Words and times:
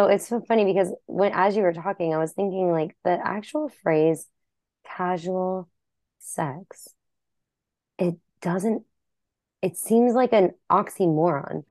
So 0.00 0.06
it's 0.06 0.26
so 0.26 0.40
funny 0.40 0.64
because 0.64 0.94
when 1.04 1.32
as 1.34 1.54
you 1.54 1.62
were 1.62 1.74
talking, 1.74 2.14
I 2.14 2.16
was 2.16 2.32
thinking 2.32 2.72
like 2.72 2.96
the 3.04 3.18
actual 3.22 3.68
phrase 3.68 4.26
casual 4.82 5.68
sex, 6.18 6.88
it 7.98 8.16
doesn't 8.40 8.84
it 9.60 9.76
seems 9.76 10.14
like 10.14 10.32
an 10.32 10.52
oxymoron. 10.70 11.64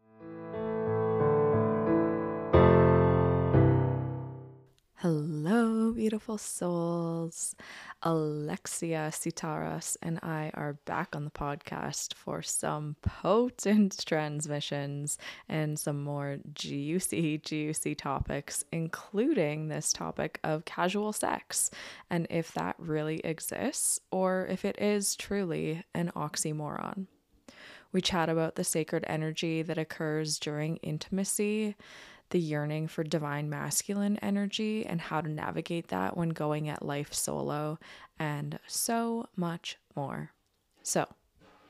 Hello, 5.01 5.93
beautiful 5.93 6.37
souls. 6.37 7.55
Alexia 8.03 9.11
Sitaras 9.13 9.95
and 10.01 10.19
I 10.21 10.51
are 10.55 10.73
back 10.83 11.15
on 11.15 11.23
the 11.23 11.31
podcast 11.31 12.15
for 12.15 12.41
some 12.41 12.97
potent 13.01 14.03
transmissions 14.05 15.17
and 15.47 15.79
some 15.79 16.03
more 16.03 16.39
juicy, 16.53 17.37
juicy 17.37 17.95
topics, 17.95 18.65
including 18.73 19.69
this 19.69 19.93
topic 19.93 20.37
of 20.43 20.65
casual 20.65 21.13
sex 21.13 21.71
and 22.09 22.27
if 22.29 22.51
that 22.51 22.75
really 22.77 23.19
exists 23.19 24.01
or 24.11 24.47
if 24.47 24.65
it 24.65 24.77
is 24.81 25.15
truly 25.15 25.81
an 25.95 26.11
oxymoron. 26.13 27.05
We 27.93 28.01
chat 28.01 28.27
about 28.27 28.55
the 28.55 28.65
sacred 28.65 29.05
energy 29.07 29.61
that 29.61 29.77
occurs 29.77 30.39
during 30.39 30.75
intimacy 30.77 31.77
the 32.29 32.39
yearning 32.39 32.87
for 32.87 33.03
divine 33.03 33.49
masculine 33.49 34.17
energy 34.17 34.85
and 34.85 35.01
how 35.01 35.21
to 35.21 35.29
navigate 35.29 35.87
that 35.87 36.15
when 36.15 36.29
going 36.29 36.69
at 36.69 36.85
life 36.85 37.13
solo, 37.13 37.79
and 38.17 38.59
so 38.67 39.27
much 39.35 39.77
more. 39.95 40.31
So, 40.83 41.07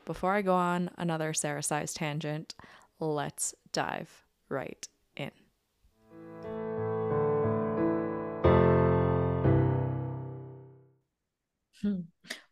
before 0.04 0.34
I 0.34 0.42
go 0.42 0.54
on 0.54 0.90
another 0.96 1.32
Sarah 1.32 1.62
sized 1.62 1.96
tangent, 1.96 2.54
let's 2.98 3.54
dive 3.72 4.24
right 4.48 4.88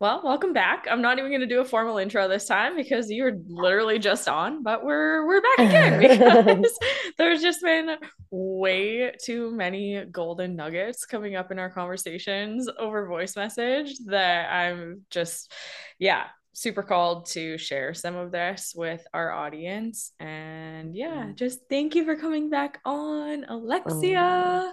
Well, 0.00 0.22
welcome 0.24 0.52
back. 0.52 0.86
I'm 0.90 1.02
not 1.02 1.18
even 1.18 1.30
going 1.30 1.42
to 1.42 1.46
do 1.46 1.60
a 1.60 1.64
formal 1.64 1.98
intro 1.98 2.26
this 2.28 2.46
time 2.46 2.76
because 2.76 3.10
you're 3.10 3.38
literally 3.46 3.98
just 3.98 4.28
on, 4.28 4.62
but 4.62 4.84
we're 4.84 5.26
we're 5.26 5.40
back 5.40 5.58
again 5.58 6.00
because 6.00 6.78
there's 7.18 7.42
just 7.42 7.62
been 7.62 7.96
way 8.30 9.12
too 9.22 9.50
many 9.50 10.04
golden 10.06 10.56
nuggets 10.56 11.04
coming 11.04 11.36
up 11.36 11.50
in 11.50 11.58
our 11.58 11.70
conversations 11.70 12.68
over 12.78 13.06
voice 13.06 13.36
message 13.36 13.94
that 14.06 14.52
I'm 14.52 15.02
just 15.10 15.52
yeah, 15.98 16.24
super 16.52 16.82
called 16.82 17.26
to 17.26 17.56
share 17.58 17.94
some 17.94 18.16
of 18.16 18.32
this 18.32 18.72
with 18.74 19.06
our 19.14 19.30
audience. 19.30 20.12
And 20.18 20.96
yeah, 20.96 21.26
mm. 21.26 21.34
just 21.34 21.60
thank 21.68 21.94
you 21.94 22.04
for 22.04 22.16
coming 22.16 22.50
back 22.50 22.80
on, 22.84 23.44
Alexia. 23.44 24.20
Oh, 24.20 24.72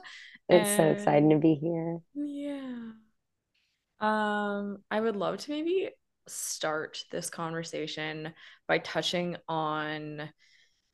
it's 0.49 0.69
and, 0.69 0.77
so 0.77 0.83
exciting 0.91 1.29
to 1.29 1.37
be 1.37 1.55
here. 1.55 1.99
Yeah. 2.15 2.91
Um, 3.99 4.79
I 4.91 4.99
would 4.99 5.15
love 5.15 5.37
to 5.37 5.51
maybe 5.51 5.89
start 6.27 7.03
this 7.11 7.29
conversation 7.29 8.33
by 8.67 8.79
touching 8.79 9.37
on 9.47 10.29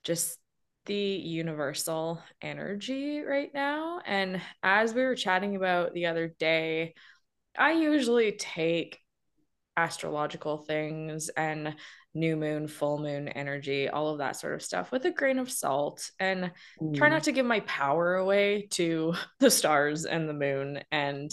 just 0.04 0.38
the 0.86 0.96
universal 0.96 2.22
energy 2.42 3.22
right 3.22 3.52
now. 3.54 4.02
And 4.06 4.42
as 4.64 4.94
we 4.94 5.04
were 5.04 5.16
chatting 5.16 5.56
about 5.56 5.94
the 5.94 6.08
other 6.08 6.34
day, 6.40 6.96
I 7.58 7.74
usually 7.74 8.34
take 8.34 9.00
astrological 9.78 10.58
things 10.58 11.30
and 11.30 11.76
new 12.14 12.36
moon, 12.36 12.68
full 12.68 12.98
moon 12.98 13.30
energy, 13.30 13.88
all 13.88 14.10
of 14.10 14.18
that 14.18 14.36
sort 14.36 14.54
of 14.54 14.62
stuff 14.62 14.92
with 14.92 15.06
a 15.06 15.12
grain 15.12 15.40
of 15.40 15.52
salt 15.52 16.12
and 16.20 16.52
mm. 16.82 16.96
try 16.96 17.08
not 17.08 17.24
to 17.24 17.32
give 17.32 17.46
my 17.46 17.62
power 17.62 18.16
away 18.16 18.68
to 18.72 19.14
the 19.40 19.52
stars 19.52 20.06
and 20.06 20.28
the 20.28 20.34
moon 20.34 20.82
and 20.92 21.32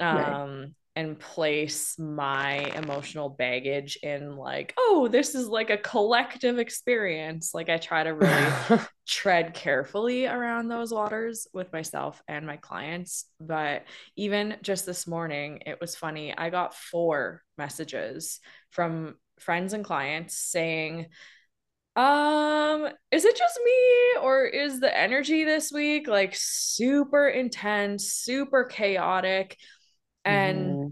um 0.00 0.16
right 0.16 0.68
and 0.98 1.16
place 1.16 1.96
my 1.96 2.56
emotional 2.74 3.28
baggage 3.28 3.96
in 4.02 4.36
like 4.36 4.74
oh 4.76 5.06
this 5.06 5.36
is 5.36 5.46
like 5.46 5.70
a 5.70 5.78
collective 5.78 6.58
experience. 6.58 7.54
Like 7.54 7.68
i 7.68 7.76
try 7.76 8.02
to 8.02 8.14
really 8.14 8.80
tread 9.06 9.54
carefully 9.54 10.26
around 10.26 10.66
those 10.66 10.92
waters 10.92 11.46
with 11.54 11.72
myself 11.72 12.20
and 12.26 12.44
my 12.44 12.56
clients. 12.56 13.26
But 13.40 13.84
even 14.16 14.56
just 14.60 14.86
this 14.86 15.06
morning 15.06 15.62
it 15.66 15.80
was 15.80 15.94
funny 15.94 16.36
i 16.36 16.50
got 16.50 16.74
four 16.74 17.42
messages 17.56 18.40
from 18.70 19.14
friends 19.38 19.72
and 19.74 19.84
clients 19.84 20.36
saying 20.36 21.06
um 21.94 22.88
is 23.12 23.24
it 23.24 23.36
just 23.36 23.60
me 23.64 24.20
or 24.22 24.44
is 24.44 24.80
the 24.80 24.98
energy 24.98 25.44
this 25.44 25.70
week 25.72 26.08
like 26.08 26.32
super 26.34 27.28
intense 27.28 28.12
super 28.12 28.64
chaotic 28.64 29.56
and 30.24 30.66
mm-hmm. 30.66 30.88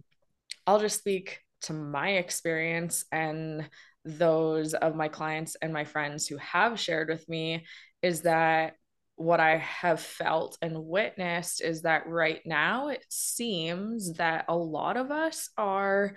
I'll 0.66 0.80
just 0.80 0.98
speak 0.98 1.40
to 1.62 1.72
my 1.72 2.10
experience 2.10 3.04
and 3.12 3.68
those 4.04 4.74
of 4.74 4.94
my 4.94 5.08
clients 5.08 5.56
and 5.60 5.72
my 5.72 5.84
friends 5.84 6.26
who 6.28 6.36
have 6.36 6.78
shared 6.78 7.08
with 7.08 7.28
me 7.28 7.66
is 8.02 8.22
that 8.22 8.74
what 9.16 9.40
I 9.40 9.56
have 9.56 10.00
felt 10.00 10.58
and 10.60 10.84
witnessed 10.84 11.62
is 11.62 11.82
that 11.82 12.06
right 12.06 12.40
now 12.44 12.88
it 12.88 13.04
seems 13.08 14.12
that 14.14 14.44
a 14.48 14.56
lot 14.56 14.96
of 14.96 15.10
us 15.10 15.48
are 15.56 16.14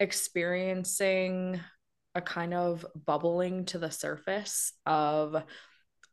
experiencing 0.00 1.60
a 2.14 2.20
kind 2.20 2.52
of 2.52 2.84
bubbling 3.06 3.66
to 3.66 3.78
the 3.78 3.90
surface 3.90 4.72
of 4.84 5.42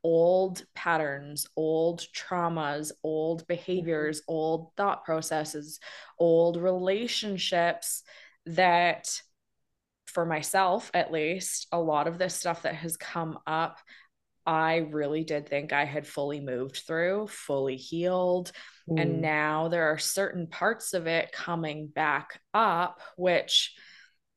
old 0.04 0.64
patterns, 0.76 1.48
old 1.56 2.02
traumas, 2.16 2.92
old 3.04 3.42
mm-hmm. 3.42 3.54
behaviors, 3.54 4.22
old 4.28 4.72
thought 4.76 5.06
processes, 5.06 5.80
old 6.20 6.58
relationships 6.58 8.04
that, 8.46 9.22
for 10.06 10.26
myself 10.26 10.90
at 10.94 11.12
least, 11.12 11.68
a 11.72 11.80
lot 11.80 12.08
of 12.08 12.18
this 12.18 12.36
stuff 12.36 12.64
that 12.64 12.76
has 12.76 12.98
come 12.98 13.38
up, 13.46 13.80
I 14.46 14.78
really 14.78 15.26
did 15.26 15.50
think 15.50 15.74
I 15.74 15.84
had 15.84 16.08
fully 16.08 16.40
moved 16.40 16.78
through, 16.88 17.28
fully 17.28 17.76
healed. 17.76 18.54
Mm. 18.90 19.02
And 19.02 19.22
now 19.22 19.68
there 19.68 19.92
are 19.92 19.98
certain 19.98 20.48
parts 20.48 20.94
of 20.94 21.06
it 21.06 21.34
coming 21.34 21.88
back 21.88 22.40
up, 22.54 23.02
which 23.18 23.76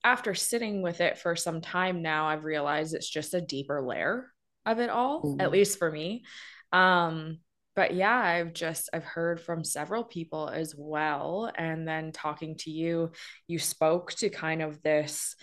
after 0.03 0.35
sitting 0.35 0.83
with 0.83 1.01
it 1.01 1.19
for 1.19 1.37
some 1.37 1.61
time 1.61 2.03
now, 2.03 2.27
I've 2.27 2.45
realized 2.45 2.95
it's 2.95 3.09
just 3.09 3.35
a 3.35 3.41
deeper 3.41 3.81
layer 3.81 4.33
of 4.67 4.79
it 4.79 4.91
all, 4.91 5.23
mm-hmm. 5.23 5.41
at 5.41 5.51
least 5.51 5.79
for 5.79 5.91
me. 5.91 6.25
Um, 6.73 7.39
but 7.77 7.95
yeah, 7.95 8.15
I've 8.17 8.53
just 8.53 8.91
I've 8.93 9.05
heard 9.05 9.41
from 9.41 9.65
several 9.65 10.05
people 10.05 10.49
as 10.49 10.75
well. 10.77 11.51
And 11.57 11.87
then 11.87 12.13
talking 12.13 12.57
to 12.59 12.71
you, 12.71 13.13
you 13.47 13.59
spoke 13.59 14.13
to 14.15 14.29
kind 14.29 14.61
of 14.61 14.83
this 14.83 15.37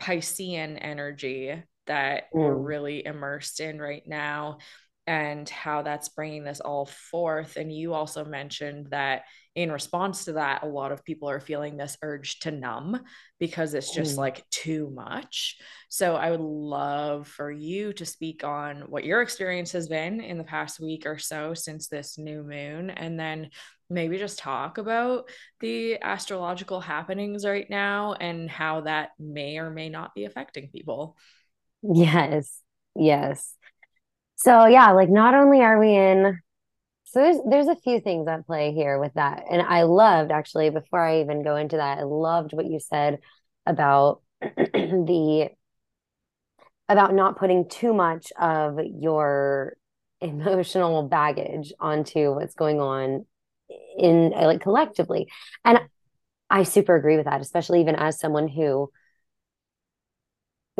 Piscean 0.00 0.78
energy 0.80 1.62
that 1.86 2.24
mm. 2.24 2.40
we're 2.40 2.54
really 2.54 3.04
immersed 3.04 3.60
in 3.60 3.78
right 3.78 4.02
now 4.06 4.58
and 5.06 5.48
how 5.48 5.82
that's 5.82 6.08
bringing 6.10 6.44
this 6.44 6.60
all 6.60 6.86
forth. 6.86 7.56
And 7.56 7.72
you 7.72 7.92
also 7.94 8.24
mentioned 8.24 8.88
that 8.90 9.22
in 9.54 9.70
response 9.70 10.24
to 10.24 10.32
that, 10.32 10.62
a 10.62 10.66
lot 10.66 10.92
of 10.92 11.04
people 11.04 11.28
are 11.28 11.40
feeling 11.40 11.76
this 11.76 11.98
urge 12.02 12.38
to 12.40 12.50
numb 12.50 13.00
because 13.38 13.74
it's 13.74 13.94
just 13.94 14.14
mm. 14.14 14.18
like 14.18 14.48
too 14.50 14.90
much. 14.94 15.58
So 15.90 16.16
I 16.16 16.30
would 16.30 16.40
love 16.40 17.28
for 17.28 17.50
you 17.50 17.92
to 17.94 18.06
speak 18.06 18.44
on 18.44 18.82
what 18.88 19.04
your 19.04 19.20
experience 19.20 19.72
has 19.72 19.88
been 19.88 20.20
in 20.20 20.38
the 20.38 20.44
past 20.44 20.80
week 20.80 21.04
or 21.04 21.18
so 21.18 21.52
since 21.52 21.88
this 21.88 22.16
new 22.16 22.42
moon. 22.42 22.88
And 22.88 23.20
then 23.20 23.50
maybe 23.90 24.16
just 24.16 24.38
talk 24.38 24.78
about 24.78 25.28
the 25.60 26.00
astrological 26.00 26.80
happenings 26.80 27.44
right 27.44 27.68
now 27.68 28.14
and 28.14 28.50
how 28.50 28.82
that 28.82 29.10
may 29.18 29.58
or 29.58 29.70
may 29.70 29.90
not 29.90 30.14
be 30.14 30.24
affecting 30.24 30.70
people. 30.70 31.16
Yes. 31.82 32.58
Yes. 32.96 33.54
So 34.36 34.66
yeah, 34.66 34.92
like 34.92 35.10
not 35.10 35.34
only 35.34 35.60
are 35.60 35.78
we 35.78 35.94
in 35.94 36.38
so 37.12 37.20
there's 37.20 37.36
there's 37.46 37.68
a 37.68 37.76
few 37.76 38.00
things 38.00 38.26
at 38.26 38.46
play 38.46 38.72
here 38.72 38.98
with 38.98 39.12
that. 39.14 39.44
And 39.50 39.60
I 39.60 39.82
loved 39.82 40.30
actually 40.30 40.70
before 40.70 41.04
I 41.04 41.20
even 41.20 41.44
go 41.44 41.56
into 41.56 41.76
that, 41.76 41.98
I 41.98 42.04
loved 42.04 42.54
what 42.54 42.64
you 42.64 42.80
said 42.80 43.18
about 43.66 44.22
the 44.40 45.50
about 46.88 47.14
not 47.14 47.36
putting 47.38 47.68
too 47.68 47.92
much 47.92 48.32
of 48.40 48.78
your 48.98 49.76
emotional 50.22 51.02
baggage 51.02 51.74
onto 51.78 52.32
what's 52.32 52.54
going 52.54 52.80
on 52.80 53.26
in 53.98 54.30
like 54.30 54.62
collectively. 54.62 55.28
And 55.66 55.80
I 56.48 56.62
super 56.62 56.96
agree 56.96 57.18
with 57.18 57.26
that, 57.26 57.42
especially 57.42 57.82
even 57.82 57.94
as 57.94 58.18
someone 58.18 58.48
who 58.48 58.90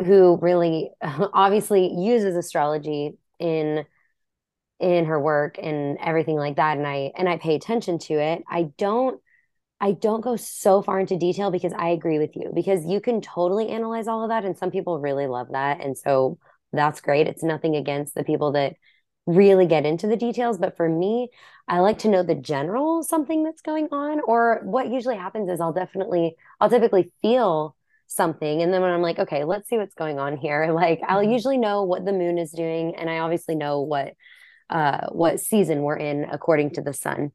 who 0.03 0.39
really 0.41 0.89
obviously 1.01 1.93
uses 1.93 2.35
astrology 2.35 3.19
in 3.37 3.85
in 4.83 5.05
her 5.05 5.19
work 5.19 5.57
and 5.61 5.97
everything 5.99 6.35
like 6.35 6.57
that 6.57 6.77
and 6.77 6.85
I 6.85 7.11
and 7.15 7.29
I 7.29 7.37
pay 7.37 7.55
attention 7.55 7.99
to 7.99 8.13
it. 8.15 8.43
I 8.49 8.69
don't 8.77 9.19
I 9.79 9.93
don't 9.93 10.21
go 10.21 10.35
so 10.35 10.81
far 10.81 10.99
into 10.99 11.17
detail 11.17 11.51
because 11.51 11.73
I 11.73 11.89
agree 11.89 12.19
with 12.19 12.35
you 12.35 12.51
because 12.53 12.85
you 12.85 13.01
can 13.01 13.21
totally 13.21 13.69
analyze 13.69 14.07
all 14.07 14.23
of 14.23 14.29
that 14.29 14.45
and 14.45 14.57
some 14.57 14.71
people 14.71 14.99
really 14.99 15.27
love 15.27 15.49
that 15.51 15.81
and 15.81 15.97
so 15.97 16.37
that's 16.73 17.01
great. 17.01 17.27
It's 17.27 17.43
nothing 17.43 17.75
against 17.75 18.15
the 18.15 18.23
people 18.23 18.53
that 18.53 18.75
really 19.25 19.67
get 19.67 19.85
into 19.85 20.07
the 20.07 20.17
details. 20.17 20.57
But 20.57 20.75
for 20.75 20.89
me, 20.89 21.29
I 21.67 21.79
like 21.79 21.99
to 21.99 22.09
know 22.09 22.23
the 22.23 22.35
general 22.35 23.03
something 23.03 23.43
that's 23.43 23.61
going 23.61 23.87
on. 23.91 24.19
Or 24.21 24.61
what 24.63 24.89
usually 24.89 25.15
happens 25.15 25.49
is 25.49 25.61
I'll 25.61 25.73
definitely, 25.73 26.35
I'll 26.59 26.69
typically 26.69 27.11
feel 27.21 27.75
something. 28.07 28.61
And 28.61 28.73
then 28.73 28.81
when 28.81 28.91
I'm 28.91 29.01
like, 29.01 29.19
okay, 29.19 29.43
let's 29.43 29.69
see 29.69 29.77
what's 29.77 29.95
going 29.95 30.19
on 30.19 30.37
here, 30.37 30.71
like 30.73 31.01
I'll 31.07 31.21
mm-hmm. 31.21 31.31
usually 31.31 31.57
know 31.57 31.83
what 31.83 32.05
the 32.05 32.13
moon 32.13 32.37
is 32.37 32.51
doing. 32.51 32.95
And 32.95 33.09
I 33.09 33.19
obviously 33.19 33.55
know 33.55 33.81
what, 33.81 34.13
uh, 34.73 35.07
what 35.11 35.39
season 35.39 35.83
we're 35.83 35.95
in 35.97 36.25
according 36.25 36.71
to 36.71 36.81
the 36.81 36.93
sun. 36.93 37.31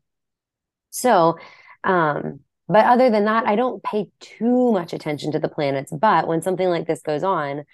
So, 0.91 1.39
um, 1.85 2.41
but 2.69 2.85
other 2.85 3.09
than 3.09 3.25
that, 3.25 3.47
I 3.47 3.57
don't 3.57 3.83
pay 3.83 4.11
too 4.21 4.73
much 4.73 4.93
attention 4.93 5.33
to 5.33 5.39
the 5.39 5.49
planets. 5.49 5.93
But 5.93 6.27
when 6.27 6.43
something 6.43 6.69
like 6.69 6.87
this 6.87 7.01
goes 7.01 7.23
on, 7.23 7.65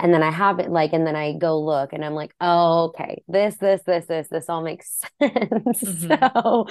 and 0.00 0.12
then 0.12 0.22
I 0.22 0.30
have 0.30 0.58
it 0.58 0.70
like, 0.70 0.92
and 0.92 1.06
then 1.06 1.14
I 1.14 1.34
go 1.34 1.60
look 1.60 1.92
and 1.92 2.04
I'm 2.04 2.14
like, 2.14 2.34
oh, 2.40 2.86
okay, 2.86 3.22
this, 3.28 3.56
this, 3.56 3.80
this, 3.86 4.06
this, 4.06 4.28
this 4.28 4.48
all 4.48 4.62
makes 4.62 5.00
sense. 5.22 5.82
Mm-hmm. 5.82 6.08
So 6.08 6.66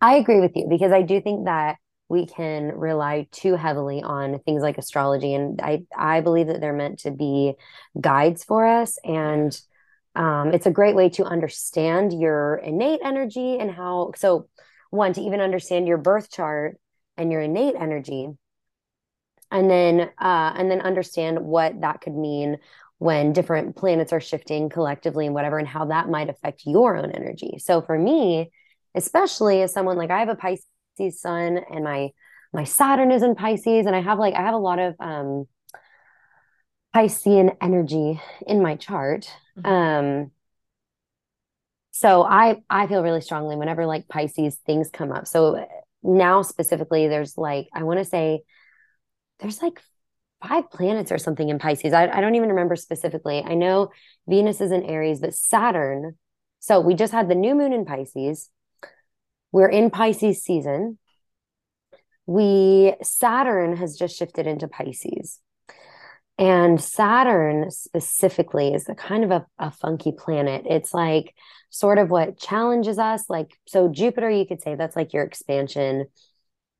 I 0.00 0.16
agree 0.16 0.40
with 0.40 0.52
you 0.56 0.66
because 0.68 0.90
I 0.90 1.02
do 1.02 1.20
think 1.20 1.44
that 1.44 1.76
we 2.08 2.26
can 2.26 2.72
rely 2.72 3.28
too 3.30 3.54
heavily 3.54 4.02
on 4.02 4.40
things 4.40 4.62
like 4.62 4.76
astrology. 4.76 5.34
And 5.34 5.60
I, 5.62 5.84
I 5.96 6.20
believe 6.20 6.48
that 6.48 6.60
they're 6.60 6.72
meant 6.72 7.00
to 7.00 7.10
be 7.12 7.54
guides 8.00 8.44
for 8.44 8.66
us. 8.66 8.98
And 9.04 9.58
um, 10.18 10.52
it's 10.52 10.66
a 10.66 10.70
great 10.70 10.94
way 10.94 11.08
to 11.10 11.24
understand 11.24 12.12
your 12.12 12.56
innate 12.56 13.00
energy 13.02 13.58
and 13.58 13.70
how, 13.70 14.12
so 14.16 14.48
one, 14.90 15.12
to 15.14 15.20
even 15.20 15.40
understand 15.40 15.86
your 15.86 15.98
birth 15.98 16.30
chart 16.30 16.78
and 17.16 17.32
your 17.32 17.40
innate 17.40 17.74
energy. 17.74 18.28
And 19.50 19.70
then 19.70 20.10
uh, 20.20 20.52
and 20.56 20.70
then 20.70 20.82
understand 20.82 21.40
what 21.40 21.80
that 21.80 22.02
could 22.02 22.14
mean 22.14 22.58
when 22.98 23.32
different 23.32 23.76
planets 23.76 24.12
are 24.12 24.20
shifting 24.20 24.68
collectively 24.68 25.24
and 25.24 25.34
whatever 25.34 25.58
and 25.58 25.66
how 25.66 25.86
that 25.86 26.10
might 26.10 26.28
affect 26.28 26.66
your 26.66 26.96
own 26.96 27.12
energy. 27.12 27.58
So 27.58 27.80
for 27.80 27.98
me 27.98 28.50
especially 28.94 29.62
as 29.62 29.72
someone 29.72 29.96
like 29.96 30.10
i 30.10 30.18
have 30.18 30.28
a 30.28 30.34
pisces 30.34 31.20
sun 31.20 31.60
and 31.70 31.84
my 31.84 32.10
my 32.52 32.64
saturn 32.64 33.10
is 33.10 33.22
in 33.22 33.34
pisces 33.34 33.86
and 33.86 33.94
i 33.94 34.00
have 34.00 34.18
like 34.18 34.34
i 34.34 34.42
have 34.42 34.54
a 34.54 34.58
lot 34.58 34.78
of 34.78 34.94
um 35.00 35.46
piscean 36.94 37.56
energy 37.60 38.20
in 38.46 38.62
my 38.62 38.76
chart 38.76 39.30
mm-hmm. 39.58 39.66
um 39.66 40.30
so 41.90 42.22
i 42.22 42.56
i 42.70 42.86
feel 42.86 43.02
really 43.02 43.20
strongly 43.20 43.56
whenever 43.56 43.86
like 43.86 44.08
pisces 44.08 44.56
things 44.66 44.90
come 44.90 45.12
up 45.12 45.26
so 45.26 45.66
now 46.02 46.42
specifically 46.42 47.08
there's 47.08 47.36
like 47.36 47.68
i 47.74 47.82
want 47.82 47.98
to 47.98 48.04
say 48.04 48.40
there's 49.40 49.62
like 49.62 49.80
five 50.46 50.70
planets 50.70 51.10
or 51.10 51.18
something 51.18 51.48
in 51.48 51.58
Pisces. 51.58 51.92
I, 51.92 52.08
I 52.08 52.20
don't 52.20 52.34
even 52.34 52.50
remember 52.50 52.76
specifically. 52.76 53.42
I 53.44 53.54
know 53.54 53.90
Venus 54.28 54.60
is 54.60 54.70
in 54.70 54.84
Aries, 54.84 55.20
but 55.20 55.34
Saturn. 55.34 56.16
So 56.60 56.80
we 56.80 56.94
just 56.94 57.12
had 57.12 57.28
the 57.28 57.34
new 57.34 57.54
moon 57.54 57.72
in 57.72 57.84
Pisces. 57.84 58.50
We're 59.52 59.68
in 59.68 59.90
Pisces 59.90 60.42
season. 60.42 60.98
We 62.26 62.94
Saturn 63.02 63.76
has 63.76 63.96
just 63.96 64.16
shifted 64.16 64.46
into 64.46 64.68
Pisces. 64.68 65.40
And 66.38 66.80
Saturn 66.80 67.70
specifically 67.70 68.72
is 68.72 68.88
a 68.88 68.94
kind 68.94 69.24
of 69.24 69.30
a, 69.30 69.46
a 69.58 69.70
funky 69.70 70.12
planet. 70.12 70.64
It's 70.66 70.94
like 70.94 71.34
sort 71.70 71.98
of 71.98 72.10
what 72.10 72.38
challenges 72.38 72.98
us. 72.98 73.28
Like, 73.28 73.50
so 73.66 73.88
Jupiter, 73.88 74.30
you 74.30 74.46
could 74.46 74.62
say 74.62 74.76
that's 74.76 74.96
like 74.96 75.12
your 75.12 75.24
expansion. 75.24 76.06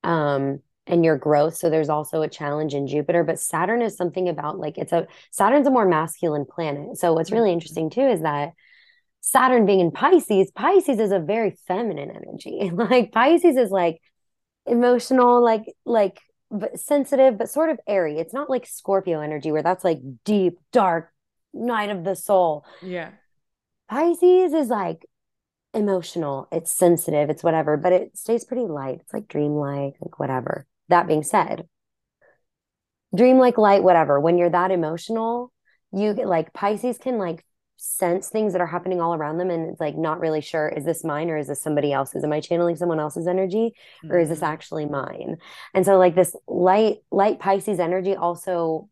Um, 0.04 0.60
and 0.88 1.04
your 1.04 1.16
growth. 1.16 1.56
So 1.56 1.70
there's 1.70 1.88
also 1.88 2.22
a 2.22 2.28
challenge 2.28 2.74
in 2.74 2.86
Jupiter, 2.86 3.22
but 3.22 3.38
Saturn 3.38 3.82
is 3.82 3.96
something 3.96 4.28
about 4.28 4.58
like 4.58 4.78
it's 4.78 4.92
a 4.92 5.06
Saturn's 5.30 5.66
a 5.66 5.70
more 5.70 5.86
masculine 5.86 6.46
planet. 6.46 6.96
So 6.96 7.12
what's 7.12 7.30
really 7.30 7.50
mm-hmm. 7.50 7.54
interesting 7.54 7.90
too 7.90 8.06
is 8.08 8.22
that 8.22 8.52
Saturn 9.20 9.66
being 9.66 9.80
in 9.80 9.90
Pisces, 9.90 10.50
Pisces 10.50 10.98
is 10.98 11.12
a 11.12 11.18
very 11.18 11.56
feminine 11.66 12.10
energy. 12.10 12.70
like 12.74 13.12
Pisces 13.12 13.56
is 13.56 13.70
like 13.70 14.00
emotional, 14.66 15.42
like 15.42 15.64
like 15.84 16.18
but 16.50 16.78
sensitive, 16.80 17.38
but 17.38 17.50
sort 17.50 17.70
of 17.70 17.80
airy. 17.86 18.18
It's 18.18 18.34
not 18.34 18.50
like 18.50 18.66
Scorpio 18.66 19.20
energy 19.20 19.52
where 19.52 19.62
that's 19.62 19.84
like 19.84 20.00
deep, 20.24 20.58
dark, 20.72 21.12
night 21.52 21.90
of 21.90 22.04
the 22.04 22.16
soul. 22.16 22.64
Yeah. 22.82 23.10
Pisces 23.88 24.52
is 24.52 24.68
like 24.68 25.06
emotional, 25.74 26.48
it's 26.50 26.70
sensitive, 26.70 27.30
it's 27.30 27.44
whatever, 27.44 27.76
but 27.76 27.92
it 27.92 28.16
stays 28.16 28.44
pretty 28.44 28.66
light. 28.66 28.98
It's 29.00 29.12
like 29.12 29.28
dreamlike, 29.28 29.94
like 30.00 30.18
whatever. 30.18 30.66
That 30.88 31.06
being 31.06 31.22
said, 31.22 31.68
dream 33.14 33.38
like 33.38 33.58
light, 33.58 33.82
whatever. 33.82 34.20
When 34.20 34.38
you're 34.38 34.50
that 34.50 34.70
emotional, 34.70 35.52
you 35.92 36.14
get 36.14 36.26
like 36.26 36.52
Pisces 36.52 36.98
can 36.98 37.18
like 37.18 37.44
sense 37.78 38.28
things 38.28 38.52
that 38.52 38.60
are 38.60 38.66
happening 38.66 39.00
all 39.00 39.14
around 39.14 39.38
them 39.38 39.50
and 39.50 39.70
it's 39.70 39.80
like 39.80 39.96
not 39.96 40.18
really 40.18 40.40
sure 40.40 40.68
is 40.68 40.84
this 40.84 41.04
mine 41.04 41.30
or 41.30 41.36
is 41.36 41.46
this 41.46 41.62
somebody 41.62 41.92
else's 41.92 42.24
am 42.24 42.32
i 42.32 42.40
channeling 42.40 42.74
someone 42.74 42.98
else's 42.98 43.28
energy 43.28 43.72
or 44.10 44.18
is 44.18 44.28
this 44.28 44.38
mm-hmm. 44.38 44.52
actually 44.52 44.84
mine 44.84 45.36
and 45.74 45.86
so 45.86 45.96
like 45.96 46.16
this 46.16 46.34
light 46.48 46.96
light 47.12 47.38
pisces 47.38 47.78
energy 47.78 48.16
also 48.16 48.88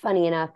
funny 0.00 0.26
enough 0.26 0.48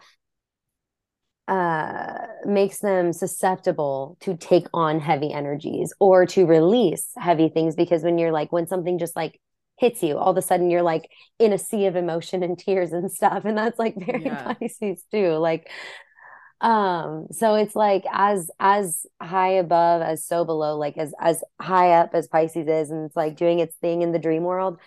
uh 1.46 2.26
makes 2.46 2.78
them 2.78 3.12
susceptible 3.12 4.16
to 4.20 4.34
take 4.34 4.66
on 4.72 4.98
heavy 4.98 5.30
energies 5.30 5.92
or 6.00 6.24
to 6.24 6.46
release 6.46 7.10
heavy 7.18 7.50
things 7.50 7.76
because 7.76 8.02
when 8.02 8.16
you're 8.16 8.32
like 8.32 8.50
when 8.50 8.66
something 8.66 8.98
just 8.98 9.14
like 9.14 9.38
hits 9.78 10.02
you 10.02 10.16
all 10.16 10.30
of 10.30 10.36
a 10.36 10.42
sudden 10.42 10.70
you're 10.70 10.82
like 10.82 11.10
in 11.38 11.52
a 11.52 11.58
sea 11.58 11.84
of 11.84 11.96
emotion 11.96 12.42
and 12.42 12.58
tears 12.58 12.92
and 12.92 13.12
stuff 13.12 13.44
and 13.44 13.58
that's 13.58 13.78
like 13.78 13.94
very 13.96 14.24
yeah. 14.24 14.54
pisces 14.60 15.02
too 15.10 15.32
like 15.32 15.68
um 16.60 17.26
so 17.32 17.54
it's 17.54 17.74
like 17.74 18.04
as 18.12 18.50
as 18.60 19.06
high 19.20 19.52
above 19.52 20.02
as 20.02 20.24
so 20.24 20.44
below 20.44 20.76
like 20.76 20.98
as 20.98 21.14
as 21.18 21.42
high 21.60 21.92
up 21.92 22.10
as 22.12 22.28
pisces 22.28 22.68
is 22.68 22.90
and 22.90 23.06
it's 23.06 23.16
like 23.16 23.36
doing 23.36 23.60
its 23.60 23.74
thing 23.76 24.02
in 24.02 24.12
the 24.12 24.18
dream 24.18 24.42
world 24.42 24.78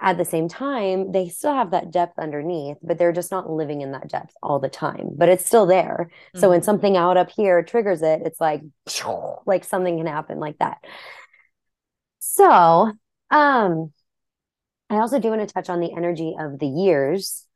at 0.00 0.16
the 0.16 0.24
same 0.24 0.48
time 0.48 1.12
they 1.12 1.28
still 1.28 1.52
have 1.52 1.72
that 1.72 1.90
depth 1.90 2.18
underneath 2.18 2.78
but 2.82 2.96
they're 2.96 3.12
just 3.12 3.30
not 3.30 3.50
living 3.50 3.82
in 3.82 3.92
that 3.92 4.08
depth 4.08 4.34
all 4.42 4.58
the 4.58 4.70
time 4.70 5.10
but 5.14 5.28
it's 5.28 5.44
still 5.44 5.66
there 5.66 6.08
mm-hmm. 6.08 6.40
so 6.40 6.48
when 6.48 6.60
mm-hmm. 6.60 6.64
something 6.64 6.96
out 6.96 7.18
up 7.18 7.30
here 7.30 7.62
triggers 7.62 8.00
it 8.00 8.22
it's 8.24 8.40
like 8.40 8.62
like 9.46 9.64
something 9.64 9.98
can 9.98 10.06
happen 10.06 10.40
like 10.40 10.58
that 10.58 10.78
so 12.20 12.90
um 13.30 13.92
I 14.92 14.96
also 14.96 15.18
do 15.18 15.30
want 15.30 15.40
to 15.40 15.52
touch 15.52 15.70
on 15.70 15.80
the 15.80 15.94
energy 15.96 16.36
of 16.38 16.58
the 16.58 16.66
years 16.66 17.46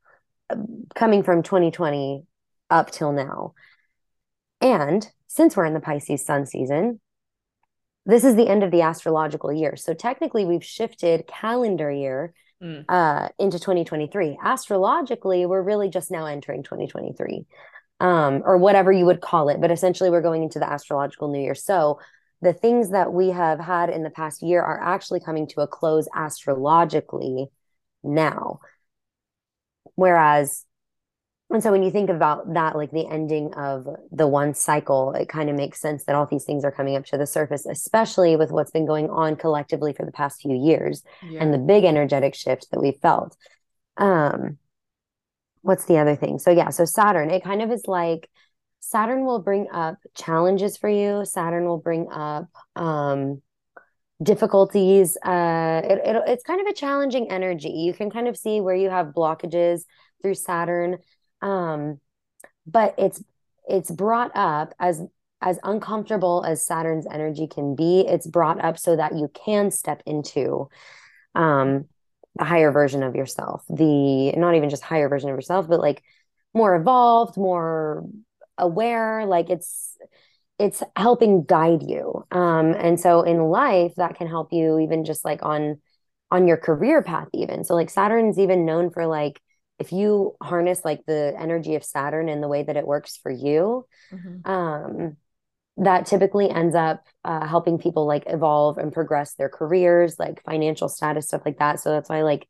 um, 0.49 0.87
coming 0.95 1.23
from 1.23 1.43
2020 1.43 2.25
up 2.71 2.91
till 2.91 3.13
now. 3.13 3.55
And 4.61 5.09
since 5.27 5.57
we're 5.57 5.67
in 5.67 5.75
the 5.75 5.81
Pisces 5.81 6.25
sun 6.25 6.47
season, 6.47 7.01
this 8.07 8.25
is 8.25 8.37
the 8.37 8.49
end 8.49 8.63
of 8.63 8.71
the 8.71 8.83
astrological 8.83 9.53
year. 9.53 9.77
So 9.77 9.93
technically, 9.93 10.45
we've 10.45 10.65
shifted 10.65 11.27
calendar 11.27 11.91
year 11.91 12.33
mm. 12.63 12.85
uh, 12.89 13.29
into 13.39 13.59
2023. 13.59 14.39
Astrologically, 14.43 15.45
we're 15.47 15.63
really 15.63 15.89
just 15.89 16.11
now 16.11 16.27
entering 16.27 16.63
2023, 16.63 17.47
um, 18.01 18.43
or 18.45 18.59
whatever 18.59 18.93
you 18.93 19.05
would 19.07 19.21
call 19.21 19.49
it. 19.49 19.61
But 19.61 19.73
essentially, 19.73 20.11
we're 20.11 20.23
going 20.23 20.45
into 20.45 20.61
the 20.61 20.71
astrological 20.71 21.29
new 21.29 21.41
year. 21.41 21.55
So 21.55 21.99
the 22.43 22.53
things 22.53 22.91
that 22.91 23.13
we 23.13 23.31
have 23.31 23.59
had 23.59 23.91
in 23.91 24.03
the 24.03 24.11
past 24.11 24.43
year 24.43 24.63
are 24.63 24.81
actually 24.81 25.21
coming 25.21 25.47
to 25.49 25.63
a 25.63 25.67
close 25.67 26.07
astrologically 26.15 27.47
now. 28.05 28.61
Whereas, 29.95 30.66
and 31.51 31.63
so 31.63 31.71
when 31.71 31.85
you 31.85 31.93
think 31.93 32.11
about 32.11 32.55
that, 32.55 32.75
like 32.75 32.91
the 32.91 33.07
ending 33.07 33.55
of 33.55 33.87
the 34.11 34.27
one 34.27 34.53
cycle, 34.53 35.13
it 35.13 35.29
kind 35.29 35.49
of 35.49 35.55
makes 35.55 35.81
sense 35.81 36.05
that 36.05 36.17
all 36.17 36.27
these 36.27 36.45
things 36.45 36.65
are 36.65 36.73
coming 36.73 36.97
up 36.97 37.07
to 37.07 37.19
the 37.19 37.27
surface, 37.27 37.67
especially 37.67 38.35
with 38.35 38.51
what's 38.51 38.73
been 38.73 38.87
going 38.87 39.09
on 39.11 39.37
collectively 39.37 39.93
for 39.93 40.05
the 40.05 40.11
past 40.11 40.43
few 40.43 40.57
years 40.57 41.05
yeah. 41.23 41.41
and 41.41 41.55
the 41.55 41.59
big 41.59 41.85
energetic 41.85 42.35
shift 42.35 42.69
that 42.73 42.81
we 42.81 42.93
felt. 43.01 43.37
Um, 43.97 44.59
what's 45.63 45.85
the 45.85 45.99
other 45.99 46.17
thing? 46.17 46.41
So, 46.41 46.51
yeah, 46.51 46.71
so 46.71 46.85
Saturn, 46.85 47.31
it 47.31 47.45
kind 47.45 47.63
of 47.63 47.71
is 47.71 47.85
like, 47.87 48.29
Saturn 48.81 49.25
will 49.25 49.41
bring 49.41 49.69
up 49.73 49.99
challenges 50.15 50.77
for 50.77 50.89
you. 50.89 51.25
Saturn 51.25 51.65
will 51.65 51.79
bring 51.79 52.09
up 52.11 52.49
um, 52.75 53.41
difficulties. 54.23 55.17
Uh, 55.25 55.81
it, 55.85 56.01
it, 56.05 56.23
it's 56.27 56.45
kind 56.45 56.61
of 56.61 56.67
a 56.67 56.73
challenging 56.73 57.31
energy. 57.31 57.71
You 57.71 57.95
can 57.95 58.11
kind 58.11 58.27
of 58.29 58.37
see 58.37 58.61
where 58.61 58.77
you 58.77 58.91
have 58.91 59.07
blockages 59.09 59.83
through 60.23 60.35
Saturn, 60.35 60.99
um, 61.43 62.01
but 62.67 62.95
it's 62.99 63.23
it's 63.69 63.91
brought 63.91 64.33
up 64.35 64.75
as 64.79 65.03
as 65.43 65.59
uncomfortable 65.63 66.45
as 66.47 66.65
Saturn's 66.65 67.07
energy 67.11 67.47
can 67.47 67.75
be. 67.75 68.01
It's 68.01 68.27
brought 68.27 68.63
up 68.65 68.79
so 68.79 68.97
that 68.97 69.17
you 69.17 69.31
can 69.35 69.71
step 69.71 70.03
into 70.07 70.69
um, 71.35 71.87
a 72.39 72.45
higher 72.45 72.73
version 72.73 73.03
of 73.03 73.15
yourself. 73.15 73.65
The 73.69 74.33
not 74.33 74.55
even 74.55 74.71
just 74.71 74.83
higher 74.83 75.09
version 75.09 75.31
of 75.31 75.37
yourself, 75.37 75.69
but 75.69 75.81
like 75.81 76.03
more 76.55 76.75
evolved, 76.75 77.37
more 77.37 78.05
aware 78.59 79.27
like 79.27 79.51
it's 79.51 79.97
it's 80.59 80.83
helping 80.97 81.45
guide 81.45 81.83
you 81.83 82.25
um 82.31 82.73
and 82.75 82.99
so 82.99 83.23
in 83.23 83.51
life 83.51 83.95
that 83.97 84.17
can 84.17 84.27
help 84.27 84.53
you 84.53 84.79
even 84.79 85.05
just 85.05 85.25
like 85.25 85.45
on 85.45 85.81
on 86.31 86.49
your 86.49 86.57
career 86.57 87.03
path 87.03 87.29
even 87.35 87.65
so 87.65 87.75
like 87.75 87.91
saturn's 87.91 88.39
even 88.39 88.65
known 88.65 88.91
for 88.91 89.07
like 89.07 89.41
if 89.79 89.93
you 89.93 90.35
harness 90.41 90.85
like 90.85 91.05
the 91.07 91.35
energy 91.39 91.75
of 91.75 91.85
saturn 91.85 92.29
and 92.29 92.43
the 92.43 92.49
way 92.49 92.63
that 92.63 92.77
it 92.77 92.87
works 92.87 93.19
for 93.23 93.31
you 93.31 93.87
mm-hmm. 94.13 94.51
um 94.51 95.17
that 95.79 96.07
typically 96.07 96.51
ends 96.51 96.75
up 96.75 97.07
uh, 97.25 97.47
helping 97.47 97.79
people 97.79 98.07
like 98.07 98.25
evolve 98.27 98.79
and 98.79 98.93
progress 98.93 99.35
their 99.35 99.51
careers, 99.51 100.19
like 100.19 100.43
financial 100.45 100.89
status, 100.89 101.29
stuff 101.29 101.43
like 101.45 101.59
that. 101.59 101.81
So 101.81 101.91
that's 101.91 102.09
why 102.09 102.23
like 102.23 102.49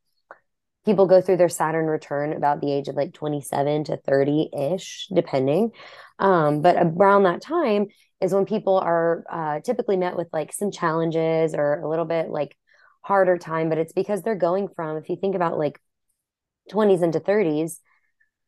people 0.85 1.07
go 1.07 1.19
through 1.19 1.37
their 1.37 1.49
Saturn 1.49 1.87
return 1.87 2.31
about 2.31 2.61
the 2.61 2.71
age 2.71 2.87
of 2.87 2.95
like 2.95 3.13
27 3.13 3.83
to 3.85 3.97
30 3.97 4.49
ish, 4.57 5.09
depending. 5.13 5.71
Um, 6.19 6.61
but 6.61 6.77
around 6.79 7.23
that 7.23 7.41
time 7.41 7.87
is 8.21 8.33
when 8.33 8.45
people 8.45 8.77
are 8.77 9.25
uh, 9.29 9.59
typically 9.59 9.97
met 9.97 10.15
with 10.15 10.29
like 10.31 10.53
some 10.53 10.71
challenges 10.71 11.53
or 11.53 11.81
a 11.81 11.89
little 11.89 12.05
bit 12.05 12.29
like 12.29 12.55
harder 13.01 13.37
time. 13.37 13.67
But 13.67 13.77
it's 13.77 13.91
because 13.91 14.21
they're 14.21 14.35
going 14.35 14.69
from, 14.69 14.95
if 14.95 15.09
you 15.09 15.17
think 15.17 15.35
about 15.35 15.59
like 15.59 15.81
20s 16.69 17.01
into 17.01 17.19
30s, 17.19 17.79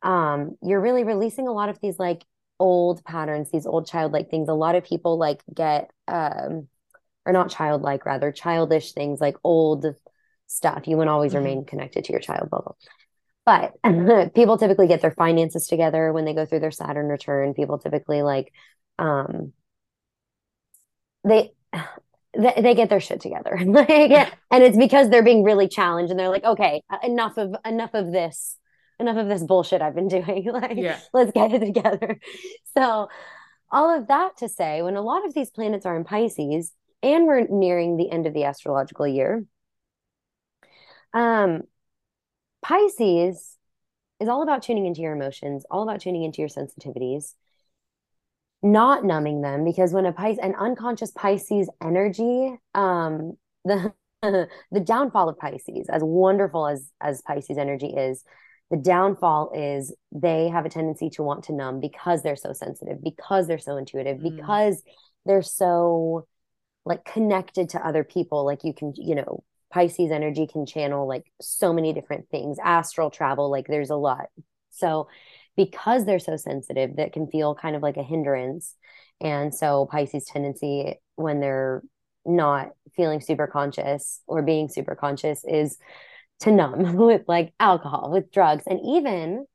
um, 0.02 0.56
you're 0.62 0.80
really 0.80 1.04
releasing 1.04 1.48
a 1.48 1.52
lot 1.52 1.68
of 1.68 1.78
these 1.80 1.98
like 1.98 2.24
old 2.58 3.04
patterns, 3.04 3.50
these 3.50 3.66
old 3.66 3.86
childlike 3.86 4.30
things. 4.30 4.48
A 4.48 4.54
lot 4.54 4.74
of 4.74 4.84
people 4.84 5.18
like 5.18 5.42
get, 5.52 5.90
um, 6.08 6.68
or 7.26 7.32
not 7.32 7.50
childlike, 7.50 8.06
rather 8.06 8.32
childish 8.32 8.92
things 8.92 9.20
like 9.20 9.36
old 9.44 9.86
stuff. 10.46 10.86
You 10.86 10.96
won't 10.96 11.08
always 11.08 11.32
mm-hmm. 11.32 11.44
remain 11.44 11.64
connected 11.64 12.04
to 12.04 12.12
your 12.12 12.20
child 12.20 12.50
bubble. 12.50 12.76
But 13.46 13.74
people 14.34 14.58
typically 14.58 14.86
get 14.86 15.00
their 15.00 15.10
finances 15.10 15.66
together 15.66 16.12
when 16.12 16.24
they 16.24 16.34
go 16.34 16.46
through 16.46 16.60
their 16.60 16.70
Saturn 16.70 17.08
return. 17.08 17.54
People 17.54 17.78
typically 17.78 18.22
like, 18.22 18.52
um, 18.98 19.52
they, 21.24 21.52
they, 22.36 22.60
they 22.62 22.74
get 22.74 22.88
their 22.88 23.00
shit 23.00 23.20
together 23.20 23.58
like, 23.66 23.90
and 23.90 24.62
it's 24.62 24.76
because 24.76 25.10
they're 25.10 25.22
being 25.22 25.42
really 25.42 25.68
challenged 25.68 26.10
and 26.10 26.20
they're 26.20 26.28
like 26.28 26.44
okay 26.44 26.82
enough 27.02 27.36
of 27.36 27.54
enough 27.64 27.94
of 27.94 28.12
this 28.12 28.56
enough 29.00 29.16
of 29.16 29.28
this 29.28 29.42
bullshit 29.42 29.82
I've 29.82 29.94
been 29.94 30.08
doing. 30.08 30.44
like, 30.52 30.76
yeah. 30.76 31.00
let's 31.12 31.32
get 31.32 31.52
it 31.52 31.60
together. 31.60 32.20
So, 32.76 33.08
all 33.72 33.96
of 33.96 34.08
that 34.08 34.36
to 34.38 34.48
say, 34.48 34.82
when 34.82 34.96
a 34.96 35.02
lot 35.02 35.24
of 35.24 35.34
these 35.34 35.50
planets 35.50 35.86
are 35.86 35.96
in 35.96 36.04
Pisces 36.04 36.72
and 37.02 37.26
we're 37.26 37.46
nearing 37.48 37.96
the 37.96 38.10
end 38.10 38.26
of 38.26 38.34
the 38.34 38.44
astrological 38.44 39.06
year, 39.06 39.44
um, 41.14 41.62
Pisces 42.62 43.56
is 44.18 44.28
all 44.28 44.42
about 44.42 44.62
tuning 44.62 44.86
into 44.86 45.00
your 45.00 45.14
emotions, 45.14 45.64
all 45.70 45.82
about 45.82 46.00
tuning 46.00 46.24
into 46.24 46.42
your 46.42 46.48
sensitivities, 46.48 47.34
not 48.62 49.04
numbing 49.04 49.40
them 49.40 49.64
because 49.64 49.92
when 49.92 50.06
a 50.06 50.12
Pisces, 50.12 50.40
an 50.42 50.54
unconscious 50.54 51.10
Pisces 51.12 51.70
energy, 51.82 52.54
um, 52.74 53.32
the 53.64 53.92
the 54.22 54.80
downfall 54.80 55.28
of 55.28 55.38
Pisces, 55.38 55.88
as 55.88 56.02
wonderful 56.02 56.66
as 56.66 56.90
as 57.00 57.22
Pisces 57.22 57.58
energy 57.58 57.88
is, 57.88 58.22
the 58.70 58.76
downfall 58.76 59.52
is 59.54 59.94
they 60.12 60.48
have 60.48 60.64
a 60.64 60.68
tendency 60.68 61.10
to 61.10 61.22
want 61.22 61.44
to 61.44 61.54
numb 61.54 61.80
because 61.80 62.22
they're 62.22 62.36
so 62.36 62.52
sensitive, 62.52 63.02
because 63.02 63.46
they're 63.46 63.58
so 63.58 63.76
intuitive, 63.76 64.18
mm. 64.18 64.36
because 64.36 64.82
they're 65.26 65.42
so 65.42 66.26
like 66.84 67.04
connected 67.04 67.70
to 67.70 67.86
other 67.86 68.04
people. 68.04 68.44
Like 68.44 68.62
you 68.62 68.72
can, 68.72 68.92
you 68.96 69.14
know, 69.14 69.42
Pisces 69.72 70.10
energy 70.10 70.46
can 70.46 70.66
channel 70.66 71.06
like 71.08 71.24
so 71.40 71.72
many 71.72 71.92
different 71.92 72.28
things, 72.28 72.58
astral 72.62 73.10
travel, 73.10 73.50
like 73.50 73.66
there's 73.66 73.90
a 73.90 73.96
lot. 73.96 74.26
So, 74.70 75.08
because 75.56 76.04
they're 76.04 76.18
so 76.18 76.36
sensitive, 76.36 76.96
that 76.96 77.12
can 77.12 77.26
feel 77.26 77.54
kind 77.54 77.76
of 77.76 77.82
like 77.82 77.96
a 77.96 78.02
hindrance. 78.02 78.74
And 79.20 79.54
so, 79.54 79.86
Pisces' 79.90 80.24
tendency 80.24 80.94
when 81.16 81.40
they're 81.40 81.82
not 82.24 82.70
feeling 82.96 83.20
super 83.20 83.46
conscious 83.46 84.20
or 84.26 84.42
being 84.42 84.68
super 84.68 84.94
conscious 84.94 85.44
is 85.44 85.78
to 86.40 86.50
numb 86.50 86.96
with 86.96 87.22
like 87.28 87.52
alcohol, 87.60 88.10
with 88.12 88.32
drugs, 88.32 88.64
and 88.66 88.80
even, 88.84 89.46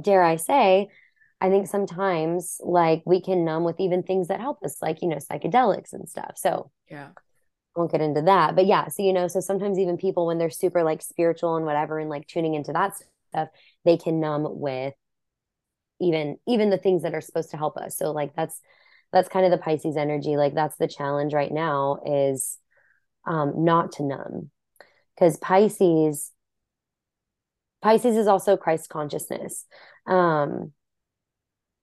dare 0.00 0.22
I 0.22 0.36
say, 0.36 0.88
I 1.40 1.50
think 1.50 1.66
sometimes 1.66 2.56
like 2.60 3.02
we 3.04 3.20
can 3.20 3.44
numb 3.44 3.64
with 3.64 3.78
even 3.78 4.02
things 4.02 4.28
that 4.28 4.40
help 4.40 4.62
us, 4.64 4.80
like, 4.80 5.02
you 5.02 5.08
know, 5.08 5.16
psychedelics 5.16 5.92
and 5.92 6.08
stuff. 6.08 6.32
So, 6.36 6.70
yeah. 6.90 7.08
I 7.14 7.78
won't 7.78 7.92
get 7.92 8.00
into 8.00 8.22
that. 8.22 8.56
But 8.56 8.64
yeah, 8.64 8.88
so, 8.88 9.02
you 9.02 9.12
know, 9.12 9.28
so 9.28 9.40
sometimes 9.40 9.78
even 9.78 9.98
people, 9.98 10.26
when 10.26 10.38
they're 10.38 10.48
super 10.48 10.82
like 10.82 11.02
spiritual 11.02 11.56
and 11.56 11.66
whatever, 11.66 11.98
and 11.98 12.08
like 12.08 12.26
tuning 12.26 12.54
into 12.54 12.72
that 12.72 12.94
stuff, 13.36 13.48
they 13.84 13.96
can 13.96 14.20
numb 14.20 14.46
with 14.48 14.94
even 16.00 16.36
even 16.46 16.70
the 16.70 16.78
things 16.78 17.02
that 17.02 17.14
are 17.14 17.20
supposed 17.20 17.50
to 17.50 17.56
help 17.56 17.76
us 17.78 17.96
so 17.96 18.12
like 18.12 18.34
that's 18.36 18.60
that's 19.12 19.30
kind 19.30 19.46
of 19.46 19.50
the 19.50 19.56
pisces 19.56 19.96
energy 19.96 20.36
like 20.36 20.54
that's 20.54 20.76
the 20.76 20.86
challenge 20.86 21.32
right 21.32 21.52
now 21.52 21.98
is 22.04 22.58
um 23.26 23.64
not 23.64 23.92
to 23.92 24.02
numb 24.02 24.50
because 25.16 25.36
Pisces 25.38 26.32
Pisces 27.82 28.16
is 28.16 28.26
also 28.26 28.56
Christ 28.56 28.88
consciousness. 28.88 29.64
Um, 30.06 30.72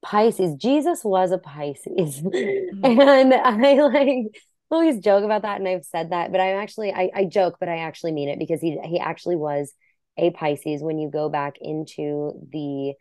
Pisces, 0.03 0.55
Jesus 0.55 1.03
was 1.03 1.31
a 1.31 1.38
Pisces. 1.38 2.22
Mm-hmm. 2.74 3.31
and 3.31 3.33
I 3.33 3.74
like 3.83 4.41
always 4.72 4.98
joke 4.98 5.24
about 5.24 5.43
that 5.43 5.60
and 5.60 5.67
I've 5.67 5.86
said 5.86 6.10
that, 6.10 6.31
but 6.31 6.41
I'm 6.41 6.57
actually 6.57 6.91
I, 6.91 7.12
I 7.13 7.25
joke, 7.25 7.57
but 7.60 7.69
I 7.69 7.77
actually 7.77 8.13
mean 8.13 8.29
it 8.29 8.39
because 8.39 8.62
he 8.62 8.79
he 8.83 9.00
actually 9.00 9.36
was 9.36 9.72
a 10.17 10.32
Pisces 10.32 10.84
when 10.84 10.98
you 11.00 11.10
go 11.10 11.29
back 11.29 11.55
into 11.62 12.34
the 12.51 12.93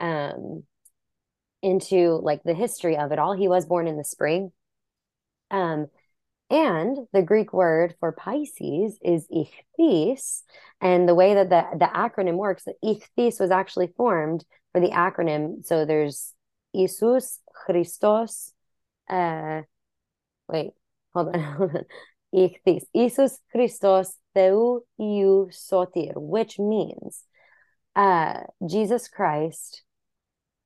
um 0.00 0.64
into 1.62 2.20
like 2.22 2.42
the 2.44 2.54
history 2.54 2.96
of 2.96 3.12
it 3.12 3.18
all. 3.18 3.32
He 3.34 3.48
was 3.48 3.66
born 3.66 3.86
in 3.86 3.96
the 3.96 4.04
spring. 4.04 4.52
Um 5.50 5.86
and 6.50 6.98
the 7.12 7.22
Greek 7.22 7.52
word 7.52 7.94
for 8.00 8.12
Pisces 8.12 8.98
is 9.02 9.26
ichthys. 9.28 10.42
And 10.80 11.08
the 11.08 11.14
way 11.14 11.34
that 11.34 11.48
the, 11.48 11.64
the 11.78 11.86
acronym 11.86 12.36
works, 12.36 12.64
ichthys 12.84 13.40
was 13.40 13.50
actually 13.50 13.88
formed 13.96 14.44
for 14.72 14.80
the 14.80 14.90
acronym. 14.90 15.64
So 15.64 15.84
there's 15.84 16.34
Isus 16.76 17.40
Christos. 17.52 18.52
Uh, 19.08 19.62
wait, 20.48 20.72
hold 21.14 21.34
on. 21.34 21.40
Hold 21.56 21.76
on. 21.76 21.84
Ichthys. 22.34 22.84
Isus 22.94 23.38
Christos 23.50 24.12
Theu 24.34 24.80
Sotir, 25.00 26.12
which 26.16 26.58
means 26.58 27.24
uh, 27.96 28.40
Jesus 28.66 29.08
Christ, 29.08 29.82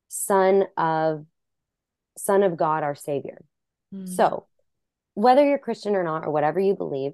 Son 0.08 0.64
of 0.76 1.26
Son 2.16 2.42
of 2.42 2.56
God, 2.56 2.82
our 2.82 2.94
Savior. 2.94 3.44
Mm. 3.94 4.08
So 4.08 4.46
whether 5.14 5.44
you're 5.44 5.58
Christian 5.58 5.96
or 5.96 6.04
not, 6.04 6.24
or 6.24 6.30
whatever 6.30 6.60
you 6.60 6.74
believe, 6.74 7.12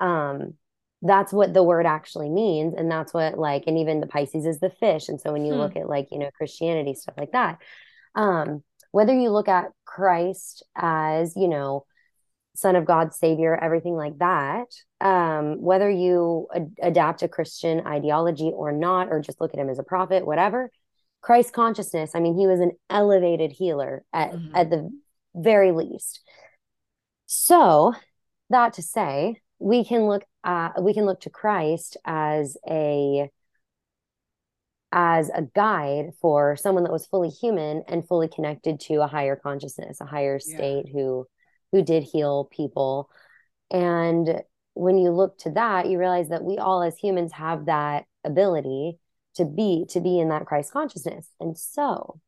um, 0.00 0.54
that's 1.00 1.32
what 1.32 1.54
the 1.54 1.62
word 1.62 1.86
actually 1.86 2.30
means. 2.30 2.74
And 2.74 2.90
that's 2.90 3.14
what, 3.14 3.38
like, 3.38 3.64
and 3.66 3.78
even 3.78 4.00
the 4.00 4.06
Pisces 4.06 4.46
is 4.46 4.58
the 4.58 4.70
fish. 4.70 5.08
And 5.08 5.20
so 5.20 5.32
when 5.32 5.44
you 5.44 5.52
hmm. 5.52 5.60
look 5.60 5.76
at, 5.76 5.88
like, 5.88 6.08
you 6.10 6.18
know, 6.18 6.30
Christianity, 6.36 6.94
stuff 6.94 7.14
like 7.16 7.32
that, 7.32 7.58
um, 8.14 8.62
whether 8.90 9.14
you 9.14 9.30
look 9.30 9.48
at 9.48 9.70
Christ 9.84 10.64
as, 10.76 11.34
you 11.36 11.48
know, 11.48 11.86
son 12.54 12.76
of 12.76 12.84
God, 12.84 13.14
savior, 13.14 13.56
everything 13.56 13.94
like 13.94 14.18
that, 14.18 14.68
um, 15.00 15.60
whether 15.60 15.88
you 15.88 16.48
ad- 16.54 16.76
adapt 16.82 17.22
a 17.22 17.28
Christian 17.28 17.86
ideology 17.86 18.52
or 18.54 18.72
not, 18.72 19.08
or 19.08 19.20
just 19.20 19.40
look 19.40 19.54
at 19.54 19.60
him 19.60 19.70
as 19.70 19.78
a 19.78 19.84
prophet, 19.84 20.26
whatever, 20.26 20.70
Christ 21.22 21.52
consciousness, 21.52 22.12
I 22.14 22.20
mean, 22.20 22.36
he 22.36 22.46
was 22.46 22.60
an 22.60 22.72
elevated 22.90 23.52
healer 23.52 24.04
at, 24.12 24.32
mm-hmm. 24.32 24.54
at 24.54 24.70
the 24.70 24.90
very 25.34 25.72
least. 25.72 26.20
So, 27.26 27.94
that 28.50 28.74
to 28.74 28.82
say, 28.82 29.36
we 29.58 29.84
can 29.84 30.02
look 30.02 30.24
at 30.44 30.82
we 30.82 30.92
can 30.92 31.06
look 31.06 31.20
to 31.20 31.30
Christ 31.30 31.96
as 32.04 32.56
a 32.68 33.30
as 34.92 35.30
a 35.30 35.42
guide 35.42 36.10
for 36.20 36.56
someone 36.56 36.84
that 36.84 36.92
was 36.92 37.06
fully 37.06 37.30
human 37.30 37.82
and 37.88 38.06
fully 38.06 38.28
connected 38.28 38.78
to 38.80 38.96
a 38.96 39.06
higher 39.06 39.36
consciousness, 39.36 40.00
a 40.00 40.04
higher 40.04 40.38
state 40.38 40.84
yeah. 40.86 40.92
who 40.92 41.26
who 41.72 41.82
did 41.82 42.04
heal 42.04 42.48
people. 42.52 43.10
And 43.70 44.42
when 44.74 44.98
you 44.98 45.10
look 45.10 45.38
to 45.38 45.50
that, 45.52 45.88
you 45.88 45.98
realize 45.98 46.28
that 46.28 46.44
we 46.44 46.58
all 46.58 46.82
as 46.82 46.96
humans 46.96 47.32
have 47.32 47.66
that 47.66 48.04
ability 48.24 48.98
to 49.34 49.44
be 49.44 49.86
to 49.88 50.00
be 50.00 50.20
in 50.20 50.28
that 50.28 50.46
Christ 50.46 50.72
consciousness. 50.72 51.26
And 51.40 51.56
so, 51.56 52.20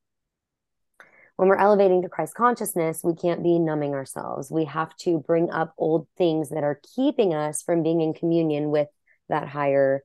when 1.36 1.48
we're 1.48 1.56
elevating 1.56 2.02
to 2.02 2.08
Christ 2.08 2.34
consciousness, 2.34 3.02
we 3.02 3.14
can't 3.14 3.42
be 3.42 3.58
numbing 3.58 3.94
ourselves. 3.94 4.50
We 4.50 4.64
have 4.66 4.96
to 4.98 5.18
bring 5.18 5.50
up 5.50 5.74
old 5.76 6.06
things 6.16 6.50
that 6.50 6.64
are 6.64 6.80
keeping 6.94 7.34
us 7.34 7.62
from 7.62 7.82
being 7.82 8.00
in 8.00 8.14
communion 8.14 8.70
with 8.70 8.88
that 9.28 9.48
higher, 9.48 10.04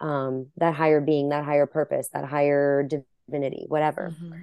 um, 0.00 0.48
that 0.56 0.74
higher 0.74 1.00
being, 1.00 1.28
that 1.28 1.44
higher 1.44 1.66
purpose, 1.66 2.08
that 2.12 2.24
higher 2.24 2.82
divinity, 3.28 3.66
whatever. 3.68 4.14
Mm-hmm. 4.14 4.42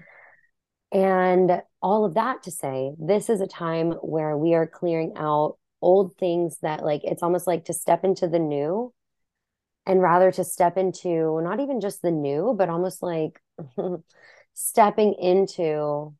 And 0.92 1.62
all 1.82 2.06
of 2.06 2.16
that 2.16 2.44
to 2.44 2.52
say, 2.52 2.94
this 3.00 3.30
is 3.30 3.42
a 3.42 3.48
time 3.48 3.92
where 4.02 4.38
we 4.38 4.54
are 4.54 4.68
clearing 4.68 5.14
out 5.16 5.58
old 5.82 6.16
things 6.18 6.58
that, 6.62 6.84
like, 6.84 7.02
it's 7.04 7.24
almost 7.24 7.48
like 7.48 7.66
to 7.66 7.74
step 7.74 8.04
into 8.04 8.28
the 8.28 8.40
new 8.40 8.94
and 9.86 10.02
rather 10.02 10.32
to 10.32 10.44
step 10.44 10.78
into 10.78 11.42
not 11.42 11.60
even 11.60 11.82
just 11.82 12.02
the 12.02 12.12
new, 12.12 12.54
but 12.58 12.70
almost 12.70 13.02
like 13.02 13.42
stepping 14.54 15.14
into 15.16 16.14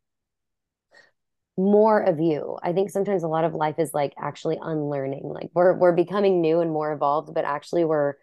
more 1.58 2.02
of 2.02 2.20
you. 2.20 2.58
I 2.64 2.74
think 2.74 2.90
sometimes 2.90 3.24
a 3.24 3.28
lot 3.28 3.44
of 3.44 3.54
life 3.54 3.76
is 3.78 3.94
like 3.94 4.14
actually 4.18 4.58
unlearning. 4.62 5.24
Like 5.24 5.50
we're 5.54 5.74
we're 5.78 5.92
becoming 5.92 6.42
new 6.42 6.60
and 6.62 6.72
more 6.72 6.92
evolved, 6.92 7.34
but 7.34 7.46
actually 7.46 7.86
we're 7.86 8.16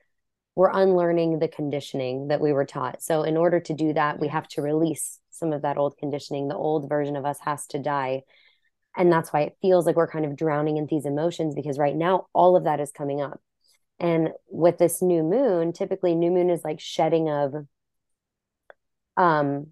we're 0.58 0.72
unlearning 0.72 1.38
the 1.38 1.46
conditioning 1.46 2.26
that 2.28 2.40
we 2.40 2.52
were 2.52 2.64
taught. 2.64 3.00
So 3.00 3.22
in 3.22 3.36
order 3.36 3.60
to 3.60 3.72
do 3.72 3.92
that, 3.92 4.18
we 4.18 4.26
have 4.26 4.48
to 4.48 4.60
release 4.60 5.20
some 5.30 5.52
of 5.52 5.62
that 5.62 5.78
old 5.78 5.96
conditioning. 5.96 6.48
The 6.48 6.56
old 6.56 6.88
version 6.88 7.14
of 7.14 7.24
us 7.24 7.38
has 7.42 7.64
to 7.68 7.78
die. 7.78 8.24
And 8.96 9.12
that's 9.12 9.32
why 9.32 9.42
it 9.42 9.56
feels 9.62 9.86
like 9.86 9.94
we're 9.94 10.10
kind 10.10 10.24
of 10.24 10.34
drowning 10.34 10.76
in 10.76 10.86
these 10.86 11.06
emotions 11.06 11.54
because 11.54 11.78
right 11.78 11.94
now 11.94 12.26
all 12.32 12.56
of 12.56 12.64
that 12.64 12.80
is 12.80 12.90
coming 12.90 13.20
up. 13.20 13.40
And 14.00 14.30
with 14.50 14.78
this 14.78 15.00
new 15.00 15.22
moon, 15.22 15.72
typically 15.72 16.16
new 16.16 16.32
moon 16.32 16.50
is 16.50 16.64
like 16.64 16.80
shedding 16.80 17.30
of 17.30 17.54
um 19.16 19.68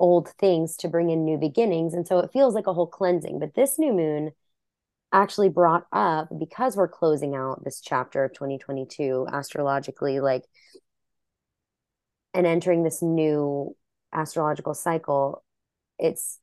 old 0.00 0.30
things 0.40 0.76
to 0.78 0.88
bring 0.88 1.10
in 1.10 1.24
new 1.24 1.38
beginnings. 1.38 1.94
And 1.94 2.04
so 2.04 2.18
it 2.18 2.32
feels 2.32 2.52
like 2.52 2.66
a 2.66 2.74
whole 2.74 2.88
cleansing. 2.88 3.38
But 3.38 3.54
this 3.54 3.78
new 3.78 3.92
moon 3.92 4.32
actually 5.12 5.48
brought 5.48 5.86
up 5.92 6.28
because 6.38 6.76
we're 6.76 6.88
closing 6.88 7.34
out 7.34 7.64
this 7.64 7.80
chapter 7.80 8.24
of 8.24 8.32
2022 8.32 9.26
astrologically, 9.32 10.20
like, 10.20 10.42
and 12.34 12.46
entering 12.46 12.82
this 12.82 13.02
new 13.02 13.74
astrological 14.12 14.74
cycle, 14.74 15.42
it's 15.98 16.38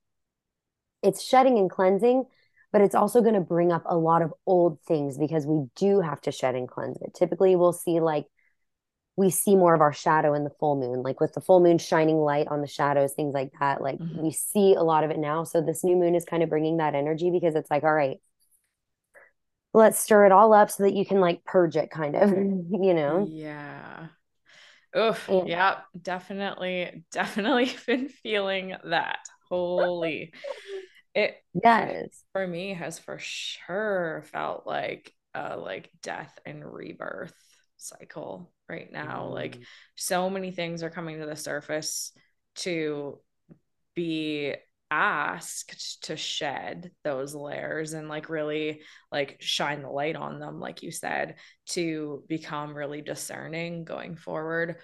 it's 1.04 1.22
shedding 1.22 1.58
and 1.58 1.70
cleansing, 1.70 2.26
but 2.72 2.82
it's 2.82 2.96
also 2.96 3.22
going 3.22 3.34
to 3.36 3.42
bring 3.42 3.72
up 3.72 3.84
a 3.86 3.98
lot 3.98 4.22
of 4.22 4.34
old 4.48 4.80
things 4.82 5.18
because 5.18 5.46
we 5.46 5.68
do 5.76 6.00
have 6.00 6.22
to 6.22 6.32
shed 6.32 6.56
and 6.56 6.68
cleanse 6.68 6.98
it. 7.02 7.14
Typically, 7.14 7.56
we'll 7.56 7.74
see 7.74 8.00
like 8.00 8.26
we 9.16 9.30
see 9.30 9.56
more 9.56 9.76
of 9.76 9.82
our 9.82 9.94
shadow 9.94 10.34
in 10.34 10.44
the 10.44 10.50
full 10.50 10.76
moon, 10.76 11.04
like 11.04 11.20
with 11.20 11.34
the 11.34 11.42
full 11.42 11.60
moon 11.60 11.78
shining 11.78 12.18
light 12.18 12.48
on 12.48 12.62
the 12.62 12.68
shadows, 12.68 13.14
things 13.14 13.34
like 13.34 13.52
that. 13.60 13.82
Like 13.82 14.00
mm-hmm. 14.00 14.24
we 14.24 14.32
see 14.32 14.74
a 14.74 14.82
lot 14.82 15.04
of 15.04 15.12
it 15.12 15.20
now. 15.20 15.44
So 15.44 15.62
this 15.62 15.84
new 15.84 15.96
moon 15.96 16.16
is 16.16 16.26
kind 16.26 16.42
of 16.42 16.50
bringing 16.50 16.78
that 16.78 16.96
energy 16.96 17.30
because 17.30 17.54
it's 17.54 17.70
like, 17.70 17.84
all 17.84 17.94
right, 17.94 18.18
let's 19.74 20.00
stir 20.00 20.26
it 20.26 20.32
all 20.32 20.54
up 20.54 20.72
so 20.72 20.84
that 20.84 20.94
you 20.94 21.06
can 21.06 21.20
like 21.20 21.44
purge 21.44 21.76
it, 21.76 21.90
kind 21.90 22.16
of, 22.16 22.30
you 22.32 22.94
know? 22.94 23.28
Yeah. 23.30 24.08
Oof. 24.96 25.28
And- 25.28 25.48
yeah, 25.48 25.80
definitely, 26.00 27.04
definitely 27.12 27.72
been 27.88 28.10
feeling 28.10 28.76
that. 28.84 29.20
Holy. 29.50 30.34
It 31.16 31.36
yes 31.64 32.24
for 32.32 32.48
me 32.48 32.74
has 32.74 32.98
for 32.98 33.20
sure 33.20 34.24
felt 34.32 34.66
like 34.66 35.14
uh 35.36 35.56
like 35.60 35.92
death 36.02 36.40
and 36.44 36.66
rebirth 36.66 37.36
cycle 37.78 38.52
right 38.68 38.92
now. 38.92 39.28
Mm. 39.28 39.32
Like 39.32 39.60
so 39.96 40.30
many 40.30 40.52
things 40.52 40.82
are 40.82 40.90
coming 40.90 41.20
to 41.20 41.28
the 41.28 41.36
surface 41.36 42.12
to 42.56 43.20
be 43.94 44.56
asked 44.94 46.04
to 46.04 46.16
shed 46.16 46.92
those 47.04 47.34
layers 47.34 47.94
and 47.94 48.08
like 48.08 48.30
really 48.30 48.82
like 49.12 49.38
shine 49.40 49.82
the 49.82 49.90
light 49.90 50.16
on 50.16 50.40
them 50.40 50.60
like 50.60 50.84
you 50.84 50.92
said 50.92 51.34
to 51.66 52.24
become 52.28 52.78
really 52.78 53.02
discerning 53.02 53.86
going 53.86 54.16
forward 54.16 54.76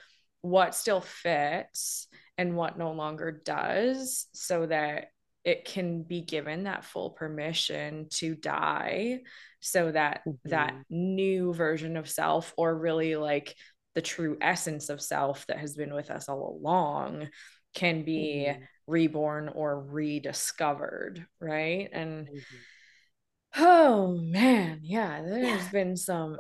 what 0.41 0.73
still 0.73 1.01
fits 1.01 2.07
and 2.39 2.55
what 2.55 2.75
no 2.75 2.91
longer 2.91 3.31
does 3.31 4.25
so 4.33 4.65
that 4.65 5.09
it 5.43 5.65
can 5.65 6.01
be 6.01 6.21
given 6.21 6.63
that 6.63 6.83
full 6.83 7.11
permission 7.11 8.07
to 8.09 8.33
die 8.33 9.19
so 9.59 9.91
that 9.91 10.21
mm-hmm. 10.27 10.49
that 10.49 10.73
new 10.89 11.53
version 11.53 11.97
of 11.97 12.09
self 12.09 12.51
or 12.57 12.75
really 12.75 13.15
like 13.15 13.55
the 13.93 14.01
true 14.01 14.37
essence 14.41 14.89
of 14.89 15.01
self 15.01 15.45
that 15.47 15.59
has 15.59 15.75
been 15.75 15.93
with 15.93 16.09
us 16.09 16.29
all 16.29 16.59
along 16.59 17.29
can 17.73 18.03
be 18.03 18.47
mm-hmm. 18.47 18.61
reborn 18.87 19.49
or 19.49 19.79
rediscovered 19.79 21.25
right 21.39 21.89
and 21.91 22.27
mm-hmm. 22.27 23.63
oh 23.63 24.17
man 24.17 24.79
yeah 24.83 25.21
there's 25.21 25.67
been 25.69 25.95
some 25.95 26.37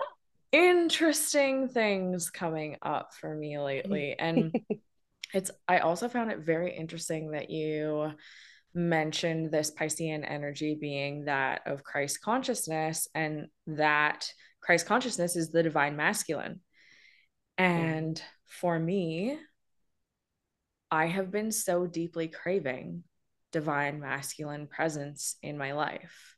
interesting 0.51 1.67
things 1.67 2.29
coming 2.29 2.75
up 2.81 3.13
for 3.13 3.33
me 3.35 3.59
lately 3.59 4.15
and 4.17 4.55
it's 5.33 5.51
i 5.67 5.79
also 5.79 6.09
found 6.09 6.31
it 6.31 6.39
very 6.39 6.75
interesting 6.75 7.31
that 7.31 7.51
you 7.51 8.11
mentioned 8.73 9.51
this 9.51 9.71
Piscean 9.71 10.23
energy 10.29 10.77
being 10.79 11.25
that 11.25 11.61
of 11.65 11.83
Christ 11.83 12.21
consciousness, 12.21 13.07
and 13.15 13.47
that 13.67 14.27
Christ 14.61 14.85
consciousness 14.85 15.35
is 15.35 15.51
the 15.51 15.63
divine 15.63 15.95
masculine. 15.95 16.61
And 17.57 18.15
mm. 18.15 18.21
for 18.47 18.79
me, 18.79 19.37
I 20.91 21.05
have 21.05 21.31
been 21.31 21.51
so 21.51 21.85
deeply 21.85 22.27
craving 22.27 23.03
divine 23.51 23.99
masculine 23.99 24.67
presence 24.67 25.35
in 25.41 25.57
my 25.57 25.73
life, 25.73 26.35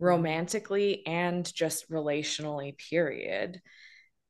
mm. 0.00 0.06
romantically 0.06 1.06
and 1.06 1.52
just 1.54 1.90
relationally, 1.90 2.76
period. 2.76 3.60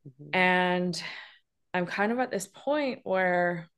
Mm-hmm. 0.06 0.36
And 0.36 1.02
I'm 1.72 1.86
kind 1.86 2.12
of 2.12 2.18
at 2.18 2.30
this 2.30 2.46
point 2.46 3.00
where 3.04 3.68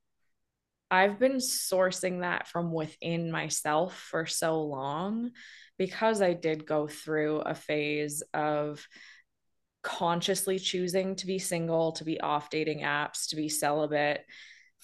I've 0.91 1.19
been 1.19 1.37
sourcing 1.37 2.21
that 2.21 2.47
from 2.47 2.73
within 2.73 3.31
myself 3.31 3.97
for 3.97 4.27
so 4.27 4.63
long 4.63 5.31
because 5.79 6.23
I 6.23 6.33
did 6.33 6.67
go 6.67 6.87
through 6.87 7.41
a 7.41 7.55
phase 7.55 8.23
of 8.33 8.87
consciously 9.83 10.59
choosing 10.59 11.17
to 11.17 11.27
be 11.27 11.39
single, 11.39 11.93
to 11.93 12.05
be 12.05 12.21
off 12.21 12.51
dating 12.51 12.81
apps, 12.81 13.29
to 13.29 13.37
be 13.37 13.49
celibate 13.49 14.25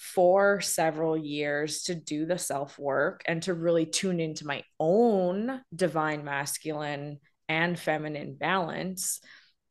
for 0.02 0.60
several 0.60 1.16
years 1.16 1.84
to 1.84 1.94
do 1.94 2.26
the 2.26 2.36
self 2.36 2.76
work 2.76 3.22
and 3.24 3.40
to 3.40 3.54
really 3.54 3.86
tune 3.86 4.18
into 4.18 4.44
my 4.44 4.64
own 4.80 5.60
divine 5.72 6.24
masculine 6.24 7.20
and 7.48 7.78
feminine 7.78 8.34
balance. 8.34 9.20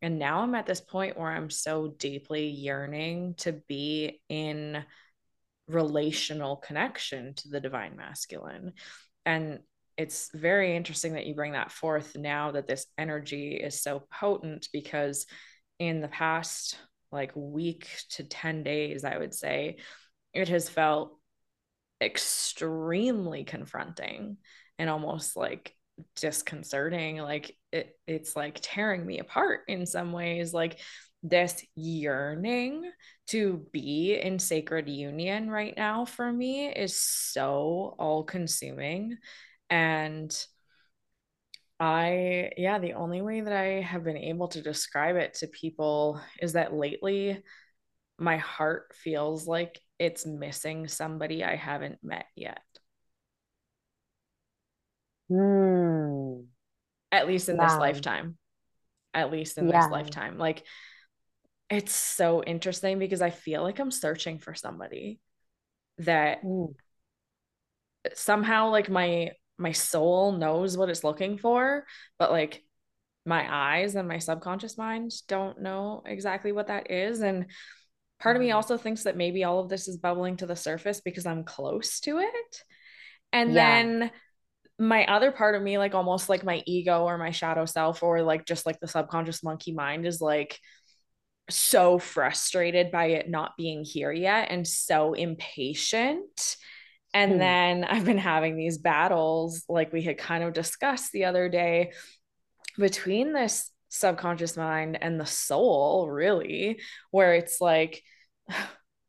And 0.02 0.20
now 0.20 0.40
I'm 0.40 0.56
at 0.56 0.66
this 0.66 0.80
point 0.80 1.20
where 1.20 1.30
I'm 1.30 1.50
so 1.50 1.94
deeply 1.98 2.48
yearning 2.48 3.36
to 3.40 3.62
be 3.68 4.22
in 4.30 4.86
relational 5.68 6.56
connection 6.56 7.34
to 7.36 7.50
the 7.50 7.60
divine 7.60 7.98
masculine. 7.98 8.72
And 9.26 9.60
it's 9.98 10.30
very 10.34 10.78
interesting 10.78 11.14
that 11.14 11.26
you 11.26 11.36
bring 11.36 11.52
that 11.52 11.74
forth 11.74 12.16
now 12.16 12.52
that 12.52 12.68
this 12.68 12.86
energy 12.98 13.56
is 13.56 13.84
so 13.84 14.08
potent 14.10 14.70
because 14.72 15.26
in 15.78 16.00
the 16.00 16.08
past 16.08 16.78
like 17.12 17.34
week 17.36 17.90
to 18.12 18.24
10 18.24 18.64
days, 18.64 19.04
I 19.04 19.18
would 19.18 19.34
say, 19.34 19.76
it 20.34 20.50
has 20.50 20.70
felt 20.70 21.18
extremely 22.02 23.44
confronting 23.44 24.38
and 24.80 24.90
almost 24.90 25.36
like 25.36 25.76
disconcerting. 26.16 27.18
Like 27.18 27.56
it, 27.72 27.98
it's 28.08 28.36
like 28.36 28.60
tearing 28.62 29.06
me 29.06 29.20
apart 29.20 29.62
in 29.68 29.86
some 29.86 30.12
ways. 30.12 30.54
Like 30.54 30.80
this 31.24 31.64
yearning 31.76 32.90
to 33.28 33.66
be 33.72 34.20
in 34.20 34.40
sacred 34.40 34.90
union 34.90 35.50
right 35.50 35.76
now 35.78 36.06
for 36.06 36.32
me 36.32 36.68
is 36.68 37.00
so 37.00 37.96
all 38.00 38.24
consuming 38.24 39.18
and 39.70 40.36
I, 41.80 42.52
yeah, 42.58 42.78
the 42.78 42.94
only 42.94 43.22
way 43.24 43.42
that 43.42 43.54
I 43.54 43.82
have 43.82 44.04
been 44.04 44.18
able 44.18 44.48
to 44.50 44.62
describe 44.62 45.16
it 45.16 45.34
to 45.36 45.48
people 45.48 46.22
is 46.40 46.54
that 46.54 46.74
lately 46.74 47.42
my 48.20 48.38
heart 48.38 48.94
feels 48.94 49.48
like 49.48 49.80
it's 50.02 50.26
missing 50.26 50.88
somebody 50.88 51.44
I 51.44 51.56
haven't 51.56 52.00
met 52.02 52.26
yet. 52.36 52.64
Hmm. 55.30 56.46
At 57.12 57.28
least 57.28 57.50
in 57.50 57.58
wow. 57.58 57.68
this 57.68 57.78
lifetime. 57.78 58.36
At 59.14 59.32
least 59.32 59.60
in 59.60 59.70
yeah. 59.70 59.80
this 59.80 59.92
lifetime. 59.92 60.40
Like 60.40 60.64
it's 61.70 61.94
so 61.94 62.44
interesting 62.44 62.98
because 62.98 63.22
I 63.22 63.30
feel 63.30 63.62
like 63.62 63.78
I'm 63.78 63.92
searching 63.92 64.40
for 64.40 64.56
somebody 64.56 65.20
that 66.00 66.40
Ooh. 66.44 66.74
somehow 68.16 68.72
like 68.72 68.90
my 68.90 69.34
my 69.60 69.72
soul 69.72 70.32
knows 70.32 70.76
what 70.76 70.90
it's 70.90 71.04
looking 71.04 71.38
for, 71.38 71.86
but 72.18 72.32
like 72.32 72.64
my 73.24 73.46
eyes 73.48 73.94
and 73.94 74.08
my 74.08 74.18
subconscious 74.18 74.80
mind 74.80 75.12
don't 75.28 75.62
know 75.62 76.02
exactly 76.08 76.52
what 76.52 76.70
that 76.70 76.90
is. 76.90 77.22
And 77.22 77.46
part 78.22 78.36
of 78.36 78.42
me 78.42 78.50
mm-hmm. 78.50 78.56
also 78.56 78.78
thinks 78.78 79.04
that 79.04 79.18
maybe 79.18 79.44
all 79.44 79.60
of 79.60 79.70
this 79.70 79.88
is 79.88 79.98
bubbling 79.98 80.38
to 80.38 80.46
the 80.46 80.56
surface 80.56 81.02
because 81.02 81.26
I'm 81.26 81.44
close 81.44 82.00
to 82.02 82.20
it. 82.20 82.64
And 83.34 83.54
yeah. 83.54 83.84
then 83.84 84.12
my 84.80 85.06
other 85.06 85.32
part 85.32 85.56
of 85.56 85.62
me, 85.62 85.78
like 85.78 85.94
almost 85.94 86.30
like 86.30 86.44
my 86.44 86.64
ego 86.66 87.04
or 87.04 87.18
my 87.18 87.32
shadow 87.32 87.66
self, 87.66 88.04
or 88.04 88.22
like 88.22 88.46
just 88.46 88.66
like 88.66 88.80
the 88.80 88.88
subconscious 88.88 89.44
monkey 89.44 89.74
mind, 89.74 90.06
is 90.06 90.22
like, 90.22 90.58
so 91.50 92.00
frustrated 92.00 92.92
by 92.92 93.08
it 93.08 93.30
not 93.30 93.58
being 93.58 93.84
here 93.84 94.12
yet 94.12 94.48
and 94.50 94.68
so 94.68 95.14
impatient. 95.14 96.56
And 97.14 97.34
hmm. 97.34 97.38
then 97.40 97.84
I've 97.90 98.06
been 98.06 98.18
having 98.18 98.56
these 98.56 98.78
battles, 98.78 99.64
like 99.70 99.94
we 99.94 100.02
had 100.02 100.18
kind 100.18 100.44
of 100.44 100.54
discussed 100.54 101.12
the 101.12 101.26
other 101.26 101.50
day, 101.50 101.92
between 102.78 103.34
this 103.34 103.70
subconscious 103.90 104.56
mind 104.56 104.98
and 105.02 105.20
the 105.20 105.26
soul, 105.26 106.10
really, 106.10 106.80
where 107.12 107.34
it's 107.34 107.60
like 107.60 108.02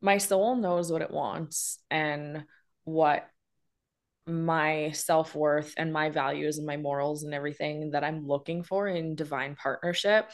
my 0.00 0.18
soul 0.18 0.56
knows 0.56 0.90
what 0.90 1.02
it 1.02 1.10
wants 1.10 1.78
and 1.90 2.44
what 2.84 3.28
my 4.26 4.90
self 4.92 5.34
worth 5.34 5.74
and 5.76 5.92
my 5.92 6.10
values 6.10 6.58
and 6.58 6.66
my 6.66 6.76
morals 6.76 7.24
and 7.24 7.34
everything 7.34 7.90
that 7.90 8.04
I'm 8.04 8.26
looking 8.26 8.62
for 8.62 8.86
in 8.86 9.16
divine 9.16 9.56
partnership 9.56 10.30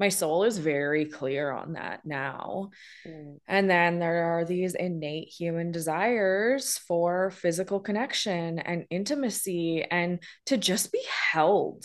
my 0.00 0.08
soul 0.08 0.44
is 0.44 0.56
very 0.56 1.04
clear 1.04 1.52
on 1.52 1.74
that 1.74 2.00
now. 2.06 2.70
Mm. 3.06 3.36
And 3.46 3.70
then 3.70 3.98
there 3.98 4.32
are 4.32 4.46
these 4.46 4.74
innate 4.74 5.28
human 5.28 5.72
desires 5.72 6.78
for 6.78 7.30
physical 7.30 7.80
connection 7.80 8.58
and 8.58 8.86
intimacy 8.88 9.84
and 9.88 10.22
to 10.46 10.56
just 10.56 10.90
be 10.90 11.02
held 11.30 11.84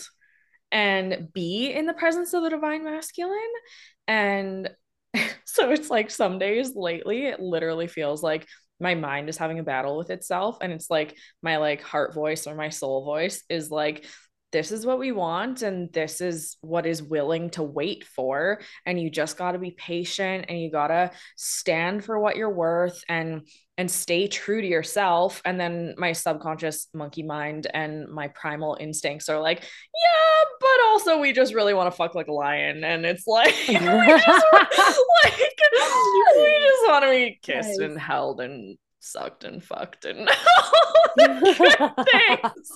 and 0.72 1.28
be 1.34 1.70
in 1.70 1.84
the 1.84 1.92
presence 1.92 2.32
of 2.32 2.42
the 2.42 2.48
divine 2.48 2.84
masculine. 2.84 3.36
And 4.08 4.70
so 5.44 5.70
it's 5.70 5.90
like 5.90 6.10
some 6.10 6.38
days 6.38 6.74
lately, 6.74 7.26
it 7.26 7.40
literally 7.40 7.86
feels 7.86 8.22
like 8.22 8.46
my 8.78 8.94
mind 8.94 9.28
is 9.28 9.38
having 9.38 9.58
a 9.58 9.64
battle 9.64 9.96
with 9.96 10.10
itself. 10.10 10.58
And 10.60 10.72
it's 10.72 10.90
like 10.90 11.16
my 11.42 11.56
like 11.56 11.82
heart 11.82 12.14
voice 12.14 12.46
or 12.46 12.54
my 12.54 12.68
soul 12.68 13.04
voice 13.04 13.42
is 13.48 13.70
like, 13.70 14.04
this 14.52 14.70
is 14.70 14.86
what 14.86 14.98
we 14.98 15.12
want 15.12 15.62
and 15.62 15.92
this 15.92 16.20
is 16.20 16.56
what 16.60 16.86
is 16.86 17.02
willing 17.02 17.50
to 17.50 17.62
wait 17.62 18.04
for 18.04 18.60
and 18.86 18.98
you 18.98 19.10
just 19.10 19.36
got 19.36 19.52
to 19.52 19.58
be 19.58 19.72
patient 19.72 20.46
and 20.48 20.60
you 20.60 20.70
got 20.70 20.86
to 20.88 21.10
stand 21.36 22.04
for 22.04 22.18
what 22.18 22.36
you're 22.36 22.48
worth 22.48 23.02
and 23.08 23.42
and 23.78 23.90
stay 23.90 24.26
true 24.26 24.60
to 24.60 24.66
yourself 24.66 25.42
and 25.44 25.60
then 25.60 25.94
my 25.98 26.12
subconscious 26.12 26.88
monkey 26.94 27.22
mind 27.22 27.66
and 27.74 28.08
my 28.08 28.28
primal 28.28 28.76
instincts 28.80 29.28
are 29.28 29.40
like 29.40 29.62
yeah 29.62 30.44
but 30.60 30.86
also 30.88 31.20
we 31.20 31.32
just 31.32 31.54
really 31.54 31.74
want 31.74 31.90
to 31.90 31.96
fuck 31.96 32.14
like 32.14 32.28
a 32.28 32.32
lion 32.32 32.84
and 32.84 33.04
it's 33.04 33.26
like 33.26 33.54
we 33.68 33.74
just, 33.74 34.46
like 34.52 35.38
we 36.36 36.58
just 36.60 36.86
want 36.88 37.04
to 37.04 37.10
be 37.10 37.38
kissed 37.42 37.68
nice. 37.68 37.90
and 37.90 37.98
held 38.00 38.40
and 38.40 38.78
sucked 39.00 39.44
and 39.44 39.62
fucked 39.62 40.04
and 40.04 40.28
things 41.16 42.72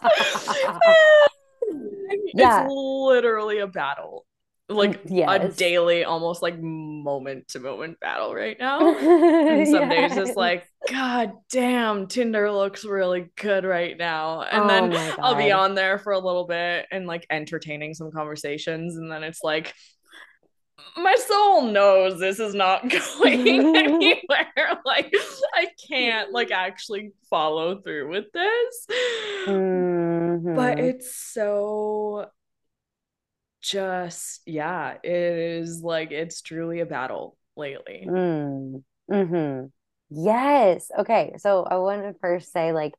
yeah. 2.35 2.65
it's 2.65 2.73
literally 2.73 3.59
a 3.59 3.67
battle 3.67 4.25
like 4.71 5.01
yes. 5.07 5.45
a 5.45 5.49
daily 5.57 6.05
almost 6.05 6.43
like 6.43 6.61
moment 6.61 7.49
to 7.49 7.59
moment 7.59 7.99
battle 8.01 8.35
right 8.35 8.59
now 8.59 8.95
and 8.99 9.67
some 9.67 9.91
yes. 9.91 10.15
days 10.15 10.29
it's 10.29 10.37
like 10.37 10.67
god 10.89 11.33
damn 11.51 12.07
tinder 12.07 12.51
looks 12.51 12.85
really 12.85 13.31
good 13.37 13.65
right 13.65 13.99
now 13.99 14.43
and 14.43 14.63
oh 14.63 14.69
then 14.69 15.15
i'll 15.21 15.35
be 15.35 15.51
on 15.51 15.75
there 15.75 15.99
for 15.99 16.13
a 16.13 16.19
little 16.19 16.47
bit 16.47 16.87
and 16.93 17.07
like 17.07 17.27
entertaining 17.31 17.95
some 17.95 18.13
conversations 18.13 18.97
and 18.97 19.11
then 19.11 19.23
it's 19.23 19.43
like 19.43 19.75
my 20.97 21.15
soul 21.17 21.63
knows 21.63 22.19
this 22.19 22.39
is 22.39 22.55
not 22.55 22.89
going 22.89 23.77
anywhere 23.77 24.81
like 24.85 25.13
i 25.55 25.67
can't 25.89 26.33
like 26.33 26.51
actually 26.51 27.13
follow 27.29 27.81
through 27.81 28.09
with 28.09 28.27
this 28.33 28.87
mm-hmm. 29.47 30.55
but 30.55 30.79
it's 30.79 31.15
so 31.15 32.27
just 33.61 34.41
yeah 34.47 34.95
it 35.03 35.11
is 35.13 35.83
like 35.83 36.11
it's 36.11 36.41
truly 36.43 36.81
a 36.81 36.87
battle 36.87 37.37
lately 37.57 38.07
mm. 38.09 38.83
hmm 39.11 39.65
yes 40.11 40.91
okay 40.99 41.35
so 41.39 41.63
i 41.65 41.77
want 41.77 42.03
to 42.03 42.15
first 42.21 42.53
say 42.53 42.73
like 42.73 42.95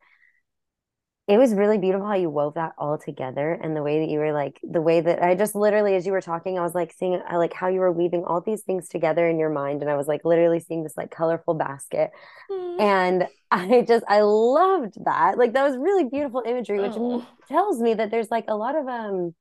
it 1.28 1.38
was 1.38 1.54
really 1.54 1.78
beautiful 1.78 2.06
how 2.06 2.16
you 2.16 2.30
wove 2.30 2.56
that 2.56 2.74
all 2.78 2.98
together 2.98 3.54
and 3.54 3.76
the 3.76 3.84
way 3.84 4.00
that 4.00 4.10
you 4.10 4.20
were 4.20 4.34
like 4.34 4.60
the 4.64 4.82
way 4.82 5.00
that 5.00 5.24
I 5.24 5.34
just 5.36 5.56
literally 5.56 5.96
as 5.96 6.06
you 6.06 6.12
were 6.12 6.22
talking 6.22 6.58
I 6.58 6.62
was 6.62 6.76
like 6.76 6.92
seeing 6.92 7.22
I 7.26 7.38
like 7.38 7.54
how 7.54 7.68
you 7.68 7.80
were 7.80 7.92
weaving 7.92 8.26
all 8.26 8.42
these 8.42 8.64
things 8.64 8.90
together 8.90 9.28
in 9.30 9.40
your 9.40 9.50
mind 9.50 9.82
and 9.82 9.90
I 9.90 9.96
was 9.96 10.08
like 10.08 10.26
literally 10.26 10.60
seeing 10.60 10.84
this 10.84 10.98
like 10.98 11.10
colorful 11.10 11.54
basket 11.54 12.12
mm. 12.50 12.82
and 12.82 13.28
I 13.52 13.86
just 13.88 14.04
I 14.10 14.22
loved 14.22 14.96
that 15.06 15.38
like 15.38 15.54
that 15.54 15.64
was 15.64 15.78
really 15.78 16.06
beautiful 16.06 16.44
imagery 16.46 16.82
which 16.82 16.94
oh. 16.96 17.26
tells 17.48 17.80
me 17.80 17.94
that 17.94 18.12
there's 18.12 18.32
like 18.32 18.46
a 18.48 18.56
lot 18.56 18.76
of 18.76 18.88
um 18.88 19.34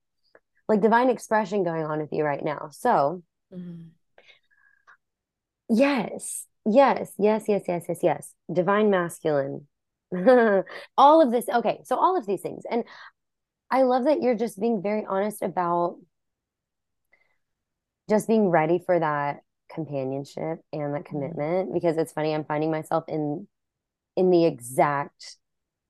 like 0.70 0.80
divine 0.80 1.10
expression 1.10 1.64
going 1.64 1.84
on 1.84 2.00
with 2.00 2.12
you 2.12 2.24
right 2.24 2.42
now 2.42 2.70
so 2.72 3.22
mm. 3.52 3.88
yes 5.68 6.46
yes 6.64 7.12
yes 7.18 7.44
yes 7.46 7.64
yes 7.68 7.84
yes 7.88 7.98
yes 8.02 8.34
divine 8.50 8.88
masculine 8.88 9.66
all 10.96 11.22
of 11.22 11.30
this. 11.30 11.48
Okay. 11.48 11.80
So 11.84 11.96
all 11.96 12.16
of 12.16 12.26
these 12.26 12.40
things. 12.40 12.64
And 12.70 12.84
I 13.70 13.82
love 13.82 14.04
that 14.04 14.20
you're 14.20 14.34
just 14.34 14.60
being 14.60 14.82
very 14.82 15.04
honest 15.08 15.42
about 15.42 15.98
just 18.08 18.26
being 18.26 18.48
ready 18.48 18.80
for 18.84 18.98
that 18.98 19.40
companionship 19.72 20.58
and 20.72 20.94
that 20.94 21.04
mm-hmm. 21.04 21.18
commitment 21.18 21.72
because 21.72 21.96
it's 21.96 22.12
funny 22.12 22.34
I'm 22.34 22.44
finding 22.44 22.72
myself 22.72 23.04
in 23.06 23.46
in 24.16 24.30
the 24.30 24.44
exact 24.44 25.36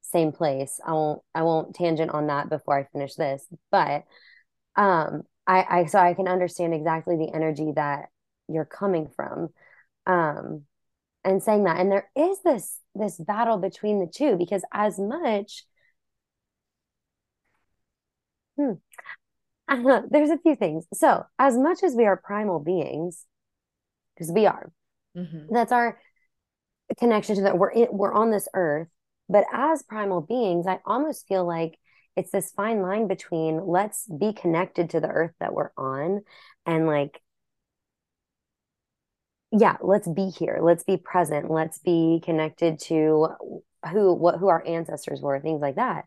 same 0.03 0.33
place. 0.33 0.79
I 0.85 0.93
won't 0.93 1.23
I 1.35 1.43
won't 1.43 1.75
tangent 1.75 2.11
on 2.11 2.27
that 2.27 2.51
before 2.51 2.79
I 2.79 2.85
finish 2.93 3.15
this, 3.15 3.47
but 3.71 4.05
um 4.77 5.23
I 5.47 5.67
I 5.69 5.85
so 5.87 5.99
I 5.99 6.15
can 6.15 6.29
understand 6.29 6.75
exactly 6.75 7.17
the 7.17 7.35
energy 7.35 7.73
that 7.77 8.09
you're 8.49 8.65
coming 8.65 9.09
from. 9.15 9.49
Um 10.07 10.65
and 11.25 11.43
saying 11.43 11.65
that 11.65 11.79
and 11.79 11.91
there 11.91 12.11
is 12.17 12.39
this 12.45 12.79
this 12.95 13.19
battle 13.19 13.59
between 13.59 14.01
the 14.01 14.07
two 14.07 14.37
because 14.37 14.63
as 14.73 14.99
much 14.99 15.65
hmm, 18.57 18.73
uh, 19.69 20.03
there's 20.11 20.31
a 20.31 20.39
few 20.39 20.57
things 20.57 20.87
so 20.95 21.25
as 21.39 21.57
much 21.57 21.83
as 21.83 21.95
we 21.95 22.07
are 22.07 22.17
primal 22.17 22.59
beings 22.59 23.25
because 24.15 24.33
we 24.33 24.47
are 24.47 24.73
mm-hmm. 25.17 25.53
that's 25.53 25.73
our 25.73 25.99
connection 26.99 27.37
to 27.37 27.43
that 27.43 27.59
we're 27.59 27.71
in, 27.71 27.89
we're 27.91 28.13
on 28.13 28.31
this 28.31 28.49
earth 28.55 28.89
but 29.29 29.45
as 29.53 29.83
primal 29.83 30.21
beings 30.21 30.67
i 30.67 30.79
almost 30.85 31.27
feel 31.29 31.47
like 31.47 31.79
it's 32.17 32.31
this 32.31 32.51
fine 32.51 32.83
line 32.83 33.07
between 33.07 33.65
let's 33.67 34.07
be 34.07 34.33
connected 34.33 34.91
to 34.91 35.01
the 35.01 35.09
earth 35.09 35.33
that 35.41 35.55
we're 35.55 35.71
on 35.77 36.23
and 36.67 36.87
like 36.87 37.21
yeah 39.53 39.77
let's 39.83 40.09
be 40.09 40.29
here. 40.29 40.59
Let's 40.63 40.85
be 40.85 40.97
present. 40.97 41.51
Let's 41.51 41.79
be 41.79 42.21
connected 42.25 42.79
to 42.81 43.29
who 43.91 44.15
what 44.15 44.39
who 44.39 44.49
our 44.49 44.67
ancestors 44.67 45.21
were 45.21 45.41
things 45.41 45.61
like 45.61 45.77
that. 45.77 46.05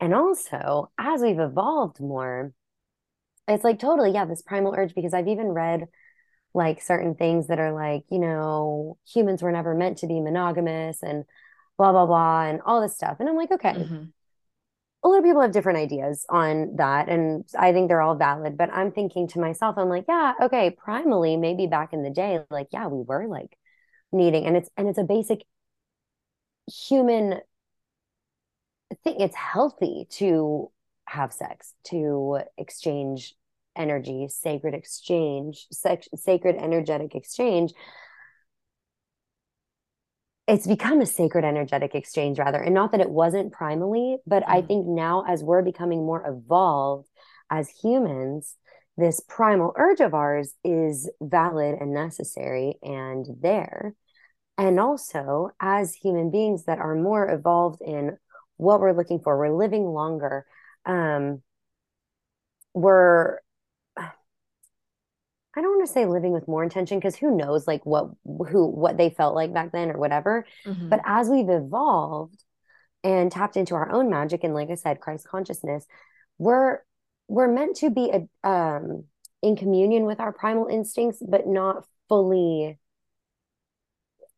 And 0.00 0.14
also 0.14 0.90
as 0.98 1.20
we've 1.20 1.38
evolved 1.38 2.00
more 2.00 2.52
it's 3.48 3.64
like 3.64 3.80
totally 3.80 4.12
yeah 4.12 4.24
this 4.24 4.42
primal 4.42 4.74
urge 4.76 4.94
because 4.94 5.12
i've 5.12 5.26
even 5.26 5.48
read 5.48 5.88
like 6.54 6.80
certain 6.80 7.16
things 7.16 7.48
that 7.48 7.58
are 7.58 7.72
like 7.72 8.04
you 8.08 8.20
know 8.20 8.96
humans 9.12 9.42
were 9.42 9.50
never 9.50 9.74
meant 9.74 9.98
to 9.98 10.06
be 10.06 10.20
monogamous 10.20 11.02
and 11.02 11.24
blah 11.76 11.90
blah 11.90 12.06
blah 12.06 12.44
and 12.44 12.60
all 12.64 12.80
this 12.80 12.94
stuff. 12.94 13.16
And 13.18 13.28
i'm 13.28 13.36
like 13.36 13.50
okay 13.50 13.72
mm-hmm 13.72 14.04
a 15.02 15.08
lot 15.08 15.18
of 15.18 15.24
people 15.24 15.40
have 15.40 15.52
different 15.52 15.78
ideas 15.78 16.26
on 16.28 16.76
that 16.76 17.08
and 17.08 17.44
i 17.58 17.72
think 17.72 17.88
they're 17.88 18.02
all 18.02 18.16
valid 18.16 18.56
but 18.56 18.72
i'm 18.72 18.92
thinking 18.92 19.26
to 19.26 19.40
myself 19.40 19.76
i'm 19.78 19.88
like 19.88 20.04
yeah 20.08 20.34
okay 20.42 20.76
primally 20.86 21.38
maybe 21.38 21.66
back 21.66 21.92
in 21.92 22.02
the 22.02 22.10
day 22.10 22.40
like 22.50 22.68
yeah 22.72 22.86
we 22.86 23.02
were 23.02 23.26
like 23.26 23.56
needing 24.12 24.44
and 24.46 24.56
it's 24.56 24.68
and 24.76 24.88
it's 24.88 24.98
a 24.98 25.04
basic 25.04 25.42
human 26.70 27.40
thing. 29.04 29.20
It's 29.20 29.36
healthy 29.36 30.06
to 30.10 30.70
have 31.06 31.32
sex 31.32 31.74
to 31.84 32.40
exchange 32.56 33.34
energy 33.76 34.26
sacred 34.28 34.74
exchange 34.74 35.66
sex, 35.72 36.08
sacred 36.16 36.56
energetic 36.56 37.14
exchange 37.14 37.72
it's 40.50 40.66
become 40.66 41.00
a 41.00 41.06
sacred 41.06 41.44
energetic 41.44 41.94
exchange 41.94 42.38
rather 42.38 42.58
and 42.58 42.74
not 42.74 42.90
that 42.90 43.00
it 43.00 43.10
wasn't 43.10 43.52
primally 43.52 44.16
but 44.26 44.42
mm-hmm. 44.42 44.52
i 44.52 44.60
think 44.60 44.86
now 44.86 45.24
as 45.28 45.44
we're 45.44 45.62
becoming 45.62 46.04
more 46.04 46.26
evolved 46.26 47.08
as 47.50 47.68
humans 47.68 48.56
this 48.96 49.20
primal 49.28 49.72
urge 49.76 50.00
of 50.00 50.12
ours 50.12 50.54
is 50.64 51.08
valid 51.22 51.76
and 51.80 51.94
necessary 51.94 52.74
and 52.82 53.26
there 53.40 53.94
and 54.58 54.80
also 54.80 55.50
as 55.60 55.94
human 55.94 56.30
beings 56.30 56.64
that 56.64 56.78
are 56.78 56.96
more 56.96 57.30
evolved 57.30 57.80
in 57.80 58.18
what 58.56 58.80
we're 58.80 58.92
looking 58.92 59.20
for 59.20 59.38
we're 59.38 59.56
living 59.56 59.84
longer 59.84 60.44
um 60.84 61.40
we're 62.74 63.38
I 65.56 65.62
don't 65.62 65.76
want 65.76 65.86
to 65.86 65.92
say 65.92 66.06
living 66.06 66.32
with 66.32 66.46
more 66.46 66.62
intention 66.62 66.98
because 66.98 67.16
who 67.16 67.36
knows 67.36 67.66
like 67.66 67.84
what 67.84 68.10
who 68.24 68.66
what 68.66 68.96
they 68.96 69.10
felt 69.10 69.34
like 69.34 69.52
back 69.52 69.72
then 69.72 69.90
or 69.90 69.98
whatever. 69.98 70.46
Mm-hmm. 70.64 70.88
But 70.88 71.00
as 71.04 71.28
we've 71.28 71.48
evolved 71.48 72.44
and 73.02 73.32
tapped 73.32 73.56
into 73.56 73.74
our 73.74 73.90
own 73.90 74.10
magic 74.10 74.44
and 74.44 74.54
like 74.54 74.70
I 74.70 74.76
said, 74.76 75.00
Christ 75.00 75.26
consciousness, 75.26 75.86
we're 76.38 76.78
we're 77.26 77.48
meant 77.48 77.76
to 77.76 77.90
be 77.90 78.10
a, 78.10 78.48
um, 78.48 79.04
in 79.42 79.56
communion 79.56 80.04
with 80.04 80.20
our 80.20 80.32
primal 80.32 80.66
instincts, 80.66 81.22
but 81.26 81.46
not 81.46 81.84
fully 82.08 82.78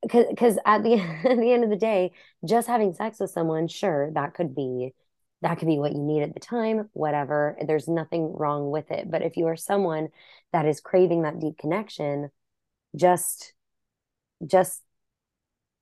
because 0.02 0.58
at 0.64 0.82
the 0.82 0.94
at 1.24 1.38
the 1.38 1.52
end 1.52 1.64
of 1.64 1.70
the 1.70 1.76
day, 1.76 2.12
just 2.44 2.68
having 2.68 2.94
sex 2.94 3.20
with 3.20 3.30
someone, 3.30 3.68
sure, 3.68 4.10
that 4.14 4.34
could 4.34 4.54
be 4.54 4.94
that 5.42 5.58
could 5.58 5.68
be 5.68 5.78
what 5.78 5.92
you 5.92 6.02
need 6.02 6.22
at 6.22 6.34
the 6.34 6.40
time, 6.40 6.88
whatever. 6.92 7.56
There's 7.66 7.88
nothing 7.88 8.32
wrong 8.32 8.70
with 8.70 8.90
it. 8.90 9.10
But 9.10 9.22
if 9.22 9.36
you 9.36 9.46
are 9.46 9.56
someone 9.56 10.08
that 10.52 10.66
is 10.66 10.80
craving 10.80 11.22
that 11.22 11.40
deep 11.40 11.58
connection, 11.58 12.30
just 12.96 13.52
just 14.46 14.82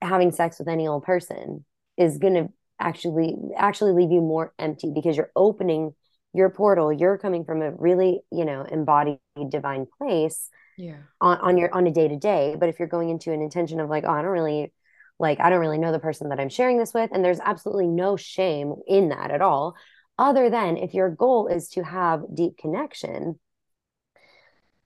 having 0.02 0.32
sex 0.32 0.58
with 0.58 0.68
any 0.68 0.86
old 0.88 1.04
person 1.04 1.64
is 1.96 2.18
going 2.18 2.34
to 2.34 2.48
actually 2.78 3.36
actually 3.56 3.92
leave 3.92 4.10
you 4.10 4.20
more 4.20 4.54
empty 4.58 4.90
because 4.94 5.16
you're 5.16 5.32
opening 5.36 5.94
your 6.32 6.48
portal 6.48 6.92
you're 6.92 7.18
coming 7.18 7.44
from 7.44 7.60
a 7.60 7.72
really 7.72 8.20
you 8.32 8.44
know 8.44 8.62
embodied 8.62 9.18
divine 9.50 9.86
place 9.98 10.48
yeah 10.78 10.96
on, 11.20 11.36
on 11.38 11.58
your 11.58 11.72
on 11.74 11.86
a 11.86 11.90
day 11.90 12.08
to 12.08 12.16
day 12.16 12.56
but 12.58 12.68
if 12.68 12.78
you're 12.78 12.88
going 12.88 13.10
into 13.10 13.32
an 13.32 13.42
intention 13.42 13.80
of 13.80 13.90
like 13.90 14.04
oh 14.06 14.10
i 14.10 14.22
don't 14.22 14.30
really 14.30 14.72
like 15.20 15.38
i 15.40 15.48
don't 15.50 15.60
really 15.60 15.78
know 15.78 15.92
the 15.92 15.98
person 15.98 16.28
that 16.28 16.40
i'm 16.40 16.48
sharing 16.48 16.78
this 16.78 16.94
with 16.94 17.10
and 17.12 17.24
there's 17.24 17.40
absolutely 17.40 17.86
no 17.86 18.16
shame 18.16 18.74
in 18.86 19.10
that 19.10 19.30
at 19.30 19.42
all 19.42 19.76
other 20.18 20.50
than 20.50 20.76
if 20.76 20.94
your 20.94 21.10
goal 21.10 21.46
is 21.46 21.68
to 21.68 21.82
have 21.82 22.22
deep 22.34 22.56
connection 22.58 23.38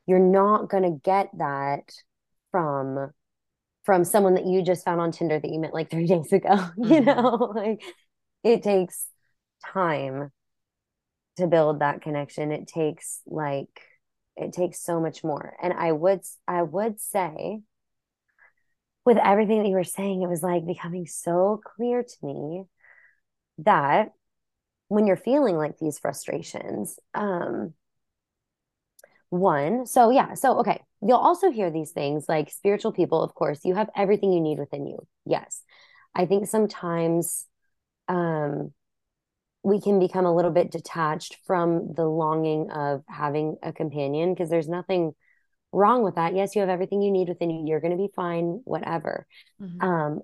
you're 0.07 0.19
not 0.19 0.69
going 0.69 0.83
to 0.83 1.01
get 1.03 1.31
that 1.39 1.93
from 2.51 3.11
from 3.85 4.05
someone 4.05 4.35
that 4.35 4.47
you 4.47 4.63
just 4.63 4.85
found 4.85 5.01
on 5.01 5.13
tinder 5.13 5.39
that 5.39 5.51
you 5.51 5.61
met 5.61 5.75
like 5.75 5.91
three 5.91 6.07
days 6.07 6.33
ago 6.33 6.51
mm-hmm. 6.51 6.93
you 6.93 7.01
know? 7.01 7.53
Like 7.55 7.83
it 8.43 8.63
takes 8.63 9.07
time 9.73 10.31
to 11.39 11.47
build 11.47 11.81
that 11.81 12.03
connection. 12.03 12.53
It 12.53 12.69
takes 12.69 13.21
like 13.27 13.81
it 14.37 14.53
takes 14.53 14.83
so 14.83 15.01
much 15.01 15.25
more. 15.25 15.57
And 15.63 15.73
i 15.73 15.91
would 15.91 16.21
i 16.47 16.63
would 16.63 17.01
say 17.01 17.61
with 19.05 19.19
everything 19.19 19.63
that 19.63 19.69
you 19.69 19.75
were 19.75 19.85
saying 19.85 20.23
it 20.23 20.29
was 20.29 20.43
like 20.43 20.67
becoming 20.67 21.07
so 21.07 21.61
clear 21.65 22.03
to 22.03 22.27
me 22.27 22.65
that 23.59 24.13
when 24.89 25.07
you're 25.07 25.17
feeling 25.17 25.57
like 25.57 25.79
these 25.79 25.99
frustrations 25.99 26.99
um 27.15 27.75
one 29.31 29.87
so 29.87 30.11
yeah 30.11 30.35
so 30.35 30.59
okay 30.61 30.81
you'll 31.03 31.17
also 31.17 31.51
hear 31.51 31.71
these 31.71 31.91
things 31.91 32.27
like 32.29 32.51
spiritual 32.51 32.93
people 32.93 33.23
of 33.23 33.35
course 33.35 33.65
you 33.65 33.75
have 33.75 33.91
everything 33.97 34.33
you 34.33 34.41
need 34.41 34.59
within 34.59 34.87
you 34.87 35.07
yes. 35.27 35.63
I 36.15 36.27
think 36.27 36.47
sometimes 36.47 37.47
um 38.09 38.73
we 39.65 39.81
can 39.81 39.99
become 39.99 40.27
a 40.27 40.35
little 40.35 40.51
bit 40.51 40.71
detached 40.71 41.39
from 41.47 41.95
the 41.95 42.05
longing 42.05 42.71
of 42.71 43.03
having 43.09 43.57
a 43.63 43.73
companion 43.73 44.33
because 44.33 44.51
there's 44.51 44.69
nothing 44.69 45.15
wrong 45.75 46.03
with 46.03 46.15
that. 46.15 46.35
Yes, 46.35 46.55
you 46.55 46.61
have 46.61 46.71
everything 46.71 47.03
you 47.03 47.11
need 47.11 47.29
within 47.29 47.51
you. 47.51 47.65
You're 47.67 47.81
going 47.81 47.97
to 47.97 48.03
be 48.03 48.11
fine, 48.15 48.61
whatever. 48.65 49.27
Mm-hmm. 49.61 49.81
Um, 49.81 50.21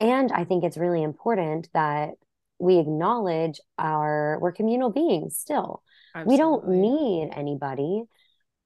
and 0.00 0.32
I 0.32 0.44
think 0.44 0.64
it's 0.64 0.76
really 0.76 1.02
important 1.02 1.68
that 1.74 2.10
we 2.58 2.78
acknowledge 2.78 3.60
our 3.78 4.38
we're 4.40 4.52
communal 4.52 4.90
beings 4.90 5.36
still. 5.36 5.82
Absolutely. 6.14 6.34
We 6.34 6.38
don't 6.38 6.68
need 6.68 7.30
anybody, 7.34 8.04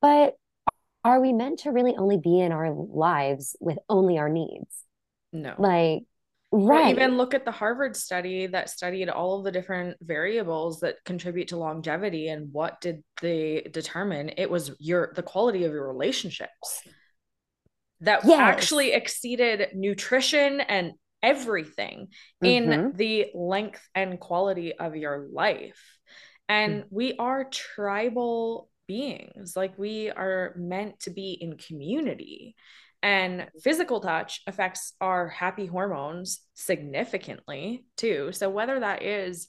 but 0.00 0.34
are 1.04 1.20
we 1.20 1.32
meant 1.32 1.60
to 1.60 1.72
really 1.72 1.96
only 1.96 2.16
be 2.16 2.38
in 2.38 2.52
our 2.52 2.72
lives 2.72 3.56
with 3.60 3.78
only 3.88 4.18
our 4.18 4.28
needs? 4.28 4.84
No. 5.32 5.54
Like 5.58 6.04
Right. 6.54 6.88
Or 6.88 6.90
even 6.90 7.16
look 7.16 7.32
at 7.32 7.46
the 7.46 7.50
Harvard 7.50 7.96
study 7.96 8.46
that 8.46 8.68
studied 8.68 9.08
all 9.08 9.38
of 9.38 9.44
the 9.44 9.50
different 9.50 9.96
variables 10.02 10.80
that 10.80 10.96
contribute 11.06 11.48
to 11.48 11.56
longevity 11.56 12.28
and 12.28 12.52
what 12.52 12.78
did 12.82 13.02
they 13.22 13.66
determine? 13.72 14.32
It 14.36 14.50
was 14.50 14.70
your 14.78 15.12
the 15.16 15.22
quality 15.22 15.64
of 15.64 15.72
your 15.72 15.88
relationships 15.88 16.82
that 18.02 18.24
yes. 18.24 18.38
actually 18.38 18.92
exceeded 18.92 19.68
nutrition 19.74 20.60
and 20.60 20.92
everything 21.22 22.08
mm-hmm. 22.44 22.46
in 22.46 22.92
the 22.96 23.26
length 23.34 23.88
and 23.94 24.20
quality 24.20 24.74
of 24.74 24.94
your 24.94 25.28
life. 25.32 25.80
And 26.48 26.82
mm-hmm. 26.82 26.94
we 26.94 27.16
are 27.16 27.44
tribal 27.44 28.68
beings. 28.86 29.56
Like 29.56 29.78
we 29.78 30.10
are 30.10 30.52
meant 30.58 31.00
to 31.00 31.10
be 31.10 31.32
in 31.32 31.56
community. 31.56 32.56
And 33.02 33.48
physical 33.62 34.00
touch 34.00 34.42
affects 34.46 34.92
our 35.00 35.28
happy 35.28 35.66
hormones 35.66 36.40
significantly 36.54 37.84
too. 37.96 38.30
So, 38.32 38.48
whether 38.48 38.78
that 38.78 39.02
is 39.02 39.48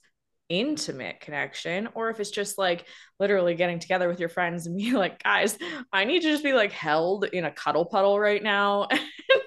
intimate 0.50 1.20
connection 1.20 1.88
or 1.96 2.10
if 2.10 2.20
it's 2.20 2.30
just 2.30 2.58
like 2.58 2.86
literally 3.20 3.56
getting 3.56 3.80
together 3.80 4.08
with 4.10 4.20
your 4.20 4.30
friends 4.30 4.68
and 4.68 4.78
be 4.78 4.92
like 4.94 5.22
guys 5.24 5.58
i 5.92 6.04
need 6.04 6.22
to 6.22 6.30
just 6.30 6.44
be 6.44 6.54
like 6.54 6.72
held 6.72 7.26
in 7.26 7.46
a 7.46 7.52
cuddle 7.52 7.86
puddle 7.86 8.20
right 8.20 8.44
now 8.44 8.88
and 8.92 9.00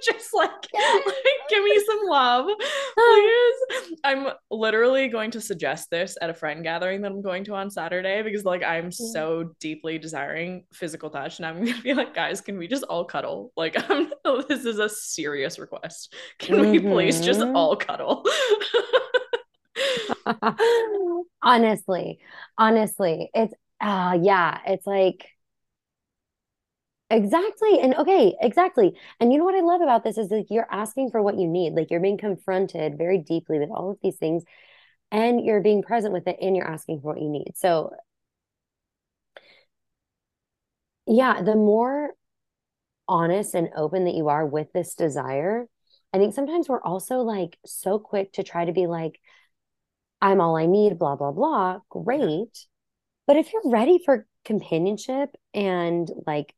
just 0.02 0.34
like, 0.34 0.50
like 0.74 1.14
give 1.48 1.62
me 1.62 1.80
some 1.86 2.00
love 2.08 2.46
please. 2.94 3.54
I'm 4.04 4.28
literally 4.50 5.08
going 5.08 5.30
to 5.32 5.40
suggest 5.40 5.90
this 5.90 6.16
at 6.20 6.30
a 6.30 6.34
friend 6.34 6.62
gathering 6.62 7.02
that 7.02 7.12
i'm 7.12 7.22
going 7.22 7.44
to 7.44 7.54
on 7.54 7.70
saturday 7.70 8.22
because 8.22 8.44
like 8.44 8.62
i'm 8.62 8.90
so 8.90 9.52
deeply 9.60 9.98
desiring 9.98 10.64
physical 10.72 11.10
touch 11.10 11.38
and 11.38 11.46
i'm 11.46 11.64
gonna 11.64 11.82
be 11.82 11.94
like 11.94 12.14
guys 12.14 12.40
can 12.40 12.58
we 12.58 12.68
just 12.68 12.84
all 12.84 13.04
cuddle? 13.04 13.52
Like 13.56 13.76
i'm 13.90 14.10
this 14.48 14.64
is 14.64 14.78
a 14.78 14.88
serious 14.88 15.58
request. 15.58 16.14
Can 16.38 16.56
mm-hmm. 16.56 16.70
we 16.70 16.80
please 16.80 17.20
just 17.20 17.40
mm-hmm. 17.40 17.56
all 17.56 17.76
cuddle 17.76 18.24
honestly, 21.42 22.18
honestly, 22.58 23.30
it's 23.34 23.54
uh 23.80 24.18
yeah, 24.20 24.60
it's 24.66 24.86
like 24.86 25.26
exactly 27.10 27.78
and 27.80 27.94
okay, 27.96 28.36
exactly. 28.40 28.92
And 29.20 29.32
you 29.32 29.38
know 29.38 29.44
what 29.44 29.54
I 29.54 29.60
love 29.60 29.80
about 29.80 30.04
this 30.04 30.18
is 30.18 30.30
like 30.30 30.46
you're 30.50 30.68
asking 30.70 31.10
for 31.10 31.22
what 31.22 31.38
you 31.38 31.46
need. 31.48 31.74
Like 31.74 31.90
you're 31.90 32.00
being 32.00 32.18
confronted 32.18 32.98
very 32.98 33.18
deeply 33.18 33.58
with 33.58 33.70
all 33.70 33.90
of 33.90 33.98
these 34.02 34.16
things 34.16 34.42
and 35.12 35.44
you're 35.44 35.62
being 35.62 35.82
present 35.82 36.14
with 36.14 36.28
it 36.28 36.38
and 36.42 36.56
you're 36.56 36.70
asking 36.70 37.00
for 37.00 37.14
what 37.14 37.22
you 37.22 37.30
need. 37.30 37.52
So 37.56 37.92
yeah, 41.06 41.42
the 41.42 41.54
more 41.54 42.10
honest 43.08 43.54
and 43.54 43.70
open 43.76 44.04
that 44.04 44.14
you 44.14 44.28
are 44.28 44.46
with 44.46 44.72
this 44.72 44.94
desire, 44.94 45.68
I 46.12 46.18
think 46.18 46.34
sometimes 46.34 46.68
we're 46.68 46.82
also 46.82 47.18
like 47.20 47.58
so 47.66 47.98
quick 47.98 48.32
to 48.34 48.42
try 48.42 48.64
to 48.64 48.72
be 48.72 48.86
like, 48.86 49.20
I'm 50.20 50.40
all 50.40 50.56
I 50.56 50.66
need, 50.66 50.98
blah, 50.98 51.16
blah, 51.16 51.32
blah. 51.32 51.80
Great. 51.90 52.66
But 53.26 53.36
if 53.36 53.52
you're 53.52 53.70
ready 53.70 54.00
for 54.04 54.26
companionship 54.44 55.30
and 55.52 56.08
like 56.26 56.54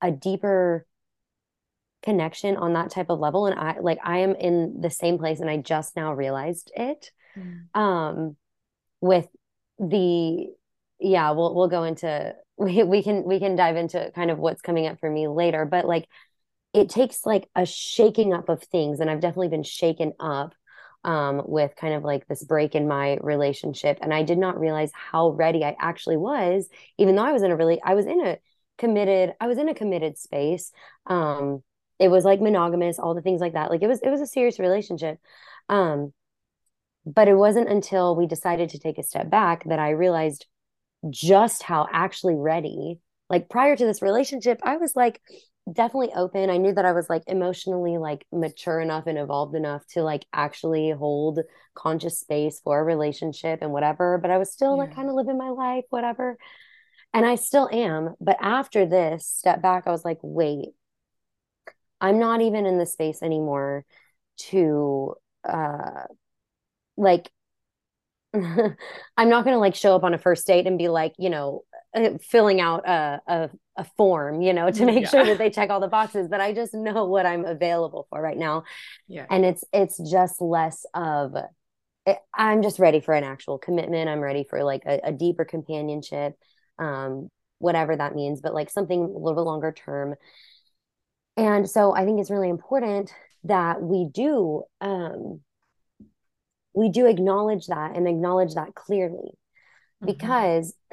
a 0.00 0.10
deeper 0.10 0.86
connection 2.02 2.56
on 2.56 2.72
that 2.74 2.90
type 2.90 3.10
of 3.10 3.18
level, 3.18 3.46
and 3.46 3.58
I 3.58 3.78
like 3.80 3.98
I 4.02 4.18
am 4.18 4.34
in 4.34 4.80
the 4.80 4.90
same 4.90 5.18
place 5.18 5.40
and 5.40 5.50
I 5.50 5.58
just 5.58 5.96
now 5.96 6.14
realized 6.14 6.70
it. 6.74 7.10
Mm. 7.36 7.78
Um 7.78 8.36
with 9.00 9.28
the 9.78 10.48
yeah, 10.98 11.30
we'll 11.32 11.54
we'll 11.54 11.68
go 11.68 11.84
into 11.84 12.34
we, 12.56 12.82
we 12.82 13.02
can 13.02 13.24
we 13.24 13.38
can 13.38 13.56
dive 13.56 13.76
into 13.76 14.10
kind 14.14 14.30
of 14.30 14.38
what's 14.38 14.62
coming 14.62 14.86
up 14.86 15.00
for 15.00 15.10
me 15.10 15.28
later, 15.28 15.64
but 15.64 15.86
like 15.86 16.06
it 16.72 16.88
takes 16.88 17.26
like 17.26 17.48
a 17.56 17.66
shaking 17.66 18.32
up 18.32 18.48
of 18.48 18.62
things 18.62 19.00
and 19.00 19.10
I've 19.10 19.20
definitely 19.20 19.48
been 19.48 19.64
shaken 19.64 20.12
up 20.20 20.54
um, 21.04 21.42
with 21.46 21.74
kind 21.76 21.94
of 21.94 22.04
like 22.04 22.26
this 22.26 22.44
break 22.44 22.74
in 22.74 22.86
my 22.86 23.18
relationship. 23.20 23.98
And 24.02 24.12
I 24.12 24.22
did 24.22 24.38
not 24.38 24.60
realize 24.60 24.90
how 24.94 25.30
ready 25.30 25.64
I 25.64 25.76
actually 25.80 26.16
was, 26.16 26.68
even 26.98 27.16
though 27.16 27.24
I 27.24 27.32
was 27.32 27.42
in 27.42 27.50
a 27.50 27.56
really, 27.56 27.80
I 27.82 27.94
was 27.94 28.06
in 28.06 28.24
a 28.26 28.38
committed, 28.78 29.34
I 29.40 29.46
was 29.46 29.58
in 29.58 29.68
a 29.68 29.74
committed 29.74 30.18
space. 30.18 30.72
Um, 31.06 31.62
it 31.98 32.08
was 32.08 32.24
like 32.24 32.40
monogamous, 32.40 32.98
all 32.98 33.14
the 33.14 33.22
things 33.22 33.40
like 33.40 33.54
that. 33.54 33.70
Like 33.70 33.82
it 33.82 33.88
was, 33.88 34.00
it 34.00 34.10
was 34.10 34.20
a 34.20 34.26
serious 34.26 34.58
relationship. 34.58 35.18
Um, 35.68 36.12
but 37.06 37.28
it 37.28 37.34
wasn't 37.34 37.68
until 37.68 38.14
we 38.14 38.26
decided 38.26 38.70
to 38.70 38.78
take 38.78 38.98
a 38.98 39.02
step 39.02 39.30
back 39.30 39.64
that 39.64 39.78
I 39.78 39.90
realized 39.90 40.46
just 41.08 41.62
how 41.62 41.86
actually 41.90 42.34
ready, 42.34 43.00
like 43.30 43.48
prior 43.48 43.74
to 43.74 43.86
this 43.86 44.02
relationship, 44.02 44.60
I 44.62 44.76
was 44.76 44.94
like, 44.94 45.20
definitely 45.70 46.12
open. 46.14 46.50
I 46.50 46.56
knew 46.56 46.72
that 46.72 46.84
I 46.84 46.92
was 46.92 47.08
like 47.08 47.22
emotionally 47.26 47.98
like 47.98 48.26
mature 48.32 48.80
enough 48.80 49.06
and 49.06 49.18
evolved 49.18 49.54
enough 49.54 49.86
to 49.88 50.02
like 50.02 50.26
actually 50.32 50.90
hold 50.90 51.40
conscious 51.74 52.20
space 52.20 52.60
for 52.60 52.80
a 52.80 52.84
relationship 52.84 53.60
and 53.62 53.72
whatever, 53.72 54.18
but 54.18 54.30
I 54.30 54.38
was 54.38 54.52
still 54.52 54.76
yeah. 54.76 54.84
like 54.84 54.94
kind 54.94 55.08
of 55.08 55.14
living 55.14 55.38
my 55.38 55.50
life, 55.50 55.84
whatever. 55.90 56.36
And 57.12 57.26
I 57.26 57.34
still 57.34 57.68
am. 57.72 58.14
But 58.20 58.36
after 58.40 58.86
this 58.86 59.26
step 59.26 59.62
back, 59.62 59.86
I 59.86 59.90
was 59.90 60.04
like, 60.04 60.18
wait, 60.22 60.70
I'm 62.00 62.18
not 62.18 62.40
even 62.40 62.66
in 62.66 62.78
the 62.78 62.86
space 62.86 63.22
anymore 63.22 63.84
to 64.48 65.14
uh 65.44 66.04
like 66.96 67.30
I'm 68.34 69.28
not 69.28 69.44
going 69.44 69.54
to 69.54 69.60
like 69.60 69.74
show 69.74 69.96
up 69.96 70.04
on 70.04 70.14
a 70.14 70.18
first 70.18 70.46
date 70.46 70.66
and 70.66 70.78
be 70.78 70.88
like, 70.88 71.14
you 71.18 71.30
know, 71.30 71.64
uh, 71.94 72.10
filling 72.22 72.60
out 72.60 72.88
a, 72.88 73.20
a, 73.26 73.50
a 73.76 73.84
form, 73.96 74.42
you 74.42 74.52
know, 74.52 74.70
to 74.70 74.84
make 74.84 75.04
yeah. 75.04 75.08
sure 75.08 75.24
that 75.24 75.38
they 75.38 75.50
check 75.50 75.70
all 75.70 75.80
the 75.80 75.88
boxes, 75.88 76.28
but 76.28 76.40
I 76.40 76.52
just 76.52 76.74
know 76.74 77.06
what 77.06 77.26
I'm 77.26 77.44
available 77.44 78.06
for 78.10 78.20
right 78.20 78.36
now. 78.36 78.64
Yeah. 79.08 79.26
And 79.28 79.44
it's 79.44 79.64
it's 79.72 79.98
just 80.10 80.40
less 80.40 80.86
of 80.94 81.34
it, 81.34 81.44
eh, 82.06 82.14
I'm 82.34 82.62
just 82.62 82.78
ready 82.78 83.00
for 83.00 83.14
an 83.14 83.24
actual 83.24 83.58
commitment. 83.58 84.08
I'm 84.08 84.20
ready 84.20 84.46
for 84.48 84.62
like 84.62 84.82
a, 84.86 85.00
a 85.04 85.12
deeper 85.12 85.44
companionship, 85.44 86.34
um, 86.78 87.28
whatever 87.58 87.96
that 87.96 88.14
means, 88.14 88.40
but 88.40 88.54
like 88.54 88.70
something 88.70 89.00
a 89.00 89.06
little 89.06 89.34
bit 89.34 89.48
longer 89.48 89.72
term. 89.72 90.14
And 91.36 91.68
so 91.68 91.94
I 91.94 92.04
think 92.04 92.20
it's 92.20 92.30
really 92.30 92.50
important 92.50 93.12
that 93.44 93.82
we 93.82 94.06
do 94.12 94.62
um 94.80 95.40
we 96.74 96.88
do 96.88 97.06
acknowledge 97.06 97.66
that 97.66 97.96
and 97.96 98.06
acknowledge 98.06 98.54
that 98.54 98.74
clearly 98.74 99.30
mm-hmm. 100.02 100.06
because 100.06 100.74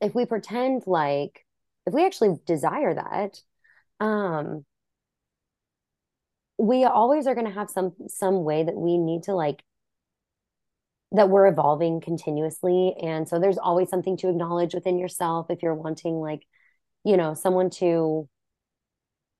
if 0.00 0.14
we 0.14 0.24
pretend 0.24 0.82
like 0.86 1.44
if 1.86 1.94
we 1.94 2.04
actually 2.04 2.36
desire 2.46 2.94
that 2.94 3.40
um 4.04 4.64
we 6.58 6.84
always 6.84 7.26
are 7.26 7.34
going 7.34 7.46
to 7.46 7.52
have 7.52 7.70
some 7.70 7.92
some 8.08 8.44
way 8.44 8.62
that 8.62 8.76
we 8.76 8.98
need 8.98 9.22
to 9.24 9.34
like 9.34 9.62
that 11.12 11.28
we're 11.28 11.46
evolving 11.46 12.00
continuously. 12.00 12.94
And 13.02 13.28
so 13.28 13.40
there's 13.40 13.58
always 13.58 13.88
something 13.88 14.16
to 14.18 14.28
acknowledge 14.28 14.74
within 14.74 14.98
yourself 14.98 15.46
if 15.50 15.62
you're 15.62 15.74
wanting 15.74 16.14
like 16.14 16.46
you 17.04 17.16
know 17.16 17.34
someone 17.34 17.70
to 17.70 18.28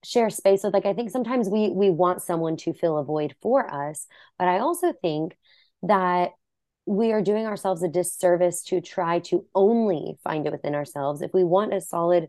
share 0.02 0.30
space 0.30 0.62
with. 0.64 0.72
Like 0.74 0.86
i 0.86 0.94
think 0.94 1.10
sometimes 1.10 1.48
we 1.48 1.68
we 1.70 1.90
want 1.90 2.22
someone 2.22 2.56
to 2.58 2.72
fill 2.72 2.98
a 2.98 3.04
void 3.04 3.34
for 3.42 3.72
us. 3.72 4.06
But 4.38 4.48
i 4.48 4.58
also 4.58 4.92
think 4.92 5.36
that 5.82 6.30
we 6.90 7.12
are 7.12 7.22
doing 7.22 7.46
ourselves 7.46 7.84
a 7.84 7.88
disservice 7.88 8.64
to 8.64 8.80
try 8.80 9.20
to 9.20 9.46
only 9.54 10.18
find 10.24 10.44
it 10.44 10.50
within 10.50 10.74
ourselves. 10.74 11.22
If 11.22 11.32
we 11.32 11.44
want 11.44 11.72
a 11.72 11.80
solid 11.80 12.26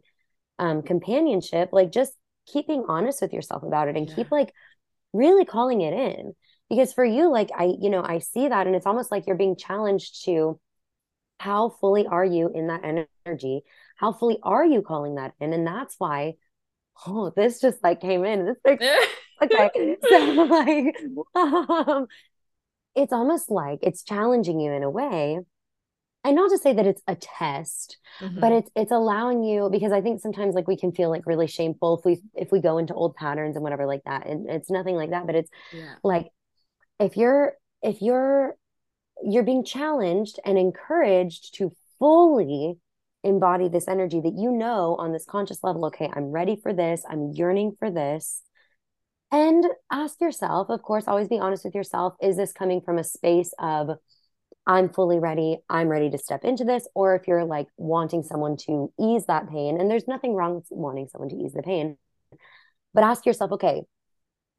um, 0.60 0.84
companionship 0.84 1.70
like 1.72 1.92
just 1.92 2.14
keeping 2.46 2.86
honest 2.88 3.24
with 3.24 3.34
yourself 3.34 3.64
about 3.64 3.88
it 3.88 3.98
and 3.98 4.08
yeah. 4.08 4.14
keep 4.14 4.30
like 4.30 4.54
really 5.14 5.46
calling 5.46 5.82
it 5.82 5.94
in. 5.94 6.34
Because 6.70 6.94
for 6.94 7.04
you 7.04 7.30
like 7.30 7.50
i 7.58 7.74
you 7.82 7.90
know 7.90 8.04
i 8.04 8.20
see 8.20 8.48
that 8.48 8.68
and 8.68 8.76
it's 8.76 8.86
almost 8.86 9.12
like 9.12 9.26
you're 9.26 9.36
being 9.36 9.58
challenged 9.58 10.24
to 10.26 10.60
how 11.40 11.70
fully 11.82 12.06
are 12.06 12.24
you 12.24 12.52
in 12.54 12.68
that 12.68 12.82
energy? 13.26 13.64
How 13.98 14.14
fully 14.14 14.38
are 14.44 14.64
you 14.64 14.84
calling 14.84 15.16
that 15.16 15.34
in? 15.40 15.54
And 15.54 15.66
that's 15.66 15.96
why 15.98 16.36
oh 17.08 17.34
this 17.36 17.60
just 17.60 17.84
like 17.84 18.00
came 18.00 18.24
in. 18.26 18.46
This 18.46 18.58
like, 19.42 19.76
okay. 19.76 19.98
So 20.08 20.18
like 20.50 20.96
um, 21.36 22.06
it's 22.96 23.14
almost 23.14 23.50
like 23.50 23.80
it's 23.82 24.04
challenging 24.04 24.60
you 24.60 24.72
in 24.72 24.84
a 24.84 24.90
way 24.90 25.40
and 26.24 26.36
not 26.36 26.52
to 26.52 26.58
say 26.58 26.74
that 26.74 26.86
it's 26.86 27.02
a 27.08 27.16
test 27.16 27.98
mm-hmm. 28.20 28.40
but 28.40 28.52
it's 28.52 28.70
it's 28.76 28.92
allowing 28.92 29.44
you 29.44 29.70
because 29.72 29.92
i 29.92 30.02
think 30.02 30.22
sometimes 30.22 30.56
like 30.56 30.68
we 30.68 30.78
can 30.78 30.92
feel 30.92 31.10
like 31.10 31.26
really 31.26 31.48
shameful 31.48 31.98
if 31.98 32.06
we 32.06 32.22
if 32.36 32.52
we 32.52 32.60
go 32.60 32.78
into 32.78 32.94
old 32.94 33.16
patterns 33.16 33.56
and 33.56 33.64
whatever 33.64 33.86
like 33.86 34.04
that 34.06 34.28
and 34.28 34.50
it's 34.50 34.70
nothing 34.70 34.96
like 34.96 35.12
that 35.12 35.26
but 35.26 35.36
it's 35.36 35.50
yeah. 35.74 35.96
like 36.04 36.28
if 37.00 37.18
you're 37.18 37.54
if 37.82 38.02
you're 38.02 38.56
you're 39.24 39.44
being 39.44 39.64
challenged 39.64 40.40
and 40.46 40.58
encouraged 40.58 41.56
to 41.56 41.72
fully 42.00 42.76
embody 43.24 43.70
this 43.70 43.88
energy 43.88 44.20
that 44.20 44.34
you 44.36 44.52
know 44.52 44.96
on 44.98 45.12
this 45.12 45.26
conscious 45.26 45.64
level 45.64 45.86
okay 45.86 46.10
i'm 46.14 46.32
ready 46.32 46.56
for 46.62 46.74
this 46.74 47.04
i'm 47.10 47.32
yearning 47.34 47.76
for 47.78 47.92
this 47.92 48.42
and 49.32 49.66
ask 49.92 50.20
yourself 50.22 50.70
of 50.70 50.82
course 50.82 51.08
always 51.08 51.28
be 51.28 51.40
honest 51.40 51.64
with 51.64 51.76
yourself 51.76 52.16
is 52.22 52.38
this 52.38 52.52
coming 52.52 52.82
from 52.82 52.98
a 52.98 53.04
space 53.04 53.54
of 53.60 53.90
i'm 54.68 54.90
fully 54.90 55.20
ready 55.20 55.58
i'm 55.70 55.88
ready 55.88 56.10
to 56.10 56.18
step 56.18 56.44
into 56.44 56.64
this 56.64 56.88
or 56.94 57.16
if 57.16 57.28
you're 57.28 57.46
like 57.46 57.68
wanting 57.78 58.24
someone 58.24 58.58
to 58.58 58.92
ease 59.00 59.26
that 59.28 59.50
pain 59.50 59.80
and 59.80 59.90
there's 59.90 60.08
nothing 60.08 60.34
wrong 60.34 60.56
with 60.56 60.66
wanting 60.70 61.08
someone 61.08 61.30
to 61.30 61.36
ease 61.36 61.54
the 61.54 61.64
pain 61.64 61.98
but 62.94 63.04
ask 63.04 63.26
yourself 63.26 63.52
okay 63.52 63.82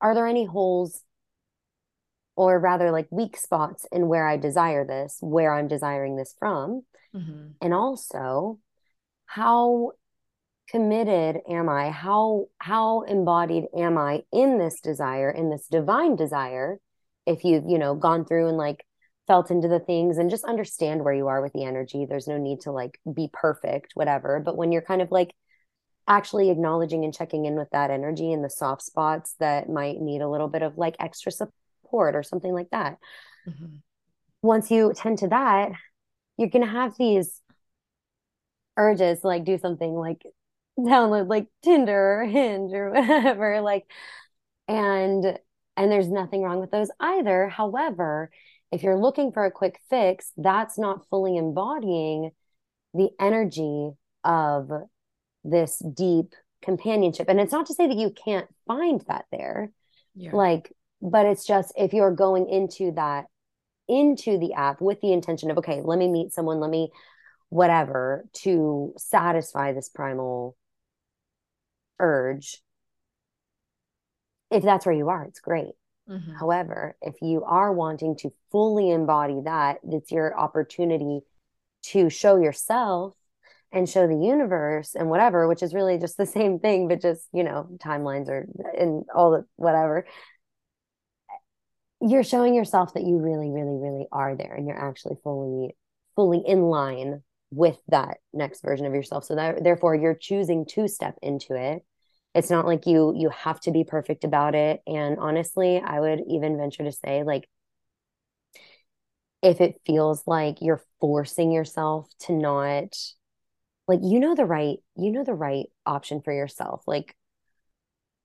are 0.01 0.15
there 0.15 0.27
any 0.27 0.45
holes 0.45 1.03
or 2.37 2.59
rather 2.59 2.91
like 2.91 3.09
weak 3.11 3.37
spots 3.37 3.87
in 3.93 4.09
where 4.09 4.27
I 4.27 4.37
desire 4.37 4.87
this, 4.87 5.19
where 5.21 5.53
I'm 5.53 5.69
desiring 5.69 6.17
this 6.17 6.35
from. 6.39 6.83
Mm-hmm. 7.15 7.49
And 7.61 7.75
also, 7.75 8.59
how 9.27 9.93
committed 10.69 11.41
am 11.49 11.69
I? 11.69 11.91
How 11.91 12.47
how 12.59 13.03
embodied 13.03 13.65
am 13.77 13.99
I 13.99 14.23
in 14.33 14.59
this 14.59 14.81
desire, 14.81 15.31
in 15.31 15.51
this 15.51 15.67
divine 15.69 16.17
desire? 16.17 16.79
If 17.27 17.45
you've, 17.45 17.65
you 17.69 17.79
know, 17.79 17.95
gone 17.95 18.25
through 18.25 18.49
and 18.49 18.57
like 18.57 18.85
felt 19.27 19.51
into 19.51 19.69
the 19.69 19.79
things 19.79 20.19
and 20.19 20.31
just 20.31 20.45
understand 20.45 21.05
where 21.05 21.15
you 21.15 21.29
are 21.29 21.41
with 21.41 21.53
the 21.53 21.65
energy. 21.65 22.07
There's 22.07 22.27
no 22.27 22.39
need 22.39 22.63
to 22.63 22.73
like 22.73 22.99
be 23.15 23.29
perfect, 23.33 23.93
whatever. 23.95 24.41
But 24.41 24.57
when 24.57 24.73
you're 24.73 24.83
kind 24.83 25.01
of 25.03 25.11
like 25.11 25.35
actually 26.09 26.51
acknowledging 26.51 27.05
and 27.05 27.15
checking 27.15 27.45
in 27.45 27.55
with 27.55 27.71
that 27.71 27.91
energy 27.91 28.33
and 28.33 28.45
the 28.45 28.51
soft 28.51 28.83
spots 28.83 29.35
that 29.39 29.69
might 29.69 30.01
need 30.01 30.21
a 30.21 30.29
little 30.29 30.49
bit 30.49 30.63
of 30.63 30.77
like 30.77 30.97
extra 30.99 31.31
support 31.31 32.17
or 32.17 32.23
something 32.23 32.53
like 32.53 32.71
that. 32.71 32.99
Mm-hmm. 33.49 33.77
Once 34.43 34.71
you 34.71 34.93
tend 34.95 35.19
to 35.19 35.29
that, 35.29 35.71
you're 36.37 36.49
going 36.49 36.65
to 36.65 36.71
have 36.71 36.95
these 36.99 37.41
urges 38.77 39.21
to 39.21 39.27
like 39.29 39.45
do 39.45 39.59
something 39.59 39.93
like 39.95 40.23
download 40.89 41.29
like 41.29 41.49
Tinder 41.63 42.23
or 42.23 42.25
Hinge 42.25 42.73
or 42.73 42.91
whatever 42.95 43.61
like 43.61 43.91
and 44.69 45.39
and 45.77 45.91
there's 45.91 46.09
nothing 46.09 46.43
wrong 46.43 46.61
with 46.61 46.71
those 46.71 46.91
either. 47.01 47.49
However, 47.49 48.31
if 48.71 48.83
you're 48.83 48.99
looking 48.99 49.33
for 49.33 49.45
a 49.45 49.51
quick 49.51 49.81
fix, 49.89 50.33
that's 50.37 50.79
not 50.79 51.09
fully 51.09 51.37
embodying 51.37 52.33
the 52.95 53.09
energy 53.19 53.91
of 54.23 54.71
this 55.45 55.79
deep 55.95 56.35
companionship. 56.61 57.29
And 57.29 57.41
it's 57.41 57.53
not 57.53 57.67
to 57.67 57.75
say 57.75 57.87
that 57.87 57.97
you 57.97 58.11
can't 58.11 58.49
find 58.67 59.03
that 59.09 59.25
there. 59.33 59.73
Yeah. 60.15 60.33
Like 60.33 60.73
but 61.03 61.27
it's 61.27 61.45
just 61.45 61.73
if 61.77 61.93
you're 61.93 62.15
going 62.15 62.49
into 62.49 62.93
that 62.93 63.27
into 63.89 64.39
the 64.39 64.55
app 64.55 64.81
with 64.81 65.01
the 65.01 65.13
intention 65.13 65.51
of 65.51 65.59
okay 65.59 65.83
let 65.83 65.99
me 65.99 66.09
meet 66.09 66.33
someone 66.33 66.61
let 66.61 66.71
me 66.71 66.91
whatever 67.49 68.25
to 68.33 68.95
satisfy 68.97 69.73
this 69.73 69.89
primal 69.89 70.57
urge 71.99 72.63
if 74.51 74.63
that's 74.63 74.87
where 74.87 74.95
you 74.95 75.09
are 75.09 75.25
it's 75.25 75.41
great 75.41 75.73
mm-hmm. 76.09 76.35
however 76.35 76.97
if 77.01 77.15
you 77.23 77.45
are 77.45 77.73
wanting 77.73 78.17
to 78.17 78.31
fully 78.51 78.91
embody 78.91 79.41
that 79.45 79.79
it's 79.91 80.11
your 80.11 80.39
opportunity 80.39 81.21
to 81.83 82.09
show 82.09 82.37
yourself 82.41 83.15
and 83.73 83.89
show 83.89 84.07
the 84.07 84.27
universe 84.27 84.95
and 84.95 85.09
whatever 85.09 85.49
which 85.49 85.63
is 85.63 85.75
really 85.75 85.99
just 85.99 86.17
the 86.17 86.27
same 86.39 86.59
thing 86.59 86.89
but 86.89 87.01
just 87.01 87.27
you 87.33 87.43
know 87.45 87.69
timelines 87.79 88.29
or 88.29 88.47
and 88.79 89.05
all 89.15 89.31
the 89.31 89.45
whatever 89.57 90.07
you're 92.01 92.25
showing 92.25 92.55
yourself 92.55 92.95
that 92.95 93.05
you 93.05 93.19
really 93.19 93.51
really 93.51 93.79
really 93.79 94.07
are 94.11 94.37
there 94.37 94.55
and 94.55 94.67
you're 94.67 94.89
actually 94.89 95.17
fully 95.23 95.77
fully 96.17 96.43
in 96.47 96.63
line 96.63 97.23
with 97.53 97.77
that 97.89 98.19
next 98.33 98.63
version 98.63 98.87
of 98.87 98.95
yourself 98.95 99.25
so 99.25 99.35
that 99.35 99.63
therefore 99.63 99.95
you're 99.95 100.15
choosing 100.15 100.65
to 100.65 100.89
step 100.89 101.17
into 101.23 101.55
it 101.55 101.85
it's 102.35 102.51
not 102.51 102.67
like 102.67 102.87
you 102.87 103.13
you 103.15 103.29
have 103.29 103.61
to 103.61 103.71
be 103.71 103.85
perfect 103.85 104.25
about 104.25 104.55
it 104.55 104.81
and 104.87 105.19
honestly 105.19 105.81
i 105.85 106.01
would 106.01 106.21
even 106.29 106.57
venture 106.57 106.83
to 106.83 106.93
say 106.93 107.23
like 107.23 107.47
if 109.43 109.61
it 109.61 109.81
feels 109.85 110.23
like 110.27 110.63
you're 110.63 110.83
forcing 110.99 111.53
yourself 111.53 112.09
to 112.19 112.33
not 112.33 112.97
like 113.87 114.01
you 114.03 114.19
know 114.19 114.35
the 114.35 114.47
right 114.47 114.79
you 114.97 115.13
know 115.13 115.23
the 115.25 115.35
right 115.35 115.67
option 115.85 116.23
for 116.23 116.33
yourself 116.33 116.83
like 116.87 117.15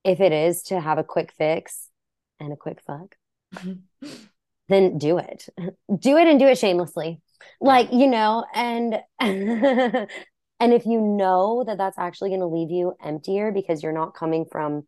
if 0.05 0.21
it 0.21 0.31
is 0.31 0.63
to 0.63 0.79
have 0.79 0.97
a 0.97 1.03
quick 1.03 1.33
fix 1.37 1.89
and 2.39 2.53
a 2.53 2.55
quick 2.55 2.79
fuck 2.81 3.15
then 4.69 4.97
do 4.97 5.17
it. 5.17 5.47
Do 5.99 6.17
it 6.17 6.27
and 6.27 6.39
do 6.39 6.47
it 6.47 6.57
shamelessly. 6.57 7.21
Like, 7.61 7.91
you 7.91 8.07
know, 8.07 8.45
and 8.53 8.99
and 9.19 10.73
if 10.73 10.85
you 10.85 11.01
know 11.01 11.63
that 11.65 11.77
that's 11.77 11.97
actually 11.97 12.29
going 12.29 12.41
to 12.41 12.47
leave 12.47 12.71
you 12.71 12.93
emptier 13.03 13.51
because 13.51 13.83
you're 13.83 13.93
not 13.93 14.15
coming 14.15 14.45
from 14.51 14.87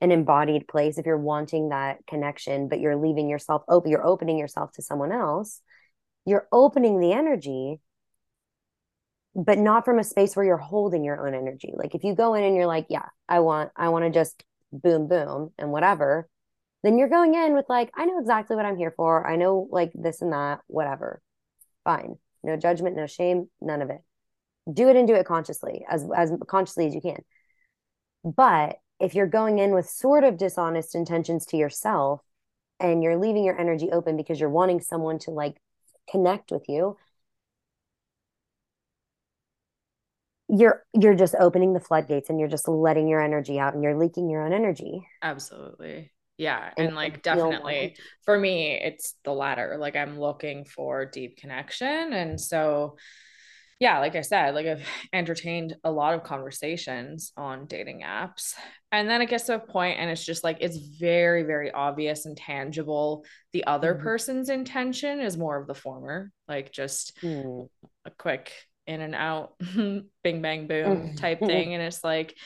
an 0.00 0.12
embodied 0.12 0.68
place 0.68 0.96
if 0.96 1.06
you're 1.06 1.18
wanting 1.18 1.70
that 1.70 1.98
connection 2.06 2.68
but 2.68 2.78
you're 2.78 2.94
leaving 2.94 3.28
yourself 3.28 3.64
open 3.68 3.90
you're 3.90 4.06
opening 4.06 4.38
yourself 4.38 4.70
to 4.70 4.80
someone 4.80 5.10
else 5.10 5.60
you're 6.24 6.46
opening 6.52 7.00
the 7.00 7.10
energy 7.10 7.80
but 9.34 9.58
not 9.58 9.84
from 9.84 9.98
a 9.98 10.04
space 10.04 10.36
where 10.36 10.46
you're 10.46 10.56
holding 10.56 11.02
your 11.02 11.26
own 11.26 11.34
energy 11.34 11.72
like 11.74 11.96
if 11.96 12.04
you 12.04 12.14
go 12.14 12.34
in 12.34 12.44
and 12.44 12.54
you're 12.54 12.68
like 12.68 12.86
yeah 12.88 13.06
i 13.28 13.40
want 13.40 13.72
i 13.74 13.88
want 13.88 14.04
to 14.04 14.10
just 14.10 14.44
boom 14.72 15.08
boom 15.08 15.50
and 15.58 15.72
whatever 15.72 16.28
then 16.82 16.98
you're 16.98 17.08
going 17.08 17.34
in 17.34 17.54
with 17.54 17.66
like, 17.68 17.90
I 17.94 18.04
know 18.04 18.18
exactly 18.18 18.56
what 18.56 18.64
I'm 18.64 18.76
here 18.76 18.92
for. 18.96 19.26
I 19.26 19.36
know 19.36 19.68
like 19.70 19.90
this 19.94 20.22
and 20.22 20.32
that, 20.32 20.60
whatever. 20.66 21.20
Fine. 21.88 22.18
No 22.42 22.54
judgment, 22.58 22.96
no 22.96 23.06
shame, 23.06 23.48
none 23.62 23.80
of 23.80 23.88
it. 23.88 24.02
Do 24.70 24.90
it 24.90 24.96
and 24.96 25.08
do 25.08 25.14
it 25.14 25.24
consciously, 25.24 25.86
as 25.88 26.06
as 26.14 26.30
consciously 26.46 26.86
as 26.86 26.94
you 26.94 27.00
can. 27.00 27.24
But 28.22 28.76
if 29.00 29.14
you're 29.14 29.26
going 29.26 29.58
in 29.58 29.72
with 29.72 29.88
sort 29.88 30.22
of 30.22 30.36
dishonest 30.36 30.94
intentions 30.94 31.46
to 31.46 31.56
yourself 31.56 32.20
and 32.78 33.02
you're 33.02 33.16
leaving 33.16 33.42
your 33.42 33.58
energy 33.58 33.88
open 33.90 34.18
because 34.18 34.38
you're 34.38 34.50
wanting 34.50 34.82
someone 34.82 35.18
to 35.20 35.30
like 35.30 35.56
connect 36.10 36.50
with 36.50 36.68
you, 36.68 36.98
you're 40.50 40.84
you're 40.92 41.14
just 41.14 41.36
opening 41.40 41.72
the 41.72 41.80
floodgates 41.80 42.28
and 42.28 42.38
you're 42.38 42.50
just 42.50 42.68
letting 42.68 43.08
your 43.08 43.22
energy 43.22 43.58
out 43.58 43.72
and 43.72 43.82
you're 43.82 43.96
leaking 43.96 44.28
your 44.28 44.44
own 44.44 44.52
energy. 44.52 45.08
Absolutely. 45.22 46.10
Yeah. 46.38 46.70
And, 46.76 46.88
and 46.88 46.96
like 46.96 47.22
definitely 47.22 47.96
for 48.24 48.38
me, 48.38 48.80
it's 48.80 49.14
the 49.24 49.32
latter. 49.32 49.76
Like 49.78 49.96
I'm 49.96 50.18
looking 50.18 50.64
for 50.64 51.04
deep 51.04 51.36
connection. 51.36 52.12
And 52.12 52.40
so, 52.40 52.96
yeah, 53.80 53.98
like 53.98 54.14
I 54.14 54.22
said, 54.22 54.54
like 54.54 54.66
I've 54.66 54.86
entertained 55.12 55.76
a 55.82 55.90
lot 55.90 56.14
of 56.14 56.22
conversations 56.22 57.32
on 57.36 57.66
dating 57.66 58.02
apps. 58.02 58.54
And 58.92 59.10
then 59.10 59.20
it 59.20 59.28
gets 59.28 59.44
to 59.44 59.56
a 59.56 59.58
point 59.58 59.98
and 59.98 60.10
it's 60.10 60.24
just 60.24 60.44
like 60.44 60.58
it's 60.60 60.78
very, 60.78 61.42
very 61.42 61.72
obvious 61.72 62.24
and 62.24 62.36
tangible. 62.36 63.24
The 63.52 63.64
other 63.66 63.94
mm-hmm. 63.94 64.04
person's 64.04 64.48
intention 64.48 65.20
is 65.20 65.36
more 65.36 65.60
of 65.60 65.66
the 65.66 65.74
former, 65.74 66.30
like 66.46 66.72
just 66.72 67.20
mm. 67.20 67.68
a 68.04 68.10
quick 68.12 68.52
in 68.86 69.00
and 69.00 69.14
out, 69.14 69.54
bing, 69.74 70.42
bang, 70.42 70.66
boom 70.68 71.16
type 71.16 71.40
thing. 71.40 71.74
And 71.74 71.82
it's 71.82 72.02
like, 72.02 72.36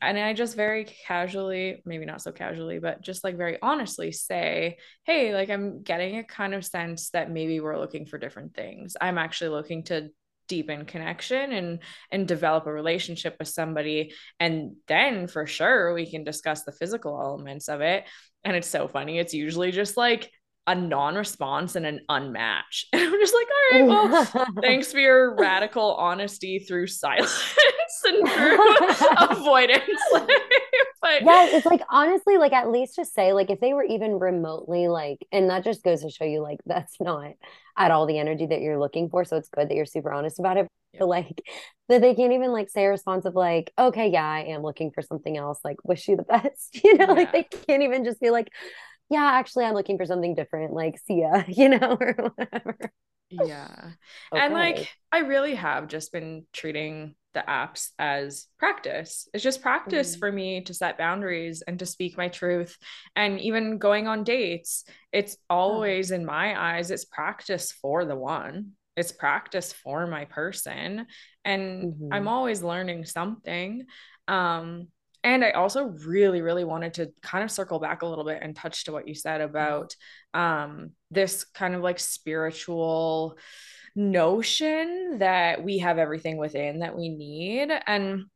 and 0.00 0.18
I 0.18 0.34
just 0.34 0.56
very 0.56 0.84
casually, 0.84 1.82
maybe 1.86 2.04
not 2.04 2.20
so 2.20 2.30
casually, 2.32 2.78
but 2.78 3.00
just 3.00 3.24
like 3.24 3.36
very 3.36 3.58
honestly 3.62 4.12
say, 4.12 4.76
hey, 5.04 5.34
like 5.34 5.48
I'm 5.48 5.82
getting 5.82 6.18
a 6.18 6.24
kind 6.24 6.54
of 6.54 6.64
sense 6.64 7.10
that 7.10 7.30
maybe 7.30 7.60
we're 7.60 7.78
looking 7.78 8.04
for 8.06 8.18
different 8.18 8.54
things. 8.54 8.96
I'm 9.00 9.18
actually 9.18 9.50
looking 9.50 9.84
to 9.84 10.10
deepen 10.48 10.84
connection 10.84 11.52
and 11.52 11.80
and 12.12 12.28
develop 12.28 12.66
a 12.66 12.72
relationship 12.72 13.34
with 13.40 13.48
somebody 13.48 14.12
and 14.38 14.76
then 14.86 15.26
for 15.26 15.44
sure 15.44 15.92
we 15.92 16.08
can 16.08 16.22
discuss 16.22 16.62
the 16.62 16.70
physical 16.70 17.20
elements 17.20 17.68
of 17.68 17.80
it 17.80 18.04
and 18.44 18.54
it's 18.54 18.68
so 18.68 18.86
funny 18.86 19.18
it's 19.18 19.34
usually 19.34 19.72
just 19.72 19.96
like 19.96 20.30
a 20.68 20.74
non-response 20.74 21.76
and 21.76 21.86
an 21.86 22.00
unmatch. 22.10 22.84
And 22.92 23.02
I'm 23.02 23.20
just 23.20 23.34
like, 23.34 23.46
all 23.46 23.78
right, 23.78 23.86
well, 23.86 24.46
thanks 24.62 24.90
for 24.90 24.98
your 24.98 25.36
radical 25.36 25.94
honesty 25.94 26.58
through 26.58 26.88
silence 26.88 27.56
and 28.04 28.28
through 28.28 29.16
avoidance. 29.36 30.00
but 31.02 31.22
yeah, 31.22 31.46
it's 31.50 31.66
like 31.66 31.82
honestly, 31.88 32.38
like 32.38 32.52
at 32.52 32.70
least 32.70 32.96
just 32.96 33.14
say, 33.14 33.32
like, 33.32 33.50
if 33.50 33.60
they 33.60 33.74
were 33.74 33.84
even 33.84 34.18
remotely 34.18 34.88
like, 34.88 35.26
and 35.32 35.50
that 35.50 35.64
just 35.64 35.82
goes 35.82 36.02
to 36.02 36.10
show 36.10 36.24
you, 36.24 36.40
like, 36.40 36.60
that's 36.66 37.00
not 37.00 37.32
at 37.76 37.90
all 37.90 38.06
the 38.06 38.18
energy 38.18 38.46
that 38.46 38.60
you're 38.60 38.78
looking 38.78 39.08
for. 39.08 39.24
So 39.24 39.36
it's 39.36 39.48
good 39.48 39.68
that 39.68 39.74
you're 39.74 39.86
super 39.86 40.12
honest 40.12 40.38
about 40.38 40.56
it. 40.56 40.68
Yeah. 40.92 41.00
But 41.00 41.08
like 41.08 41.42
that 41.88 42.00
they 42.00 42.14
can't 42.14 42.32
even 42.32 42.52
like 42.52 42.70
say 42.70 42.84
a 42.84 42.90
response 42.90 43.24
of 43.24 43.34
like, 43.34 43.72
okay, 43.78 44.08
yeah, 44.08 44.24
I 44.24 44.44
am 44.44 44.62
looking 44.62 44.90
for 44.92 45.02
something 45.02 45.36
else. 45.36 45.60
Like, 45.64 45.76
wish 45.84 46.08
you 46.08 46.16
the 46.16 46.22
best. 46.22 46.80
You 46.84 46.94
know, 46.96 47.06
yeah. 47.06 47.12
like 47.12 47.32
they 47.32 47.42
can't 47.44 47.82
even 47.82 48.04
just 48.04 48.20
be 48.20 48.30
like, 48.30 48.48
yeah, 49.08 49.24
actually, 49.34 49.64
I'm 49.64 49.74
looking 49.74 49.98
for 49.98 50.06
something 50.06 50.34
different. 50.34 50.72
Like, 50.72 50.98
see 51.06 51.20
ya, 51.20 51.44
you 51.48 51.68
know, 51.68 51.96
or 52.00 52.32
whatever. 52.36 52.92
Yeah. 53.30 53.68
Okay. 54.32 54.44
And 54.44 54.54
like, 54.54 54.88
I 55.12 55.18
really 55.18 55.54
have 55.54 55.86
just 55.86 56.12
been 56.12 56.46
treating 56.52 57.14
the 57.32 57.44
apps 57.46 57.90
as 57.98 58.48
practice. 58.58 59.28
It's 59.32 59.44
just 59.44 59.62
practice 59.62 60.12
mm-hmm. 60.12 60.18
for 60.18 60.32
me 60.32 60.62
to 60.62 60.74
set 60.74 60.98
boundaries 60.98 61.62
and 61.62 61.78
to 61.78 61.86
speak 61.86 62.16
my 62.16 62.28
truth. 62.28 62.76
And 63.14 63.38
even 63.40 63.78
going 63.78 64.08
on 64.08 64.24
dates, 64.24 64.84
it's 65.12 65.36
always, 65.48 66.10
oh. 66.10 66.16
in 66.16 66.24
my 66.24 66.58
eyes, 66.60 66.90
it's 66.90 67.04
practice 67.04 67.70
for 67.70 68.04
the 68.04 68.16
one. 68.16 68.72
It's 68.96 69.12
practice 69.12 69.72
for 69.72 70.06
my 70.06 70.24
person. 70.24 71.06
And 71.44 71.92
mm-hmm. 71.92 72.12
I'm 72.12 72.26
always 72.26 72.62
learning 72.62 73.04
something. 73.04 73.84
Um, 74.26 74.88
and 75.26 75.44
I 75.44 75.50
also 75.50 75.86
really, 76.06 76.40
really 76.40 76.62
wanted 76.62 76.94
to 76.94 77.12
kind 77.20 77.42
of 77.42 77.50
circle 77.50 77.80
back 77.80 78.02
a 78.02 78.06
little 78.06 78.24
bit 78.24 78.38
and 78.42 78.54
touch 78.54 78.84
to 78.84 78.92
what 78.92 79.08
you 79.08 79.14
said 79.16 79.40
about 79.40 79.92
um, 80.32 80.92
this 81.10 81.42
kind 81.42 81.74
of 81.74 81.82
like 81.82 81.98
spiritual 81.98 83.36
notion 83.96 85.18
that 85.18 85.64
we 85.64 85.78
have 85.78 85.98
everything 85.98 86.36
within 86.36 86.78
that 86.78 86.96
we 86.96 87.08
need. 87.08 87.72
And 87.88 88.26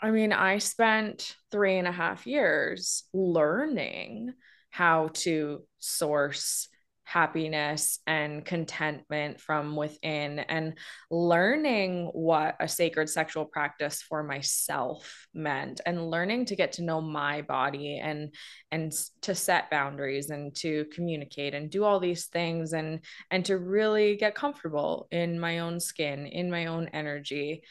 I 0.00 0.12
mean, 0.12 0.32
I 0.32 0.58
spent 0.58 1.34
three 1.50 1.76
and 1.76 1.88
a 1.88 1.92
half 1.92 2.24
years 2.24 3.02
learning 3.12 4.32
how 4.70 5.08
to 5.14 5.64
source 5.80 6.68
happiness 7.04 8.00
and 8.06 8.44
contentment 8.44 9.40
from 9.40 9.76
within 9.76 10.38
and 10.38 10.78
learning 11.10 12.06
what 12.12 12.56
a 12.60 12.66
sacred 12.66 13.08
sexual 13.08 13.44
practice 13.44 14.02
for 14.02 14.22
myself 14.22 15.26
meant 15.34 15.80
and 15.84 16.10
learning 16.10 16.46
to 16.46 16.56
get 16.56 16.72
to 16.72 16.82
know 16.82 17.00
my 17.00 17.42
body 17.42 17.98
and 17.98 18.34
and 18.70 18.92
to 19.20 19.34
set 19.34 19.70
boundaries 19.70 20.30
and 20.30 20.54
to 20.54 20.86
communicate 20.92 21.54
and 21.54 21.70
do 21.70 21.84
all 21.84 22.00
these 22.00 22.26
things 22.26 22.72
and 22.72 23.00
and 23.30 23.44
to 23.44 23.58
really 23.58 24.16
get 24.16 24.34
comfortable 24.34 25.06
in 25.10 25.38
my 25.38 25.60
own 25.60 25.78
skin 25.78 26.26
in 26.26 26.50
my 26.50 26.66
own 26.66 26.88
energy. 26.92 27.62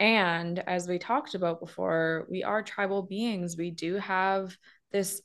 And 0.00 0.58
as 0.60 0.86
we 0.86 0.98
talked 0.98 1.34
about 1.34 1.60
before 1.60 2.26
we 2.30 2.44
are 2.44 2.62
tribal 2.62 3.02
beings. 3.02 3.56
We 3.56 3.70
do 3.72 3.96
have 3.96 4.56
this 4.92 5.20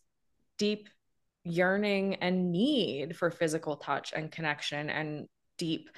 deep 0.57 0.89
yearning 1.43 2.15
and 2.15 2.51
need 2.51 3.15
for 3.15 3.31
physical 3.31 3.77
touch 3.77 4.13
and 4.15 4.31
connection 4.31 4.89
and 4.89 5.27
deep 5.57 5.89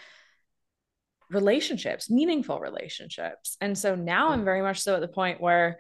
relationships, 1.30 2.10
meaningful 2.10 2.60
relationships. 2.60 3.58
And 3.62 3.78
so 3.78 3.96
now 3.96 4.30
I'm 4.30 4.42
mm. 4.42 4.46
very 4.46 4.62
much 4.62 4.82
so 4.82 4.96
at 4.96 5.02
the 5.02 5.08
point 5.08 5.42
where 5.42 5.80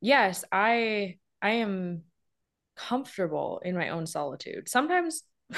yes, 0.00 0.44
I 0.50 1.18
I 1.40 1.50
am 1.52 2.02
comfortable 2.76 3.60
in 3.64 3.76
my 3.76 3.90
own 3.90 4.06
solitude. 4.06 4.68
Sometimes 4.68 5.22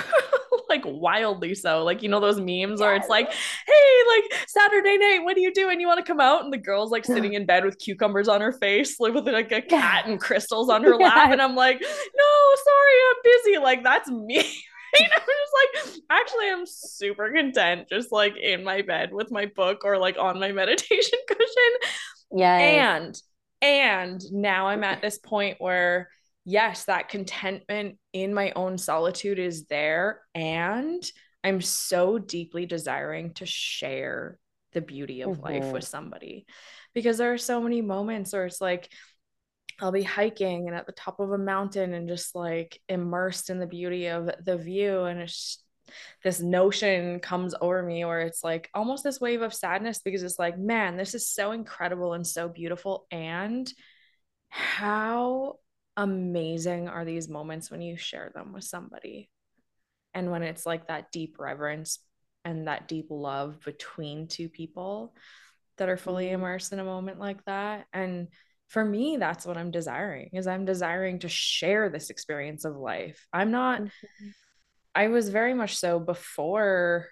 like 0.75 0.85
wildly 0.85 1.55
so. 1.55 1.85
Like, 1.85 2.03
you 2.03 2.09
know, 2.09 2.21
those 2.21 2.39
memes 2.39 2.49
yes. 2.51 2.81
where 2.81 2.95
it's 2.97 3.09
like, 3.09 3.31
hey, 3.31 4.03
like 4.09 4.49
Saturday 4.49 4.99
night, 4.99 5.21
what 5.23 5.35
do 5.35 5.43
you 5.43 5.53
do? 5.53 5.69
And 5.69 5.81
You 5.81 5.87
want 5.87 6.05
to 6.05 6.11
come 6.11 6.21
out? 6.21 6.45
And 6.45 6.53
the 6.53 6.59
girl's 6.59 6.91
like 6.91 7.05
sitting 7.05 7.35
in 7.35 7.47
bed 7.47 7.65
with 7.65 7.79
cucumbers 7.79 8.29
on 8.29 8.41
her 8.41 8.53
face, 8.53 8.99
like 8.99 9.15
with 9.15 9.27
like 9.27 9.53
a 9.53 9.63
cat 9.63 10.07
and 10.07 10.21
crystals 10.21 10.69
on 10.69 10.83
her 10.83 10.97
lap. 10.99 11.31
And 11.31 11.41
I'm 11.41 11.55
like, 11.55 11.81
no, 11.81 12.55
sorry, 12.65 12.95
I'm 13.09 13.17
busy. 13.25 13.59
Like, 13.59 13.85
that's 13.85 14.11
me. 14.11 14.39
I'm 14.97 15.11
just 15.11 15.97
like, 15.97 16.03
actually, 16.11 16.51
I'm 16.51 16.67
super 16.67 17.33
content, 17.33 17.89
just 17.89 18.13
like 18.13 18.37
in 18.37 18.63
my 18.63 18.83
bed 18.83 19.13
with 19.13 19.31
my 19.31 19.47
book 19.47 19.85
or 19.85 19.99
like 19.99 20.17
on 20.19 20.39
my 20.39 20.53
meditation 20.63 21.19
cushion. 21.29 21.91
Yeah. 22.33 22.57
And 22.57 23.23
and 23.63 24.21
now 24.33 24.69
I'm 24.69 24.85
at 24.85 25.01
this 25.01 25.19
point 25.19 25.57
where 25.59 26.11
yes, 26.45 26.85
that 26.85 27.09
contentment 27.09 27.99
in 28.13 28.35
my 28.35 28.53
own 28.55 28.79
solitude 28.79 29.39
is 29.39 29.67
there. 29.67 30.21
And 30.35 31.03
I'm 31.43 31.61
so 31.61 32.19
deeply 32.19 32.67
desiring 32.67 33.35
to 33.35 33.47
share 33.47 34.39
the 34.73 34.81
beauty 34.81 35.23
of 35.23 35.31
mm-hmm. 35.31 35.43
life 35.43 35.73
with 35.73 35.85
somebody 35.85 36.47
because 36.95 37.19
there 37.19 37.33
are 37.33 37.39
so 37.39 37.61
many 37.61 37.81
moments 37.81 38.33
where 38.33 38.47
it's 38.47 38.61
like, 38.61 38.91
I'll 39.81 39.93
be 39.93 40.03
hiking 40.03 40.69
and 40.69 40.77
at 40.77 40.87
the 40.87 40.93
top 40.93 41.19
of 41.19 41.33
a 41.33 41.39
mountain 41.39 41.95
and 41.95 42.09
just 42.09 42.35
like 42.35 42.81
immersed 42.89 43.51
in 43.51 43.59
the 43.59 43.67
beauty 43.67 44.07
of 44.07 44.31
the 44.45 44.57
view. 44.57 45.03
And 45.05 45.21
it's 45.21 45.63
this 46.23 46.41
notion 46.41 47.21
comes 47.21 47.55
over 47.61 47.83
me 47.83 48.05
where 48.05 48.21
it's 48.21 48.45
like 48.45 48.71
almost 48.73 49.05
this 49.05 49.21
wave 49.21 49.43
of 49.43 49.53
sadness 49.53 50.01
because 50.05 50.23
it's 50.23 50.39
like, 50.39 50.59
man, 50.59 50.97
this 50.97 51.15
is 51.15 51.29
so 51.29 51.53
incredible 51.53 52.13
and 52.13 52.27
so 52.27 52.49
beautiful. 52.49 53.07
And 53.11 53.71
how 54.49 55.57
amazing 55.97 56.89
are 56.89 57.05
these 57.05 57.29
moments 57.29 57.71
when 57.71 57.81
you 57.81 57.97
share 57.97 58.33
them 58.35 58.53
with 58.53 58.65
somebody 58.65 59.29
and 60.13 60.31
when 60.31 60.43
it's 60.43 60.67
like 60.67 60.89
that 60.89 61.13
deep 61.13 61.37
reverence 61.39 61.99
and 62.45 62.69
that 62.69 62.89
deep 62.89 63.07
love 63.11 63.61
between 63.65 64.27
two 64.27 64.49
people 64.49 65.15
that 65.77 65.89
are 65.89 65.97
fully 65.97 66.27
mm-hmm. 66.27 66.37
immersed 66.37 66.73
in 66.73 66.79
a 66.79 66.85
moment 66.85 67.19
like 67.19 67.45
that 67.45 67.87
and 67.93 68.29
for 68.69 68.85
me 68.85 69.17
that's 69.17 69.47
what 69.47 69.57
i'm 69.57 69.71
desiring 69.71 70.31
is 70.33 70.47
i'm 70.47 70.65
desiring 70.65 71.19
to 71.19 71.29
share 71.29 71.89
this 71.89 72.11
experience 72.11 72.65
of 72.65 72.77
life 72.77 73.27
i'm 73.33 73.51
not 73.51 73.81
mm-hmm. 73.81 74.29
i 74.95 75.09
was 75.09 75.29
very 75.29 75.55
much 75.55 75.77
so 75.77 76.01
before 76.01 77.07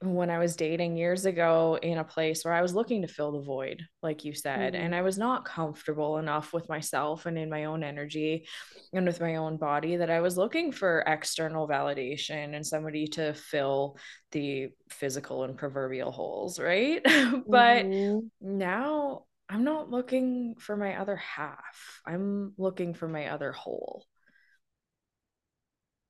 when 0.00 0.30
I 0.30 0.38
was 0.38 0.56
dating 0.56 0.96
years 0.96 1.24
ago 1.26 1.78
in 1.82 1.98
a 1.98 2.04
place 2.04 2.44
where 2.44 2.54
I 2.54 2.62
was 2.62 2.74
looking 2.74 3.02
to 3.02 3.08
fill 3.08 3.32
the 3.32 3.40
void, 3.40 3.82
like 4.02 4.24
you 4.24 4.34
said, 4.34 4.74
mm-hmm. 4.74 4.82
and 4.82 4.94
I 4.94 5.02
was 5.02 5.18
not 5.18 5.44
comfortable 5.44 6.18
enough 6.18 6.52
with 6.52 6.68
myself 6.68 7.26
and 7.26 7.38
in 7.38 7.50
my 7.50 7.64
own 7.64 7.82
energy 7.82 8.46
and 8.92 9.06
with 9.06 9.20
my 9.20 9.36
own 9.36 9.56
body 9.56 9.96
that 9.96 10.10
I 10.10 10.20
was 10.20 10.36
looking 10.36 10.72
for 10.72 11.04
external 11.06 11.68
validation 11.68 12.54
and 12.54 12.66
somebody 12.66 13.06
to 13.08 13.34
fill 13.34 13.96
the 14.32 14.68
physical 14.90 15.44
and 15.44 15.56
proverbial 15.56 16.10
holes, 16.10 16.58
right? 16.58 17.02
but 17.04 17.84
mm-hmm. 17.86 18.18
now 18.40 19.24
I'm 19.48 19.64
not 19.64 19.90
looking 19.90 20.54
for 20.58 20.76
my 20.76 21.00
other 21.00 21.16
half, 21.16 22.00
I'm 22.06 22.52
looking 22.56 22.94
for 22.94 23.08
my 23.08 23.28
other 23.30 23.50
whole. 23.50 24.04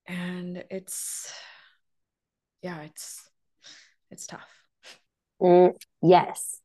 And 0.06 0.64
it's, 0.70 1.32
yeah, 2.62 2.82
it's, 2.82 3.29
it's 4.10 4.26
tough. 4.26 4.48
Mm, 5.40 5.74
yes. 6.02 6.60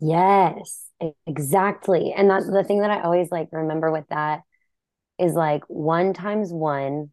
Yes, 0.00 0.86
exactly. 1.26 2.12
And 2.12 2.28
that's 2.28 2.50
the 2.50 2.64
thing 2.64 2.80
that 2.80 2.90
I 2.90 3.02
always 3.02 3.30
like 3.30 3.48
remember 3.52 3.90
with 3.92 4.08
that 4.08 4.42
is 5.18 5.34
like 5.34 5.64
one 5.68 6.14
times 6.14 6.52
one 6.52 7.10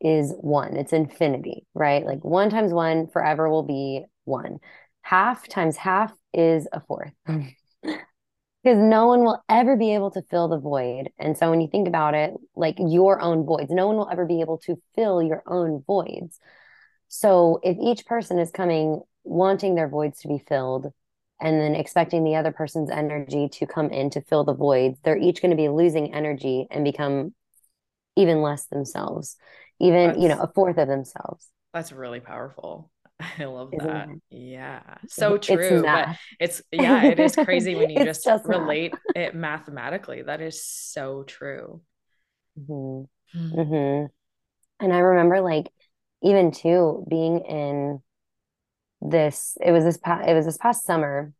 is 0.00 0.32
one. 0.40 0.76
It's 0.76 0.92
infinity, 0.92 1.66
right? 1.74 2.04
Like 2.06 2.24
one 2.24 2.50
times 2.50 2.72
one 2.72 3.08
forever 3.08 3.48
will 3.50 3.64
be 3.64 4.04
one. 4.24 4.58
Half 5.02 5.48
times 5.48 5.76
half 5.76 6.12
is 6.34 6.68
a 6.72 6.80
fourth. 6.80 7.12
because 7.26 8.78
no 8.78 9.06
one 9.06 9.24
will 9.24 9.42
ever 9.48 9.76
be 9.76 9.94
able 9.94 10.10
to 10.10 10.22
fill 10.30 10.48
the 10.48 10.58
void. 10.58 11.08
And 11.18 11.36
so 11.36 11.50
when 11.50 11.60
you 11.60 11.68
think 11.68 11.88
about 11.88 12.14
it, 12.14 12.32
like 12.54 12.76
your 12.78 13.20
own 13.20 13.44
voids, 13.44 13.70
no 13.70 13.86
one 13.86 13.96
will 13.96 14.10
ever 14.10 14.26
be 14.26 14.40
able 14.42 14.58
to 14.58 14.76
fill 14.94 15.22
your 15.22 15.42
own 15.46 15.82
voids. 15.86 16.38
So 17.10 17.60
if 17.64 17.78
each 17.80 18.06
person 18.06 18.40
is 18.40 18.52
coming 18.52 19.02
wanting 19.24 19.76
their 19.76 19.88
voids 19.88 20.20
to 20.22 20.28
be 20.28 20.38
filled 20.38 20.92
and 21.40 21.60
then 21.60 21.76
expecting 21.76 22.24
the 22.24 22.36
other 22.36 22.52
person's 22.52 22.90
energy 22.90 23.50
to 23.50 23.66
come 23.66 23.90
in 23.90 24.10
to 24.12 24.22
fill 24.22 24.44
the 24.44 24.54
voids, 24.54 25.00
they're 25.04 25.18
each 25.18 25.42
going 25.42 25.52
to 25.52 25.58
be 25.58 25.68
losing 25.70 26.14
energy 26.14 26.68
and 26.70 26.84
become 26.84 27.34
even 28.16 28.42
less 28.42 28.66
themselves, 28.66 29.36
even, 29.80 30.14
that's, 30.14 30.20
you 30.20 30.28
know, 30.28 30.38
a 30.40 30.52
fourth 30.52 30.78
of 30.78 30.88
themselves. 30.88 31.48
That's 31.72 31.92
really 31.92 32.20
powerful. 32.20 32.90
I 33.38 33.44
love 33.44 33.76
Isn't 33.76 33.86
that. 33.86 34.10
it? 34.10 34.22
Yeah. 34.30 34.98
So 35.08 35.36
It's 35.46 35.70
true. 35.70 35.88
But 35.90 36.08
math. 36.08 36.20
it's, 36.38 36.62
yeah, 36.72 37.04
it 37.04 37.20
is 37.20 37.36
crazy 37.36 37.74
when 37.76 37.90
you 37.90 38.00
It's 38.00 38.22
just 38.22 38.24
just 38.24 38.48
math. 38.48 38.78
relate 38.78 39.00
it 39.14 39.34
mathematically. 39.34 40.22
That 40.22 40.40
is 40.40 40.64
so 40.64 41.22
true. 41.24 41.82
hmm 42.56 43.02
Hmm. 43.32 43.54
hmm 43.54 44.04
And 44.80 44.92
I 44.94 44.98
remember 45.00 45.40
like 45.40 45.72
even 46.22 46.50
too 46.50 47.04
being 47.08 47.40
in 47.40 48.02
this, 49.00 49.56
it 49.64 49.72
was 49.72 49.84
this 49.84 49.96
past, 49.96 50.28
it 50.28 50.34
was 50.34 50.44
this 50.44 50.58
past 50.58 50.84
summer. 50.84 51.32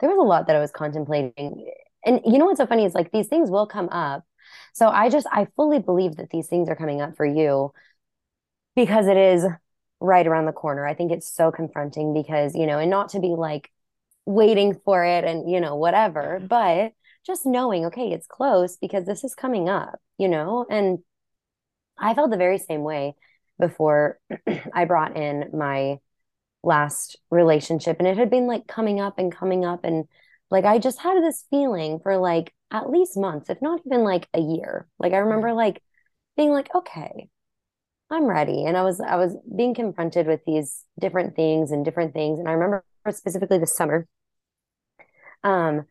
There 0.00 0.08
was 0.08 0.18
a 0.18 0.22
lot 0.22 0.46
that 0.46 0.56
I 0.56 0.60
was 0.60 0.70
contemplating. 0.70 1.70
And 2.04 2.20
you 2.24 2.38
know 2.38 2.46
what's 2.46 2.58
so 2.58 2.66
funny 2.66 2.84
is 2.84 2.94
like 2.94 3.12
these 3.12 3.28
things 3.28 3.50
will 3.50 3.66
come 3.66 3.88
up. 3.90 4.24
So 4.72 4.88
I 4.88 5.08
just, 5.08 5.26
I 5.30 5.46
fully 5.56 5.78
believe 5.78 6.16
that 6.16 6.30
these 6.30 6.48
things 6.48 6.68
are 6.68 6.76
coming 6.76 7.00
up 7.00 7.16
for 7.16 7.24
you 7.24 7.72
because 8.76 9.06
it 9.06 9.16
is 9.16 9.46
right 10.00 10.26
around 10.26 10.46
the 10.46 10.52
corner. 10.52 10.86
I 10.86 10.94
think 10.94 11.12
it's 11.12 11.32
so 11.32 11.50
confronting 11.50 12.12
because, 12.12 12.54
you 12.54 12.66
know, 12.66 12.78
and 12.78 12.90
not 12.90 13.10
to 13.10 13.20
be 13.20 13.28
like 13.28 13.70
waiting 14.26 14.78
for 14.84 15.04
it 15.04 15.24
and, 15.24 15.50
you 15.50 15.60
know, 15.60 15.76
whatever, 15.76 16.40
but 16.46 16.92
just 17.26 17.46
knowing, 17.46 17.86
okay, 17.86 18.12
it's 18.12 18.26
close 18.26 18.76
because 18.76 19.06
this 19.06 19.24
is 19.24 19.34
coming 19.34 19.68
up, 19.68 19.98
you 20.18 20.28
know? 20.28 20.66
And 20.68 20.98
I 21.98 22.14
felt 22.14 22.30
the 22.30 22.36
very 22.36 22.58
same 22.58 22.82
way 22.82 23.14
before 23.58 24.18
I 24.74 24.84
brought 24.84 25.16
in 25.16 25.50
my 25.52 25.98
last 26.62 27.16
relationship 27.30 27.98
and 27.98 28.08
it 28.08 28.16
had 28.16 28.30
been 28.30 28.46
like 28.46 28.66
coming 28.66 29.00
up 29.00 29.18
and 29.18 29.34
coming 29.34 29.64
up 29.64 29.84
and 29.84 30.06
like 30.50 30.64
I 30.64 30.78
just 30.78 30.98
had 31.00 31.22
this 31.22 31.44
feeling 31.50 32.00
for 32.02 32.16
like 32.16 32.52
at 32.70 32.90
least 32.90 33.16
months, 33.16 33.50
if 33.50 33.60
not 33.60 33.80
even 33.86 34.02
like 34.02 34.28
a 34.34 34.40
year. 34.40 34.86
Like 34.98 35.12
I 35.12 35.18
remember 35.18 35.52
like 35.52 35.82
being 36.36 36.50
like, 36.50 36.74
okay, 36.74 37.28
I'm 38.10 38.24
ready. 38.24 38.64
And 38.66 38.76
I 38.76 38.82
was 38.82 39.00
I 39.00 39.16
was 39.16 39.36
being 39.56 39.74
confronted 39.74 40.26
with 40.26 40.40
these 40.46 40.84
different 40.98 41.36
things 41.36 41.70
and 41.70 41.84
different 41.84 42.12
things. 42.14 42.38
And 42.38 42.48
I 42.48 42.52
remember 42.52 42.84
specifically 43.10 43.58
this 43.58 43.76
summer, 43.76 44.06
um, 45.42 45.86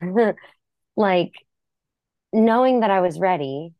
like 0.96 1.32
knowing 2.32 2.80
that 2.80 2.90
I 2.90 3.00
was 3.00 3.18
ready 3.18 3.74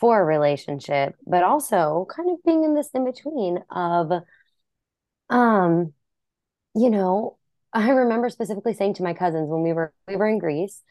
for 0.00 0.20
a 0.20 0.24
relationship, 0.24 1.14
but 1.26 1.42
also 1.42 2.06
kind 2.14 2.30
of 2.30 2.42
being 2.44 2.64
in 2.64 2.74
this 2.74 2.90
in 2.94 3.04
between 3.04 3.58
of 3.70 4.12
um 5.30 5.92
you 6.74 6.90
know, 6.90 7.36
I 7.72 7.90
remember 7.90 8.28
specifically 8.30 8.74
saying 8.74 8.94
to 8.94 9.02
my 9.02 9.14
cousins 9.14 9.48
when 9.48 9.62
we 9.62 9.72
were 9.72 9.92
we 10.06 10.16
were 10.16 10.28
in 10.28 10.38
Greece 10.38 10.82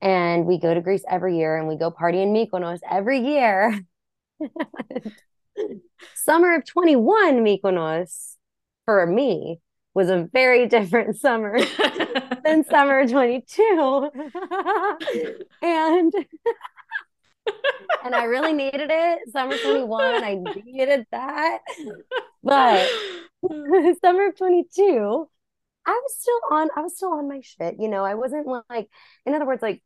and 0.00 0.46
we 0.46 0.58
go 0.58 0.74
to 0.74 0.80
Greece 0.80 1.04
every 1.08 1.38
year 1.38 1.56
and 1.56 1.68
we 1.68 1.76
go 1.76 1.90
party 1.90 2.20
in 2.20 2.32
Mykonos 2.32 2.80
every 2.90 3.20
year. 3.20 3.80
Summer 6.14 6.56
of 6.56 6.66
21 6.66 7.44
Mykonos 7.44 8.34
for 8.84 9.06
me 9.06 9.60
was 9.94 10.10
a 10.10 10.28
very 10.30 10.66
different 10.66 11.16
summer 11.16 11.58
than 12.44 12.64
summer 12.64 13.06
22. 13.06 14.10
and 15.62 16.12
and 18.04 18.14
I 18.14 18.24
really 18.24 18.52
needed 18.52 18.90
it. 18.90 19.30
Summer 19.32 19.56
21, 19.56 20.24
I 20.24 20.34
needed 20.64 21.06
that. 21.10 21.58
But 22.42 22.88
summer 24.00 24.28
of 24.28 24.36
22, 24.36 25.28
I 25.86 25.90
was 25.90 26.16
still 26.18 26.40
on 26.50 26.68
I 26.76 26.80
was 26.80 26.96
still 26.96 27.12
on 27.12 27.28
my 27.28 27.40
shit. 27.42 27.76
You 27.78 27.88
know, 27.88 28.04
I 28.04 28.14
wasn't 28.14 28.46
like 28.46 28.88
in 29.24 29.34
other 29.34 29.46
words 29.46 29.62
like 29.62 29.82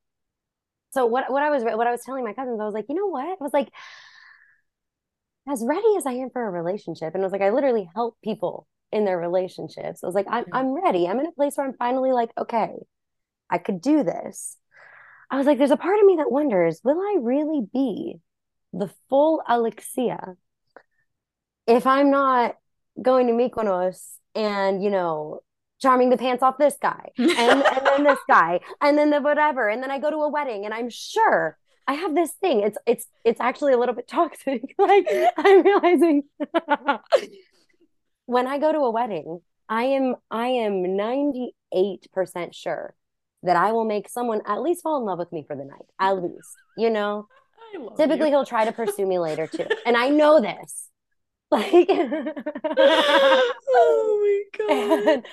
so 0.93 1.07
what 1.07 1.31
what 1.31 1.43
I 1.43 1.51
was 1.51 1.63
what 1.63 1.87
I 1.87 1.93
was 1.93 2.03
telling 2.05 2.25
my 2.25 2.33
cousins, 2.33 2.61
I 2.61 2.65
was 2.65 2.75
like, 2.75 2.87
you 2.89 2.95
know 2.95 3.07
what? 3.07 3.25
I 3.27 3.37
was 3.41 3.53
like 3.53 3.71
as 5.49 5.65
ready 5.65 5.97
as 5.97 6.07
I 6.07 6.13
am 6.13 6.31
for 6.31 6.47
a 6.47 6.51
relationship. 6.51 7.15
And 7.15 7.23
I 7.23 7.27
was 7.27 7.33
like, 7.33 7.43
I 7.43 7.51
literally 7.51 7.89
help 7.95 8.17
people 8.23 8.67
in 8.93 9.05
their 9.05 9.19
relationships. 9.19 10.03
I 10.03 10.07
was 10.07 10.15
like, 10.15 10.27
I'm 10.29 10.45
mm-hmm. 10.45 10.55
I'm 10.57 10.73
ready. 10.73 11.07
I'm 11.07 11.21
in 11.21 11.27
a 11.27 11.33
place 11.33 11.57
where 11.57 11.67
I'm 11.67 11.75
finally 11.75 12.13
like, 12.13 12.31
okay, 12.37 12.71
I 13.49 13.59
could 13.59 13.81
do 13.81 14.03
this. 14.03 14.57
I 15.31 15.37
was 15.37 15.47
like, 15.47 15.59
there's 15.59 15.71
a 15.71 15.77
part 15.77 15.99
of 15.99 16.07
me 16.07 16.17
that 16.17 16.31
wonders, 16.31 16.81
will 16.83 17.01
I 17.01 17.19
really 17.21 17.63
be 17.73 18.21
the 18.73 18.91
full 19.09 19.43
Alexia 19.49 20.37
if 21.67 21.87
I'm 21.87 22.11
not 22.11 22.57
going 23.01 23.27
to 23.29 23.33
Mykonos 23.33 24.01
and, 24.35 24.83
you 24.83 24.91
know, 24.91 25.41
charming 25.81 26.11
the 26.11 26.17
pants 26.19 26.43
off 26.43 26.59
this 26.59 26.77
guy 26.81 27.11
and 27.19 27.31
and 27.31 27.87
then 27.87 28.05
this 28.05 28.19
guy 28.29 28.61
and 28.83 28.99
then 28.99 29.11
the 29.11 29.21
whatever 29.21 29.69
and 29.69 29.83
then 29.83 29.91
I 29.91 29.99
go 29.99 30.11
to 30.11 30.17
a 30.17 30.29
wedding 30.29 30.67
and 30.67 30.75
I'm 30.75 30.91
sure 30.91 31.57
I 31.87 31.95
have 31.95 32.15
this 32.15 32.33
thing. 32.33 32.61
It's 32.61 32.79
it's 32.87 33.07
it's 33.25 33.41
actually 33.41 33.73
a 33.73 33.79
little 33.79 33.95
bit 33.95 34.09
toxic. 34.09 34.75
Like 34.79 35.07
I'm 35.37 35.63
realizing 35.63 36.25
when 38.27 38.47
I 38.47 38.59
go 38.59 38.73
to 38.73 38.79
a 38.79 38.91
wedding, 38.91 39.41
I 39.69 39.85
am 39.85 40.17
I 40.31 40.49
am 40.49 40.85
98% 40.85 41.51
sure 42.55 42.95
that 43.43 43.57
I 43.57 43.73
will 43.73 43.85
make 43.85 44.09
someone 44.09 44.43
at 44.47 44.61
least 44.61 44.83
fall 44.83 44.99
in 44.99 45.05
love 45.05 45.19
with 45.19 45.33
me 45.33 45.45
for 45.47 45.57
the 45.57 45.65
night. 45.65 45.87
At 45.99 46.23
least, 46.23 46.57
you 46.77 46.91
know. 46.91 47.27
Typically 47.97 48.27
you. 48.27 48.35
he'll 48.35 48.45
try 48.45 48.65
to 48.65 48.73
pursue 48.73 49.07
me 49.07 49.19
later 49.19 49.47
too. 49.47 49.67
And 49.87 49.97
I 49.97 50.09
know 50.09 50.41
this. 50.41 50.89
Like 51.53 51.73
oh 53.67 54.21
my 54.23 54.43
god. 54.57 55.09
and 55.09 55.27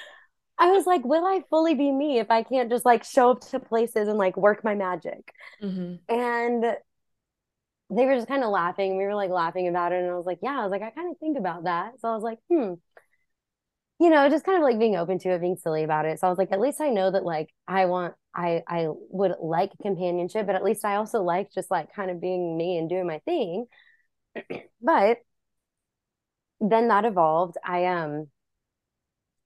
I 0.58 0.72
was 0.72 0.88
like, 0.88 1.06
will 1.06 1.24
I 1.24 1.44
fully 1.52 1.76
be 1.76 1.92
me 1.92 2.18
if 2.18 2.32
I 2.32 2.42
can't 2.42 2.72
just 2.72 2.86
like 2.86 3.04
show 3.04 3.30
up 3.32 3.42
to 3.52 3.60
places 3.60 4.08
and 4.08 4.18
like 4.18 4.36
work 4.36 4.64
my 4.64 4.74
magic? 4.74 5.32
Mhm. 5.62 6.00
And 6.10 6.76
they 7.90 8.06
were 8.06 8.16
just 8.16 8.28
kind 8.28 8.44
of 8.44 8.50
laughing. 8.50 8.98
We 8.98 9.04
were 9.04 9.16
like 9.16 9.30
laughing 9.30 9.68
about 9.68 9.92
it. 9.92 10.02
And 10.02 10.10
I 10.10 10.16
was 10.16 10.26
like, 10.26 10.40
yeah, 10.42 10.60
I 10.60 10.64
was 10.64 10.72
like, 10.72 10.82
I 10.82 10.90
kind 10.90 11.12
of 11.12 11.20
think 11.20 11.38
about 11.38 11.66
that. 11.66 12.00
So 12.00 12.10
I 12.10 12.16
was 12.16 12.24
like, 12.24 12.40
hmm, 12.50 12.74
you 14.00 14.10
know, 14.10 14.30
just 14.30 14.46
kind 14.46 14.58
of 14.58 14.64
like 14.64 14.80
being 14.80 14.96
open 14.96 15.18
to 15.20 15.30
it, 15.30 15.42
being 15.42 15.58
silly 15.58 15.84
about 15.84 16.06
it. 16.06 16.20
So 16.20 16.28
I 16.28 16.30
was 16.30 16.38
like, 16.38 16.52
at 16.52 16.60
least 16.60 16.82
I 16.82 16.90
know 16.90 17.10
that 17.12 17.26
like 17.26 17.50
I 17.68 17.86
want, 17.86 18.14
I, 18.36 18.62
I 18.68 18.88
would 18.90 19.34
like 19.42 19.72
companionship, 19.82 20.46
but 20.46 20.56
at 20.56 20.64
least 20.64 20.86
I 20.86 20.96
also 20.98 21.24
like 21.24 21.52
just 21.52 21.72
like 21.72 21.94
kind 21.94 22.12
of 22.12 22.22
being 22.22 22.58
me 22.58 22.78
and 22.78 22.90
doing 22.90 23.08
my 23.08 23.20
thing. 23.20 23.66
But 24.82 25.20
then 26.60 26.88
that 26.90 27.06
evolved. 27.06 27.56
I, 27.64 27.86
um, 27.86 28.28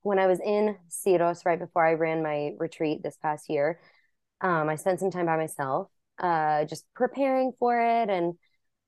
when 0.04 0.20
I 0.20 0.28
was 0.28 0.40
in 0.40 0.78
Syros 0.90 1.46
right 1.46 1.60
before 1.60 1.86
I 1.86 1.94
ran 1.94 2.24
my 2.24 2.54
retreat 2.58 3.04
this 3.04 3.18
past 3.22 3.50
year, 3.50 3.80
um, 4.42 4.70
I 4.70 4.76
spent 4.76 5.00
some 5.00 5.12
time 5.12 5.28
by 5.28 5.38
myself, 5.38 5.90
uh, 6.20 6.66
just 6.66 6.86
preparing 6.96 7.54
for 7.60 7.80
it 7.80 8.10
and 8.10 8.36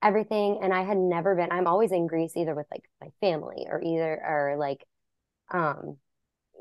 everything. 0.03 0.59
And 0.61 0.73
I 0.73 0.83
had 0.83 0.97
never 0.97 1.35
been, 1.35 1.51
I'm 1.51 1.67
always 1.67 1.91
in 1.91 2.07
Greece 2.07 2.37
either 2.37 2.55
with 2.55 2.67
like 2.71 2.83
my 3.01 3.09
family 3.21 3.67
or 3.69 3.81
either, 3.83 4.21
or 4.25 4.55
like, 4.57 4.85
um, 5.51 5.97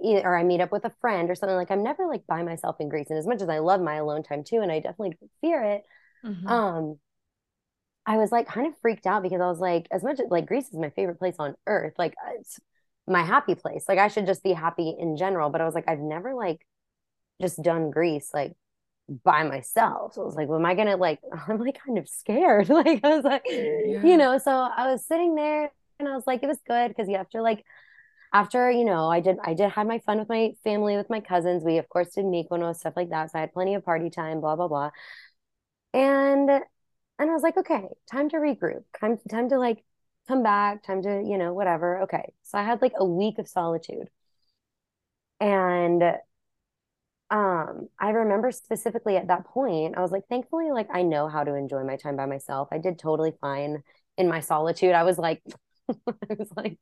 or 0.02 0.36
I 0.36 0.44
meet 0.44 0.60
up 0.60 0.72
with 0.72 0.84
a 0.84 0.92
friend 1.00 1.30
or 1.30 1.34
something 1.34 1.56
like 1.56 1.70
I'm 1.70 1.82
never 1.84 2.06
like 2.08 2.26
by 2.26 2.42
myself 2.42 2.76
in 2.80 2.88
Greece. 2.88 3.08
And 3.10 3.18
as 3.18 3.26
much 3.26 3.42
as 3.42 3.48
I 3.48 3.58
love 3.60 3.80
my 3.80 3.96
alone 3.96 4.22
time 4.22 4.44
too, 4.44 4.60
and 4.60 4.72
I 4.72 4.80
definitely 4.80 5.16
fear 5.42 5.62
it, 5.62 5.84
Mhm. 6.22 6.52
um, 6.52 6.98
I 8.04 8.16
was 8.16 8.32
like 8.32 8.48
kind 8.48 8.66
of 8.66 8.76
freaked 8.80 9.06
out 9.06 9.22
because 9.22 9.40
I 9.40 9.46
was 9.48 9.60
like, 9.60 9.86
as 9.92 10.02
much 10.02 10.18
as 10.18 10.26
like 10.30 10.46
Greece 10.46 10.68
is 10.68 10.76
my 10.78 10.90
favorite 10.90 11.18
place 11.18 11.36
on 11.38 11.54
earth, 11.66 11.94
like 11.98 12.14
it's 12.36 12.58
my 13.06 13.22
happy 13.22 13.54
place. 13.54 13.84
Like 13.88 13.98
I 13.98 14.08
should 14.08 14.26
just 14.26 14.42
be 14.42 14.52
happy 14.52 14.94
in 14.98 15.16
general. 15.16 15.50
But 15.50 15.60
I 15.60 15.64
was 15.64 15.74
like, 15.74 15.88
I've 15.88 16.00
never 16.00 16.34
like 16.34 16.66
just 17.42 17.62
done 17.62 17.90
Greece 17.90 18.30
like 18.34 18.54
by 19.24 19.44
myself. 19.44 20.14
So 20.14 20.22
I 20.22 20.26
was 20.26 20.36
like, 20.36 20.48
well, 20.48 20.58
am 20.60 20.66
I 20.66 20.74
gonna 20.74 20.96
like 20.96 21.20
I'm 21.48 21.58
like 21.60 21.80
kind 21.84 21.98
of 21.98 22.08
scared. 22.08 22.68
Like 22.70 23.00
I 23.04 23.16
was 23.16 23.24
like, 23.24 23.44
you 24.02 24.16
know, 24.18 24.38
so 24.38 24.52
I 24.52 24.90
was 24.92 25.06
sitting 25.06 25.34
there 25.36 25.72
and 26.00 26.08
I 26.08 26.14
was 26.14 26.24
like, 26.26 26.42
it 26.42 26.48
was 26.48 26.60
good 26.66 26.88
because 26.88 27.08
you 27.08 27.16
have 27.18 27.30
to 27.30 27.42
like 27.42 27.64
after, 28.32 28.70
you 28.70 28.84
know, 28.84 29.08
I 29.10 29.20
did 29.20 29.38
I 29.44 29.54
did 29.54 29.70
have 29.72 29.86
my 29.86 29.98
fun 30.00 30.18
with 30.18 30.28
my 30.28 30.52
family, 30.64 30.96
with 30.96 31.10
my 31.10 31.20
cousins. 31.20 31.64
We 31.64 31.78
of 31.78 31.88
course 31.88 32.10
did 32.14 32.24
Mykonos, 32.24 32.76
stuff 32.76 32.94
like 32.96 33.10
that. 33.10 33.30
So 33.30 33.38
I 33.38 33.42
had 33.42 33.52
plenty 33.52 33.74
of 33.74 33.84
party 33.84 34.10
time, 34.10 34.40
blah, 34.40 34.56
blah, 34.56 34.68
blah. 34.68 34.90
And 35.94 36.50
and 36.50 37.30
I 37.30 37.34
was 37.34 37.42
like, 37.42 37.56
okay, 37.56 37.88
time 38.10 38.28
to 38.30 38.36
regroup. 38.36 38.84
Time 39.00 39.18
time 39.30 39.48
to 39.50 39.58
like 39.58 39.84
come 40.28 40.42
back, 40.42 40.82
time 40.84 41.02
to, 41.02 41.22
you 41.24 41.38
know, 41.38 41.52
whatever. 41.54 42.02
Okay. 42.02 42.32
So 42.42 42.58
I 42.58 42.62
had 42.64 42.82
like 42.82 42.92
a 42.98 43.04
week 43.04 43.38
of 43.38 43.48
solitude. 43.48 44.08
And 45.40 46.02
um, 47.30 47.88
I 47.98 48.10
remember 48.10 48.50
specifically 48.52 49.16
at 49.16 49.28
that 49.28 49.46
point, 49.46 49.96
I 49.96 50.02
was 50.02 50.12
like, 50.12 50.26
thankfully, 50.28 50.70
like 50.70 50.88
I 50.92 51.02
know 51.02 51.28
how 51.28 51.44
to 51.44 51.54
enjoy 51.54 51.82
my 51.84 51.96
time 51.96 52.16
by 52.16 52.26
myself. 52.26 52.68
I 52.70 52.78
did 52.78 52.98
totally 52.98 53.32
fine 53.40 53.82
in 54.18 54.28
my 54.28 54.40
solitude. 54.40 54.92
I 54.92 55.04
was 55.04 55.16
like, 55.18 55.42
I 55.88 56.34
was 56.38 56.48
like, 56.56 56.78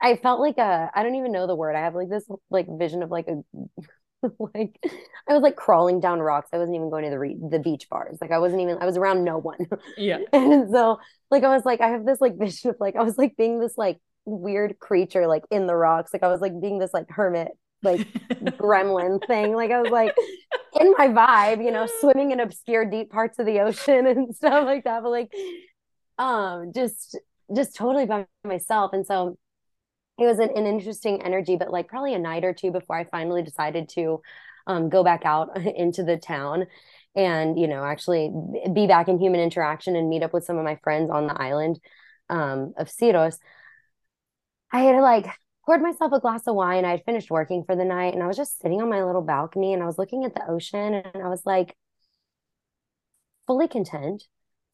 I 0.00 0.16
felt 0.16 0.40
like 0.40 0.58
a, 0.58 0.90
I 0.94 1.02
don't 1.02 1.16
even 1.16 1.32
know 1.32 1.46
the 1.46 1.54
word. 1.54 1.76
I 1.76 1.80
have 1.80 1.94
like 1.94 2.08
this 2.08 2.24
like 2.50 2.66
vision 2.78 3.02
of 3.02 3.10
like 3.10 3.28
a, 3.28 3.42
like 4.54 4.78
I 5.28 5.32
was 5.32 5.42
like 5.42 5.56
crawling 5.56 6.00
down 6.00 6.20
rocks. 6.20 6.50
I 6.52 6.58
wasn't 6.58 6.76
even 6.76 6.90
going 6.90 7.04
to 7.04 7.10
the 7.10 7.18
re 7.18 7.36
the 7.50 7.58
beach 7.58 7.88
bars. 7.88 8.18
Like 8.20 8.30
I 8.30 8.38
wasn't 8.38 8.62
even, 8.62 8.78
I 8.80 8.86
was 8.86 8.96
around 8.96 9.24
no 9.24 9.38
one. 9.38 9.66
Yeah. 9.96 10.18
And 10.32 10.70
so 10.70 10.98
like 11.30 11.44
I 11.44 11.54
was 11.54 11.64
like, 11.64 11.80
I 11.80 11.88
have 11.88 12.04
this 12.04 12.20
like 12.20 12.36
vision 12.38 12.70
of 12.70 12.76
like, 12.80 12.96
I 12.96 13.02
was 13.02 13.18
like 13.18 13.36
being 13.36 13.58
this 13.60 13.76
like 13.76 13.98
weird 14.24 14.78
creature 14.78 15.26
like 15.26 15.44
in 15.50 15.66
the 15.66 15.76
rocks. 15.76 16.12
Like 16.12 16.22
I 16.22 16.28
was 16.28 16.40
like 16.40 16.58
being 16.60 16.78
this 16.78 16.94
like 16.94 17.10
hermit, 17.10 17.48
like 17.82 18.06
gremlin 18.58 19.26
thing. 19.26 19.54
Like 19.54 19.70
I 19.70 19.80
was 19.80 19.90
like 19.90 20.14
in 20.78 20.94
my 20.96 21.08
vibe, 21.08 21.64
you 21.64 21.70
know, 21.70 21.88
swimming 22.00 22.30
in 22.30 22.40
obscure 22.40 22.84
deep 22.84 23.10
parts 23.10 23.38
of 23.38 23.46
the 23.46 23.60
ocean 23.60 24.06
and 24.06 24.34
stuff 24.34 24.64
like 24.64 24.84
that. 24.84 25.02
But 25.02 25.10
like 25.10 25.32
um 26.18 26.72
just 26.74 27.18
just 27.54 27.74
totally 27.76 28.06
by 28.06 28.26
myself. 28.44 28.92
And 28.92 29.06
so 29.06 29.36
it 30.20 30.26
was 30.26 30.38
an, 30.38 30.50
an 30.54 30.66
interesting 30.66 31.22
energy, 31.22 31.56
but 31.56 31.70
like 31.70 31.88
probably 31.88 32.14
a 32.14 32.18
night 32.18 32.44
or 32.44 32.52
two 32.52 32.70
before 32.70 32.96
I 32.96 33.04
finally 33.04 33.42
decided 33.42 33.88
to 33.90 34.20
um, 34.66 34.88
go 34.88 35.02
back 35.02 35.22
out 35.24 35.56
into 35.76 36.02
the 36.02 36.16
town 36.16 36.66
and 37.16 37.58
you 37.58 37.66
know 37.66 37.82
actually 37.84 38.30
be 38.72 38.86
back 38.86 39.08
in 39.08 39.18
human 39.18 39.40
interaction 39.40 39.96
and 39.96 40.08
meet 40.08 40.22
up 40.22 40.32
with 40.32 40.44
some 40.44 40.58
of 40.58 40.64
my 40.64 40.76
friends 40.84 41.10
on 41.10 41.26
the 41.26 41.40
island 41.40 41.80
um, 42.28 42.74
of 42.76 42.88
Syros. 42.88 43.38
I 44.70 44.82
had 44.82 45.00
like 45.00 45.26
poured 45.66 45.82
myself 45.82 46.12
a 46.12 46.20
glass 46.20 46.46
of 46.46 46.54
wine. 46.54 46.84
I 46.84 46.92
had 46.92 47.04
finished 47.04 47.30
working 47.30 47.64
for 47.64 47.74
the 47.74 47.84
night 47.84 48.14
and 48.14 48.22
I 48.22 48.26
was 48.26 48.36
just 48.36 48.60
sitting 48.60 48.80
on 48.80 48.90
my 48.90 49.02
little 49.02 49.22
balcony 49.22 49.72
and 49.72 49.82
I 49.82 49.86
was 49.86 49.98
looking 49.98 50.24
at 50.24 50.34
the 50.34 50.48
ocean 50.48 50.94
and 50.94 51.22
I 51.22 51.28
was 51.28 51.42
like 51.44 51.74
fully 53.46 53.68
content, 53.68 54.24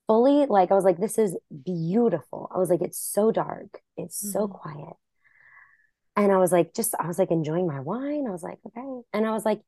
fully 0.06 0.46
like 0.46 0.70
I 0.70 0.74
was 0.74 0.84
like 0.84 0.98
this 0.98 1.18
is 1.18 1.36
beautiful. 1.64 2.50
I 2.54 2.58
was 2.58 2.68
like 2.68 2.82
it's 2.82 2.98
so 2.98 3.30
dark. 3.30 3.80
It's 3.96 4.22
mm-hmm. 4.22 4.32
so 4.32 4.48
quiet. 4.48 4.96
And 6.16 6.32
I 6.32 6.38
was 6.38 6.52
like 6.52 6.74
just 6.74 6.94
I 6.98 7.06
was 7.06 7.18
like 7.18 7.30
enjoying 7.30 7.66
my 7.66 7.80
wine. 7.80 8.26
I 8.26 8.30
was 8.30 8.42
like 8.42 8.58
okay. 8.66 9.02
And 9.12 9.26
I 9.26 9.32
was 9.32 9.44
like 9.44 9.60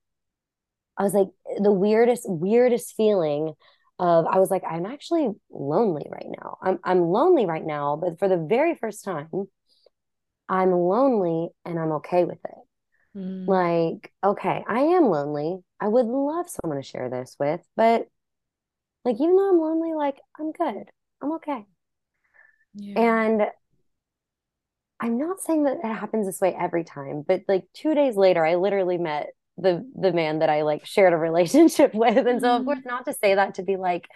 I 0.96 1.02
was 1.02 1.14
like 1.14 1.28
the 1.60 1.72
weirdest 1.72 2.24
weirdest 2.28 2.94
feeling 2.96 3.52
of 3.98 4.26
I 4.26 4.38
was 4.38 4.50
like 4.50 4.62
I'm 4.68 4.86
actually 4.86 5.30
lonely 5.50 6.06
right 6.10 6.26
now. 6.26 6.58
I'm 6.62 6.78
I'm 6.82 7.02
lonely 7.02 7.46
right 7.46 7.64
now, 7.64 7.96
but 7.96 8.18
for 8.18 8.28
the 8.28 8.38
very 8.38 8.74
first 8.74 9.04
time 9.04 9.28
I'm 10.48 10.72
lonely 10.72 11.50
and 11.64 11.78
I'm 11.78 11.92
okay 11.92 12.24
with 12.24 12.38
it. 12.44 13.18
Mm. 13.18 13.46
Like, 13.46 14.12
okay, 14.24 14.64
I 14.66 14.80
am 14.80 15.04
lonely. 15.04 15.58
I 15.80 15.88
would 15.88 16.06
love 16.06 16.46
someone 16.48 16.78
to 16.78 16.82
share 16.82 17.10
this 17.10 17.36
with, 17.38 17.60
but 17.76 18.06
like, 19.04 19.16
even 19.16 19.36
though 19.36 19.50
I'm 19.50 19.58
lonely, 19.58 19.94
like, 19.94 20.16
I'm 20.38 20.52
good. 20.52 20.90
I'm 21.22 21.32
okay. 21.32 21.66
Yeah. 22.74 23.00
And 23.00 23.42
I'm 25.00 25.18
not 25.18 25.40
saying 25.40 25.64
that 25.64 25.78
it 25.78 25.84
happens 25.84 26.26
this 26.26 26.40
way 26.40 26.56
every 26.58 26.84
time, 26.84 27.24
but 27.26 27.42
like 27.46 27.64
two 27.72 27.94
days 27.94 28.16
later, 28.16 28.44
I 28.44 28.56
literally 28.56 28.98
met 28.98 29.28
the 29.56 29.88
the 29.94 30.12
man 30.12 30.38
that 30.40 30.48
I 30.48 30.62
like 30.62 30.86
shared 30.86 31.12
a 31.12 31.16
relationship 31.16 31.94
with. 31.94 32.26
And 32.26 32.40
so, 32.40 32.56
of 32.56 32.64
course, 32.64 32.78
mm-hmm. 32.78 32.88
not 32.88 33.04
to 33.06 33.14
say 33.14 33.34
that 33.34 33.54
to 33.54 33.62
be 33.62 33.76
like, 33.76 34.08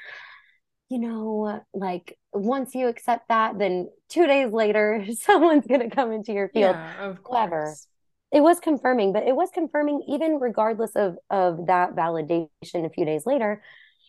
you 0.89 0.99
know, 0.99 1.62
like 1.72 2.18
once 2.33 2.74
you 2.74 2.89
accept 2.89 3.28
that, 3.28 3.59
then 3.59 3.91
two 4.09 4.26
days 4.26 4.53
later, 4.53 5.05
someone's 5.20 5.66
going 5.66 5.89
to 5.89 5.95
come 5.95 6.12
into 6.12 6.33
your 6.33 6.49
field. 6.49 6.76
Yeah, 6.76 7.05
of 7.05 7.22
course. 7.22 7.87
It 8.33 8.41
was 8.41 8.61
confirming, 8.61 9.12
but 9.12 9.24
it 9.24 9.37
was 9.37 9.51
confirming 9.53 10.05
even 10.09 10.41
regardless 10.41 10.93
of 10.97 11.16
of 11.28 11.66
that 11.66 11.95
validation 11.95 12.49
a 12.87 12.91
few 12.91 13.05
days 13.05 13.26
later, 13.26 13.62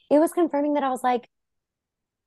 it 0.09 0.19
was 0.19 0.31
confirming 0.31 0.75
that 0.75 0.83
I 0.83 0.89
was 0.89 1.03
like, 1.03 1.27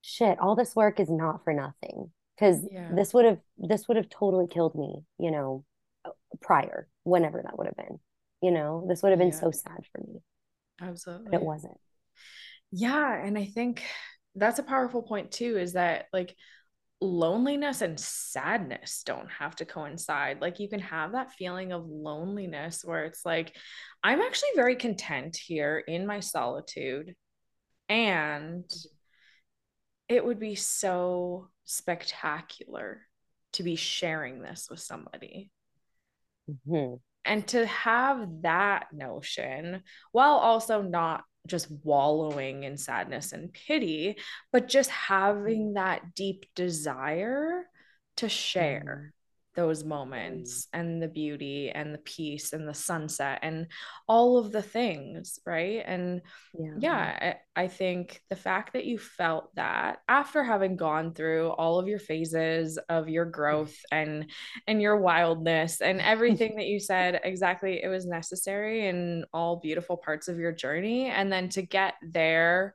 shit, 0.02 0.38
all 0.38 0.54
this 0.54 0.76
work 0.76 1.00
is 1.00 1.10
not 1.10 1.42
for 1.42 1.52
nothing. 1.52 2.12
Cause 2.38 2.66
yeah. 2.70 2.90
this 2.94 3.14
would 3.14 3.24
have 3.24 3.38
this 3.56 3.88
would 3.88 3.96
have 3.96 4.08
totally 4.08 4.46
killed 4.46 4.74
me, 4.74 5.04
you 5.18 5.30
know, 5.30 5.64
uh, 6.04 6.10
prior, 6.40 6.88
whenever 7.04 7.40
that 7.42 7.56
would 7.56 7.66
have 7.66 7.76
been. 7.76 7.98
You 8.42 8.50
know, 8.50 8.84
this 8.88 9.02
would 9.02 9.10
have 9.10 9.18
been 9.18 9.28
yeah. 9.28 9.40
so 9.40 9.50
sad 9.50 9.84
for 9.92 10.00
me. 10.00 10.20
Absolutely. 10.80 11.28
But 11.30 11.40
it 11.40 11.42
wasn't. 11.42 11.78
Yeah. 12.70 13.14
And 13.14 13.38
I 13.38 13.46
think 13.46 13.82
that's 14.34 14.58
a 14.58 14.62
powerful 14.62 15.02
point 15.02 15.32
too 15.32 15.56
is 15.56 15.72
that 15.72 16.06
like 16.12 16.36
loneliness 17.00 17.82
and 17.82 17.98
sadness 18.00 19.02
don't 19.04 19.30
have 19.30 19.54
to 19.54 19.66
coincide 19.66 20.40
like 20.40 20.60
you 20.60 20.68
can 20.68 20.80
have 20.80 21.12
that 21.12 21.32
feeling 21.32 21.72
of 21.72 21.86
loneliness 21.86 22.82
where 22.82 23.04
it's 23.04 23.24
like 23.26 23.54
i'm 24.02 24.22
actually 24.22 24.48
very 24.54 24.76
content 24.76 25.36
here 25.36 25.82
in 25.86 26.06
my 26.06 26.20
solitude 26.20 27.14
and 27.90 28.64
it 30.08 30.24
would 30.24 30.38
be 30.38 30.54
so 30.54 31.48
spectacular 31.64 33.00
to 33.54 33.62
be 33.62 33.76
sharing 33.76 34.40
this 34.40 34.68
with 34.70 34.80
somebody. 34.80 35.50
Mm-hmm. 36.48 36.94
and 37.24 37.48
to 37.48 37.66
have 37.66 38.28
that 38.42 38.86
notion 38.92 39.82
while 40.12 40.34
also 40.34 40.80
not 40.80 41.24
just 41.48 41.68
wallowing 41.82 42.62
in 42.62 42.76
sadness 42.76 43.32
and 43.32 43.52
pity, 43.52 44.16
but 44.52 44.68
just 44.68 44.90
having 44.90 45.74
that 45.74 46.14
deep 46.14 46.46
desire 46.54 47.66
to 48.18 48.28
share 48.28 49.12
those 49.56 49.82
mm. 49.82 49.88
moments 49.88 50.68
and 50.72 51.02
the 51.02 51.08
beauty 51.08 51.70
and 51.70 51.92
the 51.92 51.98
peace 51.98 52.52
and 52.52 52.68
the 52.68 52.74
sunset 52.74 53.40
and 53.42 53.66
all 54.06 54.38
of 54.38 54.52
the 54.52 54.62
things 54.62 55.38
right? 55.44 55.82
And 55.84 56.22
yeah, 56.58 56.74
yeah 56.78 57.34
I, 57.56 57.64
I, 57.64 57.68
think 57.68 58.20
the 58.30 58.36
fact 58.36 58.74
that 58.74 58.84
you 58.84 58.98
felt 58.98 59.54
that 59.56 59.98
after 60.08 60.44
having 60.44 60.76
gone 60.76 61.14
through 61.14 61.48
all 61.48 61.78
of 61.78 61.88
your 61.88 61.98
phases 61.98 62.78
of 62.88 63.08
your 63.08 63.26
mm. 63.26 63.32
growth 63.32 63.76
and 63.90 64.30
and 64.66 64.80
your 64.80 64.98
wildness 64.98 65.80
and 65.80 66.00
everything 66.16 66.56
that 66.56 66.66
you 66.66 66.78
said 66.78 67.20
exactly 67.24 67.82
it 67.82 67.88
was 67.88 68.06
necessary 68.06 68.86
in 68.86 69.24
all 69.32 69.56
beautiful 69.56 69.96
parts 69.96 70.28
of 70.28 70.38
your 70.38 70.52
journey. 70.52 71.06
And 71.06 71.32
then 71.32 71.48
to 71.50 71.62
get 71.62 71.94
there 72.02 72.74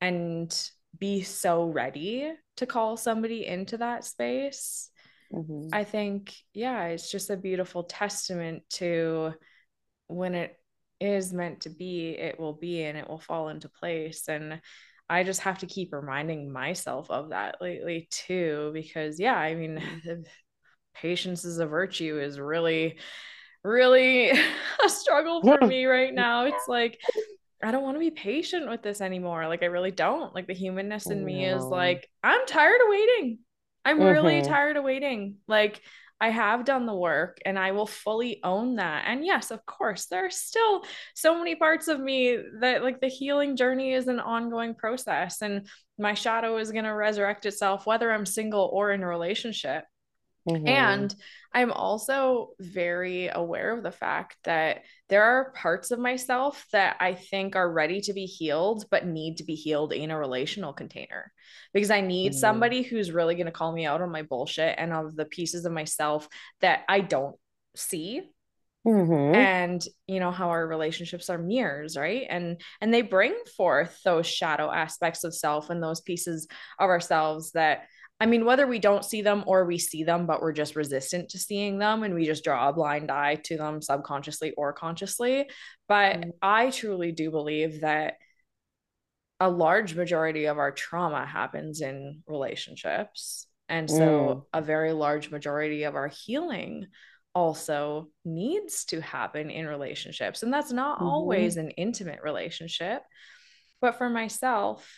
and 0.00 0.54
be 0.98 1.22
so 1.22 1.64
ready 1.64 2.32
to 2.56 2.66
call 2.66 2.96
somebody 2.96 3.46
into 3.46 3.78
that 3.78 4.04
space 4.04 4.90
mm-hmm. 5.32 5.68
I 5.72 5.84
think, 5.84 6.34
yeah, 6.54 6.84
it's 6.86 7.10
just 7.10 7.30
a 7.30 7.36
beautiful 7.36 7.84
testament 7.84 8.62
to 8.74 9.32
when 10.08 10.34
it 10.34 10.56
is 11.00 11.32
meant 11.32 11.62
to 11.62 11.70
be, 11.70 12.10
it 12.10 12.38
will 12.38 12.52
be 12.52 12.82
and 12.82 12.96
it 12.96 13.08
will 13.08 13.18
fall 13.18 13.48
into 13.48 13.68
place. 13.68 14.28
And 14.28 14.60
I 15.08 15.22
just 15.22 15.40
have 15.40 15.58
to 15.58 15.66
keep 15.66 15.92
reminding 15.92 16.52
myself 16.52 17.10
of 17.10 17.30
that 17.30 17.56
lately 17.60 18.08
too, 18.10 18.70
because 18.72 19.20
yeah, 19.20 19.36
I 19.36 19.54
mean, 19.54 19.78
mm-hmm. 19.78 20.22
patience 20.94 21.44
is 21.44 21.58
a 21.58 21.66
virtue 21.66 22.18
is 22.18 22.40
really, 22.40 22.98
really 23.62 24.30
a 24.84 24.88
struggle 24.88 25.42
for 25.42 25.66
me 25.66 25.84
right 25.86 26.14
now. 26.14 26.46
It's 26.46 26.68
like, 26.68 26.98
I 27.62 27.70
don't 27.70 27.82
want 27.82 27.96
to 27.96 28.00
be 28.00 28.10
patient 28.10 28.68
with 28.68 28.82
this 28.82 29.00
anymore. 29.00 29.48
Like, 29.48 29.62
I 29.62 29.66
really 29.66 29.90
don't. 29.90 30.34
Like, 30.34 30.46
the 30.46 30.54
humanness 30.54 31.06
in 31.06 31.24
me 31.24 31.46
is 31.46 31.62
like, 31.62 32.08
I'm 32.22 32.46
tired 32.46 32.80
of 32.82 32.88
waiting. 32.88 33.38
I'm 33.86 33.98
mm-hmm. 33.98 34.06
really 34.06 34.42
tired 34.42 34.76
of 34.76 34.84
waiting. 34.84 35.36
Like, 35.46 35.80
I 36.20 36.30
have 36.30 36.64
done 36.64 36.86
the 36.86 36.94
work 36.94 37.38
and 37.44 37.58
I 37.58 37.72
will 37.72 37.86
fully 37.86 38.40
own 38.42 38.76
that. 38.76 39.04
And 39.06 39.24
yes, 39.24 39.50
of 39.50 39.64
course, 39.66 40.06
there 40.06 40.24
are 40.26 40.30
still 40.30 40.82
so 41.14 41.38
many 41.38 41.54
parts 41.54 41.88
of 41.88 42.00
me 42.00 42.38
that 42.60 42.82
like 42.82 43.00
the 43.00 43.08
healing 43.08 43.54
journey 43.54 43.92
is 43.92 44.08
an 44.08 44.20
ongoing 44.20 44.74
process 44.74 45.42
and 45.42 45.68
my 45.98 46.14
shadow 46.14 46.56
is 46.56 46.72
going 46.72 46.84
to 46.84 46.90
resurrect 46.90 47.44
itself 47.44 47.86
whether 47.86 48.10
I'm 48.10 48.24
single 48.26 48.70
or 48.72 48.92
in 48.92 49.02
a 49.02 49.06
relationship. 49.06 49.84
Mm-hmm. 50.48 50.68
And 50.68 51.14
I'm 51.52 51.72
also 51.72 52.50
very 52.60 53.28
aware 53.28 53.76
of 53.76 53.82
the 53.82 53.90
fact 53.90 54.36
that 54.44 54.82
there 55.08 55.22
are 55.22 55.52
parts 55.52 55.90
of 55.90 55.98
myself 55.98 56.66
that 56.72 56.96
I 57.00 57.14
think 57.14 57.56
are 57.56 57.70
ready 57.70 58.00
to 58.02 58.12
be 58.12 58.26
healed, 58.26 58.84
but 58.90 59.06
need 59.06 59.38
to 59.38 59.44
be 59.44 59.54
healed 59.54 59.92
in 59.92 60.10
a 60.10 60.18
relational 60.18 60.72
container 60.72 61.32
because 61.72 61.90
I 61.90 62.00
need 62.00 62.32
mm-hmm. 62.32 62.38
somebody 62.38 62.82
who's 62.82 63.10
really 63.10 63.34
going 63.34 63.46
to 63.46 63.52
call 63.52 63.72
me 63.72 63.86
out 63.86 64.02
on 64.02 64.10
my 64.10 64.22
bullshit 64.22 64.74
and 64.78 64.92
of 64.92 65.16
the 65.16 65.24
pieces 65.24 65.64
of 65.64 65.72
myself 65.72 66.28
that 66.60 66.84
I 66.88 67.00
don't 67.00 67.36
see. 67.74 68.22
Mm-hmm. 68.86 69.34
And 69.34 69.84
you 70.06 70.20
know 70.20 70.30
how 70.30 70.50
our 70.50 70.64
relationships 70.64 71.28
are 71.28 71.38
mirrors, 71.38 71.96
right? 71.96 72.24
And 72.28 72.60
and 72.80 72.94
they 72.94 73.02
bring 73.02 73.34
forth 73.56 73.98
those 74.04 74.26
shadow 74.28 74.70
aspects 74.70 75.24
of 75.24 75.34
self 75.34 75.70
and 75.70 75.82
those 75.82 76.00
pieces 76.00 76.46
of 76.78 76.88
ourselves 76.88 77.50
that 77.52 77.86
I 78.18 78.26
mean, 78.26 78.46
whether 78.46 78.66
we 78.66 78.78
don't 78.78 79.04
see 79.04 79.20
them 79.20 79.44
or 79.46 79.66
we 79.66 79.78
see 79.78 80.02
them, 80.02 80.26
but 80.26 80.40
we're 80.40 80.52
just 80.52 80.74
resistant 80.74 81.28
to 81.30 81.38
seeing 81.38 81.78
them 81.78 82.02
and 82.02 82.14
we 82.14 82.24
just 82.24 82.44
draw 82.44 82.68
a 82.68 82.72
blind 82.72 83.10
eye 83.10 83.34
to 83.44 83.58
them 83.58 83.82
subconsciously 83.82 84.52
or 84.56 84.72
consciously. 84.72 85.50
But 85.86 86.16
mm-hmm. 86.16 86.30
I 86.40 86.70
truly 86.70 87.12
do 87.12 87.30
believe 87.30 87.82
that 87.82 88.14
a 89.38 89.50
large 89.50 89.94
majority 89.94 90.46
of 90.46 90.56
our 90.56 90.72
trauma 90.72 91.26
happens 91.26 91.82
in 91.82 92.22
relationships. 92.26 93.46
And 93.68 93.90
so 93.90 93.98
mm. 93.98 94.42
a 94.52 94.62
very 94.62 94.92
large 94.92 95.30
majority 95.30 95.82
of 95.82 95.94
our 95.94 96.08
healing 96.08 96.86
also 97.34 98.08
needs 98.24 98.86
to 98.86 99.00
happen 99.02 99.50
in 99.50 99.66
relationships. 99.66 100.42
And 100.42 100.50
that's 100.50 100.72
not 100.72 100.98
mm-hmm. 100.98 101.06
always 101.06 101.58
an 101.58 101.70
intimate 101.70 102.20
relationship. 102.22 103.02
But 103.82 103.98
for 103.98 104.08
myself, 104.08 104.88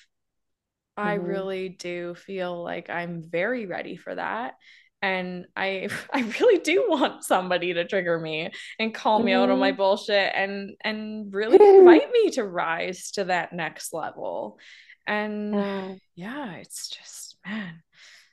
I 0.99 1.17
mm-hmm. 1.17 1.27
really 1.27 1.69
do 1.69 2.15
feel 2.15 2.63
like 2.63 2.91
I'm 2.91 3.23
very 3.23 3.67
ready 3.67 3.97
for 3.97 4.15
that. 4.15 4.55
And 5.01 5.47
I 5.57 5.89
I 6.13 6.21
really 6.41 6.59
do 6.59 6.87
want 6.89 7.25
somebody 7.25 7.75
to 7.75 7.85
trigger 7.85 8.19
me 8.19 8.51
and 8.79 8.93
call 8.93 9.19
mm-hmm. 9.19 9.27
me 9.27 9.33
out 9.35 9.51
on 9.51 9.59
my 9.59 9.71
mm-hmm. 9.71 9.77
bullshit 9.77 10.33
and 10.35 10.73
and 10.83 11.33
really 11.33 11.57
invite 11.79 12.11
me 12.11 12.31
to 12.33 12.45
rise 12.45 13.13
to 13.13 13.25
that 13.25 13.53
next 13.53 13.95
level. 13.95 14.59
And 15.07 15.55
yeah, 15.55 15.95
yeah 16.17 16.53
it's 16.55 16.89
just 16.89 17.37
man, 17.47 17.83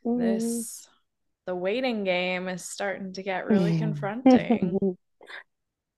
mm-hmm. 0.05 0.19
this 0.19 0.87
the 1.45 1.55
waiting 1.55 2.03
game 2.03 2.47
is 2.47 2.65
starting 2.65 3.13
to 3.13 3.21
get 3.21 3.45
really 3.45 3.77
confronting. 3.79 4.97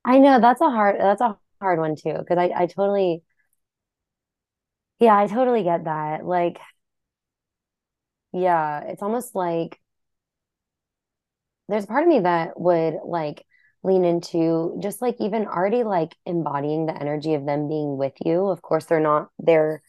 I 0.04 0.20
know 0.20 0.42
that's 0.42 0.62
a 0.62 0.70
hard 0.70 1.00
that's 1.00 1.22
a 1.22 1.38
hard 1.62 1.80
one 1.80 1.96
too 1.96 2.16
because 2.20 2.38
I 2.38 2.52
I 2.54 2.66
totally 2.66 3.24
yeah, 5.00 5.18
I 5.18 5.28
totally 5.28 5.64
get 5.64 5.86
that. 5.86 6.26
Like, 6.26 6.60
yeah, 8.34 8.82
it's 8.82 9.02
almost 9.02 9.36
like 9.36 9.80
there's 11.70 11.84
a 11.84 11.88
part 11.88 12.04
of 12.04 12.10
me 12.10 12.20
that 12.20 12.60
would 12.60 12.96
like 13.06 13.46
lean 13.84 14.06
into 14.06 14.78
just 14.82 15.02
like 15.02 15.16
even 15.20 15.46
already 15.46 15.84
like 15.84 16.16
embodying 16.26 16.86
the 16.86 17.00
energy 17.00 17.34
of 17.34 17.46
them 17.46 17.68
being 17.68 17.98
with 17.98 18.14
you. 18.26 18.48
Of 18.48 18.62
course, 18.62 18.86
they're 18.86 19.00
not 19.00 19.30
there 19.40 19.82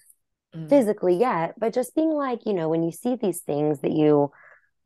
mm. 0.54 0.68
physically 0.68 1.16
yet, 1.16 1.54
but 1.58 1.74
just 1.74 1.94
being 1.94 2.10
like, 2.10 2.46
you 2.46 2.52
know, 2.52 2.68
when 2.68 2.82
you 2.82 2.92
see 2.92 3.16
these 3.16 3.40
things 3.40 3.80
that 3.80 3.92
you 3.92 4.30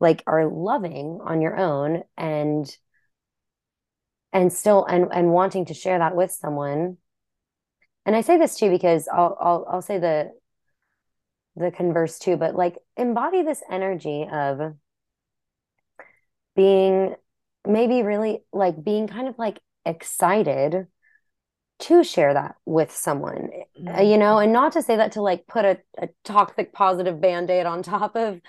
like 0.01 0.23
are 0.27 0.47
loving 0.47 1.21
on 1.23 1.41
your 1.41 1.57
own 1.57 2.03
and 2.17 2.75
and 4.33 4.53
still 4.53 4.85
and 4.85 5.09
and 5.13 5.31
wanting 5.31 5.67
to 5.67 5.75
share 5.75 5.99
that 5.99 6.17
with 6.17 6.33
someone. 6.33 6.97
And 8.05 8.17
I 8.17 8.21
say 8.21 8.39
this 8.39 8.57
too 8.57 8.71
because 8.71 9.09
I'll 9.09 9.37
I'll 9.41 9.67
I'll 9.71 9.83
say 9.83 9.99
the 9.99 10.33
the 11.57 11.71
converse 11.71 12.19
too, 12.19 12.37
but 12.37 12.55
like 12.55 12.79
embody 12.97 13.43
this 13.43 13.63
energy 13.71 14.27
of 14.31 14.75
being 16.57 17.15
maybe 17.67 18.03
really 18.03 18.41
like 18.53 18.83
being 18.83 19.07
kind 19.07 19.29
of 19.29 19.39
like 19.39 19.59
excited 19.87 20.87
to 21.79 22.05
share 22.05 22.35
that 22.35 22.55
with 22.65 22.93
someone 22.93 23.49
mm-hmm. 23.81 24.03
you 24.05 24.17
know 24.17 24.39
and 24.39 24.53
not 24.53 24.73
to 24.73 24.83
say 24.83 24.97
that 24.97 25.13
to 25.13 25.23
like 25.23 25.47
put 25.47 25.65
a, 25.65 25.79
a 25.99 26.09
toxic 26.25 26.73
positive 26.73 27.21
band-aid 27.21 27.67
on 27.67 27.83
top 27.83 28.15
of 28.15 28.41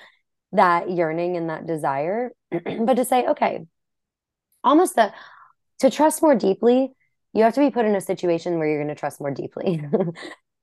that 0.51 0.89
yearning 0.91 1.35
and 1.35 1.49
that 1.49 1.65
desire 1.65 2.31
but 2.51 2.95
to 2.95 3.05
say 3.05 3.25
okay 3.25 3.65
almost 4.63 4.95
that 4.95 5.13
to 5.79 5.89
trust 5.89 6.21
more 6.21 6.35
deeply 6.35 6.91
you 7.33 7.43
have 7.43 7.53
to 7.53 7.59
be 7.59 7.71
put 7.71 7.85
in 7.85 7.95
a 7.95 8.01
situation 8.01 8.57
where 8.57 8.67
you're 8.67 8.83
going 8.83 8.93
to 8.93 8.99
trust 8.99 9.19
more 9.19 9.31
deeply 9.31 9.81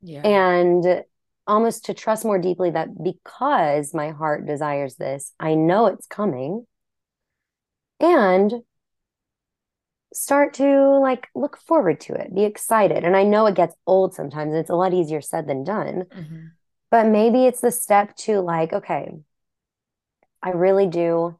yeah 0.02 0.22
and 0.24 1.04
almost 1.46 1.86
to 1.86 1.94
trust 1.94 2.24
more 2.24 2.38
deeply 2.38 2.70
that 2.70 2.88
because 3.02 3.92
my 3.94 4.10
heart 4.10 4.46
desires 4.46 4.96
this 4.96 5.32
i 5.40 5.54
know 5.54 5.86
it's 5.86 6.06
coming 6.06 6.66
and 8.00 8.62
start 10.12 10.54
to 10.54 10.98
like 10.98 11.28
look 11.34 11.56
forward 11.56 12.00
to 12.00 12.14
it, 12.14 12.34
be 12.34 12.44
excited. 12.44 13.04
And 13.04 13.16
I 13.16 13.22
know 13.22 13.46
it 13.46 13.54
gets 13.54 13.76
old 13.86 14.14
sometimes, 14.14 14.54
it's 14.54 14.70
a 14.70 14.74
lot 14.74 14.94
easier 14.94 15.20
said 15.20 15.46
than 15.46 15.64
done. 15.64 16.04
Mm-hmm. 16.14 16.46
But 16.90 17.06
maybe 17.06 17.46
it's 17.46 17.60
the 17.60 17.70
step 17.70 18.16
to 18.16 18.40
like, 18.40 18.72
okay, 18.72 19.12
I 20.42 20.50
really 20.50 20.86
do, 20.86 21.38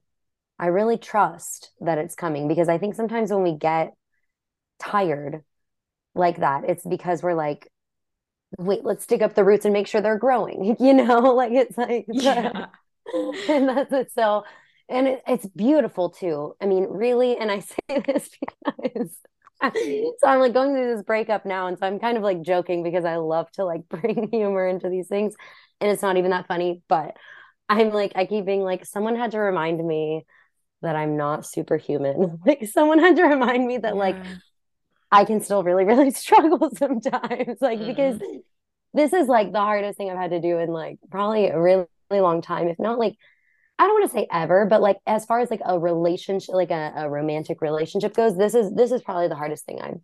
I 0.59 0.67
really 0.67 0.99
trust 0.99 1.73
that 1.81 1.99
it's 1.99 2.15
coming 2.15 2.47
because 2.47 2.69
I 2.69 2.79
think 2.79 2.95
sometimes 2.95 3.33
when 3.33 3.43
we 3.43 3.57
get 3.57 3.95
tired 4.81 5.43
like 6.15 6.39
that, 6.39 6.65
it's 6.69 6.85
because 6.85 7.23
we're 7.23 7.35
like, 7.35 7.69
wait, 8.59 8.85
let's 8.85 9.07
dig 9.07 9.23
up 9.23 9.35
the 9.35 9.45
roots 9.45 9.65
and 9.65 9.73
make 9.73 9.87
sure 9.87 10.01
they're 10.01 10.19
growing, 10.19 10.77
you 10.81 10.93
know, 10.93 11.21
like 11.35 11.53
it's 11.53 11.79
like, 11.79 12.07
yeah. 12.09 12.67
and 13.49 13.69
that's 13.69 13.93
it. 13.93 14.13
So 14.13 14.45
and 14.89 15.07
it, 15.07 15.23
it's 15.27 15.47
beautiful 15.47 16.11
too. 16.11 16.55
I 16.61 16.67
mean, 16.67 16.87
really, 16.91 17.37
and 17.37 17.51
I 17.51 17.61
say 17.61 18.03
this 18.07 18.29
because 18.41 19.17
so 19.63 20.27
I'm 20.27 20.41
like 20.41 20.55
going 20.55 20.75
through 20.75 20.95
this 20.95 21.05
breakup 21.05 21.45
now, 21.47 21.67
and 21.67 21.79
so 21.79 21.87
I'm 21.87 21.99
kind 21.99 22.17
of 22.17 22.23
like 22.23 22.43
joking 22.43 22.83
because 22.83 23.05
I 23.05 23.17
love 23.17 23.51
to 23.53 23.65
like 23.65 23.89
bring 23.89 24.29
humor 24.31 24.67
into 24.67 24.89
these 24.89 25.07
things, 25.09 25.35
and 25.81 25.91
it's 25.91 26.03
not 26.03 26.17
even 26.17 26.31
that 26.31 26.49
funny, 26.49 26.83
but 26.89 27.17
I'm 27.69 27.91
like 27.91 28.13
I 28.17 28.27
keep 28.27 28.45
being 28.45 28.63
like 28.63 28.85
someone 28.85 29.17
had 29.17 29.33
to 29.33 29.39
remind 29.39 29.87
me 29.87 30.27
that 30.83 30.97
I'm 30.97 31.17
not 31.17 31.47
superhuman. 31.47 32.41
like 32.47 32.67
someone 32.67 32.99
had 32.99 33.17
to 33.17 33.23
remind 33.23 33.67
me 33.67 33.79
that 33.79 33.95
yeah. 33.95 34.01
like 34.01 34.17
I 35.11 35.25
can 35.25 35.41
still 35.41 35.63
really 35.63 35.85
really 35.85 36.11
struggle 36.23 36.71
sometimes, 36.77 37.61
like 37.61 37.81
mm. 37.81 37.87
because 37.87 38.21
this 38.95 39.13
is 39.13 39.29
like 39.29 39.53
the 39.53 39.61
hardest 39.61 39.99
thing 39.99 40.11
I've 40.11 40.19
had 40.19 40.31
to 40.31 40.41
do 40.41 40.59
in 40.59 40.71
like 40.71 40.99
probably 41.11 41.49
a 41.49 41.61
really, 41.61 41.85
really 42.11 42.23
long 42.23 42.43
time, 42.43 42.69
if 42.69 42.79
not 42.79 42.99
like 42.99 43.17
I 43.79 43.85
don't 43.85 43.95
want 44.01 44.11
to 44.11 44.19
say 44.19 44.27
ever, 44.31 44.67
but 44.67 44.83
like 44.83 44.99
as 45.07 45.25
far 45.25 45.41
as 45.41 45.51
like 45.51 45.63
a 45.65 45.79
relationship, 45.79 46.55
like 46.55 46.71
a, 46.71 46.93
a 46.97 47.09
romantic 47.09 47.63
relationship 47.63 48.15
goes, 48.15 48.37
this 48.37 48.55
is 48.55 48.75
this 48.75 48.93
is 48.93 49.01
probably 49.03 49.29
the 49.29 49.37
hardest 49.37 49.65
thing 49.65 49.81
I've 49.81 50.01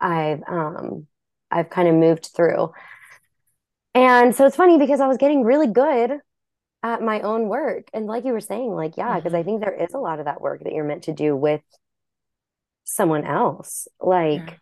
I've 0.00 0.42
um 0.46 1.06
I've 1.50 1.70
kind 1.70 1.88
of 1.88 1.94
moved 1.94 2.30
through. 2.34 2.72
And 3.94 4.34
so 4.34 4.46
it's 4.46 4.56
funny 4.56 4.78
because 4.78 5.00
I 5.00 5.06
was 5.06 5.18
getting 5.18 5.44
really 5.44 5.68
good 5.68 6.18
at 6.82 7.02
my 7.02 7.20
own 7.20 7.48
work. 7.48 7.88
And 7.94 8.06
like 8.06 8.24
you 8.24 8.32
were 8.32 8.40
saying, 8.40 8.70
like, 8.70 8.96
yeah, 8.96 9.16
because 9.16 9.32
mm-hmm. 9.32 9.40
I 9.40 9.42
think 9.42 9.60
there 9.60 9.74
is 9.74 9.94
a 9.94 9.98
lot 9.98 10.18
of 10.18 10.26
that 10.26 10.40
work 10.40 10.62
that 10.64 10.72
you're 10.72 10.84
meant 10.84 11.04
to 11.04 11.12
do 11.12 11.36
with 11.36 11.62
someone 12.84 13.24
else. 13.24 13.88
Like, 14.00 14.46
yeah. 14.46 14.54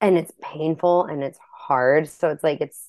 and 0.00 0.18
it's 0.18 0.32
painful 0.42 1.04
and 1.04 1.22
it's 1.22 1.38
hard. 1.52 2.08
So 2.08 2.28
it's 2.30 2.44
like 2.44 2.60
it's 2.60 2.88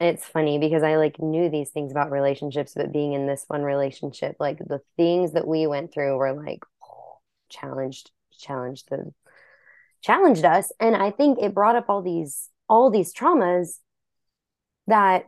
it's 0.00 0.26
funny 0.26 0.58
because 0.58 0.82
I 0.82 0.96
like 0.96 1.20
knew 1.20 1.50
these 1.50 1.70
things 1.70 1.90
about 1.90 2.10
relationships, 2.10 2.72
but 2.74 2.92
being 2.92 3.12
in 3.12 3.26
this 3.26 3.44
one 3.48 3.62
relationship, 3.62 4.36
like 4.40 4.58
the 4.58 4.80
things 4.96 5.32
that 5.32 5.46
we 5.46 5.66
went 5.66 5.92
through 5.92 6.16
were 6.16 6.32
like 6.32 6.60
oh, 6.82 7.18
challenged, 7.50 8.10
challenged 8.38 8.88
the 8.90 9.12
challenged 10.02 10.44
us. 10.44 10.72
And 10.80 10.96
I 10.96 11.10
think 11.10 11.38
it 11.40 11.54
brought 11.54 11.76
up 11.76 11.86
all 11.88 12.02
these 12.02 12.48
all 12.68 12.90
these 12.90 13.14
traumas 13.14 13.78
that 14.86 15.26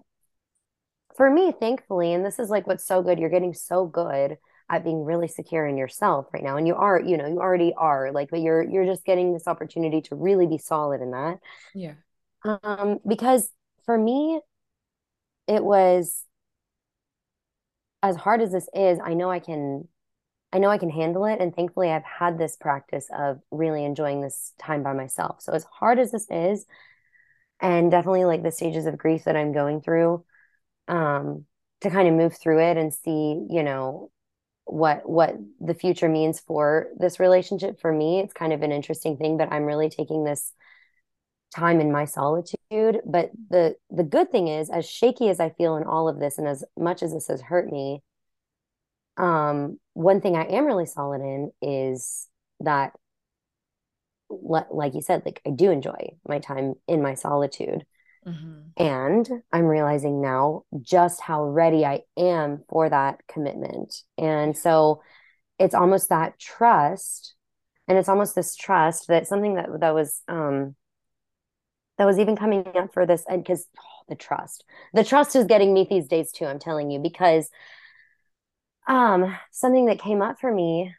for 1.16 1.28
me, 1.30 1.52
thankfully, 1.52 2.14
and 2.14 2.24
this 2.24 2.38
is 2.38 2.48
like 2.48 2.66
what's 2.66 2.86
so 2.86 3.02
good, 3.02 3.18
you're 3.18 3.28
getting 3.28 3.54
so 3.54 3.86
good 3.86 4.38
at 4.72 4.82
being 4.82 5.04
really 5.04 5.28
secure 5.28 5.66
in 5.66 5.76
yourself 5.76 6.26
right 6.32 6.42
now. 6.42 6.56
And 6.56 6.66
you 6.66 6.74
are, 6.74 6.98
you 6.98 7.18
know, 7.18 7.26
you 7.28 7.38
already 7.38 7.74
are 7.76 8.10
like, 8.10 8.30
but 8.30 8.40
you're 8.40 8.62
you're 8.62 8.86
just 8.86 9.04
getting 9.04 9.34
this 9.34 9.46
opportunity 9.46 10.00
to 10.00 10.14
really 10.16 10.46
be 10.46 10.56
solid 10.56 11.02
in 11.02 11.10
that. 11.10 11.38
Yeah. 11.74 11.92
Um, 12.42 12.98
because 13.06 13.50
for 13.84 13.98
me, 13.98 14.40
it 15.46 15.62
was 15.62 16.24
as 18.02 18.16
hard 18.16 18.40
as 18.40 18.50
this 18.50 18.68
is, 18.74 18.98
I 19.04 19.12
know 19.12 19.30
I 19.30 19.38
can 19.38 19.86
I 20.54 20.58
know 20.58 20.68
I 20.68 20.78
can 20.78 20.90
handle 20.90 21.26
it 21.26 21.38
and 21.40 21.54
thankfully 21.54 21.90
I've 21.90 22.04
had 22.04 22.38
this 22.38 22.56
practice 22.56 23.06
of 23.16 23.40
really 23.50 23.84
enjoying 23.84 24.22
this 24.22 24.52
time 24.58 24.82
by 24.82 24.92
myself. 24.94 25.40
So 25.40 25.52
as 25.52 25.64
hard 25.64 25.98
as 25.98 26.12
this 26.12 26.26
is 26.30 26.66
and 27.60 27.90
definitely 27.90 28.24
like 28.24 28.42
the 28.42 28.50
stages 28.50 28.86
of 28.86 28.98
grief 28.98 29.24
that 29.24 29.36
I'm 29.36 29.52
going 29.52 29.82
through 29.82 30.24
um 30.88 31.44
to 31.82 31.90
kind 31.90 32.08
of 32.08 32.14
move 32.14 32.36
through 32.36 32.60
it 32.60 32.76
and 32.76 32.92
see, 32.92 33.46
you 33.50 33.62
know, 33.62 34.10
what 34.64 35.08
what 35.08 35.36
the 35.60 35.74
future 35.74 36.08
means 36.08 36.40
for 36.40 36.88
this 36.98 37.20
relationship. 37.20 37.80
For 37.80 37.92
me, 37.92 38.20
it's 38.20 38.32
kind 38.32 38.52
of 38.52 38.62
an 38.62 38.72
interesting 38.72 39.16
thing, 39.16 39.36
but 39.36 39.52
I'm 39.52 39.64
really 39.64 39.90
taking 39.90 40.24
this 40.24 40.52
time 41.54 41.80
in 41.80 41.92
my 41.92 42.04
solitude. 42.04 43.00
But 43.04 43.30
the 43.50 43.76
the 43.90 44.04
good 44.04 44.30
thing 44.30 44.48
is 44.48 44.70
as 44.70 44.88
shaky 44.88 45.28
as 45.28 45.40
i 45.40 45.50
feel 45.50 45.76
in 45.76 45.84
all 45.84 46.08
of 46.08 46.18
this 46.18 46.38
and 46.38 46.48
as 46.48 46.64
much 46.78 47.02
as 47.02 47.12
this 47.12 47.28
has 47.28 47.40
hurt 47.42 47.70
me 47.70 48.02
um 49.16 49.78
one 49.92 50.20
thing 50.20 50.36
i 50.36 50.44
am 50.44 50.64
really 50.64 50.86
solid 50.86 51.20
in 51.20 51.50
is 51.60 52.28
that 52.60 52.92
like 54.30 54.94
you 54.94 55.02
said 55.02 55.22
like 55.26 55.40
i 55.46 55.50
do 55.50 55.70
enjoy 55.70 56.08
my 56.26 56.38
time 56.38 56.74
in 56.88 57.02
my 57.02 57.14
solitude 57.14 57.84
mm-hmm. 58.26 58.60
and 58.76 59.28
i'm 59.52 59.64
realizing 59.64 60.20
now 60.20 60.64
just 60.80 61.20
how 61.20 61.44
ready 61.44 61.84
i 61.84 62.00
am 62.16 62.62
for 62.68 62.88
that 62.88 63.20
commitment. 63.28 64.02
And 64.18 64.56
so 64.56 65.02
it's 65.58 65.74
almost 65.74 66.08
that 66.08 66.38
trust 66.38 67.34
and 67.88 67.98
it's 67.98 68.08
almost 68.08 68.34
this 68.34 68.56
trust 68.56 69.08
that 69.08 69.26
something 69.26 69.54
that 69.54 69.68
that 69.80 69.94
was 69.94 70.22
um 70.28 70.74
that 71.98 72.06
was 72.06 72.18
even 72.18 72.36
coming 72.36 72.66
up 72.74 72.92
for 72.92 73.06
this 73.06 73.24
and 73.28 73.42
because 73.42 73.66
oh, 73.78 74.04
the 74.08 74.16
trust. 74.16 74.64
The 74.94 75.04
trust 75.04 75.36
is 75.36 75.44
getting 75.44 75.72
me 75.72 75.86
these 75.88 76.08
days 76.08 76.32
too 76.32 76.46
i'm 76.46 76.58
telling 76.58 76.90
you 76.90 76.98
because 76.98 77.48
um 78.88 79.36
something 79.50 79.86
that 79.86 80.00
came 80.00 80.22
up 80.22 80.40
for 80.40 80.52
me 80.52 80.94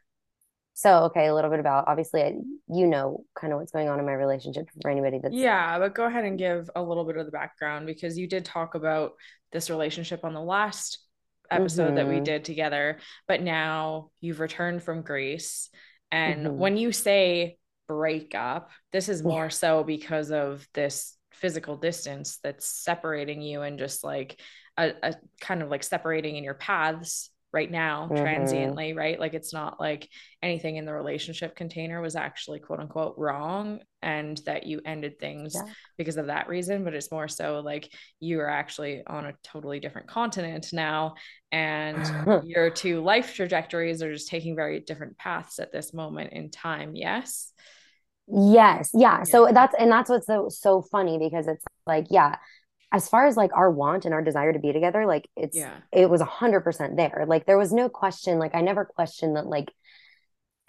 so 0.74 1.04
okay 1.04 1.28
a 1.28 1.34
little 1.34 1.50
bit 1.50 1.60
about 1.60 1.86
obviously 1.88 2.22
I, 2.22 2.36
you 2.70 2.88
know 2.88 3.26
kind 3.36 3.54
of 3.54 3.60
what's 3.60 3.72
going 3.72 3.90
on 3.90 4.00
in 4.00 4.06
my 4.06 4.14
relationship 4.14 4.70
for 4.82 4.90
anybody 4.90 5.20
that's 5.22 5.34
yeah 5.34 5.78
but 5.80 5.94
go 5.94 6.06
ahead 6.06 6.26
and 6.26 6.38
give 6.38 6.70
a 6.76 6.82
little 6.82 7.06
bit 7.06 7.18
of 7.18 7.26
the 7.26 7.32
background 7.32 7.86
because 7.86 8.18
you 8.18 8.28
did 8.28 8.46
talk 8.46 8.76
about 8.76 9.14
this 9.52 9.70
relationship 9.70 10.24
on 10.24 10.34
the 10.34 10.42
last 10.42 11.00
episode 11.52 11.88
mm-hmm. 11.88 11.96
that 11.96 12.08
we 12.08 12.16
mm-hmm. 12.16 12.24
did 12.24 12.46
together 12.46 12.98
but 13.28 13.42
now 13.42 14.10
you've 14.22 14.40
returned 14.40 14.82
from 14.82 15.02
greece 15.02 15.70
and 16.12 16.48
mm-hmm. 16.48 16.58
when 16.58 16.78
you 16.78 16.92
say 16.92 17.58
breakup. 17.88 18.70
This 18.92 19.10
is 19.10 19.24
more 19.24 19.46
yeah. 19.46 19.50
so 19.50 19.84
because 19.84 20.32
of 20.32 20.68
this 20.74 21.18
physical 21.32 21.78
distance 21.78 22.40
that's 22.44 22.66
separating 22.68 23.42
you 23.42 23.62
and 23.62 23.80
just 23.80 24.04
like 24.04 24.40
a, 24.78 24.94
a 25.02 25.16
kind 25.42 25.62
of 25.62 25.70
like 25.70 25.84
separating 25.84 26.36
in 26.36 26.44
your 26.44 26.54
paths 26.54 27.30
right 27.54 27.70
now 27.70 28.06
mm-hmm. 28.06 28.22
transiently 28.22 28.94
right 28.94 29.20
like 29.20 29.34
it's 29.34 29.54
not 29.54 29.80
like 29.80 30.10
anything 30.42 30.76
in 30.76 30.86
the 30.86 30.94
relationship 30.94 31.56
container 31.56 32.02
was 32.02 32.16
actually 32.16 32.60
quote 32.60 32.80
unquote 32.80 33.14
wrong 33.18 33.80
and 34.02 34.42
that 34.46 34.66
you 34.66 34.82
ended 34.86 35.20
things 35.20 35.54
yeah. 35.56 35.72
because 35.98 36.18
of 36.18 36.26
that 36.26 36.50
reason 36.50 36.84
but 36.84 36.96
it's 36.96 37.12
more 37.12 37.28
so 37.28 37.60
like 37.60 37.90
you 38.20 38.40
are 38.40 38.50
actually 38.50 39.04
on 39.06 39.26
a 39.28 39.34
totally 39.44 39.80
different 39.80 40.08
continent 40.08 40.68
now 40.74 41.14
and 41.52 42.44
your 42.48 42.70
two 42.72 43.02
life 43.02 43.36
trajectories 43.36 44.02
are 44.02 44.12
just 44.12 44.28
taking 44.28 44.56
very 44.56 44.80
different 44.80 45.18
paths 45.18 45.60
at 45.60 45.72
this 45.72 45.94
moment 45.94 46.34
in 46.34 46.50
time 46.50 46.96
yes 46.96 47.54
Yes. 48.28 48.92
Yeah. 48.94 49.24
So 49.24 49.50
that's 49.54 49.76
and 49.78 49.92
that's 49.92 50.10
what's 50.10 50.28
so 50.28 50.48
so 50.50 50.82
funny 50.82 51.20
because 51.20 51.48
it's 51.48 51.66
like, 51.86 52.08
yeah, 52.10 52.38
as 52.94 53.10
far 53.10 53.26
as 53.26 53.36
like 53.36 53.52
our 53.54 53.70
want 53.72 54.06
and 54.06 54.14
our 54.14 54.22
desire 54.22 54.54
to 54.54 54.60
be 54.60 54.72
together, 54.72 55.06
like 55.06 55.28
it's 55.36 55.58
Yeah. 55.58 55.74
it 55.92 56.10
was 56.10 56.22
a 56.22 56.26
hundred 56.26 56.62
percent 56.62 56.96
there. 56.96 57.26
Like 57.28 57.46
there 57.46 57.58
was 57.58 57.74
no 57.74 57.90
question. 57.90 58.40
Like 58.40 58.56
I 58.56 58.62
never 58.62 58.86
questioned 58.86 59.36
that. 59.36 59.48
Like 59.48 59.72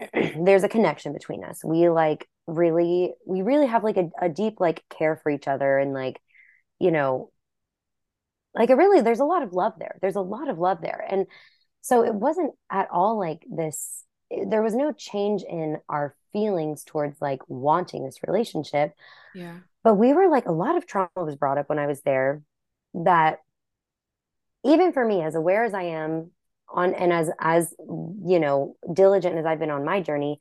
there's 0.12 0.64
a 0.64 0.68
connection 0.68 1.12
between 1.12 1.44
us. 1.44 1.62
We 1.64 1.88
like 1.90 2.26
really, 2.46 3.12
we 3.26 3.42
really 3.42 3.66
have 3.66 3.84
like 3.84 3.98
a, 3.98 4.10
a 4.20 4.28
deep 4.28 4.58
like 4.58 4.82
care 4.88 5.20
for 5.22 5.30
each 5.30 5.46
other 5.46 5.78
and 5.78 5.92
like 5.92 6.20
you 6.80 6.90
know, 6.90 7.30
like 8.54 8.70
it 8.70 8.74
really. 8.74 9.00
There's 9.02 9.20
a 9.20 9.24
lot 9.24 9.42
of 9.42 9.52
love 9.52 9.74
there. 9.78 9.96
There's 10.00 10.16
a 10.16 10.20
lot 10.20 10.48
of 10.48 10.58
love 10.58 10.78
there, 10.80 11.04
and 11.08 11.26
so 11.82 12.04
it 12.04 12.14
wasn't 12.14 12.54
at 12.70 12.88
all 12.90 13.18
like 13.18 13.44
this. 13.50 14.02
There 14.30 14.62
was 14.62 14.74
no 14.74 14.92
change 14.92 15.42
in 15.42 15.78
our 15.88 16.16
feelings 16.32 16.82
towards 16.84 17.20
like 17.20 17.40
wanting 17.48 18.04
this 18.04 18.18
relationship 18.26 18.92
Yeah. 19.34 19.58
But 19.84 19.94
we 19.94 20.12
were 20.12 20.28
like 20.28 20.46
a 20.46 20.52
lot 20.52 20.76
of 20.76 20.86
trauma 20.86 21.10
was 21.16 21.36
brought 21.36 21.58
up 21.58 21.68
when 21.68 21.78
I 21.78 21.86
was 21.86 22.02
there 22.02 22.42
that 22.94 23.40
even 24.64 24.92
for 24.92 25.04
me 25.04 25.22
as 25.22 25.34
aware 25.34 25.64
as 25.64 25.74
I 25.74 25.82
am 25.84 26.30
on 26.68 26.94
and 26.94 27.12
as 27.12 27.30
as 27.38 27.74
you 27.78 28.40
know 28.40 28.76
diligent 28.92 29.36
as 29.36 29.46
I've 29.46 29.58
been 29.58 29.70
on 29.70 29.84
my 29.84 30.00
journey 30.00 30.40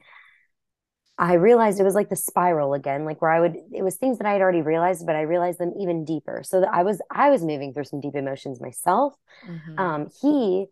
I 1.18 1.34
realized 1.36 1.80
it 1.80 1.84
was 1.84 1.94
like 1.94 2.10
the 2.10 2.16
spiral 2.16 2.74
again 2.74 3.06
like 3.06 3.22
where 3.22 3.30
I 3.32 3.40
would 3.40 3.56
it 3.72 3.84
was 3.84 3.96
things 3.98 4.18
that 4.18 4.26
I 4.28 4.34
had 4.34 4.42
already 4.42 4.62
realized 4.62 5.06
but 5.06 5.16
I 5.16 5.22
realized 5.22 5.60
them 5.60 5.74
even 5.80 6.06
deeper. 6.06 6.42
So 6.44 6.62
that 6.62 6.74
I 6.74 6.84
was 6.84 7.02
I 7.12 7.30
was 7.30 7.44
moving 7.44 7.74
through 7.74 7.84
some 7.86 8.02
deep 8.02 8.16
emotions 8.16 8.60
myself. 8.60 9.14
Mhm. 9.48 9.78
um 9.78 10.10
he 10.22 10.66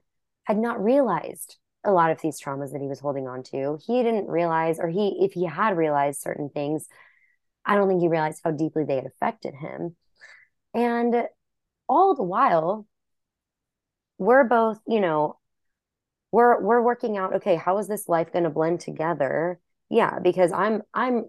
had 0.45 0.57
not 0.57 0.83
realized 0.83 1.57
a 1.83 1.91
lot 1.91 2.11
of 2.11 2.21
these 2.21 2.41
traumas 2.41 2.71
that 2.71 2.81
he 2.81 2.87
was 2.87 2.99
holding 2.99 3.27
on 3.27 3.43
to. 3.43 3.77
He 3.85 4.01
didn't 4.03 4.27
realize 4.29 4.79
or 4.79 4.89
he 4.89 5.19
if 5.23 5.33
he 5.33 5.45
had 5.45 5.77
realized 5.77 6.21
certain 6.21 6.49
things 6.49 6.87
I 7.65 7.75
don't 7.75 7.87
think 7.87 8.01
he 8.01 8.07
realized 8.07 8.41
how 8.43 8.51
deeply 8.51 8.85
they 8.85 8.95
had 8.95 9.05
affected 9.05 9.53
him. 9.53 9.95
And 10.73 11.27
all 11.87 12.15
the 12.15 12.23
while, 12.23 12.87
we're 14.17 14.43
both, 14.43 14.79
you 14.87 15.01
know, 15.01 15.37
we're 16.31 16.61
we're 16.61 16.81
working 16.81 17.17
out, 17.17 17.35
okay, 17.35 17.55
how 17.55 17.77
is 17.79 17.87
this 17.87 18.07
life 18.07 18.31
going 18.31 18.43
to 18.43 18.49
blend 18.49 18.79
together? 18.79 19.59
Yeah, 19.89 20.19
because 20.19 20.51
I'm 20.51 20.83
I'm, 20.93 21.25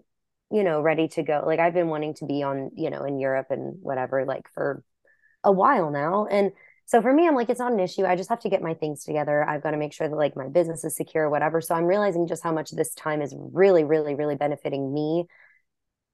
you 0.51 0.62
know, 0.62 0.80
ready 0.80 1.09
to 1.09 1.22
go. 1.22 1.43
Like 1.45 1.59
I've 1.59 1.74
been 1.74 1.89
wanting 1.89 2.14
to 2.14 2.26
be 2.26 2.43
on, 2.43 2.70
you 2.76 2.91
know, 2.91 3.03
in 3.05 3.18
Europe 3.18 3.49
and 3.51 3.76
whatever, 3.83 4.24
like 4.24 4.47
for 4.55 4.85
a 5.43 5.51
while 5.51 5.91
now. 5.91 6.26
And 6.26 6.53
so 6.87 7.01
for 7.01 7.12
me, 7.12 7.26
I'm 7.26 7.35
like, 7.35 7.49
it's 7.49 7.59
not 7.59 7.72
an 7.72 7.80
issue. 7.80 8.05
I 8.05 8.16
just 8.16 8.28
have 8.28 8.41
to 8.41 8.51
get 8.51 8.62
my 8.62 8.74
things 8.74 9.05
together. 9.05 9.49
I've 9.49 9.62
got 9.62 9.70
to 9.70 9.76
make 9.76 9.93
sure 9.93 10.09
that 10.09 10.14
like 10.14 10.37
my 10.37 10.49
business 10.49 10.85
is 10.85 10.95
secure, 10.95 11.30
whatever. 11.30 11.61
So 11.61 11.74
I'm 11.74 11.85
realizing 11.85 12.28
just 12.28 12.43
how 12.43 12.53
much 12.53 12.70
this 12.70 12.95
time 12.95 13.22
is 13.22 13.35
really, 13.37 13.83
really, 13.83 14.14
really 14.14 14.37
benefiting 14.37 14.93
me 14.93 15.26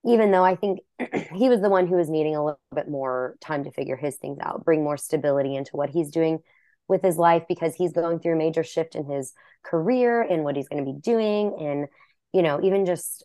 even 0.05 0.31
though 0.31 0.45
I 0.45 0.57
think 0.57 0.81
he 1.35 1.49
was 1.49 1.61
the 1.61 1.69
one 1.69 1.87
who 1.87 1.97
was 1.97 2.09
needing 2.09 2.37
a 2.37 2.45
little 2.45 2.61
bit 2.75 2.89
more 2.89 3.37
time 3.41 3.65
to 3.65 3.71
figure 3.71 3.97
his 3.97 4.17
things 4.17 4.39
out, 4.41 4.65
bring 4.65 4.85
more 4.85 4.97
stability 4.97 5.57
into 5.57 5.77
what 5.77 5.91
he's 5.91 6.11
doing 6.11 6.41
with 6.89 7.03
his 7.03 7.17
life 7.19 7.45
because 7.49 7.75
he's 7.75 7.93
going 7.93 8.19
through 8.19 8.35
a 8.35 8.39
major 8.39 8.65
shift 8.65 8.95
in 8.95 9.05
his 9.05 9.35
career 9.63 10.23
and 10.23 10.45
what 10.45 10.57
he's 10.57 10.69
going 10.69 10.85
to 10.85 10.91
be 10.91 10.99
doing. 10.99 11.55
And, 11.61 11.87
you 12.33 12.43
know, 12.43 12.61
even 12.63 12.87
just, 12.87 13.25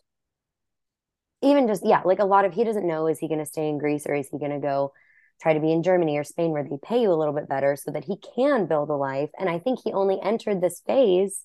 even 1.42 1.66
just, 1.66 1.84
yeah, 1.84 2.02
like 2.04 2.18
a 2.18 2.26
lot 2.26 2.44
of, 2.44 2.52
he 2.52 2.64
doesn't 2.64 2.86
know, 2.86 3.06
is 3.06 3.18
he 3.18 3.28
going 3.28 3.40
to 3.40 3.46
stay 3.46 3.68
in 3.68 3.78
Greece 3.78 4.06
or 4.06 4.14
is 4.14 4.28
he 4.28 4.38
going 4.38 4.52
to 4.52 4.58
go 4.58 4.92
try 5.40 5.54
to 5.54 5.60
be 5.60 5.72
in 5.72 5.82
Germany 5.82 6.18
or 6.18 6.24
Spain 6.24 6.50
where 6.50 6.64
they 6.64 6.78
pay 6.82 7.00
you 7.00 7.10
a 7.10 7.14
little 7.14 7.34
bit 7.34 7.48
better 7.48 7.76
so 7.76 7.90
that 7.90 8.04
he 8.04 8.18
can 8.36 8.66
build 8.66 8.90
a 8.90 8.94
life? 8.94 9.30
And 9.38 9.48
I 9.48 9.58
think 9.58 9.78
he 9.82 9.92
only 9.92 10.20
entered 10.22 10.60
this 10.60 10.82
phase 10.86 11.44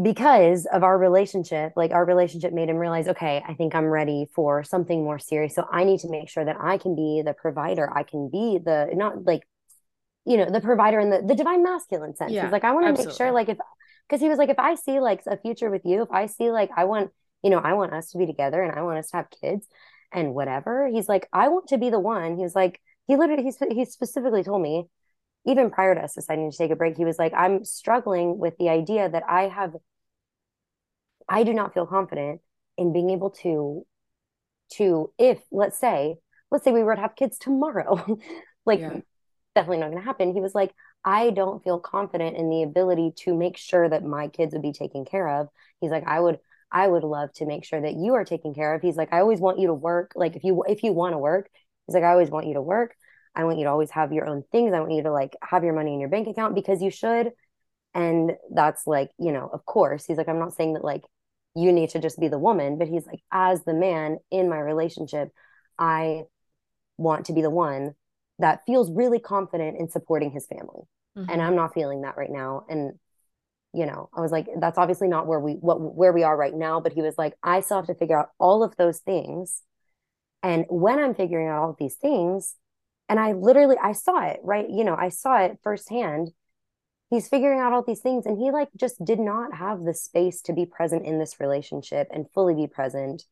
because 0.00 0.66
of 0.66 0.82
our 0.82 0.96
relationship, 0.96 1.72
like 1.74 1.90
our 1.90 2.04
relationship 2.04 2.52
made 2.52 2.68
him 2.68 2.76
realize, 2.76 3.08
okay, 3.08 3.42
I 3.46 3.54
think 3.54 3.74
I'm 3.74 3.86
ready 3.86 4.26
for 4.34 4.62
something 4.62 5.02
more 5.02 5.18
serious. 5.18 5.54
So 5.54 5.66
I 5.70 5.84
need 5.84 6.00
to 6.00 6.08
make 6.08 6.28
sure 6.28 6.44
that 6.44 6.56
I 6.60 6.78
can 6.78 6.94
be 6.94 7.22
the 7.24 7.32
provider. 7.32 7.90
I 7.92 8.04
can 8.04 8.28
be 8.28 8.58
the 8.64 8.88
not 8.92 9.24
like, 9.24 9.42
you 10.24 10.36
know, 10.36 10.50
the 10.50 10.60
provider 10.60 11.00
in 11.00 11.10
the 11.10 11.22
the 11.26 11.34
divine 11.34 11.64
masculine 11.64 12.14
sense. 12.14 12.32
Yeah, 12.32 12.44
He's 12.44 12.52
like, 12.52 12.64
I 12.64 12.72
want 12.72 12.96
to 12.96 13.04
make 13.04 13.16
sure, 13.16 13.32
like, 13.32 13.48
if 13.48 13.58
because 14.08 14.20
he 14.20 14.28
was 14.28 14.38
like, 14.38 14.50
if 14.50 14.58
I 14.58 14.76
see 14.76 15.00
like 15.00 15.22
a 15.26 15.36
future 15.36 15.70
with 15.70 15.82
you, 15.84 16.02
if 16.02 16.10
I 16.10 16.26
see 16.26 16.50
like 16.50 16.70
I 16.76 16.84
want, 16.84 17.10
you 17.42 17.50
know, 17.50 17.58
I 17.58 17.74
want 17.74 17.92
us 17.92 18.10
to 18.12 18.18
be 18.18 18.26
together 18.26 18.62
and 18.62 18.72
I 18.72 18.82
want 18.82 18.98
us 18.98 19.10
to 19.10 19.16
have 19.16 19.26
kids 19.42 19.66
and 20.12 20.34
whatever. 20.34 20.88
He's 20.88 21.08
like, 21.08 21.28
I 21.32 21.48
want 21.48 21.68
to 21.68 21.78
be 21.78 21.90
the 21.90 22.00
one. 22.00 22.38
He's 22.38 22.54
like, 22.54 22.80
he 23.08 23.16
literally 23.16 23.42
he's 23.42 23.58
he 23.70 23.84
specifically 23.84 24.44
told 24.44 24.62
me 24.62 24.86
even 25.48 25.70
prior 25.70 25.94
to 25.94 26.02
us 26.02 26.14
deciding 26.14 26.50
to 26.50 26.56
take 26.56 26.70
a 26.70 26.76
break, 26.76 26.96
he 26.96 27.04
was 27.06 27.18
like, 27.18 27.32
I'm 27.34 27.64
struggling 27.64 28.38
with 28.38 28.56
the 28.58 28.68
idea 28.68 29.08
that 29.08 29.24
I 29.28 29.48
have, 29.48 29.74
I 31.28 31.44
do 31.44 31.52
not 31.52 31.74
feel 31.74 31.86
confident 31.86 32.40
in 32.76 32.92
being 32.92 33.10
able 33.10 33.30
to, 33.42 33.86
to, 34.74 35.12
if 35.18 35.40
let's 35.52 35.78
say, 35.78 36.16
let's 36.50 36.64
say 36.64 36.72
we 36.72 36.82
were 36.82 36.94
to 36.96 37.00
have 37.00 37.16
kids 37.16 37.38
tomorrow, 37.38 38.18
like 38.66 38.80
Yeah. 38.80 39.00
definitely 39.54 39.78
not 39.78 39.90
going 39.90 39.98
to 40.02 40.06
happen. 40.06 40.32
He 40.34 40.40
was 40.40 40.54
like, 40.54 40.74
I 41.04 41.30
don't 41.30 41.62
feel 41.64 41.80
confident 41.80 42.36
in 42.36 42.50
the 42.50 42.62
ability 42.62 43.12
to 43.24 43.36
make 43.36 43.56
sure 43.56 43.88
that 43.88 44.04
my 44.04 44.28
kids 44.28 44.54
would 44.54 44.62
be 44.62 44.72
taken 44.72 45.04
care 45.04 45.28
of. 45.28 45.48
He's 45.80 45.90
like, 45.90 46.06
I 46.06 46.20
would, 46.20 46.40
I 46.72 46.88
would 46.88 47.04
love 47.04 47.32
to 47.34 47.46
make 47.46 47.64
sure 47.64 47.80
that 47.80 47.94
you 47.96 48.14
are 48.14 48.24
taken 48.24 48.54
care 48.54 48.74
of. 48.74 48.82
He's 48.82 48.96
like, 48.96 49.12
I 49.12 49.20
always 49.20 49.40
want 49.40 49.58
you 49.58 49.68
to 49.68 49.74
work. 49.74 50.12
Like 50.16 50.36
if 50.36 50.44
you, 50.44 50.64
if 50.68 50.82
you 50.84 50.92
want 50.92 51.14
to 51.14 51.18
work, 51.18 51.50
he's 51.86 51.94
like, 51.94 52.04
I 52.04 52.12
always 52.12 52.30
want 52.30 52.46
you 52.46 52.54
to 52.54 52.62
work. 52.62 52.94
I 53.38 53.44
want 53.44 53.58
you 53.58 53.64
to 53.64 53.70
always 53.70 53.92
have 53.92 54.12
your 54.12 54.26
own 54.26 54.42
things. 54.50 54.74
I 54.74 54.80
want 54.80 54.92
you 54.92 55.04
to 55.04 55.12
like 55.12 55.36
have 55.42 55.62
your 55.62 55.72
money 55.72 55.94
in 55.94 56.00
your 56.00 56.08
bank 56.08 56.26
account 56.26 56.56
because 56.56 56.82
you 56.82 56.90
should. 56.90 57.30
And 57.94 58.32
that's 58.52 58.86
like, 58.86 59.10
you 59.18 59.32
know, 59.32 59.48
of 59.52 59.64
course, 59.64 60.04
he's 60.04 60.18
like, 60.18 60.28
I'm 60.28 60.40
not 60.40 60.54
saying 60.54 60.74
that 60.74 60.84
like 60.84 61.04
you 61.54 61.72
need 61.72 61.90
to 61.90 62.00
just 62.00 62.18
be 62.18 62.26
the 62.28 62.38
woman, 62.38 62.78
but 62.78 62.88
he's 62.88 63.06
like, 63.06 63.20
as 63.32 63.64
the 63.64 63.74
man 63.74 64.18
in 64.32 64.48
my 64.48 64.58
relationship, 64.58 65.30
I 65.78 66.24
want 66.96 67.26
to 67.26 67.32
be 67.32 67.40
the 67.40 67.48
one 67.50 67.94
that 68.40 68.62
feels 68.66 68.90
really 68.90 69.20
confident 69.20 69.78
in 69.78 69.88
supporting 69.88 70.32
his 70.32 70.46
family. 70.46 70.82
And 71.16 71.40
Mhm. 71.40 71.44
I'm 71.44 71.56
not 71.56 71.74
feeling 71.74 72.02
that 72.02 72.16
right 72.16 72.30
now. 72.30 72.64
And, 72.68 72.98
you 73.72 73.86
know, 73.86 74.10
I 74.12 74.20
was 74.20 74.32
like, 74.32 74.48
that's 74.58 74.78
obviously 74.78 75.08
not 75.08 75.28
where 75.28 75.40
we 75.40 75.52
what 75.54 75.80
where 75.80 76.12
we 76.12 76.24
are 76.24 76.36
right 76.36 76.54
now. 76.54 76.80
But 76.80 76.92
he 76.92 77.02
was 77.02 77.16
like, 77.16 77.34
I 77.42 77.60
still 77.60 77.76
have 77.78 77.86
to 77.86 77.94
figure 77.94 78.18
out 78.18 78.30
all 78.38 78.64
of 78.64 78.76
those 78.76 78.98
things. 78.98 79.62
And 80.42 80.66
when 80.68 80.98
I'm 80.98 81.14
figuring 81.14 81.48
out 81.48 81.62
all 81.62 81.70
of 81.70 81.76
these 81.78 81.94
things, 81.94 82.54
and 83.08 83.18
I 83.20 83.32
literally 83.32 83.76
I 83.82 83.92
saw 83.92 84.24
it, 84.26 84.40
right? 84.42 84.68
You 84.68 84.84
know, 84.84 84.96
I 84.96 85.08
saw 85.08 85.40
it 85.42 85.58
firsthand. 85.62 86.32
He's 87.10 87.28
figuring 87.28 87.60
out 87.60 87.72
all 87.72 87.82
these 87.82 88.00
things 88.00 88.26
and 88.26 88.38
he 88.38 88.50
like 88.50 88.68
just 88.76 89.04
did 89.04 89.20
not 89.20 89.54
have 89.56 89.84
the 89.84 89.94
space 89.94 90.42
to 90.42 90.52
be 90.52 90.66
present 90.66 91.06
in 91.06 91.18
this 91.18 91.40
relationship 91.40 92.08
and 92.12 92.30
fully 92.34 92.54
be 92.54 92.66
present. 92.66 93.24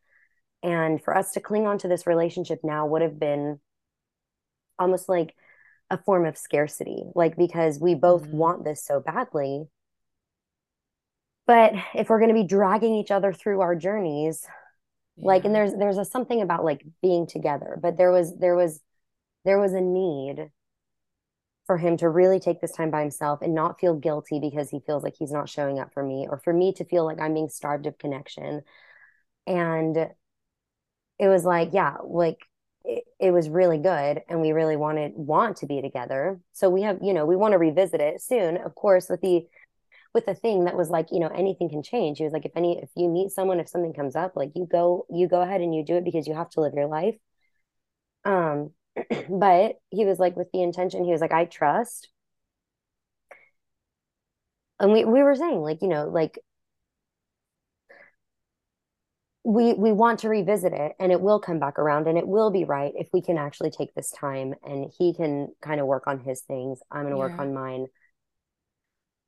And 0.63 1.03
for 1.03 1.17
us 1.17 1.33
to 1.33 1.41
cling 1.41 1.67
on 1.67 1.79
to 1.79 1.89
this 1.89 2.07
relationship 2.07 2.61
now 2.65 2.87
would 2.87 3.03
have 3.03 3.19
been 3.21 3.61
almost 4.79 5.09
like 5.09 5.35
a 5.91 5.99
form 5.99 6.27
of 6.27 6.37
scarcity, 6.37 7.05
like 7.15 7.37
because 7.37 7.79
we 7.81 7.95
both 7.95 8.25
Mhm. 8.25 8.33
want 8.33 8.65
this 8.65 8.85
so 8.85 9.01
badly. 9.01 9.69
But 11.47 11.75
if 11.95 12.09
we're 12.09 12.19
going 12.19 12.35
to 12.35 12.35
be 12.35 12.45
dragging 12.47 12.95
each 12.95 13.11
other 13.11 13.33
through 13.33 13.61
our 13.61 13.77
journeys, 13.77 14.45
like, 15.19 15.45
and 15.45 15.55
there's 15.55 15.75
there's 15.75 15.99
a 15.99 16.05
something 16.05 16.43
about 16.43 16.65
like 16.65 16.85
being 17.03 17.27
together, 17.27 17.79
but 17.83 17.97
there 17.97 18.13
was 18.13 18.37
there 18.39 18.57
was 18.57 18.81
there 19.47 19.61
was 19.61 19.73
a 19.73 19.81
need 19.81 20.51
for 21.67 21.79
him 21.79 21.97
to 21.97 22.09
really 22.09 22.39
take 22.39 22.61
this 22.61 22.73
time 22.73 22.91
by 22.91 23.01
himself 23.01 23.41
and 23.43 23.55
not 23.55 23.81
feel 23.81 23.95
guilty 23.95 24.39
because 24.39 24.71
he 24.71 24.81
feels 24.87 25.03
like 25.03 25.15
he's 25.19 25.33
not 25.33 25.49
showing 25.49 25.79
up 25.79 25.93
for 25.93 26.03
me, 26.03 26.27
or 26.31 26.39
for 26.39 26.53
me 26.53 26.73
to 26.75 26.85
feel 26.85 27.05
like 27.05 27.21
I'm 27.21 27.35
being 27.35 27.49
starved 27.49 27.87
of 27.87 27.99
connection. 27.99 28.63
And 29.47 29.97
it 31.19 31.29
was 31.29 31.45
like, 31.45 31.71
yeah, 31.73 31.97
like 32.05 32.39
it, 32.85 33.05
it 33.19 33.31
was 33.33 33.49
really 33.49 33.79
good 33.79 34.23
and 34.29 34.41
we 34.41 34.53
really 34.53 34.77
wanted 34.77 35.13
want 35.17 35.59
to 35.59 35.67
be 35.67 35.83
together. 35.83 36.41
So 36.53 36.69
we 36.69 36.83
have, 36.83 36.99
you 37.03 37.13
know, 37.15 37.27
we 37.27 37.37
want 37.37 37.53
to 37.53 37.59
revisit 37.59 38.01
it 38.01 38.21
soon, 38.21 38.59
of 38.59 38.75
course, 38.75 39.09
with 39.09 39.21
the 39.21 39.47
with 40.15 40.27
the 40.27 40.35
thing 40.35 40.65
that 40.65 40.77
was 40.77 40.89
like, 40.89 41.09
you 41.13 41.21
know, 41.21 41.29
anything 41.29 41.69
can 41.69 41.83
change. 41.83 42.19
He 42.19 42.25
was 42.25 42.33
like, 42.33 42.47
if 42.47 42.53
any 42.57 42.79
if 42.79 42.91
you 42.97 43.09
meet 43.09 43.31
someone, 43.31 43.61
if 43.61 43.69
something 43.69 43.93
comes 43.93 44.17
up, 44.17 44.37
like 44.37 44.53
you 44.55 44.67
go, 44.71 45.07
you 45.11 45.29
go 45.29 45.43
ahead 45.43 45.61
and 45.61 45.75
you 45.75 45.85
do 45.85 45.97
it 45.97 46.05
because 46.05 46.27
you 46.27 46.35
have 46.35 46.51
to 46.51 46.61
live 46.61 46.75
your 46.75 46.87
life. 46.87 47.17
Um, 48.25 48.73
but 49.29 49.77
he 49.91 50.05
was 50.05 50.19
like 50.19 50.37
with 50.37 50.51
the 50.53 50.63
intention, 50.63 51.05
he 51.05 51.13
was 51.13 51.21
like, 51.21 51.33
I 51.33 51.45
trust. 51.45 52.09
And 54.79 54.93
we 54.93 55.05
we 55.05 55.23
were 55.23 55.35
saying, 55.35 55.61
like, 55.61 55.81
you 55.83 55.89
know, 55.89 56.09
like 56.09 56.39
we 59.47 59.75
we 59.75 59.93
want 59.93 60.19
to 60.21 60.29
revisit 60.29 60.73
it 60.73 60.93
and 60.99 61.13
it 61.13 61.21
will 61.21 61.39
come 61.39 61.61
back 61.61 61.79
around 61.79 62.09
and 62.09 62.19
it 62.19 62.27
will 62.27 62.51
be 62.51 62.65
right 62.65 62.93
if 62.97 63.09
we 63.13 63.23
can 63.23 63.39
actually 63.39 63.71
take 63.71 63.95
this 63.95 64.11
time 64.11 64.55
and 64.65 64.93
he 64.99 65.15
can 65.15 65.49
kind 65.63 65.81
of 65.81 65.87
work 65.87 66.09
on 66.09 66.19
his 66.19 66.41
things 66.41 66.81
i'm 66.91 67.03
going 67.03 67.13
to 67.13 67.17
work 67.17 67.39
on 67.39 67.55
mine. 67.55 67.87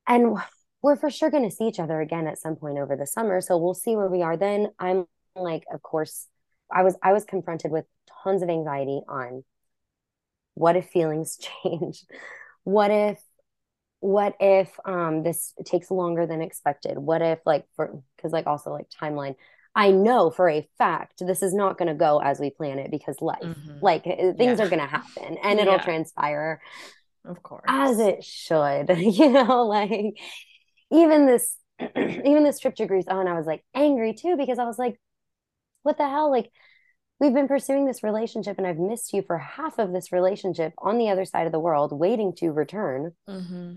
And 0.07 0.37
we're 0.81 0.97
for 0.97 1.09
sure 1.09 1.29
going 1.29 1.49
to 1.49 1.55
see 1.55 1.67
each 1.67 1.79
other 1.79 2.01
again 2.01 2.27
at 2.27 2.37
some 2.37 2.57
point 2.57 2.79
over 2.79 2.97
the 2.97 3.07
summer 3.07 3.39
so 3.39 3.57
we'll 3.57 3.73
see 3.73 3.95
where 3.95 4.09
we 4.09 4.21
are 4.21 4.35
then. 4.35 4.67
I'm 4.77 5.05
like 5.35 5.63
of 5.71 5.81
course 5.81 6.27
i 6.69 6.83
was 6.83 6.97
i 7.01 7.13
was 7.13 7.23
confronted 7.23 7.71
with 7.71 7.85
tons 8.23 8.41
of 8.41 8.49
anxiety 8.49 9.01
on 9.07 9.43
what 10.59 10.75
if 10.75 10.89
feelings 10.89 11.37
change 11.63 12.03
what 12.63 12.91
if 12.91 13.19
what 14.01 14.35
if 14.39 14.69
um 14.85 15.23
this 15.23 15.53
takes 15.65 15.89
longer 15.89 16.25
than 16.25 16.41
expected 16.41 16.97
what 16.97 17.21
if 17.21 17.39
like 17.45 17.65
for 17.75 18.01
because 18.15 18.31
like 18.31 18.47
also 18.47 18.71
like 18.71 18.87
timeline 18.89 19.35
I 19.75 19.91
know 19.91 20.29
for 20.29 20.49
a 20.49 20.67
fact 20.77 21.25
this 21.25 21.41
is 21.41 21.53
not 21.53 21.77
going 21.77 21.87
to 21.87 21.93
go 21.93 22.19
as 22.19 22.39
we 22.39 22.49
plan 22.49 22.79
it 22.79 22.91
because 22.91 23.21
life, 23.21 23.41
mm-hmm. 23.41 23.77
like 23.81 24.05
uh, 24.05 24.33
things 24.33 24.59
yeah. 24.59 24.65
are 24.65 24.69
going 24.69 24.81
to 24.81 24.87
happen 24.87 25.37
and 25.43 25.59
it'll 25.59 25.75
yeah. 25.75 25.83
transpire. 25.83 26.61
Of 27.23 27.43
course. 27.43 27.65
As 27.67 27.99
it 27.99 28.23
should, 28.23 28.89
you 28.97 29.29
know, 29.29 29.65
like 29.67 30.17
even 30.91 31.27
this, 31.27 31.55
even 31.95 32.43
this 32.43 32.59
trip 32.59 32.75
to 32.75 32.87
Greece. 32.87 33.05
Oh, 33.07 33.19
and 33.19 33.29
I 33.29 33.33
was 33.33 33.45
like 33.45 33.63
angry 33.75 34.13
too 34.13 34.35
because 34.37 34.59
I 34.59 34.65
was 34.65 34.79
like, 34.79 34.99
what 35.83 35.97
the 35.97 36.09
hell? 36.09 36.31
Like, 36.31 36.51
we've 37.19 37.33
been 37.33 37.47
pursuing 37.47 37.85
this 37.85 38.03
relationship 38.03 38.57
and 38.57 38.65
I've 38.65 38.77
missed 38.77 39.13
you 39.13 39.21
for 39.21 39.37
half 39.37 39.77
of 39.77 39.91
this 39.91 40.11
relationship 40.11 40.73
on 40.77 40.97
the 40.97 41.09
other 41.09 41.25
side 41.25 41.45
of 41.45 41.51
the 41.51 41.59
world, 41.59 41.91
waiting 41.91 42.33
to 42.37 42.51
return. 42.51 43.13
Mm-hmm. 43.27 43.75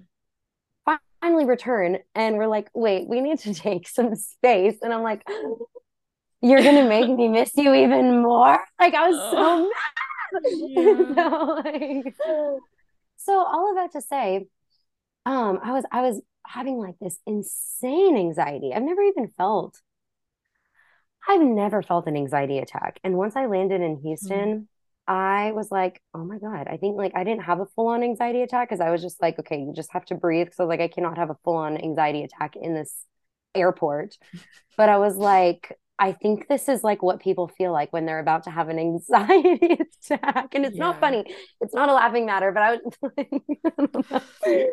Finally 1.20 1.44
return 1.44 1.98
and 2.16 2.36
we're 2.36 2.48
like 2.48 2.68
wait 2.74 3.08
we 3.08 3.20
need 3.20 3.38
to 3.38 3.54
take 3.68 3.86
some 3.86 4.16
space. 4.16 4.76
And 4.82 4.92
i'm 4.92 5.04
like 5.04 5.22
you're 6.40 6.62
gonna 6.62 6.88
make 6.88 7.08
me 7.08 7.28
miss 7.36 7.52
you 7.56 7.72
even 7.74 8.22
more? 8.22 8.58
Like 8.80 8.94
i 8.94 9.08
was 9.08 9.30
so 9.30 9.62
mad. 9.62 9.72
Yeah. 10.44 11.14
so, 11.14 11.60
like, 11.62 12.14
so 13.18 13.34
all 13.34 13.70
of 13.70 13.76
that 13.76 13.92
to 13.92 14.00
say 14.00 14.46
um 15.26 15.60
i 15.62 15.72
was 15.72 15.84
i 15.92 16.00
was 16.00 16.22
having 16.46 16.78
like 16.78 16.96
this 17.00 17.18
insane 17.26 18.16
anxiety. 18.16 18.72
I've 18.74 18.82
never 18.82 19.02
even 19.02 19.28
felt 19.28 19.80
i've 21.28 21.42
never 21.42 21.82
felt 21.82 22.06
an 22.06 22.16
anxiety 22.16 22.58
attack 22.58 22.98
and 23.04 23.16
once 23.16 23.36
i 23.36 23.46
landed 23.46 23.80
in 23.80 23.96
houston 23.96 24.60
mm. 24.60 24.66
I 25.08 25.50
was 25.52 25.70
like, 25.70 26.00
oh 26.14 26.24
my 26.24 26.38
God, 26.38 26.68
I 26.70 26.76
think 26.76 26.96
like 26.96 27.12
I 27.16 27.24
didn't 27.24 27.42
have 27.42 27.58
a 27.58 27.66
full 27.66 27.88
on 27.88 28.04
anxiety 28.04 28.42
attack 28.42 28.68
because 28.68 28.80
I 28.80 28.90
was 28.90 29.02
just 29.02 29.20
like, 29.20 29.38
okay, 29.40 29.58
you 29.58 29.72
just 29.74 29.92
have 29.92 30.04
to 30.06 30.14
breathe. 30.14 30.48
So 30.54 30.64
like 30.64 30.80
I 30.80 30.86
cannot 30.86 31.18
have 31.18 31.30
a 31.30 31.36
full 31.44 31.56
on 31.56 31.76
anxiety 31.76 32.22
attack 32.22 32.54
in 32.56 32.74
this 32.74 33.04
airport. 33.54 34.16
But 34.74 34.88
I 34.88 34.96
was 34.96 35.16
like, 35.16 35.76
I 35.98 36.12
think 36.12 36.48
this 36.48 36.66
is 36.66 36.82
like 36.82 37.02
what 37.02 37.20
people 37.20 37.46
feel 37.46 37.72
like 37.72 37.92
when 37.92 38.06
they're 38.06 38.20
about 38.20 38.44
to 38.44 38.50
have 38.50 38.70
an 38.70 38.78
anxiety 38.78 39.78
attack. 40.10 40.54
And 40.54 40.64
it's 40.64 40.76
yeah. 40.76 40.84
not 40.84 40.98
funny. 40.98 41.24
It's 41.60 41.74
not 41.74 41.90
a 41.90 41.92
laughing 41.92 42.24
matter, 42.24 42.52
but 42.52 42.62
I 42.62 42.72
was 42.72 42.80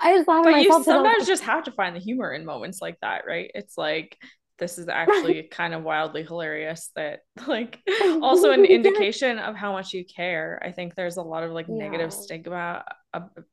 I 0.00 0.12
was 0.14 0.26
laughing 0.26 0.52
but 0.52 0.62
you 0.62 0.82
sometimes 0.82 1.26
just 1.26 1.42
have 1.44 1.64
to 1.64 1.72
find 1.72 1.94
the 1.94 2.00
humor 2.00 2.32
in 2.32 2.46
moments 2.46 2.80
like 2.80 2.96
that, 3.02 3.26
right? 3.26 3.50
It's 3.54 3.76
like 3.76 4.16
this 4.58 4.78
is 4.78 4.88
actually 4.88 5.42
kind 5.44 5.74
of 5.74 5.82
wildly 5.82 6.22
hilarious 6.22 6.90
that 6.96 7.20
like 7.46 7.80
also 8.22 8.50
an 8.50 8.64
indication 8.64 9.38
of 9.38 9.54
how 9.54 9.72
much 9.72 9.92
you 9.92 10.04
care 10.04 10.60
i 10.64 10.70
think 10.70 10.94
there's 10.94 11.16
a 11.16 11.22
lot 11.22 11.42
of 11.42 11.52
like 11.52 11.66
yeah. 11.68 11.76
negative 11.76 12.12
stigma 12.12 12.84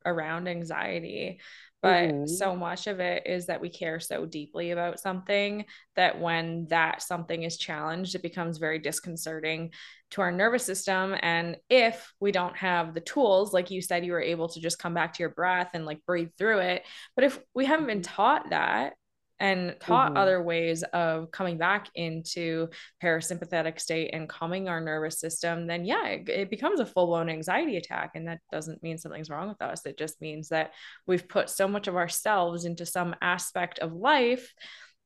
around 0.04 0.48
anxiety 0.48 1.40
but 1.82 2.10
mm-hmm. 2.10 2.26
so 2.26 2.54
much 2.54 2.86
of 2.86 3.00
it 3.00 3.26
is 3.26 3.46
that 3.46 3.60
we 3.60 3.68
care 3.68 3.98
so 3.98 4.24
deeply 4.24 4.70
about 4.70 5.00
something 5.00 5.64
that 5.96 6.20
when 6.20 6.66
that 6.68 7.02
something 7.02 7.42
is 7.42 7.56
challenged 7.56 8.14
it 8.14 8.22
becomes 8.22 8.58
very 8.58 8.78
disconcerting 8.78 9.70
to 10.10 10.20
our 10.20 10.32
nervous 10.32 10.64
system 10.64 11.14
and 11.22 11.56
if 11.70 12.12
we 12.20 12.32
don't 12.32 12.56
have 12.56 12.92
the 12.92 13.00
tools 13.00 13.52
like 13.52 13.70
you 13.70 13.80
said 13.80 14.04
you 14.04 14.12
were 14.12 14.20
able 14.20 14.48
to 14.48 14.60
just 14.60 14.78
come 14.78 14.94
back 14.94 15.12
to 15.12 15.22
your 15.22 15.30
breath 15.30 15.70
and 15.74 15.86
like 15.86 16.04
breathe 16.06 16.30
through 16.36 16.58
it 16.58 16.84
but 17.14 17.24
if 17.24 17.38
we 17.54 17.64
haven't 17.64 17.86
been 17.86 18.00
mm-hmm. 18.00 18.14
taught 18.14 18.50
that 18.50 18.94
and 19.42 19.74
taught 19.80 20.10
mm-hmm. 20.10 20.18
other 20.18 20.40
ways 20.40 20.84
of 20.92 21.32
coming 21.32 21.58
back 21.58 21.88
into 21.96 22.68
parasympathetic 23.02 23.80
state 23.80 24.10
and 24.12 24.28
calming 24.28 24.68
our 24.68 24.80
nervous 24.80 25.18
system, 25.18 25.66
then 25.66 25.84
yeah, 25.84 26.06
it, 26.06 26.28
it 26.28 26.48
becomes 26.48 26.78
a 26.78 26.86
full 26.86 27.08
blown 27.08 27.28
anxiety 27.28 27.76
attack. 27.76 28.12
And 28.14 28.28
that 28.28 28.38
doesn't 28.52 28.84
mean 28.84 28.98
something's 28.98 29.30
wrong 29.30 29.48
with 29.48 29.60
us. 29.60 29.84
It 29.84 29.98
just 29.98 30.20
means 30.20 30.50
that 30.50 30.70
we've 31.08 31.28
put 31.28 31.50
so 31.50 31.66
much 31.66 31.88
of 31.88 31.96
ourselves 31.96 32.64
into 32.64 32.86
some 32.86 33.16
aspect 33.20 33.80
of 33.80 33.92
life. 33.92 34.54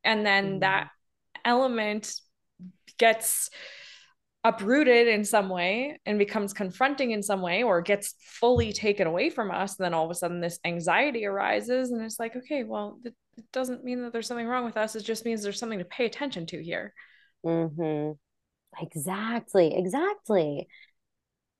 And 0.05 0.27
then 0.27 0.45
mm-hmm. 0.45 0.59
that 0.59 0.91
element 1.43 2.13
gets 2.99 3.49
uprooted 4.47 5.09
in 5.09 5.25
some 5.25 5.49
way 5.49 5.99
and 6.07 6.19
becomes 6.19 6.53
confronting 6.53 7.11
in 7.11 7.23
some 7.23 7.43
way 7.43 7.65
or 7.65 7.81
gets 7.81 8.15
fully 8.21 8.73
taken 8.73 9.07
away 9.07 9.29
from 9.29 9.51
us 9.51 9.75
then 9.75 9.93
all 9.93 10.05
of 10.05 10.11
a 10.11 10.15
sudden 10.15 10.41
this 10.41 10.61
anxiety 10.65 11.27
arises 11.27 11.91
and 11.91 12.01
it's 12.01 12.21
like 12.21 12.37
okay 12.37 12.63
well 12.63 12.99
it, 13.05 13.15
doesn't 13.53 13.85
mean 13.85 14.03
that 14.03 14.15
there's 14.15 14.27
something 14.27 14.47
wrong 14.47 14.65
with 14.65 14.79
us. 14.79 14.97
It 14.97 15.05
just 15.05 15.27
means 15.27 15.43
there's 15.43 15.59
something 15.59 15.79
to 15.79 15.85
pay 15.85 16.07
attention 16.07 16.47
to 16.47 16.63
here. 16.63 16.95
Mm-hmm. 17.45 18.13
exactly. 18.83 19.77
Exactly. 19.77 20.67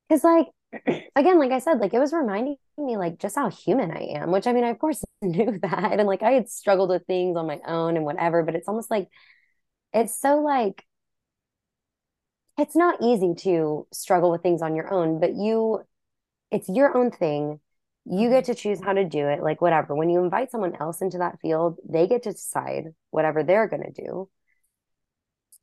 Because 0.09 0.25
like 0.25 0.47
again 1.17 1.39
like 1.39 1.53
i 1.53 1.61
said 1.61 1.79
like 1.79 1.95
it 1.95 1.99
was 1.99 2.13
reminding 2.13 2.57
me 2.77 2.97
like 2.97 3.19
just 3.19 3.37
how 3.37 3.49
human 3.49 3.93
i 3.93 4.01
am 4.17 4.33
which 4.33 4.49
i 4.49 4.53
mean 4.53 4.65
i 4.65 4.71
of 4.71 4.79
course 4.79 5.05
knew 5.23 5.59
that. 5.63 5.93
And 5.93 6.07
like 6.07 6.23
i 6.23 6.33
had 6.33 6.49
struggled 6.49 6.89
with 6.89 7.07
things 7.07 7.37
on 7.37 7.47
my 7.47 7.61
own 7.67 7.97
and 7.97 8.05
whatever 8.05 8.43
but 8.43 8.55
it's 8.55 8.69
almost 8.69 8.91
like 8.91 9.09
it's 9.93 10.19
so 10.21 10.41
like 10.41 10.85
it's 12.59 12.77
not 12.77 13.03
easy 13.03 13.35
to 13.35 13.87
struggle 13.93 14.31
with 14.31 14.43
things 14.43 14.63
on 14.63 14.75
your 14.75 14.93
own, 14.93 15.21
but 15.21 15.35
you, 15.35 15.81
it's 16.51 16.69
your 16.69 16.97
own 16.97 17.11
thing. 17.11 17.61
You 18.07 18.31
get 18.31 18.45
to 18.47 18.55
choose 18.55 18.81
how 18.83 18.93
to 18.93 19.05
do 19.05 19.29
it, 19.29 19.43
like 19.43 19.61
whatever. 19.61 19.95
When 19.95 20.09
you 20.09 20.23
invite 20.23 20.51
someone 20.51 20.77
else 20.81 21.03
into 21.03 21.19
that 21.19 21.41
field, 21.41 21.79
they 21.89 22.07
get 22.07 22.23
to 22.23 22.33
decide 22.33 22.95
whatever 23.11 23.43
they're 23.43 23.69
going 23.69 23.83
to 23.83 24.03
do. 24.03 24.29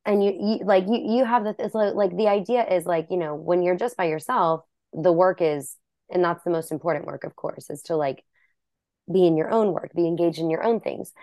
And 0.06 0.24
you, 0.24 0.32
you 0.32 0.66
like 0.66 0.84
you 0.86 1.16
you 1.18 1.24
have 1.24 1.46
the 1.46 1.56
it's 1.58 1.74
like, 1.74 1.94
like 1.94 2.18
the 2.18 2.28
idea 2.28 2.66
is 2.66 2.86
like 2.86 3.08
you 3.10 3.16
know 3.16 3.36
when 3.36 3.64
you're 3.64 3.78
just 3.78 3.96
by 3.96 4.04
yourself 4.04 4.66
the 4.92 5.14
work 5.14 5.42
is 5.42 5.78
and 6.10 6.22
that's 6.22 6.44
the 6.44 6.50
most 6.50 6.74
important 6.74 7.06
work 7.06 7.24
of 7.24 7.38
course 7.38 7.70
is 7.70 7.82
to 7.84 7.96
like 7.96 8.22
be 9.12 9.26
in 9.26 9.38
your 9.38 9.50
own 9.50 9.72
work 9.72 9.94
be 9.96 10.06
engaged 10.06 10.40
in 10.40 10.50
your 10.50 10.62
own 10.62 10.82
things 10.82 11.14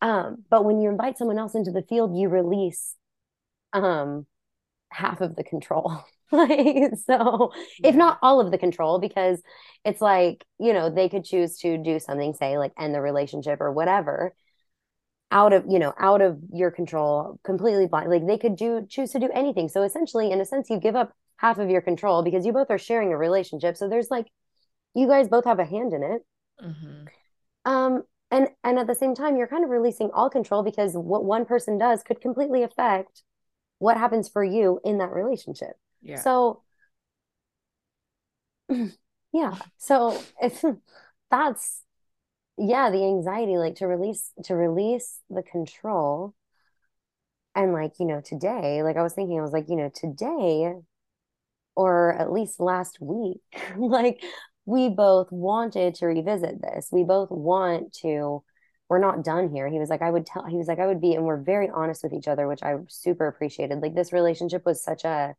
um 0.00 0.44
but 0.48 0.64
when 0.64 0.80
you 0.80 0.88
invite 0.88 1.18
someone 1.18 1.40
else 1.40 1.56
into 1.56 1.72
the 1.72 1.82
field 1.82 2.16
you 2.16 2.28
release 2.28 2.94
um 3.72 4.26
half 4.90 5.20
of 5.20 5.36
the 5.36 5.44
control. 5.44 6.04
like 6.32 6.92
so 7.06 7.52
yeah. 7.80 7.88
if 7.88 7.96
not 7.96 8.18
all 8.22 8.40
of 8.40 8.52
the 8.52 8.58
control 8.58 9.00
because 9.00 9.42
it's 9.84 10.00
like 10.00 10.44
you 10.60 10.72
know 10.72 10.88
they 10.88 11.08
could 11.08 11.24
choose 11.24 11.58
to 11.58 11.76
do 11.76 11.98
something 11.98 12.34
say 12.34 12.56
like 12.56 12.72
end 12.78 12.94
the 12.94 13.00
relationship 13.00 13.60
or 13.60 13.72
whatever 13.72 14.32
out 15.32 15.52
of 15.52 15.64
you 15.68 15.80
know 15.80 15.92
out 15.98 16.20
of 16.20 16.38
your 16.52 16.70
control 16.70 17.40
completely 17.42 17.86
blind 17.86 18.10
like 18.10 18.26
they 18.26 18.38
could 18.38 18.54
do 18.54 18.86
choose 18.88 19.10
to 19.10 19.18
do 19.18 19.28
anything 19.34 19.68
so 19.68 19.82
essentially 19.82 20.30
in 20.30 20.40
a 20.40 20.44
sense 20.44 20.70
you 20.70 20.78
give 20.78 20.94
up 20.94 21.12
half 21.36 21.58
of 21.58 21.68
your 21.68 21.80
control 21.80 22.22
because 22.22 22.46
you 22.46 22.52
both 22.52 22.70
are 22.70 22.78
sharing 22.78 23.12
a 23.12 23.16
relationship 23.16 23.76
so 23.76 23.88
there's 23.88 24.10
like 24.10 24.26
you 24.94 25.08
guys 25.08 25.28
both 25.28 25.44
have 25.44 25.58
a 25.58 25.64
hand 25.64 25.92
in 25.92 26.02
it 26.02 26.22
mm-hmm. 26.64 27.72
um 27.72 28.02
and 28.30 28.48
and 28.62 28.78
at 28.78 28.86
the 28.86 28.94
same 28.94 29.14
time 29.14 29.36
you're 29.36 29.48
kind 29.48 29.64
of 29.64 29.70
releasing 29.70 30.10
all 30.12 30.30
control 30.30 30.62
because 30.62 30.92
what 30.94 31.24
one 31.24 31.44
person 31.44 31.78
does 31.78 32.02
could 32.02 32.20
completely 32.20 32.62
affect 32.62 33.22
what 33.80 33.96
happens 33.96 34.28
for 34.28 34.44
you 34.44 34.78
in 34.84 34.98
that 34.98 35.10
relationship. 35.10 35.72
Yeah. 36.02 36.20
So 36.20 36.62
yeah. 39.32 39.56
So 39.78 40.20
if 40.40 40.62
that's 41.30 41.82
yeah, 42.58 42.90
the 42.90 43.04
anxiety 43.04 43.56
like 43.56 43.76
to 43.76 43.86
release 43.86 44.32
to 44.44 44.54
release 44.54 45.20
the 45.30 45.42
control 45.42 46.34
and 47.54 47.72
like, 47.72 47.94
you 47.98 48.06
know, 48.06 48.20
today, 48.20 48.82
like 48.82 48.96
I 48.96 49.02
was 49.02 49.14
thinking 49.14 49.38
I 49.38 49.42
was 49.42 49.52
like, 49.52 49.68
you 49.68 49.76
know, 49.76 49.90
today 49.92 50.74
or 51.74 52.12
at 52.14 52.32
least 52.32 52.60
last 52.60 52.98
week, 53.00 53.40
like 53.78 54.22
we 54.66 54.88
both 54.88 55.32
wanted 55.32 55.94
to 55.96 56.06
revisit 56.06 56.60
this. 56.60 56.88
We 56.92 57.04
both 57.04 57.30
want 57.30 57.92
to 58.02 58.42
we're 58.90 58.98
not 58.98 59.22
done 59.22 59.48
here. 59.50 59.68
He 59.68 59.78
was 59.78 59.88
like, 59.88 60.02
I 60.02 60.10
would 60.10 60.26
tell, 60.26 60.44
he 60.44 60.56
was 60.56 60.66
like, 60.66 60.80
I 60.80 60.86
would 60.86 61.00
be, 61.00 61.14
and 61.14 61.24
we're 61.24 61.40
very 61.40 61.70
honest 61.70 62.02
with 62.02 62.12
each 62.12 62.26
other, 62.26 62.48
which 62.48 62.64
I 62.64 62.74
super 62.88 63.28
appreciated. 63.28 63.80
Like 63.80 63.94
this 63.94 64.12
relationship 64.12 64.66
was 64.66 64.82
such 64.82 65.04
a, 65.04 65.36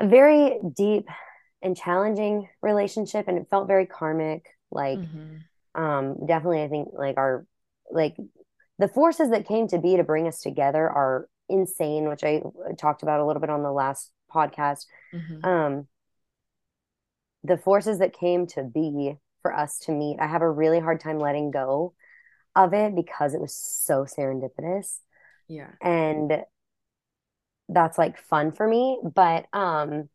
a 0.00 0.08
very 0.08 0.58
deep 0.74 1.08
and 1.60 1.76
challenging 1.76 2.48
relationship, 2.62 3.28
and 3.28 3.36
it 3.36 3.48
felt 3.50 3.68
very 3.68 3.84
karmic. 3.84 4.46
Like, 4.70 4.98
mm-hmm. 4.98 5.80
um, 5.80 6.26
definitely, 6.26 6.62
I 6.62 6.68
think 6.68 6.88
like 6.94 7.18
our, 7.18 7.46
like 7.90 8.16
the 8.78 8.88
forces 8.88 9.28
that 9.30 9.46
came 9.46 9.68
to 9.68 9.78
be 9.78 9.98
to 9.98 10.02
bring 10.02 10.26
us 10.26 10.40
together 10.40 10.88
are 10.88 11.28
insane, 11.50 12.08
which 12.08 12.24
I 12.24 12.40
talked 12.78 13.02
about 13.02 13.20
a 13.20 13.26
little 13.26 13.40
bit 13.40 13.50
on 13.50 13.62
the 13.62 13.70
last 13.70 14.10
podcast. 14.34 14.86
Mm-hmm. 15.14 15.46
Um, 15.46 15.86
the 17.44 17.58
forces 17.58 17.98
that 17.98 18.18
came 18.18 18.46
to 18.48 18.62
be 18.62 19.16
for 19.42 19.54
us 19.54 19.80
to 19.80 19.92
meet, 19.92 20.16
I 20.18 20.26
have 20.26 20.40
a 20.40 20.50
really 20.50 20.80
hard 20.80 21.00
time 21.00 21.18
letting 21.18 21.50
go 21.50 21.92
of 22.56 22.72
it 22.72 22.94
because 22.94 23.34
it 23.34 23.40
was 23.40 23.54
so 23.54 24.04
serendipitous. 24.04 24.98
Yeah. 25.48 25.70
And 25.80 26.44
that's 27.68 27.98
like 27.98 28.18
fun 28.18 28.52
for 28.52 28.66
me, 28.66 28.98
but 29.02 29.46
um 29.52 30.08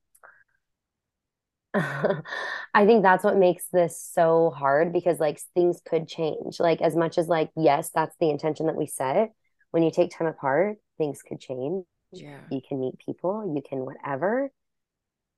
I 1.73 2.85
think 2.85 3.01
that's 3.01 3.23
what 3.23 3.37
makes 3.37 3.65
this 3.71 4.01
so 4.01 4.49
hard 4.49 4.91
because 4.91 5.19
like 5.19 5.39
things 5.53 5.81
could 5.85 6.07
change. 6.07 6.59
Like 6.59 6.81
as 6.81 6.95
much 6.95 7.17
as 7.17 7.27
like 7.27 7.51
yes, 7.55 7.89
that's 7.93 8.15
the 8.19 8.29
intention 8.29 8.65
that 8.65 8.75
we 8.75 8.87
set. 8.87 9.31
When 9.71 9.83
you 9.83 9.91
take 9.91 10.11
time 10.11 10.27
apart, 10.27 10.77
things 10.97 11.21
could 11.21 11.39
change. 11.39 11.85
Yeah. 12.11 12.39
You 12.49 12.59
can 12.67 12.81
meet 12.81 12.99
people, 12.99 13.53
you 13.55 13.61
can 13.61 13.85
whatever. 13.85 14.51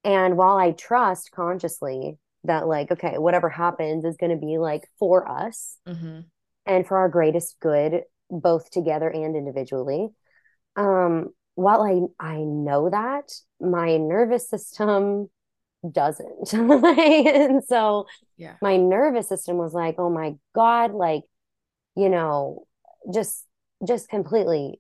And 0.04 0.36
while 0.38 0.58
I 0.58 0.72
trust 0.72 1.32
consciously 1.32 2.18
that 2.46 2.68
like 2.68 2.92
okay, 2.92 3.18
whatever 3.18 3.50
happens 3.50 4.04
is 4.04 4.18
going 4.18 4.32
to 4.32 4.44
be 4.44 4.58
like 4.58 4.88
for 4.98 5.30
us. 5.30 5.78
Mm-hmm 5.88 6.22
and 6.66 6.88
for 6.88 6.98
our 6.98 7.10
greatest 7.10 7.58
good, 7.60 8.04
both 8.30 8.70
together 8.72 9.10
and 9.10 9.36
individually. 9.36 10.10
um 10.76 11.30
while 11.56 11.82
I 11.84 12.26
I 12.26 12.38
know 12.40 12.90
that 12.90 13.32
my 13.62 13.98
nervous 13.98 14.50
system 14.50 15.30
doesn't. 15.90 16.54
and 16.54 17.64
so 17.64 18.08
yeah. 18.38 18.56
my 18.62 18.78
nervous 18.78 19.28
system 19.30 19.58
was 19.58 19.74
like, 19.74 19.96
"Oh 20.00 20.10
my 20.10 20.36
god, 20.56 20.94
like 20.94 21.24
you 21.96 22.10
know, 22.10 22.68
just 23.14 23.46
just 23.88 24.10
completely 24.10 24.80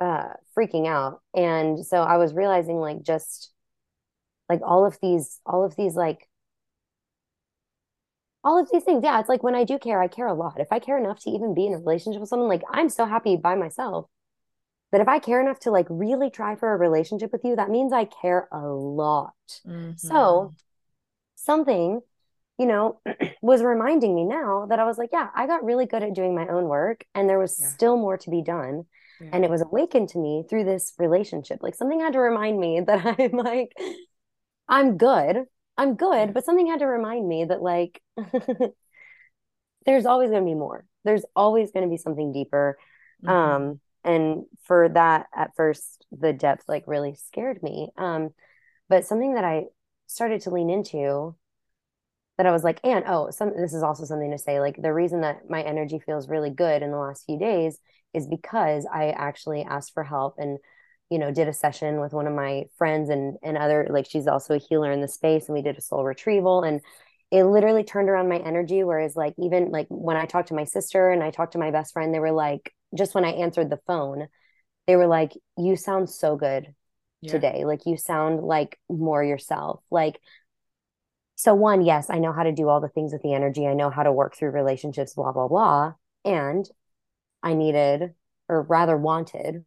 uh 0.00 0.30
freaking 0.56 0.86
out." 0.86 1.20
And 1.34 1.84
so 1.84 2.02
I 2.02 2.16
was 2.18 2.34
realizing 2.34 2.76
like 2.76 3.02
just 3.02 3.52
like 4.48 4.60
all 4.64 4.84
of 4.86 4.98
these 5.02 5.40
all 5.46 5.64
of 5.64 5.76
these 5.76 5.94
like 5.96 6.28
all 8.44 8.58
of 8.58 8.68
these 8.72 8.84
things. 8.84 9.02
Yeah, 9.04 9.20
it's 9.20 9.28
like 9.28 9.42
when 9.42 9.54
I 9.54 9.64
do 9.64 9.78
care, 9.78 10.02
I 10.02 10.08
care 10.08 10.26
a 10.26 10.34
lot. 10.34 10.60
If 10.60 10.68
I 10.70 10.78
care 10.78 10.98
enough 10.98 11.20
to 11.20 11.30
even 11.30 11.54
be 11.54 11.66
in 11.66 11.74
a 11.74 11.78
relationship 11.78 12.20
with 12.20 12.28
someone, 12.28 12.48
like 12.48 12.62
I'm 12.70 12.88
so 12.88 13.04
happy 13.04 13.36
by 13.36 13.54
myself 13.54 14.06
that 14.92 15.00
if 15.00 15.08
I 15.08 15.18
care 15.18 15.40
enough 15.40 15.58
to 15.60 15.70
like 15.70 15.86
really 15.88 16.30
try 16.30 16.54
for 16.54 16.72
a 16.72 16.76
relationship 16.76 17.32
with 17.32 17.44
you, 17.44 17.56
that 17.56 17.70
means 17.70 17.92
I 17.92 18.04
care 18.04 18.48
a 18.52 18.60
lot. 18.60 19.32
Mm-hmm. 19.66 19.92
So 19.96 20.54
something, 21.36 22.00
you 22.58 22.66
know, 22.66 23.00
was 23.42 23.62
reminding 23.62 24.14
me 24.14 24.24
now 24.24 24.66
that 24.68 24.78
I 24.78 24.84
was 24.84 24.98
like, 24.98 25.10
yeah, 25.12 25.28
I 25.34 25.46
got 25.46 25.64
really 25.64 25.86
good 25.86 26.02
at 26.02 26.14
doing 26.14 26.34
my 26.34 26.46
own 26.46 26.64
work 26.64 27.04
and 27.14 27.28
there 27.28 27.38
was 27.38 27.58
yeah. 27.58 27.68
still 27.68 27.96
more 27.96 28.18
to 28.18 28.30
be 28.30 28.42
done. 28.42 28.84
Yeah. 29.20 29.30
And 29.32 29.44
it 29.44 29.50
was 29.50 29.62
awakened 29.62 30.10
to 30.10 30.18
me 30.18 30.44
through 30.48 30.64
this 30.64 30.92
relationship. 30.98 31.60
Like 31.62 31.74
something 31.74 32.00
had 32.00 32.12
to 32.12 32.18
remind 32.18 32.60
me 32.60 32.80
that 32.86 33.16
I'm 33.18 33.32
like, 33.32 33.72
I'm 34.68 34.98
good. 34.98 35.44
I'm 35.76 35.94
good. 35.94 36.34
But 36.34 36.44
something 36.44 36.66
had 36.66 36.80
to 36.80 36.86
remind 36.86 37.26
me 37.26 37.44
that 37.44 37.62
like 37.62 38.00
there's 39.86 40.06
always 40.06 40.30
going 40.30 40.42
to 40.42 40.50
be 40.50 40.54
more. 40.54 40.84
There's 41.04 41.24
always 41.34 41.72
going 41.72 41.84
to 41.84 41.90
be 41.90 41.96
something 41.96 42.32
deeper. 42.32 42.78
Mm-hmm. 43.24 43.30
Um, 43.30 43.80
and 44.04 44.44
for 44.64 44.88
that 44.88 45.26
at 45.34 45.54
first 45.56 46.04
the 46.10 46.32
depth 46.32 46.64
like 46.68 46.84
really 46.86 47.14
scared 47.14 47.62
me 47.62 47.90
um 47.96 48.30
but 48.88 49.06
something 49.06 49.34
that 49.34 49.44
i 49.44 49.64
started 50.06 50.40
to 50.40 50.50
lean 50.50 50.70
into 50.70 51.34
that 52.36 52.46
i 52.46 52.52
was 52.52 52.64
like 52.64 52.80
and 52.84 53.04
oh 53.06 53.30
some 53.30 53.52
this 53.56 53.74
is 53.74 53.82
also 53.82 54.04
something 54.04 54.30
to 54.30 54.38
say 54.38 54.60
like 54.60 54.80
the 54.80 54.92
reason 54.92 55.20
that 55.20 55.48
my 55.48 55.62
energy 55.62 55.98
feels 55.98 56.28
really 56.28 56.50
good 56.50 56.82
in 56.82 56.90
the 56.90 56.98
last 56.98 57.24
few 57.24 57.38
days 57.38 57.78
is 58.12 58.26
because 58.26 58.86
i 58.92 59.10
actually 59.10 59.62
asked 59.62 59.94
for 59.94 60.04
help 60.04 60.34
and 60.38 60.58
you 61.10 61.18
know 61.18 61.30
did 61.30 61.48
a 61.48 61.52
session 61.52 62.00
with 62.00 62.12
one 62.12 62.26
of 62.26 62.34
my 62.34 62.64
friends 62.76 63.10
and 63.10 63.36
and 63.42 63.56
other 63.56 63.86
like 63.90 64.06
she's 64.08 64.26
also 64.26 64.54
a 64.54 64.58
healer 64.58 64.90
in 64.92 65.00
the 65.00 65.08
space 65.08 65.46
and 65.46 65.54
we 65.54 65.62
did 65.62 65.76
a 65.76 65.80
soul 65.80 66.04
retrieval 66.04 66.62
and 66.62 66.80
it 67.30 67.44
literally 67.44 67.84
turned 67.84 68.08
around 68.08 68.28
my 68.28 68.38
energy 68.38 68.82
whereas 68.84 69.16
like 69.16 69.34
even 69.38 69.70
like 69.70 69.86
when 69.88 70.16
i 70.16 70.24
talked 70.24 70.48
to 70.48 70.54
my 70.54 70.64
sister 70.64 71.10
and 71.10 71.22
i 71.22 71.30
talked 71.30 71.52
to 71.52 71.58
my 71.58 71.70
best 71.70 71.92
friend 71.92 72.14
they 72.14 72.20
were 72.20 72.32
like 72.32 72.72
just 72.94 73.14
when 73.14 73.24
I 73.24 73.30
answered 73.30 73.70
the 73.70 73.80
phone, 73.86 74.28
they 74.86 74.96
were 74.96 75.06
like, 75.06 75.32
You 75.58 75.76
sound 75.76 76.10
so 76.10 76.36
good 76.36 76.74
yeah. 77.20 77.32
today. 77.32 77.64
Like, 77.64 77.86
you 77.86 77.96
sound 77.96 78.42
like 78.42 78.78
more 78.88 79.22
yourself. 79.22 79.82
Like, 79.90 80.20
so 81.36 81.54
one, 81.54 81.82
yes, 81.82 82.10
I 82.10 82.18
know 82.18 82.32
how 82.32 82.44
to 82.44 82.52
do 82.52 82.68
all 82.68 82.80
the 82.80 82.88
things 82.88 83.12
with 83.12 83.22
the 83.22 83.34
energy. 83.34 83.66
I 83.66 83.74
know 83.74 83.90
how 83.90 84.02
to 84.02 84.12
work 84.12 84.36
through 84.36 84.50
relationships, 84.50 85.14
blah, 85.14 85.32
blah, 85.32 85.48
blah. 85.48 85.94
And 86.24 86.68
I 87.42 87.54
needed, 87.54 88.14
or 88.48 88.62
rather 88.62 88.96
wanted, 88.96 89.64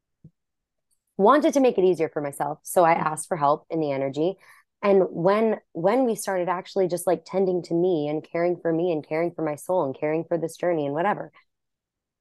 wanted 1.17 1.53
to 1.53 1.59
make 1.59 1.77
it 1.77 1.85
easier 1.85 2.09
for 2.09 2.21
myself. 2.21 2.59
So 2.63 2.83
I 2.83 2.95
mm-hmm. 2.95 3.07
asked 3.07 3.27
for 3.27 3.37
help 3.37 3.65
in 3.69 3.79
the 3.79 3.91
energy. 3.91 4.35
And 4.81 5.03
when 5.09 5.57
when 5.71 6.05
we 6.05 6.15
started 6.15 6.49
actually 6.49 6.87
just 6.87 7.07
like 7.07 7.23
tending 7.25 7.63
to 7.63 7.73
me 7.73 8.07
and 8.07 8.23
caring 8.23 8.57
for 8.61 8.71
me 8.71 8.91
and 8.91 9.07
caring 9.07 9.31
for 9.31 9.43
my 9.43 9.55
soul 9.55 9.85
and 9.85 9.97
caring 9.97 10.25
for 10.25 10.37
this 10.37 10.57
journey 10.57 10.85
and 10.85 10.93
whatever, 10.93 11.31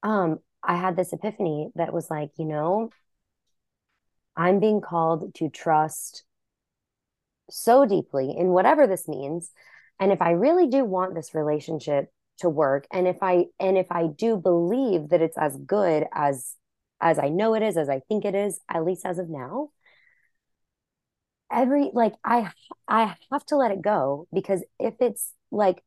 um, 0.03 0.38
I 0.62 0.76
had 0.76 0.97
this 0.97 1.12
epiphany 1.12 1.70
that 1.74 1.92
was 1.92 2.11
like, 2.11 2.30
you 2.38 2.47
know, 2.47 2.90
I'm 4.36 4.61
being 4.61 4.80
called 4.80 5.34
to 5.36 5.49
trust 5.49 6.24
so 7.51 7.84
deeply 7.84 8.34
in 8.36 8.49
whatever 8.49 8.86
this 8.86 9.09
means. 9.09 9.51
And 10.01 10.11
if 10.11 10.22
I 10.22 10.30
really 10.30 10.66
do 10.66 10.84
want 10.84 11.14
this 11.14 11.34
relationship 11.34 12.11
to 12.38 12.49
work, 12.49 12.86
and 12.92 13.07
if 13.07 13.18
I 13.22 13.47
and 13.61 13.76
if 13.76 13.90
I 13.90 14.07
do 14.07 14.36
believe 14.36 15.11
that 15.11 15.20
it's 15.20 15.38
as 15.38 15.57
good 15.57 16.07
as 16.12 16.57
as 17.01 17.18
I 17.18 17.28
know 17.28 17.55
it 17.55 17.62
is, 17.62 17.76
as 17.76 17.88
I 17.88 18.01
think 18.09 18.24
it 18.24 18.34
is, 18.34 18.61
at 18.68 18.84
least 18.84 19.05
as 19.05 19.18
of 19.18 19.28
now, 19.28 19.70
every 21.51 21.90
like 21.92 22.14
I 22.24 22.51
I 22.88 23.16
have 23.30 23.47
to 23.47 23.57
let 23.57 23.70
it 23.70 23.82
go 23.82 24.26
because 24.32 24.62
if 24.78 24.95
it's 25.01 25.32
like 25.51 25.82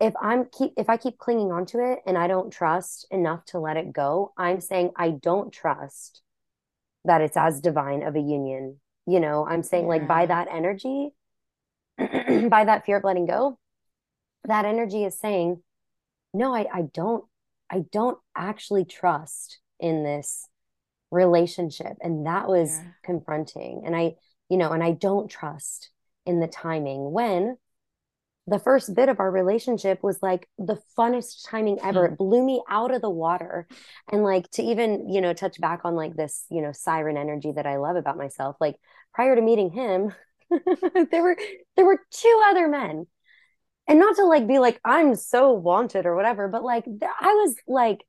if 0.00 0.14
I'm 0.20 0.46
keep 0.46 0.72
if 0.76 0.88
I 0.88 0.96
keep 0.96 1.18
clinging 1.18 1.52
onto 1.52 1.78
it 1.80 2.00
and 2.06 2.16
I 2.16 2.26
don't 2.28 2.52
trust 2.52 3.06
enough 3.10 3.44
to 3.46 3.58
let 3.58 3.76
it 3.76 3.92
go, 3.92 4.32
I'm 4.36 4.60
saying 4.60 4.92
I 4.96 5.10
don't 5.10 5.52
trust 5.52 6.22
that 7.04 7.20
it's 7.20 7.36
as 7.36 7.60
divine 7.60 8.02
of 8.02 8.14
a 8.16 8.20
union. 8.20 8.80
You 9.06 9.20
know, 9.20 9.46
I'm 9.46 9.62
saying 9.62 9.84
yeah. 9.84 9.90
like 9.90 10.08
by 10.08 10.26
that 10.26 10.48
energy, 10.50 11.10
by 11.98 12.64
that 12.64 12.84
fear 12.84 12.98
of 12.98 13.04
letting 13.04 13.26
go, 13.26 13.58
that 14.44 14.64
energy 14.64 15.04
is 15.04 15.18
saying, 15.18 15.62
no, 16.34 16.54
I, 16.54 16.66
I 16.72 16.82
don't, 16.82 17.24
I 17.70 17.84
don't 17.92 18.18
actually 18.36 18.84
trust 18.84 19.58
in 19.80 20.04
this 20.04 20.48
relationship. 21.10 21.96
And 22.00 22.26
that 22.26 22.48
was 22.48 22.70
yeah. 22.70 22.84
confronting. 23.04 23.82
And 23.84 23.96
I, 23.96 24.14
you 24.48 24.56
know, 24.56 24.72
and 24.72 24.82
I 24.82 24.92
don't 24.92 25.30
trust 25.30 25.90
in 26.26 26.40
the 26.40 26.48
timing 26.48 27.12
when 27.12 27.56
the 28.46 28.58
first 28.58 28.94
bit 28.94 29.08
of 29.08 29.20
our 29.20 29.30
relationship 29.30 30.02
was 30.02 30.22
like 30.22 30.48
the 30.58 30.78
funnest 30.96 31.48
timing 31.48 31.78
ever. 31.82 32.06
Hmm. 32.06 32.12
It 32.12 32.18
blew 32.18 32.42
me 32.42 32.62
out 32.68 32.94
of 32.94 33.02
the 33.02 33.10
water. 33.10 33.66
And 34.10 34.22
like 34.22 34.50
to 34.52 34.62
even, 34.62 35.08
you 35.08 35.20
know, 35.20 35.34
touch 35.34 35.60
back 35.60 35.80
on 35.84 35.94
like 35.94 36.16
this, 36.16 36.44
you 36.50 36.62
know, 36.62 36.72
siren 36.72 37.16
energy 37.16 37.52
that 37.52 37.66
I 37.66 37.76
love 37.76 37.96
about 37.96 38.16
myself. 38.16 38.56
Like 38.60 38.76
prior 39.12 39.36
to 39.36 39.42
meeting 39.42 39.70
him, 39.70 40.14
there 41.10 41.22
were 41.22 41.36
there 41.76 41.84
were 41.84 42.00
two 42.10 42.42
other 42.46 42.68
men. 42.68 43.06
And 43.88 43.98
not 43.98 44.16
to 44.16 44.24
like 44.24 44.46
be 44.46 44.58
like 44.58 44.80
I'm 44.84 45.14
so 45.14 45.52
wanted 45.52 46.06
or 46.06 46.14
whatever, 46.14 46.46
but 46.46 46.62
like 46.62 46.84
I 46.86 47.32
was 47.34 47.56
like 47.66 48.04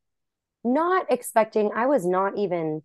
not 0.63 1.07
expecting, 1.09 1.71
I 1.73 1.87
was 1.87 2.05
not 2.05 2.37
even 2.37 2.83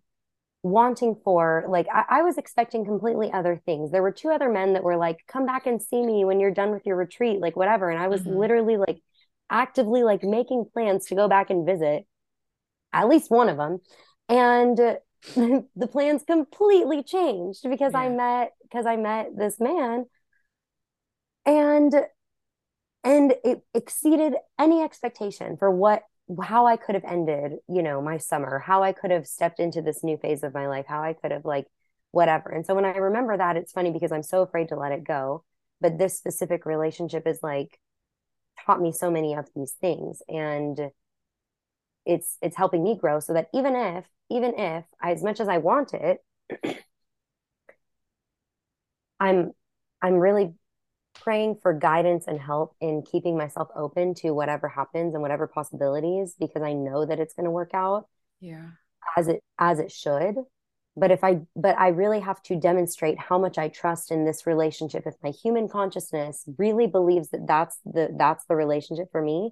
wanting 0.65 1.15
for 1.23 1.63
like 1.69 1.85
I, 1.93 2.05
I, 2.09 2.21
was 2.23 2.39
expecting 2.39 2.85
completely 2.85 3.31
other 3.31 3.61
things 3.67 3.91
there 3.91 4.01
were 4.01 4.11
two 4.11 4.29
other 4.29 4.49
men 4.49 4.73
that 4.73 4.83
were 4.83 4.97
like 4.97 5.19
come 5.27 5.45
back 5.45 5.67
and 5.67 5.79
see 5.79 6.03
me 6.03 6.25
when 6.25 6.39
you're 6.39 6.49
done 6.49 6.71
with 6.71 6.87
your 6.87 6.95
retreat 6.95 7.39
like 7.39 7.55
whatever 7.55 7.87
and 7.91 8.01
i 8.01 8.07
was 8.07 8.21
mm-hmm. 8.21 8.35
literally 8.35 8.75
like 8.75 8.97
actively 9.51 10.01
like 10.01 10.23
making 10.23 10.65
plans 10.73 11.05
to 11.05 11.13
go 11.13 11.27
back 11.27 11.51
and 11.51 11.67
visit 11.67 12.07
at 12.93 13.07
least 13.07 13.29
one 13.29 13.47
of 13.47 13.57
them 13.57 13.77
and 14.27 14.77
the 15.75 15.87
plans 15.87 16.23
completely 16.25 17.03
changed 17.03 17.69
because 17.69 17.93
yeah. 17.93 17.99
i 17.99 18.09
met 18.09 18.53
because 18.63 18.87
i 18.87 18.95
met 18.95 19.37
this 19.37 19.59
man 19.59 20.05
and 21.45 21.93
and 23.05 23.35
it 23.43 23.61
exceeded 23.73 24.33
any 24.59 24.81
expectation 24.81 25.55
for 25.57 25.71
what 25.71 26.03
how 26.43 26.65
I 26.65 26.75
could 26.75 26.95
have 26.95 27.05
ended, 27.05 27.59
you 27.69 27.83
know, 27.83 28.01
my 28.01 28.17
summer, 28.17 28.57
how 28.57 28.81
I 28.81 28.93
could 28.93 29.11
have 29.11 29.27
stepped 29.27 29.59
into 29.59 29.83
this 29.83 30.03
new 30.03 30.17
phase 30.17 30.43
of 30.43 30.55
my 30.55 30.67
life, 30.67 30.87
how 30.87 31.03
I 31.03 31.13
could 31.13 31.31
have 31.31 31.45
like 31.45 31.67
whatever. 32.11 32.49
And 32.49 32.65
so 32.65 32.73
when 32.73 32.85
I 32.85 32.97
remember 32.97 33.37
that, 33.37 33.57
it's 33.57 33.71
funny 33.71 33.91
because 33.91 34.11
I'm 34.11 34.23
so 34.23 34.41
afraid 34.41 34.69
to 34.69 34.75
let 34.75 34.91
it 34.91 35.03
go. 35.03 35.43
But 35.81 35.99
this 35.99 36.17
specific 36.17 36.65
relationship 36.65 37.27
is 37.27 37.39
like 37.43 37.79
taught 38.65 38.81
me 38.81 38.91
so 38.91 39.11
many 39.11 39.35
of 39.35 39.49
these 39.55 39.73
things. 39.73 40.23
And 40.27 40.89
it's 42.05 42.37
it's 42.41 42.57
helping 42.57 42.83
me 42.83 42.97
grow 42.97 43.19
so 43.19 43.33
that 43.33 43.49
even 43.53 43.75
if, 43.75 44.05
even 44.29 44.53
if 44.57 44.85
as 45.01 45.23
much 45.23 45.39
as 45.39 45.47
I 45.47 45.59
want 45.59 45.93
it, 45.93 46.23
I'm 49.19 49.51
I'm 50.01 50.15
really 50.15 50.53
praying 51.15 51.57
for 51.61 51.73
guidance 51.73 52.25
and 52.27 52.39
help 52.39 52.75
in 52.79 53.03
keeping 53.03 53.37
myself 53.37 53.69
open 53.75 54.13
to 54.15 54.31
whatever 54.31 54.67
happens 54.67 55.13
and 55.13 55.21
whatever 55.21 55.47
possibilities 55.47 56.35
because 56.39 56.61
I 56.61 56.73
know 56.73 57.05
that 57.05 57.19
it's 57.19 57.33
going 57.33 57.45
to 57.45 57.51
work 57.51 57.71
out. 57.73 58.07
Yeah. 58.39 58.67
As 59.17 59.27
it 59.27 59.43
as 59.57 59.79
it 59.79 59.91
should. 59.91 60.35
But 60.97 61.11
if 61.11 61.23
I 61.23 61.41
but 61.55 61.77
I 61.77 61.89
really 61.89 62.19
have 62.21 62.41
to 62.43 62.55
demonstrate 62.55 63.19
how 63.19 63.37
much 63.37 63.57
I 63.57 63.67
trust 63.69 64.11
in 64.11 64.25
this 64.25 64.47
relationship 64.47 65.03
if 65.05 65.15
my 65.23 65.31
human 65.31 65.67
consciousness 65.67 66.45
really 66.57 66.87
believes 66.87 67.29
that 67.29 67.47
that's 67.47 67.77
the 67.85 68.09
that's 68.17 68.45
the 68.45 68.55
relationship 68.55 69.11
for 69.11 69.21
me. 69.21 69.51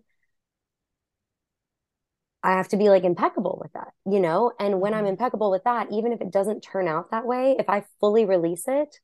I 2.44 2.54
have 2.58 2.68
to 2.70 2.78
be 2.78 2.90
like 2.90 3.06
impeccable 3.06 3.58
with 3.62 3.72
that, 3.74 3.94
you 4.06 4.20
know? 4.20 4.52
And 4.60 4.82
when 4.82 4.94
I'm 4.94 5.02
mm-hmm. 5.02 5.12
impeccable 5.12 5.50
with 5.50 5.64
that, 5.64 5.88
even 5.92 6.12
if 6.12 6.20
it 6.20 6.30
doesn't 6.32 6.62
turn 6.62 6.90
out 6.90 7.12
that 7.12 7.26
way, 7.26 7.56
if 7.58 7.70
I 7.70 7.86
fully 8.02 8.26
release 8.26 8.66
it, 8.68 9.00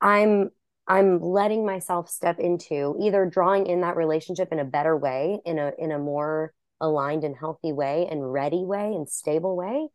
I'm 0.00 0.50
I'm 0.88 1.20
letting 1.20 1.66
myself 1.66 2.08
step 2.08 2.38
into 2.38 2.96
either 3.00 3.26
drawing 3.26 3.66
in 3.66 3.80
that 3.80 3.96
relationship 3.96 4.52
in 4.52 4.60
a 4.60 4.64
better 4.64 4.96
way, 4.96 5.40
in 5.44 5.58
a 5.58 5.72
in 5.78 5.90
a 5.90 5.98
more 5.98 6.52
aligned 6.80 7.24
and 7.24 7.36
healthy 7.36 7.72
way 7.72 8.06
and 8.10 8.32
ready 8.32 8.64
way 8.64 8.92
and 8.94 9.08
stable 9.08 9.56
way. 9.56 9.88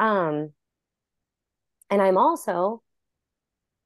Um 0.00 0.52
and 1.90 2.02
I'm 2.02 2.18
also 2.18 2.82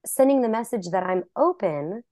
sending 0.07 0.41
the 0.41 0.49
message 0.49 0.89
that 0.93 1.03
I'm 1.03 1.25
open 1.37 2.03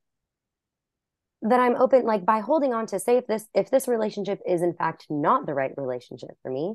that 1.42 1.60
I'm 1.60 1.76
open 1.76 2.04
like 2.04 2.26
by 2.26 2.40
holding 2.40 2.74
on 2.74 2.86
to 2.86 2.98
say 2.98 3.16
if 3.16 3.26
this 3.26 3.46
if 3.54 3.70
this 3.70 3.88
relationship 3.88 4.40
is 4.46 4.60
in 4.60 4.74
fact 4.74 5.06
not 5.08 5.46
the 5.46 5.54
right 5.54 5.72
relationship 5.76 6.30
for 6.42 6.50
me, 6.50 6.74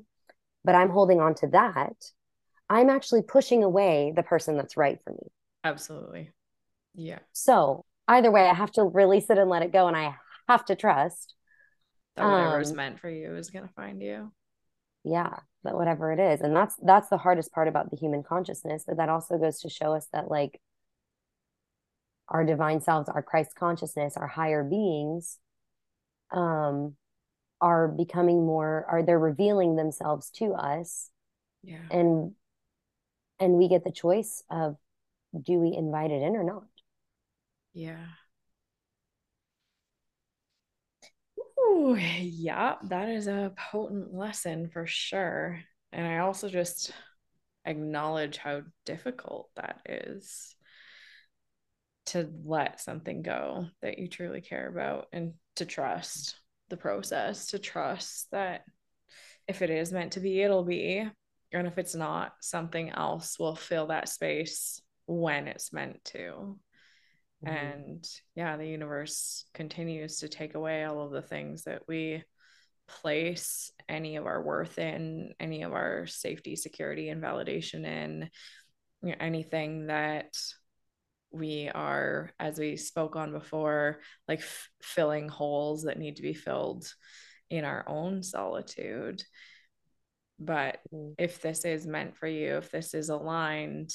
but 0.63 0.75
I'm 0.75 0.89
holding 0.89 1.19
on 1.19 1.35
to 1.35 1.47
that, 1.47 1.95
I'm 2.69 2.89
actually 2.89 3.21
pushing 3.23 3.63
away 3.63 4.13
the 4.15 4.23
person 4.23 4.55
that's 4.55 4.77
right 4.77 4.99
for 5.03 5.11
me. 5.11 5.31
Absolutely. 5.63 6.31
Yeah. 6.95 7.19
So 7.31 7.85
either 8.07 8.31
way, 8.31 8.47
I 8.47 8.53
have 8.53 8.71
to 8.73 8.83
release 8.83 9.29
it 9.29 9.37
and 9.37 9.49
let 9.49 9.63
it 9.63 9.71
go. 9.71 9.87
And 9.87 9.97
I 9.97 10.15
have 10.47 10.65
to 10.65 10.75
trust 10.75 11.35
that 12.15 12.25
whatever 12.25 12.61
um, 12.61 12.75
meant 12.75 12.99
for 12.99 13.09
you 13.09 13.35
is 13.35 13.49
going 13.49 13.67
to 13.67 13.73
find 13.73 14.01
you. 14.01 14.31
Yeah. 15.03 15.37
That 15.63 15.75
whatever 15.75 16.11
it 16.11 16.19
is. 16.19 16.41
And 16.41 16.55
that's, 16.55 16.75
that's 16.83 17.09
the 17.09 17.17
hardest 17.17 17.53
part 17.53 17.67
about 17.67 17.89
the 17.89 17.97
human 17.97 18.21
consciousness. 18.21 18.83
But 18.85 18.97
that 18.97 19.09
also 19.09 19.37
goes 19.37 19.61
to 19.61 19.69
show 19.69 19.93
us 19.93 20.07
that 20.11 20.29
like 20.29 20.59
our 22.27 22.43
divine 22.43 22.81
selves, 22.81 23.09
our 23.09 23.23
Christ 23.23 23.51
consciousness, 23.57 24.17
our 24.17 24.27
higher 24.27 24.63
beings, 24.63 25.39
um, 26.31 26.95
are 27.61 27.87
becoming 27.87 28.45
more, 28.45 28.85
are 28.89 29.03
they're 29.03 29.17
revealing 29.17 29.77
themselves 29.77 30.29
to 30.31 30.53
us. 30.53 31.09
Yeah. 31.63 31.77
And, 31.89 32.33
and 33.39 33.53
we 33.53 33.69
get 33.69 33.85
the 33.85 33.91
choice 33.91 34.43
of 34.49 34.75
do 35.41 35.59
we 35.59 35.73
invite 35.75 36.11
it 36.11 36.21
in 36.21 36.35
or 36.35 36.43
not? 36.43 36.65
Yeah. 37.73 38.05
Ooh, 41.59 41.95
yeah, 41.95 42.75
that 42.83 43.09
is 43.09 43.27
a 43.27 43.53
potent 43.71 44.13
lesson 44.13 44.69
for 44.69 44.85
sure. 44.85 45.59
And 45.91 46.05
I 46.05 46.19
also 46.19 46.49
just 46.49 46.91
acknowledge 47.65 48.37
how 48.37 48.63
difficult 48.85 49.49
that 49.55 49.81
is 49.87 50.55
to 52.07 52.29
let 52.43 52.81
something 52.81 53.21
go 53.21 53.67
that 53.81 53.97
you 53.97 54.07
truly 54.09 54.41
care 54.41 54.67
about 54.67 55.07
and 55.13 55.33
to 55.55 55.65
trust 55.65 56.35
the 56.69 56.77
process, 56.77 57.47
to 57.47 57.59
trust 57.59 58.27
that 58.31 58.63
if 59.47 59.61
it 59.61 59.69
is 59.69 59.93
meant 59.93 60.13
to 60.13 60.19
be, 60.19 60.41
it'll 60.41 60.63
be. 60.65 61.07
And 61.53 61.67
if 61.67 61.77
it's 61.77 61.95
not, 61.95 62.33
something 62.41 62.89
else 62.89 63.37
will 63.39 63.55
fill 63.55 63.87
that 63.87 64.09
space 64.09 64.81
when 65.05 65.47
it's 65.47 65.73
meant 65.73 66.03
to. 66.05 66.59
Mm-hmm. 67.45 67.55
And 67.55 68.09
yeah, 68.35 68.57
the 68.57 68.67
universe 68.67 69.45
continues 69.53 70.17
to 70.17 70.29
take 70.29 70.55
away 70.55 70.83
all 70.83 71.01
of 71.01 71.11
the 71.11 71.21
things 71.21 71.63
that 71.63 71.83
we 71.87 72.23
place 72.87 73.71
any 73.87 74.15
of 74.17 74.25
our 74.25 74.41
worth 74.41 74.77
in, 74.77 75.33
any 75.39 75.63
of 75.63 75.73
our 75.73 76.05
safety, 76.05 76.55
security, 76.55 77.09
and 77.09 77.21
validation 77.21 77.85
in, 77.85 78.29
you 79.01 79.09
know, 79.09 79.15
anything 79.19 79.87
that 79.87 80.35
we 81.31 81.69
are, 81.73 82.31
as 82.39 82.59
we 82.59 82.77
spoke 82.77 83.15
on 83.15 83.31
before, 83.31 83.99
like 84.27 84.39
f- 84.39 84.69
filling 84.81 85.27
holes 85.27 85.83
that 85.83 85.97
need 85.97 86.17
to 86.17 86.21
be 86.21 86.33
filled 86.33 86.85
in 87.49 87.65
our 87.65 87.83
own 87.87 88.21
solitude. 88.21 89.23
But 90.39 90.79
mm-hmm. 90.93 91.13
if 91.17 91.41
this 91.41 91.65
is 91.65 91.87
meant 91.87 92.15
for 92.17 92.27
you, 92.27 92.57
if 92.57 92.69
this 92.69 92.93
is 92.93 93.09
aligned, 93.09 93.91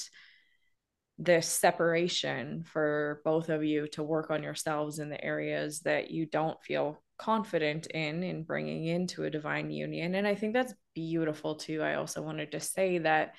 this 1.19 1.47
separation 1.47 2.63
for 2.63 3.21
both 3.25 3.49
of 3.49 3.63
you 3.63 3.87
to 3.89 4.01
work 4.01 4.31
on 4.31 4.41
yourselves 4.41 4.99
in 4.99 5.09
the 5.09 5.23
areas 5.23 5.81
that 5.81 6.09
you 6.09 6.25
don't 6.25 6.61
feel 6.63 7.03
confident 7.17 7.87
in 7.87 8.23
in 8.23 8.43
bringing 8.43 8.85
into 8.85 9.25
a 9.25 9.29
divine 9.29 9.69
union. 9.69 10.15
And 10.15 10.25
i 10.25 10.33
think 10.33 10.53
that's 10.53 10.73
beautiful 10.95 11.55
too. 11.55 11.81
I 11.81 11.95
also 11.95 12.21
wanted 12.21 12.53
to 12.53 12.61
say 12.61 12.99
that 12.99 13.35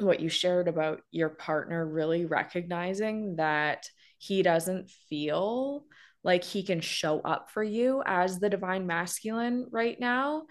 what 0.00 0.18
you 0.18 0.28
shared 0.28 0.66
about 0.66 1.00
your 1.12 1.28
partner 1.28 1.86
really 1.86 2.24
recognizing 2.24 3.36
that 3.36 3.86
he 4.18 4.42
doesn't 4.42 4.90
feel 5.08 5.84
like 6.24 6.42
he 6.42 6.64
can 6.64 6.80
show 6.80 7.20
up 7.20 7.50
for 7.50 7.62
you 7.62 8.02
as 8.04 8.40
the 8.40 8.50
divine 8.50 8.86
masculine 8.86 9.66
right 9.70 10.00
now 10.00 10.44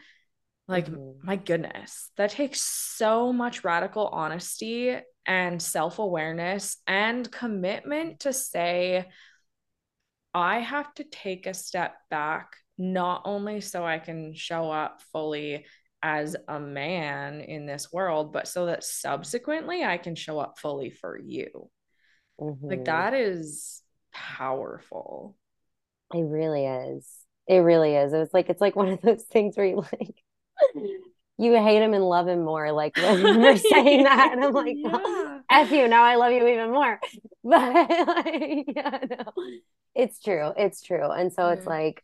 like 0.67 0.87
mm-hmm. 0.87 1.25
my 1.25 1.35
goodness 1.35 2.09
that 2.15 2.31
takes 2.31 2.61
so 2.61 3.33
much 3.33 3.63
radical 3.63 4.07
honesty 4.07 4.97
and 5.25 5.61
self 5.61 5.99
awareness 5.99 6.77
and 6.87 7.31
commitment 7.31 8.21
to 8.21 8.33
say, 8.33 9.05
I 10.33 10.59
have 10.59 10.93
to 10.95 11.03
take 11.03 11.45
a 11.45 11.53
step 11.53 11.95
back, 12.09 12.53
not 12.77 13.21
only 13.25 13.61
so 13.61 13.85
I 13.85 13.99
can 13.99 14.33
show 14.33 14.71
up 14.71 15.01
fully 15.11 15.65
as 16.01 16.35
a 16.47 16.59
man 16.59 17.39
in 17.41 17.65
this 17.65 17.93
world, 17.93 18.33
but 18.33 18.47
so 18.47 18.65
that 18.65 18.83
subsequently 18.83 19.83
I 19.83 19.97
can 19.97 20.15
show 20.15 20.39
up 20.39 20.59
fully 20.59 20.89
for 20.89 21.17
you. 21.17 21.69
Mm-hmm. 22.41 22.67
Like 22.67 22.85
that 22.85 23.13
is 23.13 23.81
powerful. 24.11 25.37
It 26.13 26.23
really 26.23 26.65
is. 26.65 27.09
It 27.47 27.57
really 27.57 27.95
is. 27.95 28.13
It's 28.13 28.33
like 28.33 28.49
it's 28.49 28.61
like 28.61 28.75
one 28.75 28.89
of 28.89 29.01
those 29.01 29.23
things 29.23 29.55
where 29.55 29.65
you 29.65 29.77
like 29.77 30.22
you 31.37 31.53
hate 31.53 31.81
him 31.81 31.93
and 31.93 32.03
love 32.03 32.27
him 32.27 32.43
more. 32.43 32.71
Like 32.71 32.95
when 32.97 33.19
you're 33.41 33.57
saying 33.57 34.03
that, 34.03 34.33
and 34.33 34.43
I'm 34.43 34.53
like, 34.53 34.75
yeah. 34.77 35.39
F 35.49 35.71
you. 35.71 35.87
Now 35.87 36.03
I 36.03 36.15
love 36.15 36.31
you 36.31 36.47
even 36.47 36.71
more. 36.71 36.99
But 37.45 37.89
like, 38.07 38.65
yeah, 38.73 38.99
no, 39.09 39.33
it's 39.93 40.21
true. 40.21 40.53
It's 40.55 40.81
true. 40.81 41.11
And 41.11 41.33
so 41.33 41.47
yeah. 41.47 41.53
it's 41.55 41.65
like, 41.65 42.01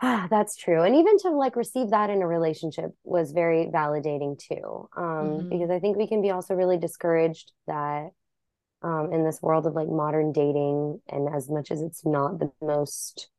ah, 0.00 0.28
that's 0.30 0.54
true. 0.54 0.82
And 0.82 0.94
even 0.94 1.18
to 1.18 1.30
like 1.30 1.56
receive 1.56 1.90
that 1.90 2.10
in 2.10 2.22
a 2.22 2.26
relationship 2.28 2.92
was 3.02 3.32
very 3.32 3.66
validating 3.74 4.38
too. 4.38 4.88
Um, 4.96 5.04
mm-hmm. 5.04 5.48
because 5.48 5.70
I 5.70 5.80
think 5.80 5.96
we 5.96 6.06
can 6.06 6.22
be 6.22 6.30
also 6.30 6.54
really 6.54 6.78
discouraged 6.78 7.50
that 7.66 8.10
um 8.82 9.12
in 9.12 9.24
this 9.24 9.42
world 9.42 9.66
of 9.66 9.74
like 9.74 9.88
modern 9.88 10.30
dating, 10.30 11.00
and 11.08 11.28
as 11.34 11.50
much 11.50 11.72
as 11.72 11.82
it's 11.82 12.06
not 12.06 12.38
the 12.38 12.52
most 12.62 13.30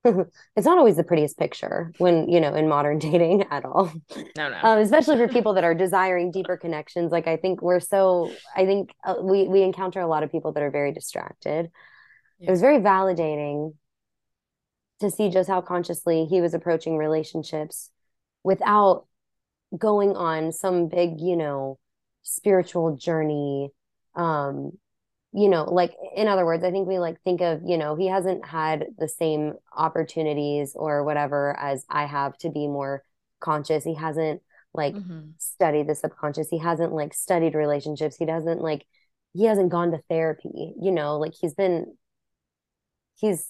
it's 0.04 0.66
not 0.66 0.78
always 0.78 0.96
the 0.96 1.04
prettiest 1.04 1.38
picture 1.38 1.92
when 1.98 2.28
you 2.28 2.40
know 2.40 2.54
in 2.54 2.68
modern 2.68 2.98
dating 3.08 3.44
at 3.50 3.64
all. 3.64 3.92
No 4.36 4.48
no. 4.48 4.58
Um, 4.62 4.78
especially 4.78 5.16
for 5.16 5.28
people 5.28 5.54
that 5.54 5.64
are 5.64 5.74
desiring 5.74 6.30
deeper 6.30 6.56
connections 6.56 7.10
like 7.10 7.26
i 7.26 7.36
think 7.36 7.62
we're 7.62 7.80
so 7.80 8.32
i 8.56 8.64
think 8.64 8.94
uh, 9.04 9.16
we 9.20 9.48
we 9.48 9.62
encounter 9.62 10.00
a 10.00 10.06
lot 10.06 10.22
of 10.22 10.30
people 10.30 10.52
that 10.52 10.62
are 10.62 10.70
very 10.70 10.92
distracted. 10.92 11.70
Yeah. 12.38 12.48
it 12.48 12.50
was 12.50 12.60
very 12.60 12.78
validating 12.78 13.74
to 15.00 15.10
see 15.10 15.30
just 15.30 15.48
how 15.48 15.60
consciously 15.60 16.26
he 16.26 16.40
was 16.40 16.54
approaching 16.54 16.96
relationships 16.96 17.90
without 18.44 19.06
going 19.76 20.16
on 20.16 20.52
some 20.52 20.88
big 20.88 21.20
you 21.20 21.36
know 21.36 21.78
spiritual 22.22 22.96
journey 22.96 23.70
um 24.14 24.72
you 25.32 25.48
know 25.48 25.64
like 25.64 25.94
in 26.16 26.26
other 26.26 26.46
words 26.46 26.64
i 26.64 26.70
think 26.70 26.88
we 26.88 26.98
like 26.98 27.20
think 27.22 27.42
of 27.42 27.60
you 27.64 27.76
know 27.76 27.94
he 27.96 28.06
hasn't 28.06 28.44
had 28.46 28.86
the 28.96 29.08
same 29.08 29.52
opportunities 29.76 30.74
or 30.74 31.04
whatever 31.04 31.54
as 31.58 31.84
i 31.90 32.06
have 32.06 32.36
to 32.38 32.48
be 32.48 32.66
more 32.66 33.02
conscious. 33.40 33.84
He 33.84 33.94
hasn't 33.94 34.42
like 34.74 34.94
mm-hmm. 34.94 35.30
studied 35.38 35.88
the 35.88 35.94
subconscious. 35.94 36.48
He 36.48 36.58
hasn't 36.58 36.92
like 36.92 37.14
studied 37.14 37.54
relationships. 37.54 38.16
He 38.16 38.26
doesn't 38.26 38.60
like 38.60 38.86
he 39.34 39.44
hasn't 39.44 39.70
gone 39.70 39.90
to 39.92 40.00
therapy 40.08 40.74
you 40.80 40.90
know 40.90 41.18
like 41.18 41.34
he's 41.38 41.54
been 41.54 41.96
he's 43.16 43.48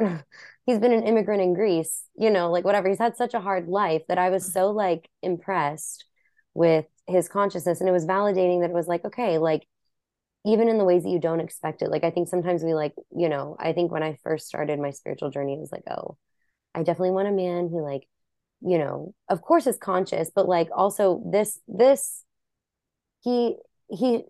he's 0.66 0.78
been 0.78 0.92
an 0.92 1.02
immigrant 1.02 1.42
in 1.42 1.54
greece 1.54 2.04
you 2.16 2.30
know 2.30 2.50
like 2.50 2.64
whatever. 2.64 2.88
He's 2.88 2.98
had 2.98 3.16
such 3.16 3.34
a 3.34 3.40
hard 3.40 3.68
life 3.68 4.02
that 4.08 4.18
i 4.18 4.30
was 4.30 4.44
mm-hmm. 4.44 4.52
so 4.52 4.70
like 4.70 5.08
impressed 5.22 6.04
with 6.54 6.86
his 7.06 7.28
consciousness. 7.28 7.80
And 7.80 7.88
it 7.88 7.92
was 7.92 8.06
validating 8.06 8.60
that 8.60 8.70
it 8.70 8.74
was 8.74 8.88
like 8.88 9.04
okay 9.04 9.38
like 9.38 9.66
even 10.48 10.68
in 10.68 10.78
the 10.78 10.84
ways 10.84 11.02
that 11.02 11.10
you 11.10 11.18
don't 11.18 11.40
expect 11.40 11.82
it. 11.82 11.90
Like 11.90 12.04
I 12.04 12.10
think 12.10 12.26
sometimes 12.28 12.64
we 12.64 12.72
like, 12.72 12.94
you 13.14 13.28
know, 13.28 13.54
I 13.60 13.74
think 13.74 13.92
when 13.92 14.02
I 14.02 14.16
first 14.22 14.46
started 14.46 14.80
my 14.80 14.90
spiritual 14.90 15.30
journey, 15.30 15.52
it 15.54 15.60
was 15.60 15.70
like, 15.70 15.84
oh, 15.90 16.16
I 16.74 16.80
definitely 16.84 17.10
want 17.10 17.28
a 17.28 17.32
man 17.32 17.68
who 17.68 17.82
like, 17.82 18.08
you 18.62 18.78
know, 18.78 19.14
of 19.28 19.42
course 19.42 19.66
is 19.66 19.76
conscious, 19.76 20.30
but 20.34 20.48
like 20.48 20.68
also 20.74 21.22
this 21.30 21.60
this 21.68 22.24
he 23.20 23.56
he 23.90 24.22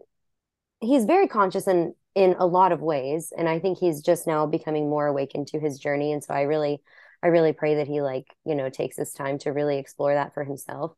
he's 0.81 1.05
very 1.05 1.29
conscious 1.29 1.69
in 1.69 1.95
in 2.17 2.35
a 2.41 2.47
lot 2.47 2.73
of 2.73 2.81
ways. 2.83 3.33
And 3.37 3.49
I 3.49 3.61
think 3.61 3.79
he's 3.79 4.03
just 4.03 4.27
now 4.27 4.45
becoming 4.47 4.91
more 4.91 5.07
awakened 5.07 5.47
to 5.49 5.61
his 5.61 5.79
journey. 5.79 6.13
And 6.13 6.25
so 6.25 6.35
I 6.35 6.43
really 6.43 6.83
I 7.23 7.29
really 7.29 7.53
pray 7.53 7.77
that 7.77 7.87
he 7.87 8.03
like, 8.03 8.27
you 8.45 8.57
know, 8.57 8.71
takes 8.71 8.97
this 8.97 9.13
time 9.13 9.39
to 9.41 9.51
really 9.51 9.79
explore 9.79 10.15
that 10.15 10.35
for 10.35 10.43
himself. 10.43 10.95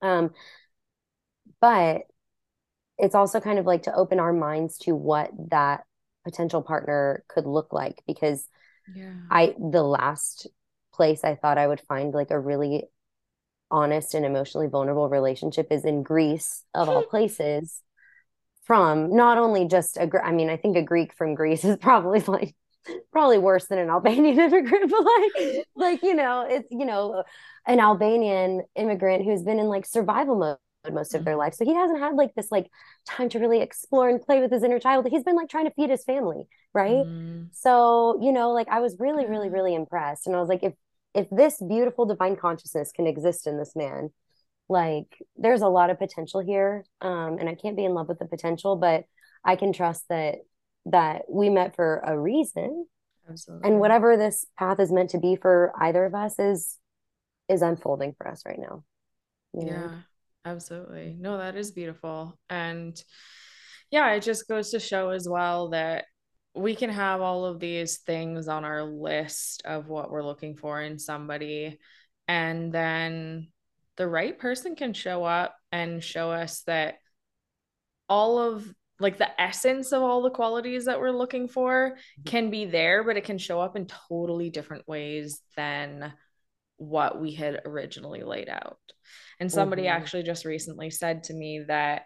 Um 0.00 0.30
but 1.60 2.02
it's 3.02 3.16
also 3.16 3.40
kind 3.40 3.58
of 3.58 3.66
like 3.66 3.82
to 3.82 3.94
open 3.94 4.20
our 4.20 4.32
minds 4.32 4.78
to 4.78 4.94
what 4.94 5.30
that 5.50 5.82
potential 6.24 6.62
partner 6.62 7.24
could 7.28 7.46
look 7.46 7.72
like 7.72 8.00
because 8.06 8.48
yeah. 8.94 9.12
I 9.28 9.54
the 9.58 9.82
last 9.82 10.46
place 10.94 11.24
I 11.24 11.34
thought 11.34 11.58
I 11.58 11.66
would 11.66 11.80
find 11.80 12.14
like 12.14 12.30
a 12.30 12.38
really 12.38 12.84
honest 13.72 14.14
and 14.14 14.24
emotionally 14.24 14.68
vulnerable 14.68 15.08
relationship 15.08 15.66
is 15.72 15.84
in 15.84 16.04
Greece 16.04 16.62
of 16.74 16.88
all 16.88 17.02
places 17.10 17.82
from 18.64 19.16
not 19.16 19.36
only 19.36 19.66
just 19.66 19.96
a 19.96 20.08
I 20.22 20.30
mean 20.30 20.48
I 20.48 20.56
think 20.56 20.76
a 20.76 20.82
Greek 20.82 21.12
from 21.12 21.34
Greece 21.34 21.64
is 21.64 21.76
probably 21.78 22.20
like 22.20 22.54
probably 23.10 23.38
worse 23.38 23.66
than 23.66 23.78
an 23.78 23.90
Albanian 23.90 24.38
immigrant 24.40 24.90
but 24.90 25.04
like 25.04 25.66
like 25.74 26.02
you 26.04 26.14
know 26.14 26.46
it's 26.48 26.68
you 26.70 26.86
know 26.86 27.24
an 27.66 27.80
Albanian 27.80 28.62
immigrant 28.76 29.24
who's 29.24 29.42
been 29.42 29.58
in 29.58 29.66
like 29.66 29.86
survival 29.86 30.36
mode 30.36 30.58
most 30.90 31.14
of 31.14 31.24
their 31.24 31.34
mm-hmm. 31.34 31.40
life. 31.40 31.54
So 31.54 31.64
he 31.64 31.74
hasn't 31.74 32.00
had 32.00 32.14
like 32.14 32.34
this 32.34 32.50
like 32.50 32.68
time 33.06 33.28
to 33.30 33.38
really 33.38 33.60
explore 33.60 34.08
and 34.08 34.20
play 34.20 34.40
with 34.40 34.50
his 34.50 34.62
inner 34.62 34.80
child. 34.80 35.06
He's 35.08 35.22
been 35.22 35.36
like 35.36 35.48
trying 35.48 35.66
to 35.66 35.74
feed 35.74 35.90
his 35.90 36.04
family, 36.04 36.48
right? 36.74 37.06
Mm. 37.06 37.48
So, 37.52 38.18
you 38.20 38.32
know, 38.32 38.50
like 38.50 38.68
I 38.68 38.80
was 38.80 38.96
really, 38.98 39.26
really, 39.26 39.48
really 39.48 39.74
impressed. 39.74 40.26
And 40.26 40.34
I 40.34 40.40
was 40.40 40.48
like, 40.48 40.62
if 40.62 40.74
if 41.14 41.28
this 41.30 41.62
beautiful 41.62 42.06
divine 42.06 42.36
consciousness 42.36 42.90
can 42.90 43.06
exist 43.06 43.46
in 43.46 43.58
this 43.58 43.76
man, 43.76 44.10
like 44.68 45.18
there's 45.36 45.62
a 45.62 45.68
lot 45.68 45.90
of 45.90 45.98
potential 45.98 46.40
here. 46.40 46.84
Um, 47.00 47.38
and 47.38 47.48
I 47.48 47.54
can't 47.54 47.76
be 47.76 47.84
in 47.84 47.94
love 47.94 48.08
with 48.08 48.18
the 48.18 48.26
potential, 48.26 48.76
but 48.76 49.04
I 49.44 49.56
can 49.56 49.72
trust 49.72 50.04
that 50.08 50.36
that 50.86 51.22
we 51.28 51.48
met 51.48 51.76
for 51.76 52.02
a 52.04 52.18
reason. 52.18 52.86
Absolutely. 53.28 53.68
And 53.68 53.78
whatever 53.78 54.16
this 54.16 54.46
path 54.58 54.80
is 54.80 54.90
meant 54.90 55.10
to 55.10 55.18
be 55.18 55.36
for 55.36 55.72
either 55.78 56.04
of 56.04 56.14
us 56.14 56.38
is 56.38 56.76
is 57.48 57.62
unfolding 57.62 58.14
for 58.16 58.26
us 58.26 58.42
right 58.44 58.58
now. 58.58 58.82
You 59.52 59.66
know? 59.66 59.72
Yeah, 59.72 59.90
absolutely. 60.44 61.16
No, 61.18 61.38
that 61.38 61.56
is 61.56 61.72
beautiful. 61.72 62.38
And 62.50 63.00
yeah, 63.90 64.12
it 64.12 64.22
just 64.22 64.48
goes 64.48 64.70
to 64.70 64.80
show 64.80 65.10
as 65.10 65.28
well 65.28 65.70
that 65.70 66.06
we 66.54 66.74
can 66.74 66.90
have 66.90 67.20
all 67.20 67.44
of 67.44 67.60
these 67.60 67.98
things 67.98 68.48
on 68.48 68.64
our 68.64 68.82
list 68.82 69.62
of 69.64 69.88
what 69.88 70.10
we're 70.10 70.24
looking 70.24 70.56
for 70.56 70.80
in 70.80 70.98
somebody. 70.98 71.78
And 72.28 72.72
then 72.72 73.48
the 73.96 74.08
right 74.08 74.38
person 74.38 74.76
can 74.76 74.92
show 74.92 75.24
up 75.24 75.56
and 75.70 76.02
show 76.02 76.30
us 76.30 76.62
that 76.62 76.96
all 78.08 78.38
of 78.38 78.72
like 79.00 79.18
the 79.18 79.40
essence 79.40 79.92
of 79.92 80.02
all 80.02 80.22
the 80.22 80.30
qualities 80.30 80.84
that 80.84 81.00
we're 81.00 81.10
looking 81.10 81.48
for 81.48 81.90
mm-hmm. 81.90 82.22
can 82.24 82.50
be 82.50 82.64
there, 82.64 83.02
but 83.02 83.16
it 83.16 83.24
can 83.24 83.38
show 83.38 83.60
up 83.60 83.76
in 83.76 83.86
totally 84.08 84.50
different 84.50 84.86
ways 84.86 85.40
than 85.56 86.12
what 86.76 87.20
we 87.20 87.32
had 87.32 87.60
originally 87.64 88.22
laid 88.22 88.48
out. 88.48 88.78
And 89.42 89.50
somebody 89.50 89.82
mm-hmm. 89.82 89.96
actually 89.96 90.22
just 90.22 90.44
recently 90.44 90.88
said 90.88 91.24
to 91.24 91.34
me 91.34 91.64
that, 91.66 92.02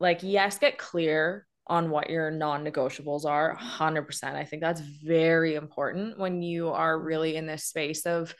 like, 0.00 0.20
yes, 0.22 0.58
get 0.58 0.78
clear 0.78 1.46
on 1.66 1.90
what 1.90 2.08
your 2.08 2.30
non 2.30 2.64
negotiables 2.64 3.26
are 3.26 3.54
100%. 3.54 4.24
I 4.24 4.46
think 4.46 4.62
that's 4.62 4.80
very 4.80 5.54
important 5.54 6.18
when 6.18 6.40
you 6.40 6.70
are 6.70 6.98
really 6.98 7.36
in 7.36 7.46
this 7.46 7.64
space 7.64 8.06
of 8.06 8.34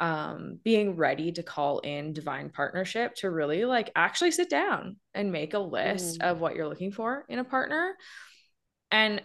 um, 0.00 0.58
being 0.64 0.96
ready 0.96 1.30
to 1.30 1.44
call 1.44 1.78
in 1.78 2.12
divine 2.12 2.50
partnership 2.50 3.14
to 3.18 3.30
really 3.30 3.64
like 3.64 3.92
actually 3.94 4.32
sit 4.32 4.50
down 4.50 4.96
and 5.14 5.30
make 5.30 5.54
a 5.54 5.60
list 5.60 6.18
mm. 6.18 6.24
of 6.28 6.40
what 6.40 6.56
you're 6.56 6.68
looking 6.68 6.90
for 6.90 7.24
in 7.28 7.38
a 7.38 7.44
partner 7.44 7.94
and 8.90 9.22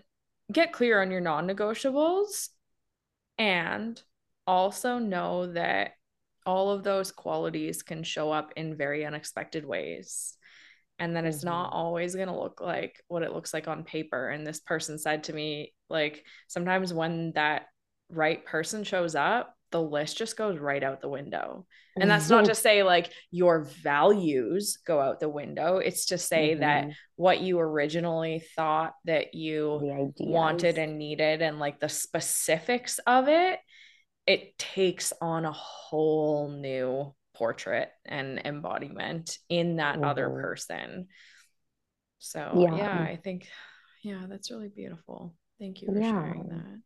get 0.51 0.71
clear 0.71 1.01
on 1.01 1.09
your 1.09 1.21
non 1.21 1.47
negotiables 1.47 2.49
and 3.39 3.99
also 4.45 4.99
know 4.99 5.51
that 5.51 5.93
all 6.45 6.71
of 6.71 6.83
those 6.83 7.11
qualities 7.11 7.83
can 7.83 8.03
show 8.03 8.31
up 8.31 8.51
in 8.55 8.77
very 8.77 9.05
unexpected 9.05 9.65
ways 9.65 10.37
and 10.99 11.15
then 11.15 11.23
mm-hmm. 11.23 11.29
it's 11.29 11.43
not 11.43 11.67
mm-hmm. 11.67 11.77
always 11.77 12.15
going 12.15 12.27
to 12.27 12.39
look 12.39 12.61
like 12.61 13.01
what 13.07 13.23
it 13.23 13.33
looks 13.33 13.53
like 13.53 13.67
on 13.67 13.83
paper 13.83 14.29
and 14.29 14.45
this 14.45 14.59
person 14.59 14.97
said 14.97 15.23
to 15.23 15.33
me 15.33 15.73
like 15.89 16.23
sometimes 16.47 16.93
when 16.93 17.31
that 17.33 17.63
right 18.09 18.45
person 18.45 18.83
shows 18.83 19.15
up 19.15 19.53
the 19.71 19.81
list 19.81 20.17
just 20.17 20.37
goes 20.37 20.59
right 20.59 20.83
out 20.83 21.01
the 21.01 21.09
window 21.09 21.65
and 21.97 22.09
that's 22.09 22.29
not 22.29 22.43
mm-hmm. 22.43 22.49
to 22.49 22.55
say 22.55 22.83
like 22.83 23.11
your 23.31 23.63
values 23.83 24.77
go 24.85 24.99
out 25.01 25.19
the 25.19 25.29
window 25.29 25.77
it's 25.77 26.05
to 26.05 26.17
say 26.17 26.51
mm-hmm. 26.51 26.61
that 26.61 26.87
what 27.15 27.41
you 27.41 27.59
originally 27.59 28.43
thought 28.55 28.93
that 29.05 29.33
you 29.33 30.11
wanted 30.19 30.77
and 30.77 30.97
needed 30.97 31.41
and 31.41 31.59
like 31.59 31.79
the 31.79 31.89
specifics 31.89 32.99
of 33.07 33.27
it 33.27 33.59
it 34.27 34.57
takes 34.57 35.13
on 35.21 35.45
a 35.45 35.51
whole 35.51 36.49
new 36.49 37.13
portrait 37.35 37.89
and 38.05 38.41
embodiment 38.45 39.37
in 39.49 39.77
that 39.77 39.95
mm-hmm. 39.95 40.05
other 40.05 40.29
person. 40.29 41.07
So 42.19 42.53
yeah. 42.57 42.75
yeah, 42.75 42.99
I 42.99 43.19
think 43.23 43.47
yeah, 44.01 44.25
that's 44.27 44.51
really 44.51 44.69
beautiful. 44.69 45.35
Thank 45.59 45.81
you 45.81 45.87
for 45.87 45.99
yeah. 45.99 46.11
sharing 46.11 46.47
that. 46.47 46.79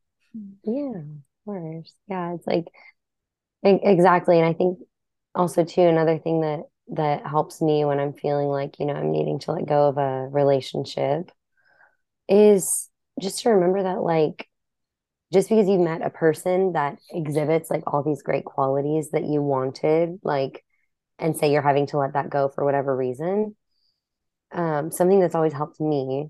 Yeah, 0.64 1.00
of 1.00 1.46
course. 1.46 1.94
Yeah, 2.08 2.34
it's 2.34 2.48
like 2.48 2.66
exactly. 3.64 4.38
And 4.38 4.48
I 4.48 4.54
think 4.54 4.80
also 5.36 5.64
too 5.64 5.82
another 5.82 6.18
thing 6.18 6.42
that 6.42 6.62
that 6.90 7.26
helps 7.26 7.62
me 7.62 7.86
when 7.86 8.00
I'm 8.00 8.14
feeling 8.14 8.48
like, 8.48 8.80
you 8.80 8.86
know, 8.86 8.94
I'm 8.94 9.12
needing 9.12 9.40
to 9.40 9.52
let 9.52 9.68
go 9.68 9.90
of 9.90 9.98
a 9.98 10.28
relationship 10.28 11.32
is 12.28 12.90
just 13.22 13.42
to 13.42 13.50
remember 13.50 13.84
that 13.84 14.02
like 14.02 14.49
just 15.32 15.50
because 15.50 15.68
you've 15.68 15.82
met 15.82 16.02
a 16.02 16.10
person 16.10 16.74
that 16.74 16.98
exhibits 17.12 17.70
like 17.70 17.84
all 17.88 18.04
these 18.04 18.22
great 18.22 18.46
qualities 18.46 19.12
that 19.12 19.26
you 19.26 19.42
wanted, 19.42 20.20
like, 20.24 20.64
and 21.20 21.36
say 21.36 21.52
you're 21.52 21.62
having 21.62 21.88
to 21.88 21.98
let 21.98 22.14
that 22.14 22.30
go 22.30 22.50
for 22.50 22.66
whatever 22.66 22.96
reason, 22.96 23.56
um, 24.52 24.92
something 24.92 25.20
that's 25.20 25.36
always 25.36 25.54
helped 25.54 25.80
me 25.80 26.30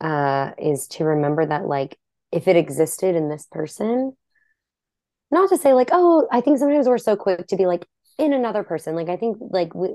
uh, 0.00 0.52
is 0.58 0.86
to 0.88 1.04
remember 1.04 1.44
that, 1.44 1.66
like, 1.66 1.98
if 2.32 2.48
it 2.48 2.56
existed 2.56 3.14
in 3.14 3.28
this 3.28 3.46
person, 3.50 4.16
not 5.30 5.48
to 5.50 5.58
say 5.58 5.72
like, 5.72 5.90
oh, 5.92 6.26
I 6.32 6.40
think 6.40 6.58
sometimes 6.58 6.88
we're 6.88 6.98
so 6.98 7.16
quick 7.16 7.46
to 7.48 7.56
be 7.56 7.66
like 7.66 7.86
in 8.18 8.32
another 8.32 8.64
person. 8.64 8.94
Like, 8.94 9.08
I 9.08 9.16
think 9.16 9.38
like 9.40 9.74
we, 9.74 9.90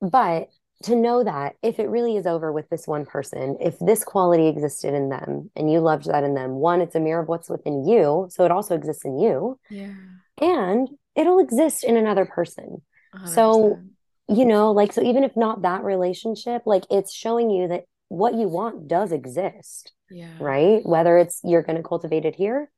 but 0.00 0.48
to 0.82 0.96
know 0.96 1.24
that 1.24 1.54
if 1.62 1.78
it 1.78 1.88
really 1.88 2.16
is 2.16 2.26
over 2.26 2.52
with 2.52 2.68
this 2.68 2.86
one 2.86 3.06
person, 3.06 3.56
if 3.60 3.78
this 3.78 4.04
quality 4.04 4.48
existed 4.48 4.92
in 4.92 5.08
them 5.08 5.50
and 5.56 5.70
you 5.70 5.80
loved 5.80 6.06
that 6.06 6.24
in 6.24 6.34
them, 6.34 6.52
one, 6.56 6.80
it's 6.80 6.94
a 6.94 7.00
mirror 7.00 7.22
of 7.22 7.28
what's 7.28 7.48
within 7.48 7.86
you. 7.86 8.28
So 8.30 8.44
it 8.44 8.50
also 8.50 8.74
exists 8.74 9.04
in 9.04 9.18
you. 9.18 9.58
Yeah. 9.70 9.94
And 10.40 10.88
it'll 11.14 11.38
exist 11.38 11.84
in 11.84 11.96
another 11.96 12.26
person. 12.26 12.82
100%. 13.14 13.28
So, 13.28 13.80
you 14.28 14.44
know, 14.44 14.72
like, 14.72 14.92
so 14.92 15.02
even 15.02 15.24
if 15.24 15.36
not 15.36 15.62
that 15.62 15.84
relationship, 15.84 16.62
like 16.66 16.84
it's 16.90 17.14
showing 17.14 17.50
you 17.50 17.68
that 17.68 17.84
what 18.08 18.34
you 18.34 18.48
want 18.48 18.88
does 18.88 19.12
exist. 19.12 19.92
Yeah. 20.10 20.34
Right. 20.38 20.84
Whether 20.84 21.16
it's 21.16 21.40
you're 21.44 21.62
going 21.62 21.76
to 21.76 21.88
cultivate 21.88 22.24
it 22.24 22.34
here 22.34 22.70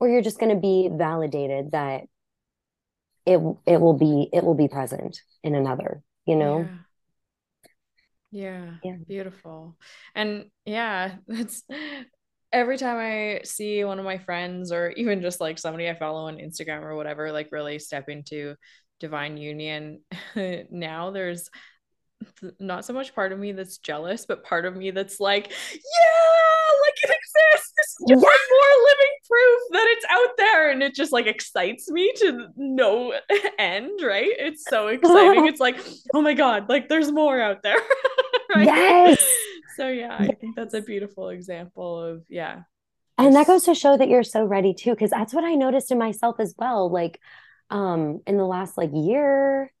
or 0.00 0.08
you're 0.08 0.22
just 0.22 0.40
going 0.40 0.54
to 0.54 0.60
be 0.60 0.88
validated 0.92 1.72
that 1.72 2.02
it 3.26 3.40
it 3.66 3.80
will 3.80 3.96
be 3.96 4.28
it 4.32 4.42
will 4.42 4.54
be 4.54 4.68
present 4.68 5.20
in 5.42 5.54
another 5.54 6.02
you 6.24 6.34
know 6.34 6.60
yeah. 6.60 6.78
Yeah, 8.30 8.74
yeah, 8.84 8.96
beautiful. 9.06 9.76
And 10.14 10.46
yeah, 10.64 11.16
that's 11.28 11.62
every 12.52 12.78
time 12.78 12.96
I 12.96 13.40
see 13.44 13.84
one 13.84 13.98
of 13.98 14.04
my 14.04 14.18
friends 14.18 14.72
or 14.72 14.90
even 14.92 15.22
just 15.22 15.40
like 15.40 15.58
somebody 15.58 15.88
I 15.88 15.98
follow 15.98 16.26
on 16.28 16.38
Instagram 16.38 16.82
or 16.82 16.96
whatever, 16.96 17.32
like 17.32 17.48
really 17.52 17.78
step 17.78 18.08
into 18.08 18.54
divine 19.00 19.36
union. 19.36 20.00
now 20.70 21.10
there's 21.10 21.48
not 22.58 22.84
so 22.84 22.92
much 22.92 23.14
part 23.14 23.32
of 23.32 23.38
me 23.38 23.52
that's 23.52 23.78
jealous, 23.78 24.26
but 24.26 24.44
part 24.44 24.64
of 24.64 24.76
me 24.76 24.90
that's 24.90 25.20
like, 25.20 25.48
yeah, 25.50 26.80
like 26.82 26.94
it 27.02 27.10
exists. 27.10 27.72
This 27.76 27.86
is 27.86 27.96
just 28.08 28.10
yeah. 28.10 28.16
more 28.16 28.84
living 28.84 29.17
proof 29.28 29.60
that 29.72 29.86
it's 29.96 30.06
out 30.10 30.36
there. 30.36 30.70
And 30.70 30.82
it 30.82 30.94
just 30.94 31.12
like 31.12 31.26
excites 31.26 31.90
me 31.90 32.12
to 32.16 32.48
no 32.56 33.14
end, 33.58 34.00
right? 34.02 34.30
It's 34.38 34.64
so 34.68 34.88
exciting. 34.88 35.46
it's 35.48 35.60
like, 35.60 35.78
oh 36.14 36.22
my 36.22 36.34
God, 36.34 36.68
like 36.68 36.88
there's 36.88 37.12
more 37.12 37.40
out 37.40 37.62
there. 37.62 37.78
right? 38.54 38.66
Yes. 38.66 39.24
So 39.76 39.88
yeah, 39.88 40.16
I 40.18 40.28
think 40.40 40.56
that's 40.56 40.74
a 40.74 40.80
beautiful 40.80 41.28
example 41.28 42.02
of 42.02 42.24
yeah. 42.28 42.62
And 43.16 43.34
that 43.34 43.46
goes 43.46 43.64
to 43.64 43.74
show 43.74 43.96
that 43.96 44.08
you're 44.08 44.22
so 44.22 44.44
ready 44.44 44.74
too, 44.74 44.90
because 44.90 45.10
that's 45.10 45.34
what 45.34 45.44
I 45.44 45.54
noticed 45.54 45.90
in 45.90 45.98
myself 45.98 46.36
as 46.38 46.54
well. 46.58 46.90
Like 46.90 47.20
um 47.70 48.20
in 48.26 48.38
the 48.38 48.46
last 48.46 48.78
like 48.78 48.90
year, 48.94 49.72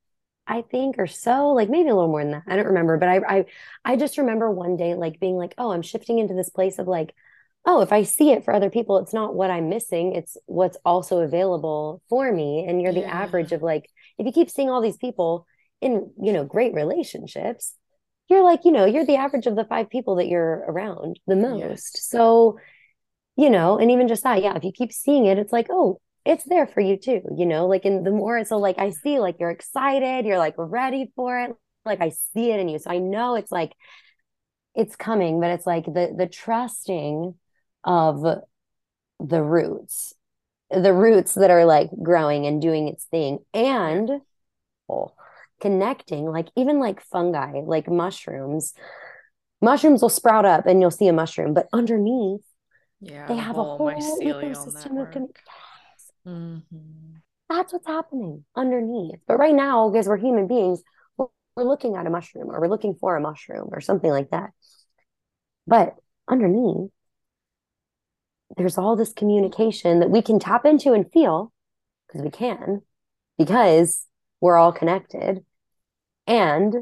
I 0.48 0.62
think, 0.62 0.96
or 0.98 1.06
so, 1.06 1.50
like 1.50 1.68
maybe 1.68 1.90
a 1.90 1.94
little 1.94 2.10
more 2.10 2.22
than 2.22 2.32
that. 2.32 2.44
I 2.46 2.56
don't 2.56 2.66
remember, 2.66 2.96
but 2.96 3.08
I, 3.08 3.16
I, 3.28 3.44
I 3.84 3.96
just 3.96 4.18
remember 4.18 4.50
one 4.50 4.76
day 4.76 4.94
like 4.94 5.20
being 5.20 5.36
like, 5.36 5.54
oh, 5.58 5.70
I'm 5.72 5.82
shifting 5.82 6.18
into 6.18 6.34
this 6.34 6.48
place 6.48 6.78
of 6.78 6.88
like, 6.88 7.14
oh, 7.64 7.80
if 7.82 7.92
I 7.92 8.02
see 8.02 8.30
it 8.32 8.44
for 8.44 8.54
other 8.54 8.70
people, 8.70 8.98
it's 8.98 9.12
not 9.12 9.34
what 9.34 9.50
I'm 9.50 9.68
missing, 9.68 10.14
it's 10.14 10.36
what's 10.46 10.78
also 10.84 11.18
available 11.18 12.02
for 12.08 12.32
me. 12.32 12.64
And 12.66 12.80
you're 12.80 12.92
the 12.92 13.04
average 13.04 13.52
of 13.52 13.62
like, 13.62 13.90
if 14.16 14.26
you 14.26 14.32
keep 14.32 14.50
seeing 14.50 14.70
all 14.70 14.80
these 14.80 14.96
people 14.96 15.46
in, 15.80 16.10
you 16.20 16.32
know, 16.32 16.44
great 16.44 16.72
relationships, 16.72 17.74
you're 18.28 18.42
like, 18.42 18.64
you 18.64 18.72
know, 18.72 18.84
you're 18.84 19.06
the 19.06 19.16
average 19.16 19.46
of 19.46 19.56
the 19.56 19.64
five 19.64 19.90
people 19.90 20.16
that 20.16 20.28
you're 20.28 20.64
around 20.68 21.18
the 21.26 21.36
most. 21.36 21.94
Yes. 21.94 22.08
So, 22.08 22.58
you 23.36 23.50
know, 23.50 23.78
and 23.78 23.90
even 23.90 24.08
just 24.08 24.22
that, 24.24 24.42
yeah, 24.42 24.56
if 24.56 24.64
you 24.64 24.72
keep 24.72 24.92
seeing 24.92 25.26
it, 25.26 25.38
it's 25.38 25.52
like, 25.52 25.68
oh, 25.70 26.00
it's 26.24 26.44
there 26.44 26.66
for 26.66 26.80
you 26.80 26.98
too, 26.98 27.22
you 27.36 27.46
know, 27.46 27.66
like 27.66 27.86
in 27.86 28.02
the 28.02 28.10
more 28.10 28.44
so 28.44 28.58
like 28.58 28.78
I 28.78 28.90
see 28.90 29.18
like 29.18 29.36
you're 29.40 29.50
excited, 29.50 30.26
you're 30.26 30.38
like 30.38 30.54
ready 30.58 31.10
for 31.16 31.40
it. 31.40 31.52
Like 31.86 32.02
I 32.02 32.10
see 32.10 32.50
it 32.50 32.60
in 32.60 32.68
you. 32.68 32.78
So 32.78 32.90
I 32.90 32.98
know 32.98 33.34
it's 33.34 33.50
like 33.50 33.72
it's 34.74 34.94
coming, 34.94 35.40
but 35.40 35.50
it's 35.50 35.66
like 35.66 35.86
the 35.86 36.14
the 36.16 36.26
trusting 36.26 37.34
of 37.88 38.22
the 39.18 39.42
roots, 39.42 40.12
the 40.70 40.92
roots 40.92 41.34
that 41.34 41.50
are 41.50 41.64
like 41.64 41.88
growing 42.02 42.46
and 42.46 42.60
doing 42.60 42.86
its 42.86 43.04
thing 43.06 43.38
and 43.54 44.20
oh, 44.88 45.12
connecting, 45.60 46.26
like 46.26 46.48
even 46.54 46.78
like 46.78 47.00
fungi, 47.00 47.62
like 47.64 47.88
mushrooms. 47.88 48.74
Mushrooms 49.60 50.02
will 50.02 50.08
sprout 50.08 50.44
up 50.44 50.66
and 50.66 50.80
you'll 50.80 50.90
see 50.90 51.08
a 51.08 51.12
mushroom, 51.12 51.54
but 51.54 51.66
underneath, 51.72 52.42
yeah, 53.00 53.26
they 53.26 53.36
have 53.36 53.56
a 53.56 53.64
whole 53.64 54.20
ecosystem 54.20 55.02
of 55.02 55.10
Mm-hmm. 56.26 57.16
That's 57.48 57.72
what's 57.72 57.86
happening 57.86 58.44
underneath. 58.54 59.20
But 59.26 59.38
right 59.38 59.54
now, 59.54 59.88
because 59.88 60.06
we're 60.06 60.18
human 60.18 60.46
beings, 60.46 60.82
we're 61.16 61.64
looking 61.64 61.96
at 61.96 62.06
a 62.06 62.10
mushroom 62.10 62.50
or 62.50 62.60
we're 62.60 62.68
looking 62.68 62.94
for 62.94 63.16
a 63.16 63.20
mushroom 63.20 63.70
or 63.72 63.80
something 63.80 64.10
like 64.10 64.30
that. 64.30 64.50
But 65.66 65.94
underneath, 66.28 66.90
there's 68.56 68.78
all 68.78 68.96
this 68.96 69.12
communication 69.12 70.00
that 70.00 70.10
we 70.10 70.22
can 70.22 70.38
tap 70.38 70.64
into 70.64 70.92
and 70.92 71.10
feel 71.12 71.52
because 72.06 72.22
we 72.22 72.30
can, 72.30 72.82
because 73.36 74.06
we're 74.40 74.56
all 74.56 74.72
connected. 74.72 75.44
And 76.26 76.74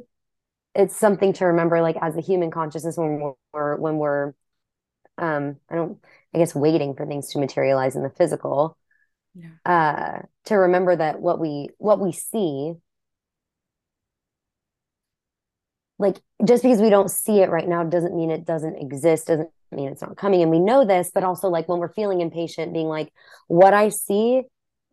it's 0.75 0.97
something 0.97 1.33
to 1.35 1.47
remember, 1.47 1.81
like 1.81 1.97
as 2.01 2.17
a 2.17 2.21
human 2.21 2.51
consciousness, 2.51 2.97
when 2.97 3.35
we're 3.53 3.77
when 3.77 3.97
we're, 3.97 4.35
um, 5.19 5.57
I 5.71 5.77
don't, 5.77 5.99
I 6.35 6.39
guess, 6.39 6.55
waiting 6.55 6.95
for 6.95 7.07
things 7.07 7.31
to 7.31 7.39
materialize 7.39 7.97
in 7.97 8.03
the 8.03 8.11
physical. 8.11 8.77
Yeah. 9.35 9.51
Uh, 9.65 10.23
to 10.47 10.55
remember 10.55 10.97
that 10.97 11.21
what 11.21 11.39
we 11.39 11.69
what 11.79 12.01
we 12.01 12.13
see 12.13 12.75
like 15.99 16.21
just 16.45 16.63
because 16.63 16.81
we 16.81 16.91
don't 16.91 17.11
see 17.11 17.41
it 17.41 17.51
right 17.51 17.69
now 17.69 17.83
doesn't 17.85 18.15
mean 18.15 18.31
it 18.31 18.45
doesn't 18.45 18.77
exist 18.77 19.27
doesn't 19.27 19.51
mean 19.75 19.89
it's 19.89 20.03
not 20.03 20.17
coming 20.17 20.43
and 20.43 20.51
we 20.51 20.61
know 20.61 20.85
this 20.85 21.11
but 21.13 21.25
also 21.25 21.49
like 21.49 21.69
when 21.69 21.79
we're 21.79 21.93
feeling 21.93 22.21
impatient 22.21 22.73
being 22.73 22.87
like 22.87 23.13
what 23.49 23.75
i 23.75 23.89
see 23.89 24.43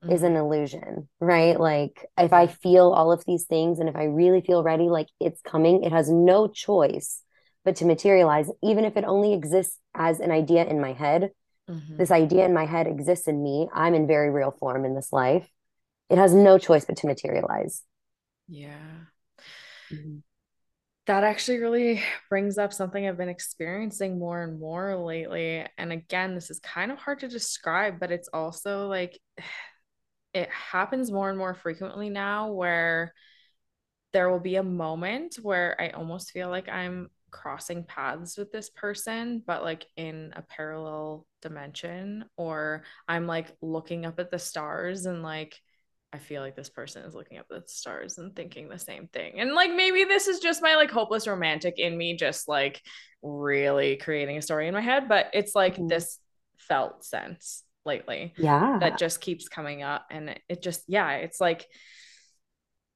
mm-hmm. 0.04 0.12
is 0.12 0.24
an 0.24 0.36
illusion 0.36 1.08
right? 1.20 1.60
Like 1.60 2.06
if 2.18 2.34
i 2.34 2.48
feel 2.48 2.92
all 2.92 3.12
of 3.12 3.24
these 3.26 3.46
things 3.46 3.80
and 3.80 3.88
if 3.88 3.96
i 3.96 4.06
really 4.06 4.42
feel 4.42 4.64
ready 4.64 4.90
like 4.90 5.08
it's 5.20 5.42
coming 5.42 5.84
it 5.84 5.92
has 5.92 6.10
no 6.10 6.48
choice 6.48 7.22
but 7.64 7.76
to 7.78 7.86
materialize 7.86 8.50
even 8.62 8.84
if 8.84 8.98
it 8.98 9.06
only 9.06 9.34
exists 9.34 9.80
as 9.96 10.20
an 10.20 10.32
idea 10.32 10.66
in 10.66 10.82
my 10.82 10.94
head. 10.94 11.32
Mm-hmm. 11.70 11.96
this 11.96 12.12
idea 12.12 12.44
in 12.46 12.54
my 12.54 12.66
head 12.66 12.88
exists 12.88 13.26
in 13.26 13.42
me. 13.42 13.70
I'm 13.74 13.94
in 13.94 14.06
very 14.06 14.30
real 14.30 14.52
form 14.52 14.84
in 14.84 14.96
this 14.96 15.14
life. 15.14 15.48
It 16.10 16.18
has 16.18 16.34
no 16.34 16.58
choice 16.58 16.84
but 16.84 16.98
to 16.98 17.08
materialize. 17.08 17.84
Yeah. 18.50 18.76
Mm-hmm 19.90 20.18
that 21.06 21.24
actually 21.24 21.60
really 21.60 22.02
brings 22.30 22.58
up 22.58 22.72
something 22.72 23.06
I've 23.06 23.18
been 23.18 23.30
experiencing 23.30 24.18
more 24.18 24.42
and 24.42 24.60
more 24.60 24.96
lately. 24.96 25.66
And 25.78 25.92
again, 25.92 26.34
this 26.34 26.50
is 26.50 26.60
kind 26.60 26.92
of 26.92 26.98
hard 26.98 27.20
to 27.20 27.28
describe, 27.28 28.00
but 28.00 28.12
it's 28.12 28.30
also 28.32 28.88
like 28.88 29.20
it 30.34 30.50
happens 30.50 31.12
more 31.12 31.30
and 31.30 31.38
more 31.38 31.54
frequently 31.54 32.10
now 32.10 32.52
where 32.52 33.14
there 34.14 34.32
will 34.32 34.40
be 34.40 34.56
a 34.56 34.64
moment 34.64 35.36
where 35.42 35.80
I 35.80 35.90
almost 35.90 36.32
feel 36.32 36.50
like 36.50 36.68
I'm 36.70 37.10
crossing 37.30 37.84
paths 37.84 38.38
with 38.38 38.52
this 38.52 38.70
person, 38.70 39.44
but 39.46 39.64
like 39.64 39.86
in 39.96 40.34
a 40.36 40.42
parallel 40.42 41.28
dimension, 41.42 42.26
or 42.38 42.84
I'm 43.08 43.28
like 43.28 43.52
looking 43.62 44.06
up 44.06 44.20
at 44.20 44.32
the 44.32 44.40
stars 44.40 45.06
and 45.06 45.22
like 45.22 45.60
I 46.14 46.20
feel 46.20 46.42
like 46.42 46.56
this 46.56 46.70
person 46.70 47.04
is 47.06 47.16
looking 47.16 47.40
up 47.40 47.48
at 47.52 47.66
the 47.66 47.74
stars 47.74 48.20
and 48.20 48.36
thinking 48.36 48.70
the 48.70 48.78
same 48.78 49.08
thing. 49.08 49.40
And 49.40 49.54
like 49.54 49.74
maybe 49.74 50.04
this 50.04 50.28
is 50.28 50.40
just 50.40 50.62
my 50.62 50.76
like 50.76 50.92
hopeless 50.92 51.28
romantic 51.28 51.80
in 51.80 51.98
me 51.98 52.16
just 52.16 52.48
like 52.48 52.82
really 53.24 53.98
creating 53.98 54.38
a 54.38 54.42
story 54.42 54.68
in 54.68 54.76
my 54.76 54.82
head, 54.82 55.10
but 55.10 55.32
it's 55.34 55.56
like 55.56 55.74
mm-hmm. 55.74 55.88
this 55.88 56.20
felt 56.60 57.04
sense 57.04 57.64
lately. 57.84 58.34
Yeah. 58.38 58.78
That 58.80 59.00
just 59.00 59.22
keeps 59.22 59.50
coming 59.50 59.82
up 59.82 60.06
and 60.12 60.30
it, 60.30 60.42
it 60.48 60.62
just 60.62 60.84
yeah, 60.88 61.14
it's 61.14 61.42
like 61.42 61.66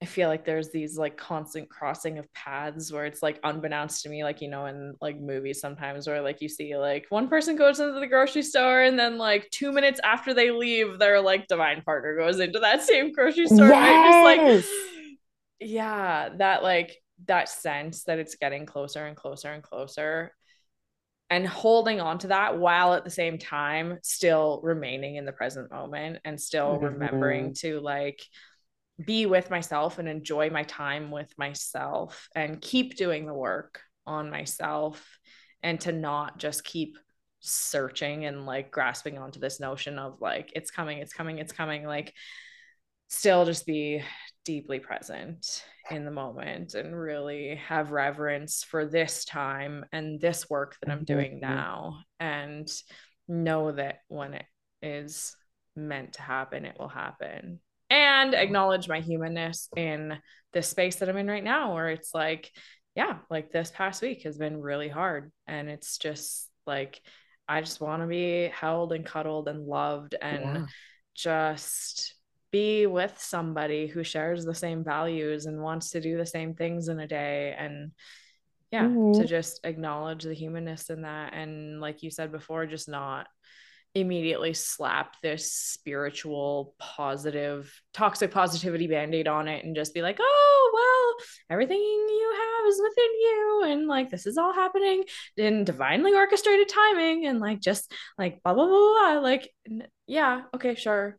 I 0.00 0.04
feel 0.04 0.28
like 0.28 0.44
there's 0.44 0.70
these 0.70 0.96
like 0.96 1.16
constant 1.16 1.68
crossing 1.68 2.18
of 2.18 2.32
paths 2.32 2.92
where 2.92 3.04
it's 3.04 3.20
like 3.20 3.40
unbeknownst 3.42 4.04
to 4.04 4.08
me, 4.08 4.22
like, 4.22 4.40
you 4.40 4.48
know, 4.48 4.66
in 4.66 4.94
like 5.00 5.20
movies 5.20 5.60
sometimes 5.60 6.06
where 6.06 6.22
like 6.22 6.40
you 6.40 6.48
see 6.48 6.76
like 6.76 7.06
one 7.08 7.28
person 7.28 7.56
goes 7.56 7.80
into 7.80 7.98
the 7.98 8.06
grocery 8.06 8.42
store 8.42 8.82
and 8.82 8.96
then 8.96 9.18
like 9.18 9.50
two 9.50 9.72
minutes 9.72 9.98
after 10.04 10.32
they 10.32 10.52
leave, 10.52 11.00
their 11.00 11.20
like 11.20 11.48
divine 11.48 11.82
partner 11.82 12.16
goes 12.16 12.38
into 12.38 12.60
that 12.60 12.82
same 12.82 13.10
grocery 13.10 13.48
store. 13.48 13.66
Yes! 13.66 14.64
Just 14.64 14.68
like, 14.68 15.68
yeah, 15.68 16.28
that 16.38 16.62
like 16.62 16.96
that 17.26 17.48
sense 17.48 18.04
that 18.04 18.20
it's 18.20 18.36
getting 18.36 18.66
closer 18.66 19.04
and 19.04 19.16
closer 19.16 19.50
and 19.50 19.64
closer 19.64 20.32
and 21.30 21.46
holding 21.46 22.00
on 22.00 22.18
to 22.18 22.28
that 22.28 22.58
while 22.58 22.94
at 22.94 23.04
the 23.04 23.10
same 23.10 23.36
time 23.36 23.98
still 24.02 24.60
remaining 24.62 25.16
in 25.16 25.24
the 25.24 25.32
present 25.32 25.70
moment 25.70 26.18
and 26.24 26.40
still 26.40 26.76
mm-hmm. 26.76 26.84
remembering 26.84 27.54
to 27.54 27.80
like 27.80 28.22
be 29.04 29.26
with 29.26 29.50
myself 29.50 29.98
and 29.98 30.08
enjoy 30.08 30.50
my 30.50 30.64
time 30.64 31.10
with 31.10 31.32
myself 31.38 32.28
and 32.34 32.60
keep 32.60 32.96
doing 32.96 33.26
the 33.26 33.34
work 33.34 33.80
on 34.06 34.30
myself 34.30 35.18
and 35.62 35.80
to 35.80 35.92
not 35.92 36.38
just 36.38 36.64
keep 36.64 36.98
searching 37.40 38.24
and 38.24 38.46
like 38.46 38.70
grasping 38.70 39.16
onto 39.18 39.38
this 39.38 39.60
notion 39.60 39.98
of 39.98 40.20
like 40.20 40.52
it's 40.56 40.72
coming 40.72 40.98
it's 40.98 41.12
coming 41.12 41.38
it's 41.38 41.52
coming 41.52 41.84
like 41.84 42.12
still 43.08 43.44
just 43.44 43.64
be 43.64 44.02
deeply 44.44 44.80
present 44.80 45.62
in 45.90 46.04
the 46.04 46.10
moment 46.10 46.74
and 46.74 46.98
really 46.98 47.54
have 47.68 47.92
reverence 47.92 48.64
for 48.64 48.84
this 48.84 49.24
time 49.24 49.84
and 49.92 50.20
this 50.20 50.50
work 50.50 50.76
that 50.82 50.90
I'm 50.90 51.04
doing 51.04 51.32
mm-hmm. 51.32 51.54
now 51.54 52.00
and 52.18 52.68
know 53.28 53.70
that 53.72 54.00
when 54.08 54.34
it 54.34 54.46
is 54.82 55.36
meant 55.76 56.14
to 56.14 56.22
happen 56.22 56.64
it 56.64 56.76
will 56.78 56.88
happen 56.88 57.60
and 57.90 58.34
acknowledge 58.34 58.88
my 58.88 59.00
humanness 59.00 59.68
in 59.76 60.18
this 60.52 60.68
space 60.68 60.96
that 60.96 61.08
I'm 61.08 61.16
in 61.16 61.26
right 61.26 61.44
now, 61.44 61.74
where 61.74 61.88
it's 61.90 62.14
like, 62.14 62.50
yeah, 62.94 63.18
like 63.30 63.50
this 63.50 63.70
past 63.70 64.02
week 64.02 64.22
has 64.24 64.38
been 64.38 64.60
really 64.60 64.88
hard. 64.88 65.30
And 65.46 65.68
it's 65.68 65.98
just 65.98 66.50
like, 66.66 67.00
I 67.48 67.60
just 67.60 67.80
want 67.80 68.02
to 68.02 68.08
be 68.08 68.48
held 68.48 68.92
and 68.92 69.06
cuddled 69.06 69.48
and 69.48 69.66
loved 69.66 70.14
and 70.20 70.42
yeah. 70.42 70.66
just 71.14 72.14
be 72.50 72.86
with 72.86 73.14
somebody 73.18 73.86
who 73.86 74.02
shares 74.02 74.44
the 74.44 74.54
same 74.54 74.84
values 74.84 75.46
and 75.46 75.62
wants 75.62 75.90
to 75.90 76.00
do 76.00 76.16
the 76.16 76.26
same 76.26 76.54
things 76.54 76.88
in 76.88 76.98
a 76.98 77.06
day. 77.06 77.54
And 77.58 77.92
yeah, 78.70 78.84
mm-hmm. 78.84 79.20
to 79.20 79.26
just 79.26 79.60
acknowledge 79.64 80.24
the 80.24 80.34
humanness 80.34 80.90
in 80.90 81.02
that. 81.02 81.32
And 81.34 81.80
like 81.80 82.02
you 82.02 82.10
said 82.10 82.32
before, 82.32 82.66
just 82.66 82.88
not 82.88 83.28
immediately 83.94 84.52
slap 84.54 85.16
this 85.22 85.52
spiritual 85.52 86.74
positive 86.78 87.72
toxic 87.92 88.30
positivity 88.30 88.86
band-aid 88.86 89.26
on 89.26 89.48
it 89.48 89.64
and 89.64 89.74
just 89.74 89.94
be 89.94 90.02
like 90.02 90.18
oh 90.20 90.70
well 90.72 91.26
everything 91.50 91.78
you 91.78 92.34
have 92.36 92.68
is 92.68 92.80
within 92.82 93.12
you 93.20 93.62
and 93.66 93.88
like 93.88 94.10
this 94.10 94.26
is 94.26 94.36
all 94.36 94.52
happening 94.52 95.04
in 95.36 95.64
divinely 95.64 96.14
orchestrated 96.14 96.68
timing 96.68 97.26
and 97.26 97.40
like 97.40 97.60
just 97.60 97.92
like 98.18 98.42
blah 98.42 98.54
blah 98.54 98.66
blah, 98.66 99.12
blah. 99.12 99.20
like 99.20 99.50
yeah 100.06 100.42
okay 100.54 100.74
sure 100.74 101.18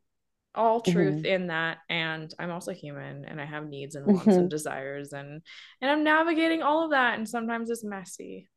all 0.56 0.82
truth 0.82 1.18
mm-hmm. 1.18 1.26
in 1.26 1.48
that 1.48 1.78
and 1.90 2.34
i'm 2.40 2.50
also 2.50 2.72
human 2.72 3.24
and 3.26 3.40
i 3.40 3.46
have 3.46 3.68
needs 3.68 3.96
and 3.96 4.06
wants 4.06 4.26
mm-hmm. 4.26 4.40
and 4.40 4.50
desires 4.50 5.14
and 5.14 5.42
and 5.82 5.92
i'm 5.92 6.04
navigating 6.04 6.64
all 6.64 6.86
of 6.86 6.92
that 6.92 7.18
and 7.18 7.30
sometimes 7.30 7.70
it's 7.70 7.84
messy 7.84 8.48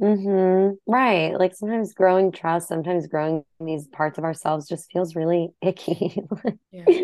Mm-hmm. 0.00 0.90
Right. 0.90 1.38
Like 1.38 1.54
sometimes 1.54 1.92
growing 1.92 2.32
trust, 2.32 2.68
sometimes 2.68 3.06
growing 3.06 3.44
these 3.60 3.86
parts 3.88 4.18
of 4.18 4.24
ourselves 4.24 4.68
just 4.68 4.90
feels 4.90 5.14
really 5.14 5.50
icky. 5.62 6.22
yeah. 6.70 6.84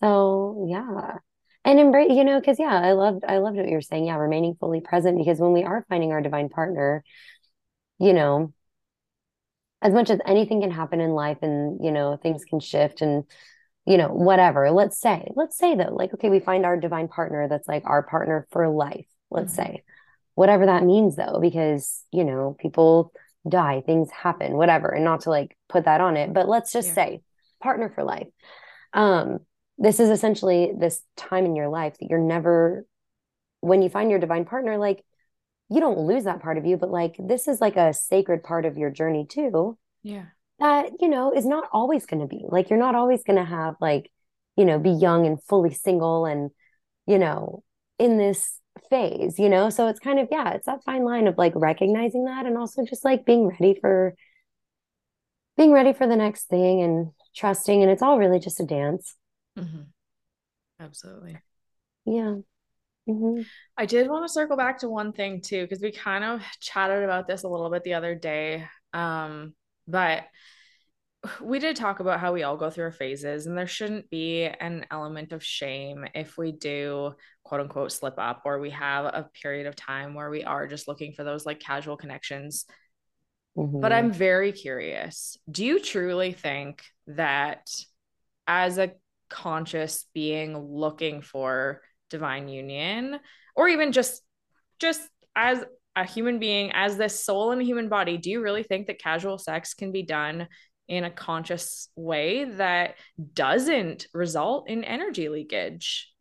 So 0.00 0.66
yeah. 0.68 1.18
And 1.64 1.78
embrace, 1.78 2.10
you 2.10 2.24
know, 2.24 2.40
because 2.40 2.58
yeah, 2.58 2.74
I 2.74 2.90
loved 2.92 3.24
I 3.24 3.38
loved 3.38 3.56
what 3.56 3.68
you're 3.68 3.80
saying. 3.80 4.06
Yeah, 4.06 4.16
remaining 4.16 4.56
fully 4.58 4.80
present 4.80 5.16
because 5.16 5.38
when 5.38 5.52
we 5.52 5.62
are 5.62 5.86
finding 5.88 6.10
our 6.10 6.20
divine 6.20 6.48
partner, 6.48 7.04
you 8.00 8.12
know, 8.12 8.52
as 9.80 9.92
much 9.92 10.10
as 10.10 10.18
anything 10.26 10.60
can 10.60 10.72
happen 10.72 11.00
in 11.00 11.10
life 11.10 11.38
and 11.42 11.84
you 11.84 11.92
know, 11.92 12.16
things 12.16 12.44
can 12.44 12.58
shift 12.58 13.00
and 13.00 13.22
you 13.86 13.96
know, 13.96 14.08
whatever. 14.08 14.72
Let's 14.72 15.00
say, 15.00 15.30
let's 15.36 15.56
say 15.56 15.76
that, 15.76 15.92
like, 15.92 16.12
okay, 16.14 16.30
we 16.30 16.40
find 16.40 16.64
our 16.64 16.76
divine 16.76 17.06
partner 17.06 17.46
that's 17.46 17.68
like 17.68 17.84
our 17.86 18.02
partner 18.02 18.48
for 18.50 18.68
life, 18.68 19.06
let's 19.30 19.52
mm-hmm. 19.52 19.74
say 19.74 19.82
whatever 20.34 20.66
that 20.66 20.84
means 20.84 21.16
though 21.16 21.38
because 21.40 22.04
you 22.10 22.24
know 22.24 22.56
people 22.58 23.12
die 23.48 23.82
things 23.84 24.10
happen 24.10 24.56
whatever 24.56 24.88
and 24.88 25.04
not 25.04 25.22
to 25.22 25.30
like 25.30 25.56
put 25.68 25.84
that 25.84 26.00
on 26.00 26.16
it 26.16 26.32
but 26.32 26.48
let's 26.48 26.72
just 26.72 26.88
yeah. 26.88 26.94
say 26.94 27.22
partner 27.60 27.90
for 27.94 28.04
life. 28.04 28.28
Um 28.92 29.40
this 29.78 29.98
is 29.98 30.10
essentially 30.10 30.72
this 30.78 31.02
time 31.16 31.44
in 31.44 31.56
your 31.56 31.68
life 31.68 31.94
that 31.98 32.08
you're 32.08 32.18
never 32.18 32.86
when 33.60 33.82
you 33.82 33.88
find 33.88 34.10
your 34.10 34.20
divine 34.20 34.44
partner 34.44 34.78
like 34.78 35.04
you 35.70 35.80
don't 35.80 35.98
lose 35.98 36.24
that 36.24 36.42
part 36.42 36.58
of 36.58 36.66
you 36.66 36.76
but 36.76 36.90
like 36.90 37.16
this 37.18 37.48
is 37.48 37.60
like 37.60 37.76
a 37.76 37.92
sacred 37.92 38.42
part 38.42 38.64
of 38.64 38.76
your 38.76 38.90
journey 38.90 39.26
too. 39.28 39.78
Yeah. 40.02 40.26
That 40.58 40.90
you 41.00 41.08
know 41.08 41.32
is 41.32 41.46
not 41.46 41.68
always 41.72 42.06
going 42.06 42.20
to 42.20 42.26
be. 42.26 42.44
Like 42.46 42.70
you're 42.70 42.78
not 42.78 42.94
always 42.94 43.24
going 43.24 43.38
to 43.38 43.44
have 43.44 43.74
like 43.80 44.10
you 44.56 44.64
know 44.64 44.78
be 44.78 44.90
young 44.90 45.26
and 45.26 45.42
fully 45.42 45.72
single 45.72 46.26
and 46.26 46.50
you 47.06 47.18
know 47.18 47.64
in 47.98 48.18
this 48.18 48.58
phase, 48.90 49.38
you 49.38 49.48
know? 49.48 49.70
So 49.70 49.88
it's 49.88 50.00
kind 50.00 50.18
of, 50.18 50.28
yeah, 50.30 50.52
it's 50.52 50.66
that 50.66 50.84
fine 50.84 51.04
line 51.04 51.26
of 51.26 51.38
like 51.38 51.52
recognizing 51.54 52.24
that 52.24 52.46
and 52.46 52.56
also 52.56 52.84
just 52.84 53.04
like 53.04 53.24
being 53.24 53.48
ready 53.48 53.78
for 53.80 54.14
being 55.56 55.72
ready 55.72 55.92
for 55.92 56.06
the 56.06 56.16
next 56.16 56.44
thing 56.44 56.82
and 56.82 57.10
trusting. 57.34 57.82
And 57.82 57.90
it's 57.90 58.02
all 58.02 58.18
really 58.18 58.38
just 58.38 58.60
a 58.60 58.64
dance. 58.64 59.14
Mm-hmm. 59.58 59.82
Absolutely. 60.80 61.38
Yeah. 62.04 62.36
Mm-hmm. 63.08 63.42
I 63.76 63.86
did 63.86 64.08
want 64.08 64.24
to 64.24 64.32
circle 64.32 64.56
back 64.56 64.78
to 64.78 64.88
one 64.88 65.12
thing 65.12 65.40
too, 65.40 65.62
because 65.62 65.80
we 65.80 65.92
kind 65.92 66.24
of 66.24 66.42
chatted 66.60 67.02
about 67.02 67.26
this 67.26 67.42
a 67.42 67.48
little 67.48 67.70
bit 67.70 67.84
the 67.84 67.94
other 67.94 68.14
day. 68.14 68.66
Um, 68.92 69.54
but 69.86 70.24
we 71.40 71.58
did 71.58 71.76
talk 71.76 72.00
about 72.00 72.20
how 72.20 72.32
we 72.32 72.42
all 72.42 72.56
go 72.56 72.70
through 72.70 72.84
our 72.84 72.92
phases, 72.92 73.46
and 73.46 73.56
there 73.56 73.66
shouldn't 73.66 74.10
be 74.10 74.44
an 74.44 74.86
element 74.90 75.32
of 75.32 75.44
shame 75.44 76.04
if 76.14 76.36
we 76.36 76.52
do 76.52 77.12
quote 77.44 77.60
unquote 77.60 77.92
slip 77.92 78.14
up 78.18 78.42
or 78.44 78.58
we 78.58 78.70
have 78.70 79.04
a 79.04 79.28
period 79.40 79.66
of 79.66 79.76
time 79.76 80.14
where 80.14 80.30
we 80.30 80.42
are 80.44 80.66
just 80.66 80.88
looking 80.88 81.12
for 81.12 81.24
those 81.24 81.46
like 81.46 81.60
casual 81.60 81.96
connections. 81.96 82.64
Mhm. 83.56 83.80
But 83.80 83.92
I'm 83.92 84.10
very 84.10 84.52
curious. 84.52 85.36
Do 85.50 85.64
you 85.64 85.80
truly 85.80 86.32
think 86.32 86.82
that 87.06 87.70
as 88.46 88.78
a 88.78 88.92
conscious 89.28 90.06
being 90.12 90.58
looking 90.58 91.22
for 91.22 91.82
divine 92.10 92.48
union 92.48 93.18
or 93.54 93.68
even 93.68 93.92
just 93.92 94.22
just 94.78 95.08
as 95.36 95.64
a 95.94 96.04
human 96.04 96.38
being 96.38 96.72
as 96.72 96.96
this 96.96 97.24
soul 97.24 97.52
in 97.52 97.60
a 97.60 97.64
human 97.64 97.88
body, 97.88 98.16
do 98.16 98.30
you 98.30 98.42
really 98.42 98.62
think 98.62 98.86
that 98.86 98.98
casual 98.98 99.38
sex 99.38 99.74
can 99.74 99.92
be 99.92 100.02
done 100.02 100.48
in 100.88 101.04
a 101.04 101.10
conscious 101.10 101.88
way 101.96 102.44
that 102.44 102.96
doesn't 103.34 104.06
result 104.12 104.68
in 104.68 104.84
energy 104.84 105.28
leakage? 105.28 106.12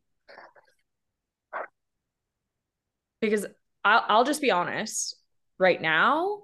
Because 3.21 3.45
I'll, 3.83 4.03
I'll 4.07 4.23
just 4.23 4.41
be 4.41 4.51
honest, 4.51 5.15
right 5.57 5.81
now, 5.81 6.41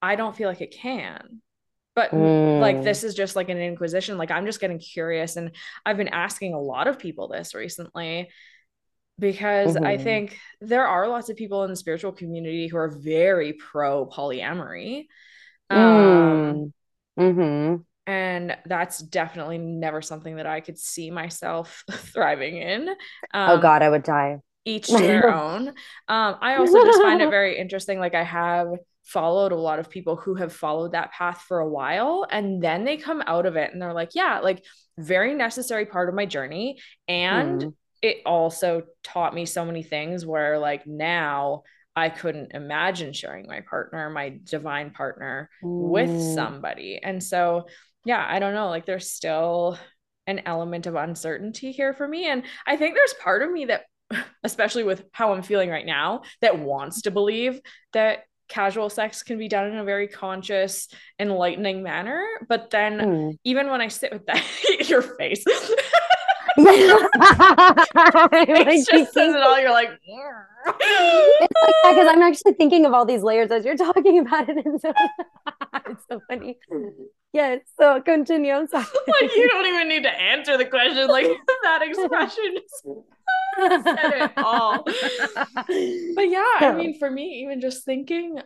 I 0.00 0.16
don't 0.16 0.36
feel 0.36 0.48
like 0.48 0.60
it 0.60 0.74
can. 0.74 1.40
But 1.94 2.12
mm. 2.12 2.60
like 2.60 2.84
this 2.84 3.02
is 3.02 3.14
just 3.14 3.34
like 3.34 3.48
an 3.48 3.58
inquisition. 3.58 4.18
Like 4.18 4.30
I'm 4.30 4.46
just 4.46 4.60
getting 4.60 4.78
curious. 4.78 5.36
And 5.36 5.50
I've 5.84 5.96
been 5.96 6.08
asking 6.08 6.54
a 6.54 6.60
lot 6.60 6.86
of 6.86 6.98
people 6.98 7.26
this 7.26 7.54
recently 7.54 8.28
because 9.18 9.74
mm-hmm. 9.74 9.84
I 9.84 9.98
think 9.98 10.38
there 10.60 10.86
are 10.86 11.08
lots 11.08 11.28
of 11.28 11.36
people 11.36 11.64
in 11.64 11.70
the 11.70 11.76
spiritual 11.76 12.12
community 12.12 12.68
who 12.68 12.76
are 12.76 12.88
very 12.88 13.54
pro 13.54 14.06
polyamory. 14.06 15.06
Um, 15.70 16.72
mm. 17.18 17.34
hmm 17.34 17.82
And 18.06 18.56
that's 18.66 18.98
definitely 18.98 19.58
never 19.58 20.00
something 20.02 20.36
that 20.36 20.46
I 20.46 20.60
could 20.60 20.78
see 20.78 21.10
myself 21.10 21.84
thriving 21.90 22.56
in. 22.56 22.88
Oh, 23.34 23.40
um, 23.40 23.50
oh 23.50 23.62
God, 23.62 23.82
I 23.82 23.88
would 23.88 24.02
die. 24.02 24.38
Each 24.64 24.86
to 24.88 24.98
their 24.98 25.34
own. 25.34 25.68
Um, 25.68 26.36
I 26.40 26.56
also 26.56 26.84
just 26.84 27.02
find 27.02 27.22
it 27.22 27.30
very 27.30 27.58
interesting. 27.58 27.98
Like 27.98 28.14
I 28.14 28.24
have 28.24 28.68
followed 29.04 29.52
a 29.52 29.56
lot 29.56 29.78
of 29.78 29.88
people 29.88 30.16
who 30.16 30.34
have 30.34 30.52
followed 30.52 30.92
that 30.92 31.12
path 31.12 31.42
for 31.48 31.60
a 31.60 31.68
while 31.68 32.26
and 32.30 32.62
then 32.62 32.84
they 32.84 32.98
come 32.98 33.22
out 33.26 33.46
of 33.46 33.56
it 33.56 33.72
and 33.72 33.80
they're 33.80 33.94
like, 33.94 34.10
yeah, 34.14 34.40
like 34.40 34.62
very 34.98 35.34
necessary 35.34 35.86
part 35.86 36.10
of 36.10 36.14
my 36.14 36.26
journey. 36.26 36.78
And 37.06 37.62
mm. 37.62 37.74
it 38.02 38.18
also 38.26 38.82
taught 39.02 39.34
me 39.34 39.46
so 39.46 39.64
many 39.64 39.82
things 39.82 40.26
where 40.26 40.58
like 40.58 40.86
now 40.86 41.62
I 41.98 42.08
couldn't 42.08 42.52
imagine 42.52 43.12
sharing 43.12 43.46
my 43.46 43.60
partner, 43.60 44.08
my 44.10 44.38
divine 44.44 44.90
partner 44.90 45.50
mm. 45.62 45.88
with 45.88 46.34
somebody. 46.34 47.00
And 47.02 47.22
so, 47.22 47.66
yeah, 48.04 48.24
I 48.26 48.38
don't 48.38 48.54
know, 48.54 48.68
like 48.68 48.86
there's 48.86 49.10
still 49.10 49.78
an 50.26 50.42
element 50.46 50.86
of 50.86 50.94
uncertainty 50.94 51.72
here 51.72 51.94
for 51.94 52.06
me. 52.06 52.26
And 52.26 52.44
I 52.66 52.76
think 52.76 52.94
there's 52.94 53.14
part 53.14 53.42
of 53.42 53.50
me 53.50 53.66
that, 53.66 53.84
especially 54.44 54.84
with 54.84 55.04
how 55.12 55.32
I'm 55.32 55.42
feeling 55.42 55.70
right 55.70 55.86
now, 55.86 56.22
that 56.40 56.58
wants 56.58 57.02
to 57.02 57.10
believe 57.10 57.60
that 57.92 58.24
casual 58.48 58.88
sex 58.88 59.22
can 59.22 59.38
be 59.38 59.48
done 59.48 59.66
in 59.66 59.78
a 59.78 59.84
very 59.84 60.08
conscious, 60.08 60.88
enlightening 61.18 61.82
manner. 61.82 62.24
But 62.48 62.70
then, 62.70 62.98
mm. 62.98 63.38
even 63.44 63.68
when 63.68 63.80
I 63.80 63.88
sit 63.88 64.12
with 64.12 64.26
that, 64.26 64.44
your 64.88 65.02
face. 65.02 65.44
it 66.66 68.38
just 68.90 69.12
says 69.12 69.34
it 69.34 69.42
all. 69.42 69.58
You're 69.60 69.70
like, 69.70 69.90
it's 70.00 71.54
like 71.84 71.94
because 71.94 72.08
I'm 72.10 72.22
actually 72.22 72.54
thinking 72.54 72.84
of 72.84 72.92
all 72.92 73.04
these 73.04 73.22
layers 73.22 73.50
as 73.50 73.64
you're 73.64 73.76
talking 73.76 74.18
about 74.18 74.48
it, 74.48 74.64
and 74.64 74.80
so 74.80 74.92
it's 75.86 76.04
so 76.08 76.20
funny. 76.28 76.56
Yes, 77.32 77.60
so 77.78 78.00
continue. 78.02 78.52
I'm 78.52 78.66
sorry. 78.66 78.84
like 79.20 79.34
you 79.34 79.48
don't 79.48 79.66
even 79.66 79.88
need 79.88 80.02
to 80.04 80.10
answer 80.10 80.56
the 80.56 80.64
question. 80.64 81.08
Like 81.08 81.26
that 81.62 81.82
expression 81.82 82.56
said 83.58 84.12
it 84.14 84.32
all. 84.38 84.82
But 84.84 86.28
yeah, 86.30 86.44
I 86.60 86.74
mean, 86.76 86.98
for 86.98 87.10
me, 87.10 87.42
even 87.42 87.60
just 87.60 87.84
thinking 87.84 88.40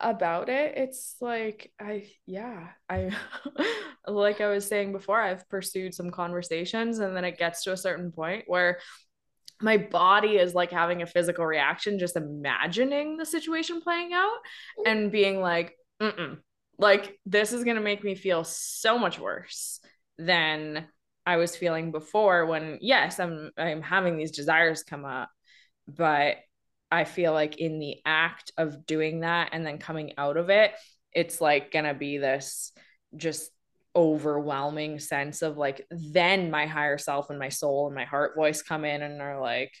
about 0.00 0.48
it 0.48 0.74
it's 0.76 1.16
like 1.20 1.72
i 1.80 2.06
yeah 2.24 2.68
i 2.88 3.10
like 4.06 4.40
i 4.40 4.48
was 4.48 4.66
saying 4.66 4.92
before 4.92 5.20
i've 5.20 5.48
pursued 5.48 5.92
some 5.92 6.10
conversations 6.10 7.00
and 7.00 7.16
then 7.16 7.24
it 7.24 7.38
gets 7.38 7.64
to 7.64 7.72
a 7.72 7.76
certain 7.76 8.12
point 8.12 8.44
where 8.46 8.78
my 9.60 9.76
body 9.76 10.36
is 10.36 10.54
like 10.54 10.70
having 10.70 11.02
a 11.02 11.06
physical 11.06 11.44
reaction 11.44 11.98
just 11.98 12.16
imagining 12.16 13.16
the 13.16 13.26
situation 13.26 13.80
playing 13.80 14.12
out 14.12 14.38
and 14.86 15.10
being 15.10 15.40
like 15.40 15.74
mm 16.00 16.38
like 16.80 17.18
this 17.26 17.52
is 17.52 17.64
going 17.64 17.74
to 17.74 17.82
make 17.82 18.04
me 18.04 18.14
feel 18.14 18.44
so 18.44 18.98
much 18.98 19.18
worse 19.18 19.80
than 20.16 20.86
i 21.26 21.36
was 21.36 21.56
feeling 21.56 21.90
before 21.90 22.46
when 22.46 22.78
yes 22.80 23.18
i'm 23.18 23.50
i'm 23.58 23.82
having 23.82 24.16
these 24.16 24.30
desires 24.30 24.84
come 24.84 25.04
up 25.04 25.28
but 25.88 26.36
I 26.90 27.04
feel 27.04 27.32
like 27.32 27.58
in 27.58 27.78
the 27.78 27.98
act 28.04 28.52
of 28.56 28.86
doing 28.86 29.20
that 29.20 29.50
and 29.52 29.66
then 29.66 29.78
coming 29.78 30.14
out 30.16 30.36
of 30.36 30.50
it, 30.50 30.72
it's 31.12 31.40
like 31.40 31.72
gonna 31.72 31.94
be 31.94 32.18
this 32.18 32.72
just 33.16 33.50
overwhelming 33.96 34.98
sense 34.98 35.42
of 35.42 35.56
like 35.56 35.86
then 35.90 36.50
my 36.50 36.66
higher 36.66 36.98
self 36.98 37.30
and 37.30 37.38
my 37.38 37.48
soul 37.48 37.86
and 37.86 37.94
my 37.94 38.04
heart 38.04 38.36
voice 38.36 38.62
come 38.62 38.84
in 38.84 39.02
and 39.02 39.20
are 39.20 39.40
like 39.40 39.72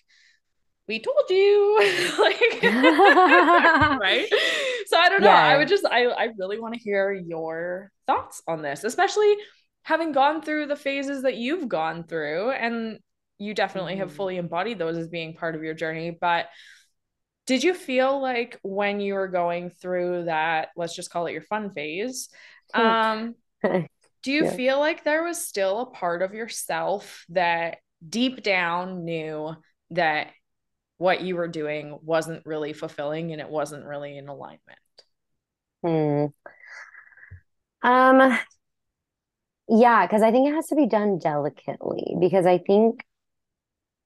we 0.88 0.98
told 0.98 1.24
you 1.28 1.78
like 2.18 2.62
right 4.00 4.26
so 4.86 4.98
i 4.98 5.08
don't 5.08 5.20
know 5.20 5.28
yeah. 5.28 5.44
i 5.44 5.56
would 5.56 5.68
just 5.68 5.84
i 5.86 6.06
i 6.06 6.30
really 6.38 6.58
want 6.58 6.74
to 6.74 6.80
hear 6.80 7.12
your 7.12 7.92
thoughts 8.06 8.42
on 8.48 8.62
this 8.62 8.82
especially 8.82 9.36
having 9.82 10.10
gone 10.10 10.42
through 10.42 10.66
the 10.66 10.74
phases 10.74 11.22
that 11.22 11.36
you've 11.36 11.68
gone 11.68 12.02
through 12.02 12.50
and 12.50 12.98
you 13.38 13.54
definitely 13.54 13.92
mm-hmm. 13.92 14.00
have 14.00 14.12
fully 14.12 14.36
embodied 14.36 14.78
those 14.78 14.96
as 14.96 15.06
being 15.06 15.34
part 15.34 15.54
of 15.54 15.62
your 15.62 15.74
journey 15.74 16.16
but 16.18 16.46
did 17.48 17.64
you 17.64 17.72
feel 17.72 18.20
like 18.20 18.58
when 18.62 19.00
you 19.00 19.14
were 19.14 19.26
going 19.26 19.70
through 19.70 20.24
that, 20.24 20.68
let's 20.76 20.94
just 20.94 21.10
call 21.10 21.26
it 21.26 21.32
your 21.32 21.40
fun 21.40 21.70
phase, 21.70 22.28
um, 22.74 23.34
do 23.62 24.30
you 24.30 24.44
yeah. 24.44 24.50
feel 24.50 24.78
like 24.78 25.02
there 25.02 25.24
was 25.24 25.42
still 25.42 25.80
a 25.80 25.86
part 25.86 26.20
of 26.20 26.34
yourself 26.34 27.24
that 27.30 27.78
deep 28.06 28.42
down 28.42 29.06
knew 29.06 29.54
that 29.92 30.28
what 30.98 31.22
you 31.22 31.36
were 31.36 31.48
doing 31.48 31.98
wasn't 32.02 32.44
really 32.44 32.74
fulfilling 32.74 33.32
and 33.32 33.40
it 33.40 33.48
wasn't 33.48 33.86
really 33.86 34.18
in 34.18 34.28
alignment? 34.28 34.60
Hmm. 35.82 36.26
Um, 37.82 38.38
yeah, 39.70 40.06
because 40.06 40.20
I 40.20 40.30
think 40.32 40.50
it 40.50 40.54
has 40.54 40.66
to 40.66 40.76
be 40.76 40.86
done 40.86 41.18
delicately 41.18 42.14
because 42.20 42.44
I 42.44 42.58
think 42.58 43.06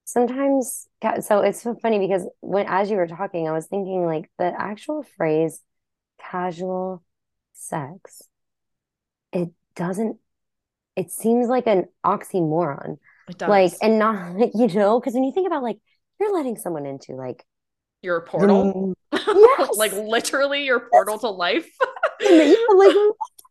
sometimes 0.04 0.88
so 1.20 1.40
it's 1.40 1.62
so 1.62 1.74
funny 1.74 1.98
because 1.98 2.26
when 2.40 2.66
as 2.68 2.90
you 2.90 2.96
were 2.96 3.06
talking 3.06 3.48
i 3.48 3.52
was 3.52 3.66
thinking 3.66 4.04
like 4.04 4.30
the 4.38 4.52
actual 4.58 5.02
phrase 5.16 5.60
casual 6.18 7.02
sex 7.52 8.22
it 9.32 9.50
doesn't 9.74 10.18
it 10.96 11.10
seems 11.10 11.48
like 11.48 11.66
an 11.66 11.86
oxymoron. 12.04 12.98
Like 13.48 13.72
and 13.80 13.98
not 13.98 14.36
you 14.54 14.68
know 14.68 15.00
because 15.00 15.14
when 15.14 15.24
you 15.24 15.32
think 15.32 15.46
about 15.46 15.62
like 15.62 15.78
you're 16.20 16.34
letting 16.34 16.56
someone 16.56 16.86
into 16.86 17.12
like 17.14 17.44
your 18.02 18.20
portal? 18.22 18.72
Mm. 18.72 18.92
Yes. 19.34 19.76
like 19.76 19.92
literally 19.92 20.64
your 20.64 20.80
portal 20.90 21.18
to 21.18 21.28
life? 21.28 21.68
Like 22.24 22.96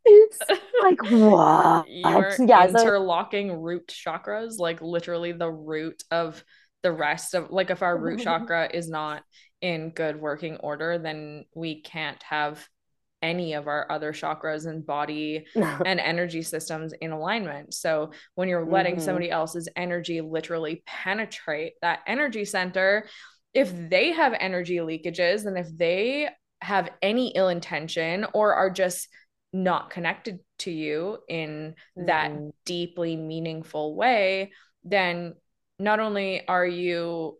it's 0.05 0.39
like 0.83 1.01
what? 1.11 1.85
You're 1.89 2.35
yeah, 2.39 2.67
interlocking 2.67 3.49
so... 3.49 3.55
root 3.55 3.87
chakras, 3.87 4.57
like 4.57 4.81
literally 4.81 5.31
the 5.31 5.49
root 5.49 6.03
of 6.11 6.43
the 6.83 6.91
rest 6.91 7.33
of 7.33 7.51
like 7.51 7.69
if 7.69 7.81
our 7.81 7.97
root 7.97 8.19
chakra 8.23 8.69
is 8.73 8.89
not 8.89 9.23
in 9.61 9.91
good 9.91 10.19
working 10.19 10.57
order, 10.57 10.97
then 10.97 11.45
we 11.55 11.81
can't 11.81 12.21
have 12.23 12.67
any 13.21 13.53
of 13.53 13.67
our 13.67 13.85
other 13.91 14.13
chakras 14.13 14.65
and 14.65 14.85
body 14.85 15.45
and 15.55 15.99
energy 15.99 16.41
systems 16.41 16.93
in 17.01 17.11
alignment. 17.11 17.73
So 17.73 18.11
when 18.35 18.49
you're 18.49 18.65
letting 18.65 18.95
mm-hmm. 18.95 19.03
somebody 19.03 19.29
else's 19.29 19.69
energy 19.75 20.21
literally 20.21 20.83
penetrate 20.87 21.73
that 21.81 21.99
energy 22.07 22.45
center, 22.45 23.07
if 23.53 23.71
they 23.89 24.11
have 24.11 24.33
energy 24.39 24.77
leakages 24.77 25.45
and 25.45 25.57
if 25.57 25.67
they 25.77 26.29
have 26.61 26.89
any 27.01 27.29
ill 27.35 27.49
intention 27.49 28.25
or 28.33 28.53
are 28.53 28.69
just 28.69 29.07
not 29.53 29.89
connected 29.89 30.39
to 30.59 30.71
you 30.71 31.19
in 31.27 31.75
mm-hmm. 31.97 32.05
that 32.05 32.31
deeply 32.65 33.15
meaningful 33.15 33.95
way, 33.95 34.51
then 34.83 35.35
not 35.79 35.99
only 35.99 36.47
are 36.47 36.65
you 36.65 37.37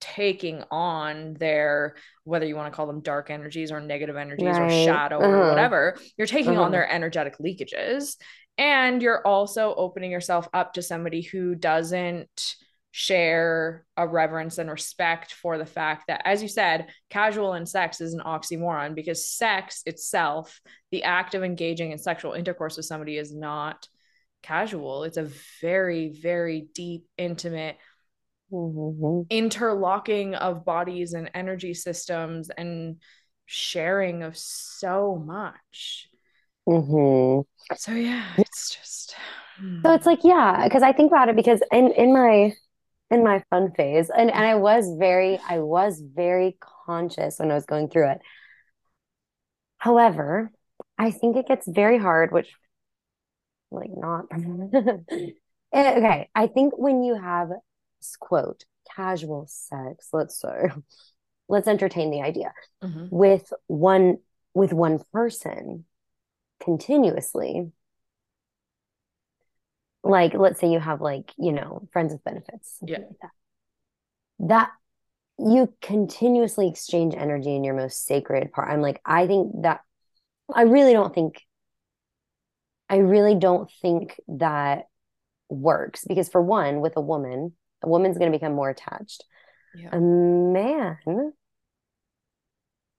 taking 0.00 0.64
on 0.70 1.34
their 1.34 1.94
whether 2.24 2.46
you 2.46 2.56
want 2.56 2.72
to 2.72 2.74
call 2.74 2.86
them 2.86 3.00
dark 3.00 3.28
energies 3.28 3.70
or 3.70 3.80
negative 3.80 4.16
energies 4.16 4.46
right. 4.46 4.62
or 4.62 4.70
shadow 4.70 5.18
uh-huh. 5.18 5.28
or 5.28 5.48
whatever 5.50 5.96
you're 6.16 6.26
taking 6.26 6.52
uh-huh. 6.52 6.62
on 6.62 6.72
their 6.72 6.90
energetic 6.90 7.36
leakages 7.38 8.16
and 8.56 9.02
you're 9.02 9.26
also 9.26 9.74
opening 9.74 10.10
yourself 10.10 10.48
up 10.54 10.72
to 10.72 10.82
somebody 10.82 11.20
who 11.20 11.54
doesn't 11.54 12.56
share 12.92 13.84
a 13.96 14.06
reverence 14.06 14.58
and 14.58 14.68
respect 14.68 15.32
for 15.34 15.58
the 15.58 15.66
fact 15.66 16.04
that, 16.08 16.22
as 16.24 16.42
you 16.42 16.48
said, 16.48 16.88
casual 17.08 17.52
and 17.52 17.68
sex 17.68 18.00
is 18.00 18.14
an 18.14 18.20
oxymoron 18.20 18.94
because 18.94 19.30
sex 19.30 19.82
itself, 19.86 20.60
the 20.90 21.04
act 21.04 21.34
of 21.34 21.44
engaging 21.44 21.92
in 21.92 21.98
sexual 21.98 22.32
intercourse 22.32 22.76
with 22.76 22.86
somebody, 22.86 23.16
is 23.16 23.34
not 23.34 23.86
casual. 24.42 25.04
It's 25.04 25.18
a 25.18 25.30
very, 25.60 26.08
very 26.08 26.68
deep, 26.74 27.04
intimate 27.16 27.76
mm-hmm. 28.52 29.22
interlocking 29.30 30.34
of 30.34 30.64
bodies 30.64 31.12
and 31.12 31.30
energy 31.34 31.74
systems 31.74 32.50
and 32.50 32.96
sharing 33.46 34.22
of 34.22 34.36
so 34.36 35.22
much. 35.24 36.08
hmm 36.66 37.40
So 37.76 37.92
yeah, 37.92 38.26
it's 38.36 38.74
just 38.74 39.14
So 39.82 39.92
it's 39.92 40.04
hmm. 40.04 40.10
like, 40.10 40.24
yeah, 40.24 40.64
because 40.64 40.82
I 40.82 40.92
think 40.92 41.12
about 41.12 41.28
it 41.28 41.36
because 41.36 41.60
in 41.72 41.92
in 41.92 42.12
my 42.12 42.52
in 43.10 43.24
my 43.24 43.42
fun 43.50 43.72
phase, 43.72 44.10
and 44.10 44.30
and 44.30 44.44
I 44.46 44.54
was 44.56 44.90
very 44.98 45.38
I 45.48 45.58
was 45.60 46.00
very 46.00 46.56
conscious 46.86 47.38
when 47.38 47.50
I 47.50 47.54
was 47.54 47.66
going 47.66 47.88
through 47.88 48.10
it. 48.10 48.20
However, 49.78 50.52
I 50.98 51.10
think 51.10 51.36
it 51.36 51.48
gets 51.48 51.66
very 51.66 51.98
hard, 51.98 52.32
which 52.32 52.54
like 53.70 53.90
not 53.94 54.26
Eh, 55.72 55.94
okay. 55.98 56.28
I 56.34 56.48
think 56.48 56.76
when 56.76 57.04
you 57.04 57.14
have 57.14 57.50
quote 58.18 58.64
casual 58.96 59.46
sex, 59.48 60.08
let's 60.12 60.40
say, 60.40 60.70
let's 61.48 61.68
entertain 61.68 62.10
the 62.10 62.22
idea 62.22 62.52
Mhm. 62.82 63.08
with 63.10 63.52
one 63.68 64.18
with 64.54 64.72
one 64.72 65.00
person 65.12 65.84
continuously 66.60 67.72
like 70.02 70.34
let's 70.34 70.58
say 70.60 70.68
you 70.70 70.80
have 70.80 71.00
like 71.00 71.32
you 71.38 71.52
know 71.52 71.86
friends 71.92 72.12
with 72.12 72.24
benefits 72.24 72.78
Yeah. 72.82 72.98
like 72.98 73.08
that 73.20 73.30
that 74.40 74.70
you 75.38 75.72
continuously 75.80 76.68
exchange 76.68 77.14
energy 77.16 77.54
in 77.54 77.64
your 77.64 77.74
most 77.74 78.04
sacred 78.06 78.52
part 78.52 78.70
i'm 78.70 78.80
like 78.80 79.00
i 79.04 79.26
think 79.26 79.52
that 79.62 79.80
i 80.54 80.62
really 80.62 80.92
don't 80.92 81.14
think 81.14 81.42
i 82.88 82.96
really 82.96 83.34
don't 83.34 83.70
think 83.82 84.18
that 84.28 84.86
works 85.48 86.04
because 86.06 86.28
for 86.28 86.40
one 86.40 86.80
with 86.80 86.96
a 86.96 87.00
woman 87.00 87.52
a 87.82 87.88
woman's 87.88 88.18
going 88.18 88.30
to 88.30 88.38
become 88.38 88.54
more 88.54 88.70
attached 88.70 89.24
Yeah. 89.74 89.90
a 89.92 90.00
man 90.00 91.32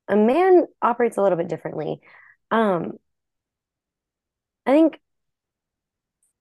a 0.08 0.16
man 0.16 0.66
operates 0.82 1.18
a 1.18 1.22
little 1.22 1.38
bit 1.38 1.48
differently 1.48 2.02
um 2.52 2.94
i 4.66 4.72
think 4.72 5.00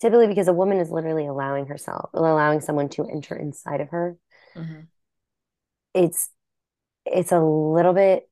typically 0.01 0.27
because 0.29 0.49
a 0.49 0.53
woman 0.53 0.79
is 0.79 0.91
literally 0.91 1.27
allowing 1.27 1.67
herself 1.67 2.11
allowing 2.15 2.61
someone 2.61 2.89
to 2.89 3.07
enter 3.07 3.35
inside 3.37 3.81
of 3.81 3.89
her 3.91 4.17
Mhm. 4.55 4.89
it's 5.95 6.31
it's 7.07 7.33
a 7.33 7.41
little 7.41 7.93
bit 7.95 8.29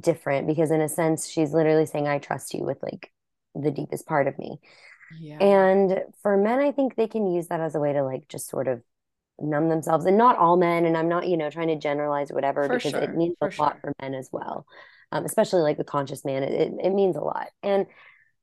different 0.00 0.46
because 0.46 0.70
in 0.70 0.80
a 0.80 0.88
sense 0.88 1.28
she's 1.28 1.52
literally 1.54 1.86
saying 1.86 2.08
I 2.08 2.18
trust 2.18 2.54
you 2.54 2.64
with 2.64 2.82
like 2.82 3.12
the 3.54 3.70
deepest 3.70 4.06
part 4.06 4.28
of 4.28 4.38
me. 4.38 4.60
Yeah. 5.10 5.46
And 5.46 6.02
for 6.22 6.36
men 6.36 6.60
I 6.60 6.72
think 6.72 6.96
they 6.96 7.08
can 7.08 7.26
use 7.32 7.48
that 7.48 7.60
as 7.60 7.74
a 7.74 7.80
way 7.80 7.92
to 7.94 8.02
like 8.04 8.28
just 8.28 8.48
sort 8.48 8.68
of 8.68 8.82
numb 9.40 9.68
themselves 9.68 10.06
and 10.06 10.18
not 10.18 10.38
all 10.38 10.56
men 10.56 10.86
and 10.86 10.96
I'm 10.96 11.08
not 11.08 11.28
you 11.28 11.36
know 11.36 11.50
trying 11.50 11.68
to 11.68 11.76
generalize 11.76 12.32
whatever 12.32 12.68
For 12.68 12.78
because 12.78 12.96
it 12.96 13.10
sure. 13.10 13.14
means 13.14 13.36
a 13.42 13.48
For 13.48 13.52
lot 13.58 13.78
for 13.82 13.94
men 14.02 14.14
as 14.14 14.30
well. 14.32 14.66
Um, 15.12 15.24
especially 15.26 15.62
like 15.62 15.78
a 15.80 15.84
conscious 15.84 16.24
man 16.24 16.42
it, 16.44 16.52
it, 16.52 16.72
it 16.86 16.90
means 16.90 17.16
a 17.16 17.20
lot. 17.22 17.48
And 17.62 17.86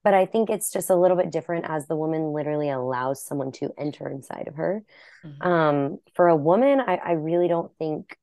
but 0.08 0.14
I 0.14 0.26
think 0.26 0.50
it's 0.50 0.72
just 0.72 0.90
a 0.90 0.96
little 0.96 1.18
bit 1.18 1.32
different 1.32 1.66
as 1.68 1.86
the 1.86 1.96
woman 1.98 2.32
literally 2.32 2.70
allows 2.70 3.22
someone 3.22 3.52
to 3.60 3.74
enter 3.78 4.08
inside 4.08 4.48
of 4.48 4.56
her. 4.56 4.86
Mhm. 5.26 5.46
Um, 5.46 6.00
for 6.14 6.30
a 6.30 6.36
woman, 6.38 6.80
I, 6.80 6.96
I 6.96 7.12
really 7.12 7.50
don't 7.50 7.76
think 7.78 8.18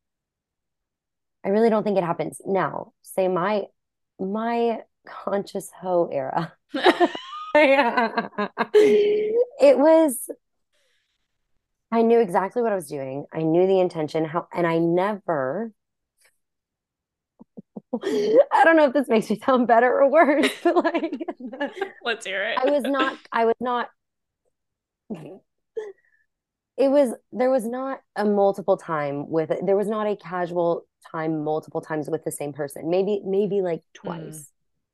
I 1.44 1.50
really 1.50 1.68
don't 1.68 1.84
think 1.84 1.98
it 1.98 2.04
happens. 2.04 2.40
Now, 2.46 2.94
say 3.02 3.28
my 3.28 3.64
my 4.18 4.80
conscious 5.06 5.70
hoe 5.78 6.08
era. 6.10 6.54
It 9.60 9.78
was 9.78 10.30
I 11.92 12.00
knew 12.00 12.18
exactly 12.18 12.62
what 12.62 12.72
I 12.72 12.76
was 12.76 12.88
doing. 12.88 13.26
I 13.30 13.42
knew 13.42 13.66
the 13.66 13.80
intention, 13.80 14.24
how 14.24 14.48
and 14.54 14.66
I 14.66 14.78
never 14.78 15.70
I 18.52 18.62
don't 18.64 18.76
know 18.76 18.86
if 18.86 18.92
this 18.92 19.08
makes 19.08 19.30
me 19.30 19.38
sound 19.44 19.66
better 19.66 20.00
or 20.02 20.10
worse, 20.10 20.48
but 20.64 20.76
like 20.84 21.26
Let's 22.04 22.26
hear 22.26 22.44
it. 22.44 22.58
I 22.58 22.70
was 22.70 22.84
not 22.84 23.16
I 23.32 23.44
was 23.46 23.56
not 23.60 23.88
it 26.76 26.88
was 26.88 27.14
there 27.32 27.50
was 27.50 27.64
not 27.64 28.00
a 28.16 28.24
multiple 28.24 28.76
time 28.76 29.28
with 29.30 29.50
it. 29.50 29.60
There 29.64 29.76
was 29.76 29.86
not 29.88 30.06
a 30.06 30.16
casual 30.16 30.86
time 31.10 31.44
multiple 31.44 31.80
times 31.80 32.10
with 32.10 32.24
the 32.24 32.32
same 32.32 32.52
person. 32.52 32.90
Maybe 32.90 33.20
maybe 33.24 33.60
like 33.62 33.80
Mm. 33.80 33.84
twice. 33.94 34.50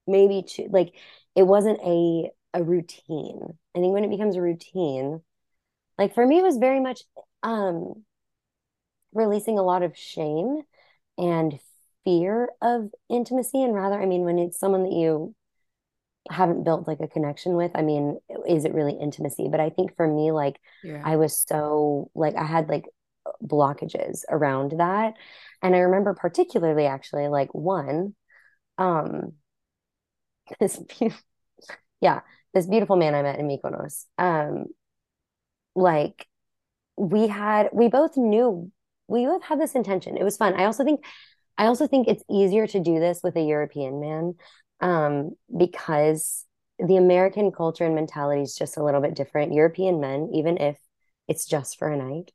Maybe 0.07 0.43
two. 0.43 0.69
Like 0.71 0.95
it 1.35 1.45
wasn't 1.45 1.81
a 1.81 2.31
a 2.53 2.63
routine. 2.63 3.41
I 3.75 3.79
think 3.79 3.95
when 3.95 4.05
it 4.05 4.11
becomes 4.11 4.37
a 4.37 4.43
routine, 4.43 5.23
like 5.99 6.15
for 6.15 6.27
me 6.27 6.39
it 6.39 6.43
was 6.43 6.59
very 6.59 6.81
much 6.81 7.03
um 7.43 8.05
releasing 9.13 9.59
a 9.59 9.63
lot 9.63 9.83
of 9.83 9.97
shame 9.97 10.63
and 11.19 11.59
fear 12.05 12.49
of 12.63 12.91
intimacy 13.09 13.63
and 13.63 13.75
rather 13.75 14.01
I 14.01 14.07
mean 14.07 14.23
when 14.23 14.39
it's 14.39 14.59
someone 14.59 14.85
that 14.85 14.93
you 14.93 15.35
haven't 16.31 16.65
built 16.65 16.87
like 16.87 17.01
a 17.01 17.09
connection 17.09 17.57
with, 17.57 17.73
I 17.75 17.83
mean, 17.83 18.19
is 18.47 18.65
it 18.65 18.75
really 18.75 18.93
intimacy? 18.93 19.49
But 19.51 19.61
I 19.61 19.71
think 19.71 19.97
for 19.97 20.07
me, 20.07 20.33
like 20.33 20.57
Yeah. 20.83 21.03
I 21.05 21.17
was 21.17 21.45
so 21.49 22.11
like 22.15 22.37
I 22.37 22.45
had 22.45 22.69
like 22.69 22.87
blockages 23.43 24.23
around 24.31 24.73
that. 24.79 25.15
And 25.63 25.75
I 25.75 25.81
remember 25.81 26.15
particularly 26.15 26.87
actually 26.87 27.29
like 27.29 27.55
one, 27.55 28.15
um, 28.79 29.35
this 30.61 30.79
be- 30.79 31.13
yeah, 32.01 32.21
this 32.55 32.67
beautiful 32.67 32.97
man 32.97 33.15
I 33.15 33.23
met 33.23 33.39
in 33.39 33.49
Mykonos. 33.49 34.07
Um, 34.19 34.67
like 35.75 36.27
we 36.97 37.29
had 37.29 37.71
we 37.73 37.89
both 37.89 38.17
knew 38.17 38.71
we 39.09 39.27
both 39.27 39.43
had 39.43 39.61
this 39.61 39.75
intention. 39.75 40.17
It 40.17 40.25
was 40.25 40.37
fun. 40.37 40.55
I 40.55 40.65
also 40.65 40.85
think 40.85 41.05
I 41.61 41.67
also 41.67 41.87
think 41.87 42.09
it's 42.09 42.25
easier 42.31 42.67
to 42.69 42.81
do 42.81 43.01
this 43.01 43.21
with 43.23 43.37
a 43.37 43.43
European 43.43 44.01
man 44.01 44.35
um, 44.81 45.33
because 45.57 46.47
the 46.79 46.97
American 46.97 47.53
culture 47.53 47.85
and 47.87 47.95
mentality 47.95 48.43
is 48.43 48.57
just 48.57 48.79
a 48.79 48.85
little 48.85 49.03
bit 49.03 49.15
different. 49.15 49.55
European 49.55 50.01
men, 50.01 50.31
even 50.35 50.59
if 50.59 50.79
it's 51.29 51.47
just 51.47 51.79
for 51.79 51.89
a 51.89 51.99
night, 51.99 52.33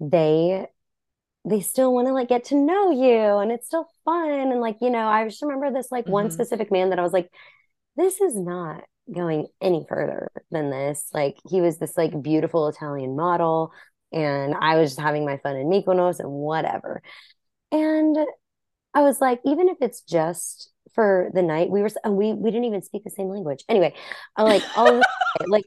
they 0.00 0.66
they 1.44 1.60
still 1.60 1.94
want 1.94 2.08
to 2.08 2.12
like 2.14 2.28
get 2.28 2.44
to 2.44 2.56
know 2.56 2.90
you 2.90 3.38
and 3.38 3.52
it's 3.52 3.66
still 3.66 3.88
fun. 4.04 4.30
And 4.30 4.60
like, 4.60 4.78
you 4.82 4.90
know, 4.90 5.08
I 5.08 5.24
just 5.26 5.42
remember 5.42 5.72
this 5.72 5.90
like 5.92 6.08
one 6.08 6.30
hmm 6.30 6.30
specific 6.30 6.70
man 6.70 6.90
that 6.90 6.98
I 6.98 7.02
was 7.02 7.12
like, 7.12 7.30
this 7.96 8.20
is 8.20 8.36
not 8.36 8.84
going 9.14 9.48
any 9.60 9.86
further 9.88 10.30
than 10.50 10.70
this. 10.70 11.08
Like 11.14 11.36
he 11.50 11.60
was 11.60 11.78
this 11.78 11.96
like 11.96 12.22
beautiful 12.22 12.68
Italian 12.68 13.16
model 13.16 13.72
and 14.12 14.54
I 14.60 14.76
was 14.78 14.90
just 14.90 15.00
having 15.00 15.24
my 15.26 15.38
fun 15.38 15.56
in 15.56 15.68
Mykonos 15.68 16.20
and 16.20 16.30
whatever. 16.30 17.02
And 17.72 18.16
I 18.98 19.02
was 19.02 19.20
like, 19.20 19.40
even 19.44 19.68
if 19.68 19.76
it's 19.80 20.00
just 20.00 20.70
for 20.92 21.30
the 21.32 21.40
night, 21.40 21.70
we 21.70 21.82
were 21.82 21.90
and 22.02 22.16
we 22.16 22.32
we 22.32 22.50
didn't 22.50 22.64
even 22.64 22.82
speak 22.82 23.04
the 23.04 23.10
same 23.10 23.28
language. 23.28 23.62
Anyway, 23.68 23.94
I'm 24.36 24.44
like 24.44 24.64
all 24.76 25.00
like 25.46 25.64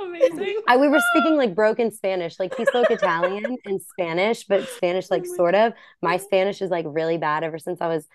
Amazing. 0.00 0.62
I 0.66 0.78
we 0.78 0.88
were 0.88 1.02
speaking 1.10 1.36
like 1.36 1.54
broken 1.54 1.90
Spanish. 1.90 2.40
Like 2.40 2.56
he 2.56 2.64
spoke 2.64 2.90
Italian 2.90 3.58
and 3.66 3.82
Spanish, 3.82 4.44
but 4.44 4.66
Spanish 4.66 5.08
Oh 5.10 5.14
like 5.16 5.26
my 5.26 5.36
sort 5.36 5.54
of. 5.54 5.74
My 6.00 6.16
Spanish 6.16 6.62
is 6.62 6.70
like 6.70 6.86
really 6.88 7.18
bad 7.18 7.44
ever 7.44 7.58
since 7.58 7.82
I 7.82 7.88
was 7.88 8.08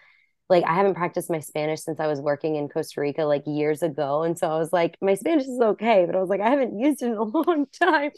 like 0.50 0.64
I 0.64 0.74
haven't 0.74 0.96
practiced 0.96 1.30
my 1.30 1.40
Spanish 1.40 1.82
since 1.82 2.00
I 2.00 2.08
was 2.08 2.20
working 2.20 2.56
in 2.56 2.68
Costa 2.68 3.02
Rica 3.02 3.26
like 3.26 3.44
years 3.46 3.84
ago. 3.84 4.24
And 4.24 4.40
so 4.40 4.50
I 4.50 4.58
was 4.58 4.74
like, 4.74 4.98
my 5.02 5.14
Spanish 5.14 5.46
is 5.46 5.62
okay, 5.62 6.08
but 6.08 6.16
I 6.16 6.20
was 6.20 6.30
like, 6.30 6.42
I 6.42 6.50
haven't 6.50 6.80
used 6.80 7.04
it 7.04 7.12
in 7.12 7.14
a 7.14 7.24
long 7.38 7.68
time. 7.80 8.10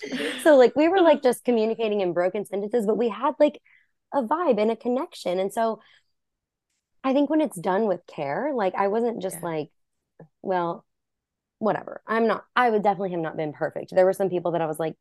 So 0.41 0.55
like 0.55 0.73
we 0.77 0.87
were 0.87 1.01
like 1.09 1.21
just 1.21 1.43
communicating 1.43 1.99
in 1.99 2.13
broken 2.13 2.45
sentences, 2.45 2.85
but 2.85 2.97
we 2.97 3.09
had 3.09 3.33
like 3.41 3.59
a 4.13 4.23
vibe 4.23 4.59
and 4.59 4.71
a 4.71 4.75
connection. 4.75 5.39
And 5.39 5.51
so 5.53 5.79
I 7.03 7.13
think 7.13 7.29
when 7.29 7.41
it's 7.41 7.57
done 7.59 7.87
with 7.87 8.05
care, 8.07 8.51
like 8.53 8.75
I 8.75 8.87
wasn't 8.87 9.21
just 9.21 9.37
Yeah. 9.37 9.43
like, 9.43 9.69
well, 10.41 10.85
whatever. 11.59 12.01
I'm 12.07 12.27
not, 12.27 12.45
I 12.55 12.69
would 12.69 12.83
definitely 12.83 13.11
have 13.11 13.21
not 13.21 13.37
been 13.37 13.53
perfect. 13.53 13.91
There 13.95 14.05
were 14.05 14.13
some 14.13 14.29
people 14.29 14.51
that 14.53 14.61
I 14.61 14.67
was 14.67 14.79
like, 14.79 14.95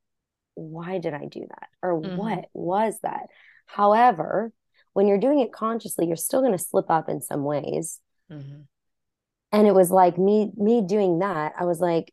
why 0.55 0.99
did 0.99 1.15
I 1.15 1.27
do 1.27 1.43
that? 1.49 1.69
Or 1.83 1.97
hmm 2.03 2.16
what 2.16 2.47
was 2.55 2.99
that? 3.03 3.28
However, 3.66 4.53
when 4.95 5.09
you're 5.09 5.19
doing 5.20 5.41
it 5.41 5.53
consciously, 5.53 6.07
you're 6.07 6.16
still 6.16 6.41
going 6.41 6.53
to 6.53 6.59
slip 6.59 6.91
up 6.91 7.09
in 7.09 7.23
some 7.23 7.45
ways. 7.45 8.01
hmm 8.28 8.69
And 9.53 9.66
it 9.66 9.74
was 9.74 9.91
like 9.91 10.19
me, 10.19 10.53
me 10.57 10.83
doing 10.83 11.20
that. 11.20 11.55
I 11.59 11.65
was 11.65 11.81
like, 11.81 12.12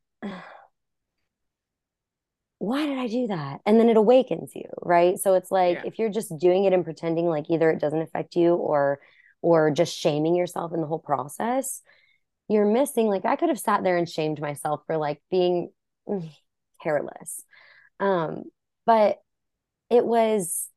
why 2.63 2.85
did 2.85 2.97
I 2.97 3.07
do 3.07 3.27
that? 3.27 3.59
And 3.65 3.77
then 3.77 3.89
it 3.89 3.97
awakens 3.97 4.55
you, 4.55 4.69
right? 4.81 5.19
So 5.19 5.33
it's 5.33 5.51
like 5.51 5.77
Yeah. 5.77 5.83
if 5.83 5.99
you're 5.99 6.09
just 6.09 6.37
doing 6.37 6.63
it 6.63 6.71
and 6.71 6.85
pretending 6.85 7.25
like 7.27 7.49
either 7.49 7.69
it 7.69 7.79
doesn't 7.79 8.01
affect 8.01 8.37
you 8.37 8.55
or 8.55 9.01
or 9.41 9.69
just 9.71 9.93
shaming 9.93 10.33
yourself 10.35 10.71
in 10.73 10.79
the 10.79 10.87
whole 10.87 10.99
process, 10.99 11.81
you're 12.47 12.65
missing 12.65 13.07
like 13.07 13.25
I 13.25 13.35
could 13.35 13.49
have 13.49 13.59
sat 13.59 13.83
there 13.83 13.97
and 13.97 14.07
shamed 14.09 14.39
myself 14.39 14.81
for 14.87 14.95
like 14.97 15.21
being 15.29 15.71
mm, 16.07 16.29
careless. 16.81 17.43
Um, 17.99 18.45
but 18.85 19.21
it 19.89 20.05
was 20.05 20.69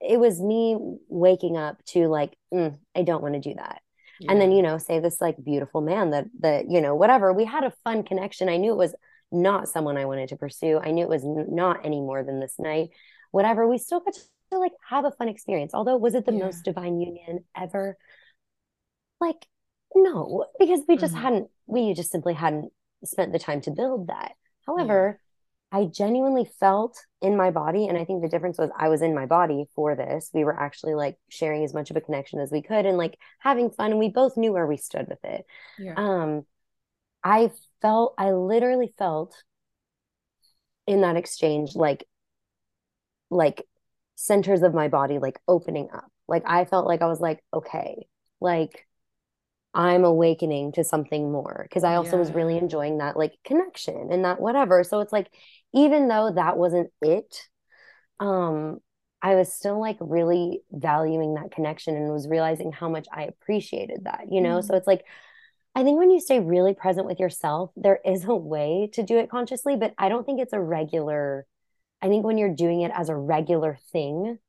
it 0.00 0.20
was 0.20 0.40
me 0.40 0.76
waking 1.08 1.56
up 1.56 1.82
to 1.86 2.08
like 2.08 2.36
mm, 2.52 2.78
I 2.94 3.02
don't 3.02 3.22
want 3.22 3.34
to 3.34 3.40
do 3.40 3.54
that. 3.54 3.82
And 4.28 4.40
then 4.40 4.52
you 4.52 4.62
know, 4.62 4.78
say 4.78 4.98
this 4.98 5.20
like 5.20 5.42
beautiful 5.42 5.80
man 5.80 6.10
that 6.10 6.26
that 6.40 6.70
you 6.70 6.80
know, 6.80 6.94
whatever. 6.94 7.32
We 7.32 7.44
had 7.44 7.64
a 7.64 7.72
fun 7.84 8.02
connection. 8.02 8.48
I 8.48 8.56
knew 8.58 8.72
it 8.72 8.76
was 8.78 8.94
not 9.30 9.68
someone 9.68 9.96
I 9.96 10.06
wanted 10.06 10.30
to 10.30 10.36
pursue. 10.36 10.78
I 10.82 10.90
knew 10.90 11.02
it 11.04 11.08
was 11.08 11.24
not 11.24 11.84
any 11.84 12.00
more 12.00 12.22
than 12.24 12.40
this 12.40 12.54
night. 12.58 12.90
Whatever. 13.30 13.66
We 13.68 13.78
still 13.78 14.00
got 14.00 14.14
to 14.52 14.58
like 14.58 14.72
have 14.88 15.04
a 15.04 15.10
fun 15.10 15.28
experience. 15.28 15.74
Although 15.74 15.96
was 15.98 16.14
it 16.14 16.24
the 16.26 16.32
Yeah. 16.32 16.44
most 16.46 16.64
divine 16.64 17.00
union 17.00 17.44
ever? 17.56 17.96
like 19.20 19.46
no 19.96 20.46
because 20.60 20.80
we 20.86 20.96
just 20.96 21.12
Mhm. 21.14 21.20
hadn't 21.20 21.50
we 21.66 21.92
just 21.92 22.12
simply 22.12 22.34
hadn't 22.34 22.72
spent 23.04 23.32
the 23.32 23.38
time 23.40 23.60
to 23.62 23.72
build 23.72 24.06
that 24.06 24.34
however 24.64 25.20
i 25.72 25.86
genuinely 25.86 26.44
felt 26.44 26.96
in 27.20 27.36
my 27.36 27.50
body 27.50 27.88
and 27.88 27.98
i 27.98 28.04
think 28.04 28.22
the 28.22 28.28
difference 28.28 28.58
was 28.58 28.70
i 28.78 28.88
was 28.88 29.02
in 29.02 29.16
my 29.16 29.26
body 29.26 29.66
for 29.74 29.96
this 29.96 30.30
we 30.32 30.44
were 30.44 30.56
actually 30.58 30.94
like 30.94 31.16
sharing 31.28 31.64
as 31.64 31.74
much 31.74 31.90
of 31.90 31.96
a 31.96 32.00
connection 32.00 32.38
as 32.38 32.52
we 32.52 32.62
could 32.62 32.86
and 32.86 32.96
like 32.96 33.18
having 33.40 33.70
fun 33.70 33.90
and 33.90 33.98
we 33.98 34.08
both 34.08 34.36
knew 34.36 34.52
where 34.52 34.68
we 34.68 34.76
stood 34.76 35.08
with 35.08 35.24
it 35.24 35.44
Yeah. 35.80 35.94
um 35.96 36.46
i 37.24 37.50
felt 37.80 38.14
i 38.18 38.30
literally 38.32 38.92
felt 38.98 39.34
in 40.86 41.02
that 41.02 41.16
exchange 41.16 41.74
like 41.74 42.06
like 43.30 43.62
centers 44.16 44.62
of 44.62 44.74
my 44.74 44.88
body 44.88 45.18
like 45.18 45.38
opening 45.46 45.88
up. 45.92 46.10
Like 46.26 46.42
i 46.46 46.64
felt 46.64 46.86
like 46.86 47.02
i 47.02 47.06
was 47.06 47.20
like 47.20 47.42
okay 47.54 48.06
like 48.40 48.86
i'm 49.74 50.04
awakening 50.04 50.72
to 50.72 50.84
something 50.84 51.30
more. 51.32 51.66
Because 51.68 51.84
i 51.84 51.96
also 51.96 52.18
was 52.18 52.32
really 52.32 52.58
enjoying 52.58 52.98
that 52.98 53.16
like 53.16 53.34
connection 53.44 54.08
and 54.10 54.24
that 54.24 54.40
whatever. 54.40 54.84
So 54.84 55.00
it's 55.00 55.12
like 55.12 55.30
even 55.74 56.08
though 56.08 56.32
that 56.34 56.56
wasn't 56.56 56.90
it 57.02 57.48
um 58.20 58.78
i 59.22 59.34
was 59.36 59.52
still 59.52 59.80
like 59.80 59.96
really 60.00 60.62
valuing 60.72 61.34
that 61.34 61.50
connection 61.50 61.96
and 61.96 62.12
was 62.12 62.28
realizing 62.28 62.72
how 62.72 62.88
much 62.88 63.06
i 63.12 63.24
appreciated 63.24 64.04
that 64.04 64.26
you 64.30 64.40
know? 64.40 64.60
So 64.60 64.74
Mhm. 64.74 64.78
it's 64.78 64.86
like 64.86 65.04
I 65.78 65.84
think 65.84 65.96
when 65.96 66.10
you 66.10 66.18
stay 66.18 66.40
really 66.40 66.74
present 66.74 67.06
with 67.06 67.20
yourself, 67.20 67.70
there 67.76 68.00
is 68.04 68.24
a 68.24 68.34
way 68.34 68.90
to 68.94 69.02
do 69.04 69.16
it 69.18 69.30
consciously, 69.30 69.76
but 69.76 69.94
I 69.96 70.08
don't 70.08 70.26
think 70.26 70.40
it's 70.40 70.52
a 70.52 70.60
regular. 70.60 71.46
I 72.02 72.08
think 72.08 72.24
when 72.24 72.36
you're 72.36 72.54
doing 72.54 72.80
it 72.82 72.90
as 72.94 73.08
a 73.08 73.16
regular 73.16 73.78
thing, 73.92 74.40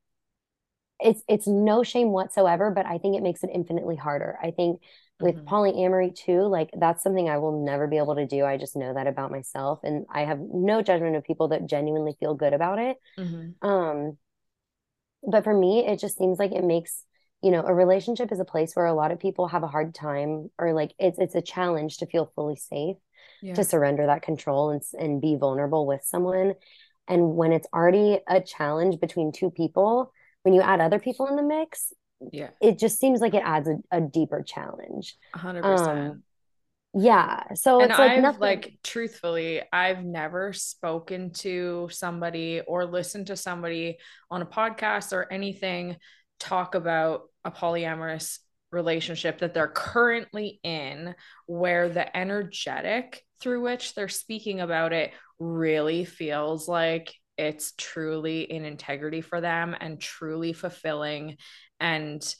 it's 0.99 1.23
it's 1.27 1.47
no 1.47 1.84
shame 1.84 2.11
whatsoever, 2.11 2.72
but 2.72 2.85
I 2.85 2.97
think 2.97 3.15
it 3.15 3.23
makes 3.23 3.43
it 3.43 3.51
infinitely 3.53 3.95
harder. 3.95 4.38
I 4.41 4.51
think 4.51 4.81
with 5.22 5.35
Mhm. 5.35 5.45
polyamory 5.45 6.15
too, 6.15 6.41
like 6.43 6.69
that's 6.77 7.03
something 7.03 7.30
I 7.30 7.38
will 7.38 7.64
never 7.65 7.88
be 7.88 7.97
able 7.97 8.15
to 8.15 8.26
do. 8.26 8.45
I 8.45 8.57
just 8.57 8.76
know 8.76 8.93
that 8.93 9.07
about 9.07 9.31
myself 9.31 9.80
and 9.84 10.06
I 10.14 10.22
have 10.22 10.39
no 10.39 10.81
judgment 10.81 11.15
of 11.15 11.23
people 11.23 11.49
that 11.49 11.68
genuinely 11.68 12.15
feel 12.19 12.35
good 12.35 12.53
about 12.53 12.80
it. 12.80 12.97
Mhm. 13.18 13.60
Um, 13.61 14.18
but 15.23 15.43
for 15.43 15.53
me, 15.53 15.85
it 15.85 15.99
just 15.99 16.18
seems 16.18 16.39
like 16.39 16.51
it 16.51 16.64
makes, 16.64 17.03
you 17.41 17.52
know, 17.52 17.64
a 17.66 17.74
relationship 17.74 18.32
is 18.32 18.40
a 18.40 18.45
place 18.45 18.76
where 18.76 18.86
a 18.86 18.94
lot 18.94 19.11
of 19.11 19.20
people 19.20 19.48
have 19.48 19.64
a 19.64 19.68
hard 19.68 19.95
time 19.95 20.49
or 20.57 20.74
like 20.74 20.94
it's 20.99 21.18
it's 21.20 21.36
a 21.36 21.41
challenge 21.41 21.98
to 21.98 22.06
feel 22.06 22.32
fully 22.36 22.56
safe, 22.57 22.98
Yeah. 23.41 23.53
to 23.56 23.64
surrender 23.64 24.06
that 24.07 24.22
control 24.24 24.72
and 24.72 24.82
and 24.99 25.22
be 25.22 25.36
vulnerable 25.36 25.86
with 25.86 26.03
someone. 26.03 26.56
And 27.07 27.36
when 27.36 27.52
it's 27.53 27.68
already 27.74 28.20
a 28.28 28.41
challenge 28.41 28.99
between 28.99 29.32
two 29.32 29.49
people, 29.52 30.11
when 30.44 30.53
you 30.53 30.61
add 30.61 30.80
other 30.82 30.99
people 30.99 31.28
in 31.28 31.36
the 31.38 31.44
mix, 31.44 31.94
Yeah. 32.32 32.49
it 32.61 32.78
just 32.78 32.99
seems 32.99 33.20
like 33.22 33.34
it 33.34 33.44
adds 33.44 33.68
a, 33.68 33.78
a 33.91 34.02
deeper 34.02 34.44
challenge. 34.44 35.16
A 35.34 35.38
hundred 35.40 35.64
Um, 35.66 35.72
percent. 35.78 36.24
yeah. 36.94 37.53
So 37.53 37.80
And 37.82 37.90
it's 37.91 37.99
like 37.99 38.11
I've 38.11 38.22
nothing. 38.22 38.41
like 38.41 38.78
truthfully, 38.84 39.61
I've 39.72 40.03
never 40.03 40.53
spoken 40.53 41.32
to 41.45 41.88
somebody 41.91 42.61
or 42.61 42.86
listened 42.86 43.28
to 43.28 43.36
somebody 43.38 43.98
on 44.30 44.41
a 44.41 44.45
podcast 44.45 45.14
or 45.14 45.32
anything 45.32 45.98
talk 46.40 46.76
about 46.76 47.24
a 47.44 47.52
polyamorous 47.52 48.40
relationship 48.72 49.40
that 49.40 49.53
they're 49.53 49.68
currently 49.68 50.60
in 50.64 51.16
where 51.48 51.90
the 51.90 52.16
energetic 52.16 53.24
through 53.41 53.61
which 53.61 53.95
they're 53.95 54.07
speaking 54.07 54.60
about 54.60 54.94
it 54.94 55.11
really 55.40 56.06
feels 56.06 56.68
like 56.68 57.14
it's 57.38 57.74
truly 57.78 58.41
in 58.41 58.66
integrity 58.66 59.22
for 59.22 59.41
them 59.41 59.76
and 59.80 59.99
truly 59.99 60.53
fulfilling 60.53 61.38
and 61.80 62.36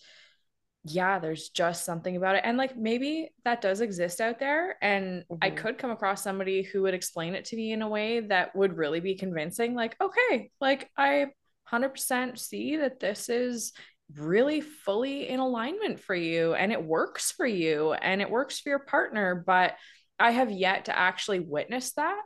yeah, 0.86 1.20
there's 1.20 1.50
just 1.50 1.86
something 1.86 2.16
about 2.16 2.36
it. 2.36 2.42
And 2.46 2.58
like 2.58 2.78
maybe 2.78 3.30
that 3.44 3.62
does 3.62 3.82
exist 3.82 4.22
out 4.22 4.40
there. 4.40 4.78
And 4.82 5.26
I 5.42 5.50
Mhm. 5.50 5.58
could 5.58 5.78
come 5.78 5.92
across 5.92 6.24
somebody 6.24 6.64
who 6.64 6.84
would 6.84 6.94
explain 6.94 7.36
it 7.36 7.46
to 7.46 7.56
me 7.58 7.74
in 7.74 7.82
a 7.82 7.90
way 7.90 8.22
that 8.22 8.56
would 8.56 8.78
really 8.78 9.02
be 9.02 9.16
convincing. 9.16 9.76
Like, 9.76 9.96
okay, 10.02 10.52
like 10.62 10.90
I 10.98 11.20
100% 11.20 12.40
see 12.40 12.78
that 12.78 13.00
this 13.00 13.30
is 13.30 13.74
really 14.16 14.62
fully 14.62 15.28
in 15.30 15.40
alignment 15.40 16.00
for 16.00 16.16
you 16.16 16.54
and 16.54 16.72
it 16.72 16.84
works 16.84 17.32
for 17.32 17.46
you 17.46 17.94
and 17.94 18.22
it 18.22 18.30
works 18.30 18.60
for 18.60 18.70
your 18.70 18.80
partner. 18.80 19.44
But 19.46 19.76
I 20.20 20.32
have 20.32 20.52
yet 20.52 20.86
to 20.86 20.98
actually 20.98 21.40
witness 21.40 21.94
that 21.94 22.22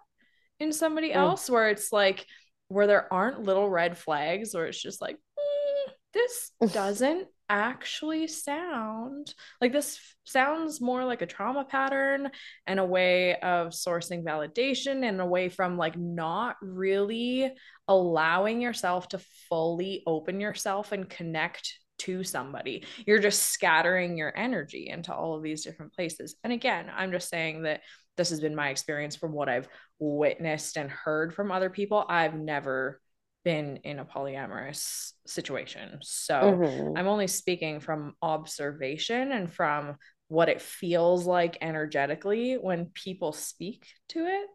in 0.59 0.71
somebody 0.71 1.09
Mm. 1.09 1.15
else 1.15 1.49
where 1.49 1.69
it's 1.69 1.91
like, 1.91 2.25
where 2.69 2.87
there 2.87 3.11
aren't 3.13 3.43
little 3.43 3.69
red 3.69 3.97
flags 3.97 4.53
where 4.55 4.65
it's 4.65 4.81
just 4.81 5.01
like, 5.01 5.17
"Mm, 5.17 5.91
this 6.13 6.51
doesn't 6.73 7.27
actually 7.53 8.25
sound 8.25 9.31
like 9.61 9.71
this 9.71 9.97
f- 9.97 10.15
sounds 10.23 10.81
more 10.81 11.05
like 11.05 11.21
a 11.21 11.27
trauma 11.27 11.63
pattern 11.63 12.31
and 12.65 12.79
a 12.79 12.85
way 12.85 13.35
of 13.35 13.67
sourcing 13.67 14.23
validation 14.23 15.07
and 15.07 15.21
away 15.21 15.49
from 15.49 15.77
like 15.77 15.95
not 15.95 16.55
really 16.63 17.53
allowing 17.87 18.59
yourself 18.59 19.07
to 19.07 19.19
fully 19.49 20.01
open 20.07 20.39
yourself 20.39 20.91
and 20.93 21.07
connect 21.07 21.77
to 21.99 22.23
somebody. 22.23 22.85
You're 23.05 23.19
just 23.19 23.43
scattering 23.43 24.17
your 24.17 24.35
energy 24.35 24.89
into 24.89 25.13
all 25.13 25.35
of 25.35 25.43
these 25.43 25.63
different 25.63 25.93
places. 25.93 26.35
And 26.43 26.51
again, 26.51 26.89
I'm 26.91 27.11
just 27.11 27.29
saying 27.29 27.63
that 27.63 27.81
this 28.17 28.31
has 28.31 28.39
been 28.39 28.55
my 28.55 28.69
experience 28.69 29.15
from 29.15 29.31
what 29.31 29.47
I've 29.47 29.67
witnessed 29.99 30.75
and 30.77 30.89
heard 30.89 31.35
from 31.35 31.51
other 31.51 31.69
people. 31.69 32.03
I've 32.09 32.33
never 32.33 32.99
been 33.43 33.77
in 33.83 33.99
a 33.99 34.05
polyamorous 34.05 35.13
situation. 35.25 35.99
So 36.01 36.61
Mhm. 36.61 36.95
I'm 36.95 37.07
only 37.07 37.27
speaking 37.27 37.79
from 37.79 38.15
observation 38.21 39.31
and 39.31 39.51
from 39.51 39.97
what 40.27 40.49
it 40.49 40.61
feels 40.61 41.25
like 41.25 41.57
energetically 41.61 42.55
when 42.55 42.87
people 42.87 43.33
speak 43.33 43.87
to 44.09 44.25
it. 44.25 44.49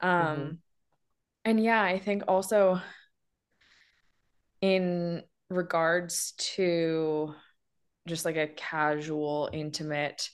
Um, 0.00 0.56
Mhm. 0.56 0.58
And 1.44 1.62
yeah, 1.62 1.82
I 1.82 1.98
think 1.98 2.24
also 2.28 2.80
in 4.60 5.22
regards 5.48 6.32
to 6.56 7.34
just 8.06 8.24
like 8.24 8.36
a 8.36 8.48
casual, 8.48 9.50
intimate 9.52 10.28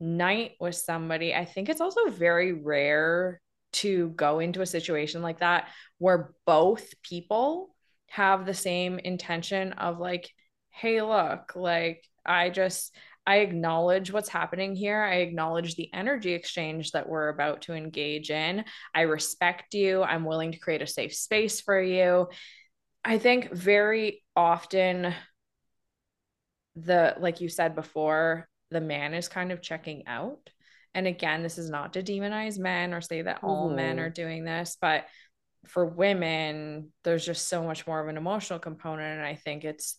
night 0.00 0.52
with 0.60 0.76
somebody, 0.76 1.34
I 1.34 1.44
think 1.44 1.68
it's 1.68 1.80
also 1.80 2.08
very 2.10 2.52
rare 2.52 3.40
to 3.72 4.08
go 4.10 4.38
into 4.38 4.62
a 4.62 4.66
situation 4.66 5.22
like 5.22 5.40
that 5.40 5.68
where 5.98 6.32
both 6.46 6.94
people 7.02 7.74
have 8.08 8.46
the 8.46 8.54
same 8.54 8.98
intention 8.98 9.72
of 9.74 9.98
like, 9.98 10.30
hey, 10.70 11.02
look, 11.02 11.52
like 11.54 12.04
I 12.24 12.50
just 12.50 12.94
I 13.26 13.40
acknowledge 13.40 14.10
what's 14.10 14.30
happening 14.30 14.74
here. 14.74 15.02
I 15.02 15.16
acknowledge 15.16 15.74
the 15.74 15.92
energy 15.92 16.32
exchange 16.32 16.92
that 16.92 17.06
we're 17.06 17.28
about 17.28 17.60
to 17.62 17.74
engage 17.74 18.30
in. 18.30 18.64
I 18.94 19.02
respect 19.02 19.74
you. 19.74 20.02
I'm 20.02 20.24
willing 20.24 20.52
to 20.52 20.58
create 20.58 20.80
a 20.80 20.86
safe 20.86 21.14
space 21.14 21.60
for 21.60 21.78
you. 21.78 22.28
I 23.04 23.18
think 23.18 23.52
very 23.52 24.22
often 24.34 25.14
the 26.74 27.16
like 27.20 27.42
you 27.42 27.50
said 27.50 27.74
before, 27.74 28.48
the 28.70 28.80
man 28.80 29.12
is 29.12 29.28
kind 29.28 29.52
of 29.52 29.60
checking 29.60 30.06
out. 30.06 30.48
And 30.94 31.06
again, 31.06 31.42
this 31.42 31.58
is 31.58 31.70
not 31.70 31.92
to 31.92 32.02
demonize 32.02 32.58
men 32.58 32.94
or 32.94 33.00
say 33.00 33.22
that 33.22 33.40
all 33.42 33.68
men 33.68 33.98
are 34.00 34.10
Mhm. 34.10 34.14
doing 34.14 34.44
this, 34.44 34.76
but 34.80 35.06
for 35.66 35.84
women, 35.84 36.92
there's 37.04 37.26
just 37.26 37.48
so 37.48 37.62
much 37.62 37.86
more 37.86 38.00
of 38.00 38.08
an 38.08 38.16
emotional 38.16 38.58
component. 38.58 39.18
And 39.18 39.26
I 39.26 39.34
think 39.34 39.64
it's 39.64 39.96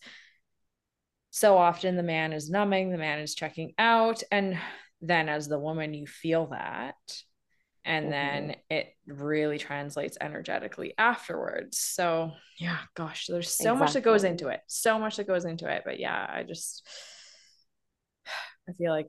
so 1.30 1.56
often 1.56 1.96
the 1.96 2.02
man 2.02 2.32
is 2.32 2.50
numbing, 2.50 2.90
the 2.90 2.98
man 2.98 3.20
is 3.20 3.34
checking 3.34 3.72
out. 3.78 4.22
And 4.32 4.58
then 5.00 5.28
as 5.28 5.48
the 5.48 5.58
woman, 5.58 5.94
you 5.94 6.06
feel 6.06 6.46
that. 6.48 6.96
And 7.84 8.12
then 8.12 8.56
it 8.68 8.94
really 9.06 9.58
translates 9.58 10.18
energetically 10.20 10.92
afterwards. 10.98 11.78
So, 11.78 12.32
yeah, 12.58 12.78
gosh, 12.94 13.26
there's 13.26 13.48
so 13.48 13.74
much 13.74 13.94
that 13.94 14.02
goes 14.02 14.24
into 14.24 14.48
it. 14.48 14.60
So 14.66 14.98
much 14.98 15.16
that 15.16 15.26
goes 15.26 15.44
into 15.46 15.66
it. 15.66 15.82
But 15.84 15.98
yeah, 15.98 16.26
I 16.28 16.42
just, 16.42 16.86
I 18.70 18.72
feel 18.74 18.92
like 18.92 19.08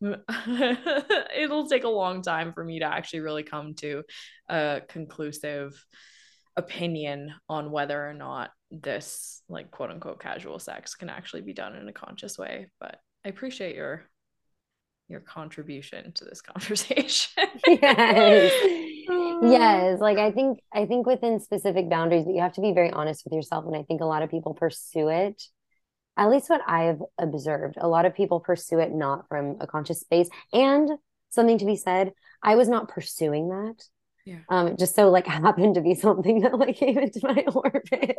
it'll 1.36 1.68
take 1.68 1.84
a 1.84 1.88
long 1.88 2.22
time 2.22 2.52
for 2.52 2.64
me 2.64 2.80
to 2.80 2.86
actually 2.86 3.20
really 3.20 3.42
come 3.42 3.74
to 3.76 4.02
a 4.48 4.82
conclusive 4.88 5.72
opinion 6.56 7.32
on 7.48 7.70
whether 7.70 8.08
or 8.08 8.12
not 8.12 8.50
this 8.70 9.42
like 9.48 9.70
quote 9.70 9.90
unquote 9.90 10.20
casual 10.20 10.58
sex 10.58 10.94
can 10.94 11.08
actually 11.08 11.42
be 11.42 11.54
done 11.54 11.74
in 11.74 11.88
a 11.88 11.92
conscious 11.92 12.36
way 12.36 12.68
but 12.78 12.98
i 13.24 13.28
appreciate 13.28 13.74
your 13.74 14.06
your 15.08 15.20
contribution 15.20 16.12
to 16.12 16.24
this 16.24 16.42
conversation 16.42 17.48
Yes. 17.66 18.52
Yes. 19.42 20.00
Like 20.00 20.18
I 20.18 20.30
think 20.30 20.60
I 20.72 20.86
think 20.86 21.06
within 21.06 21.40
specific 21.40 21.90
boundaries, 21.90 22.24
but 22.24 22.34
you 22.34 22.40
have 22.40 22.54
to 22.54 22.60
be 22.60 22.72
very 22.72 22.90
honest 22.90 23.24
with 23.24 23.32
yourself. 23.32 23.64
And 23.66 23.76
I 23.76 23.82
think 23.82 24.00
a 24.00 24.06
lot 24.06 24.22
of 24.22 24.30
people 24.30 24.54
pursue 24.54 25.08
it, 25.08 25.42
at 26.16 26.30
least 26.30 26.50
what 26.50 26.60
I've 26.66 27.00
observed, 27.18 27.76
a 27.78 27.88
lot 27.88 28.04
of 28.04 28.14
people 28.14 28.40
pursue 28.40 28.78
it 28.78 28.92
not 28.92 29.28
from 29.28 29.56
a 29.60 29.66
conscious 29.66 30.00
space. 30.00 30.28
And 30.52 30.90
something 31.30 31.58
to 31.58 31.64
be 31.64 31.76
said, 31.76 32.12
I 32.42 32.56
was 32.56 32.68
not 32.68 32.88
pursuing 32.88 33.48
that. 33.48 33.84
Yeah. 34.24 34.38
Um, 34.48 34.76
just 34.76 34.94
so 34.94 35.10
like 35.10 35.26
happened 35.28 35.76
to 35.76 35.80
be 35.80 35.94
something 35.94 36.40
that 36.40 36.58
like 36.58 36.76
came 36.76 36.98
into 36.98 37.20
my 37.22 37.44
orbit. 37.54 38.16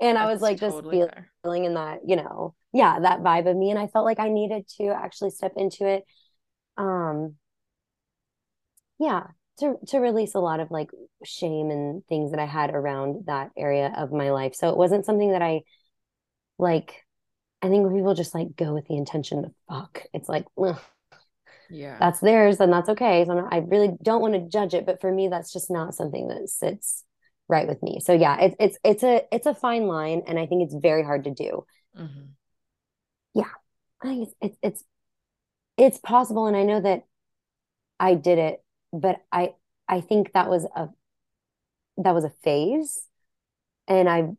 And 0.00 0.16
That's 0.16 0.18
I 0.18 0.26
was 0.26 0.40
like 0.42 0.58
totally 0.58 1.00
just 1.00 1.10
feeling 1.42 1.64
in 1.64 1.74
that, 1.74 2.00
you 2.06 2.16
know, 2.16 2.54
yeah, 2.72 2.98
that 3.00 3.20
vibe 3.20 3.48
of 3.48 3.56
me. 3.56 3.70
And 3.70 3.78
I 3.78 3.86
felt 3.86 4.04
like 4.04 4.18
I 4.18 4.28
needed 4.28 4.68
to 4.78 4.88
actually 4.88 5.30
step 5.30 5.52
into 5.56 5.86
it. 5.86 6.04
Um 6.76 7.36
yeah, 8.98 9.28
to 9.60 9.76
to 9.88 9.98
release 9.98 10.34
a 10.34 10.40
lot 10.40 10.60
of 10.60 10.70
like 10.70 10.90
shame 11.24 11.70
and 11.70 12.04
things 12.06 12.32
that 12.32 12.40
I 12.40 12.46
had 12.46 12.70
around 12.70 13.26
that 13.26 13.50
area 13.56 13.92
of 13.96 14.12
my 14.12 14.30
life. 14.30 14.54
So 14.54 14.68
it 14.70 14.76
wasn't 14.76 15.06
something 15.06 15.32
that 15.32 15.42
I 15.42 15.62
like 16.58 17.04
I 17.60 17.68
think 17.68 17.84
when 17.84 17.94
people 17.94 18.14
just 18.14 18.34
like 18.34 18.56
go 18.56 18.74
with 18.74 18.86
the 18.86 18.96
intention 18.96 19.42
to 19.42 19.50
fuck, 19.68 20.04
it's 20.12 20.28
like, 20.28 20.46
ugh, 20.56 20.80
yeah, 21.70 21.98
that's 21.98 22.20
theirs 22.20 22.60
and 22.60 22.72
that's 22.72 22.88
okay. 22.90 23.24
So 23.26 23.34
not, 23.34 23.52
i 23.52 23.58
really 23.58 23.90
don't 24.02 24.20
want 24.20 24.34
to 24.34 24.48
judge 24.48 24.74
it, 24.74 24.86
but 24.86 25.00
for 25.00 25.12
me, 25.12 25.28
that's 25.28 25.52
just 25.52 25.70
not 25.70 25.94
something 25.94 26.28
that 26.28 26.48
sits 26.48 27.04
right 27.48 27.66
with 27.66 27.82
me. 27.82 28.00
So 28.00 28.12
yeah, 28.12 28.38
it's 28.40 28.56
it's 28.58 28.78
it's 28.84 29.02
a 29.02 29.22
it's 29.32 29.46
a 29.46 29.54
fine 29.54 29.86
line, 29.86 30.22
and 30.26 30.38
I 30.38 30.46
think 30.46 30.62
it's 30.64 30.74
very 30.74 31.02
hard 31.02 31.24
to 31.24 31.30
do. 31.30 31.64
Mm-hmm. 31.98 32.24
Yeah, 33.34 33.50
I 34.02 34.06
think 34.06 34.28
it's, 34.28 34.34
it's 34.40 34.58
it's 34.62 34.84
it's 35.76 35.98
possible, 35.98 36.46
and 36.46 36.56
I 36.56 36.62
know 36.62 36.80
that 36.80 37.04
I 37.98 38.14
did 38.14 38.38
it, 38.38 38.62
but 38.92 39.20
I 39.32 39.54
I 39.88 40.00
think 40.00 40.32
that 40.32 40.48
was 40.48 40.64
a 40.76 40.88
that 41.98 42.14
was 42.14 42.24
a 42.24 42.32
phase, 42.42 43.02
and 43.88 44.08
I 44.08 44.30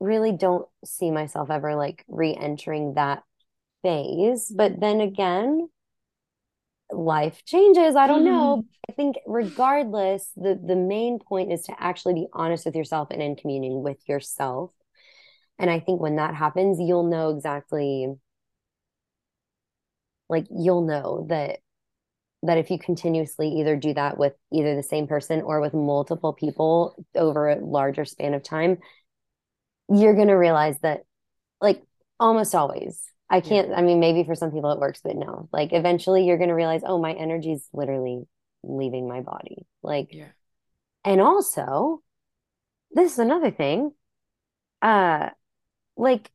really 0.00 0.32
don't 0.32 0.66
see 0.84 1.10
myself 1.10 1.50
ever 1.50 1.74
like 1.74 2.04
re-entering 2.08 2.94
that 2.94 3.22
phase. 3.82 4.52
But 4.54 4.80
then 4.80 5.00
again, 5.00 5.68
life 6.90 7.42
changes. 7.44 7.96
I 7.96 8.06
don't 8.06 8.24
know. 8.24 8.58
Mm-hmm. 8.58 8.90
I 8.90 8.92
think 8.92 9.16
regardless, 9.26 10.30
the 10.36 10.60
the 10.62 10.76
main 10.76 11.18
point 11.18 11.52
is 11.52 11.62
to 11.64 11.74
actually 11.78 12.14
be 12.14 12.26
honest 12.32 12.66
with 12.66 12.76
yourself 12.76 13.08
and 13.10 13.22
in 13.22 13.36
communing 13.36 13.82
with 13.82 13.98
yourself. 14.08 14.72
And 15.58 15.70
I 15.70 15.80
think 15.80 16.00
when 16.00 16.16
that 16.16 16.34
happens, 16.34 16.78
you'll 16.78 17.08
know 17.08 17.30
exactly 17.30 18.14
like 20.28 20.46
you'll 20.50 20.86
know 20.86 21.26
that 21.28 21.58
that 22.42 22.58
if 22.58 22.70
you 22.70 22.78
continuously 22.78 23.48
either 23.48 23.76
do 23.76 23.94
that 23.94 24.18
with 24.18 24.34
either 24.52 24.76
the 24.76 24.82
same 24.82 25.06
person 25.06 25.40
or 25.40 25.60
with 25.60 25.74
multiple 25.74 26.32
people 26.32 26.94
over 27.14 27.48
a 27.48 27.64
larger 27.64 28.04
span 28.04 28.34
of 28.34 28.42
time, 28.42 28.78
you're 29.88 30.14
going 30.14 30.28
to 30.28 30.34
realize 30.34 30.78
that 30.80 31.04
like 31.60 31.82
almost 32.18 32.54
always 32.54 33.02
I 33.28 33.40
can't, 33.40 33.70
yeah. 33.70 33.76
I 33.76 33.82
mean, 33.82 33.98
maybe 33.98 34.24
for 34.24 34.34
some 34.34 34.52
people 34.52 34.70
it 34.70 34.78
works, 34.78 35.00
but 35.02 35.16
no, 35.16 35.48
like 35.52 35.72
eventually 35.72 36.26
you're 36.26 36.38
going 36.38 36.48
to 36.48 36.54
realize, 36.54 36.82
oh, 36.84 37.00
my 37.00 37.12
energy 37.12 37.52
is 37.52 37.68
literally 37.72 38.22
leaving 38.62 39.08
my 39.08 39.20
body. 39.20 39.66
Like, 39.82 40.08
yeah. 40.12 40.28
And 41.04 41.20
also, 41.20 42.02
this 42.92 43.12
is 43.12 43.18
another 43.18 43.50
thing. 43.50 43.92
Uh, 44.80 45.30
like, 45.96 46.30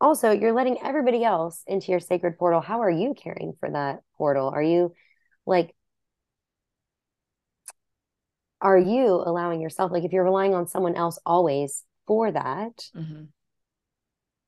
also, 0.00 0.32
you're 0.32 0.52
letting 0.52 0.78
everybody 0.82 1.22
else 1.22 1.62
into 1.68 1.92
your 1.92 2.00
sacred 2.00 2.36
portal. 2.36 2.60
How 2.60 2.82
are 2.82 2.90
you 2.90 3.14
caring 3.14 3.54
for 3.60 3.70
that 3.70 4.00
portal? 4.16 4.48
Are 4.48 4.62
you 4.62 4.94
like, 5.46 5.72
are 8.60 8.78
you 8.78 9.22
allowing 9.24 9.60
yourself, 9.60 9.92
like, 9.92 10.04
if 10.04 10.12
you're 10.12 10.24
relying 10.24 10.54
on 10.54 10.66
someone 10.66 10.96
else 10.96 11.18
always 11.24 11.84
for 12.06 12.30
that, 12.30 12.76
mm-hmm. 12.96 13.24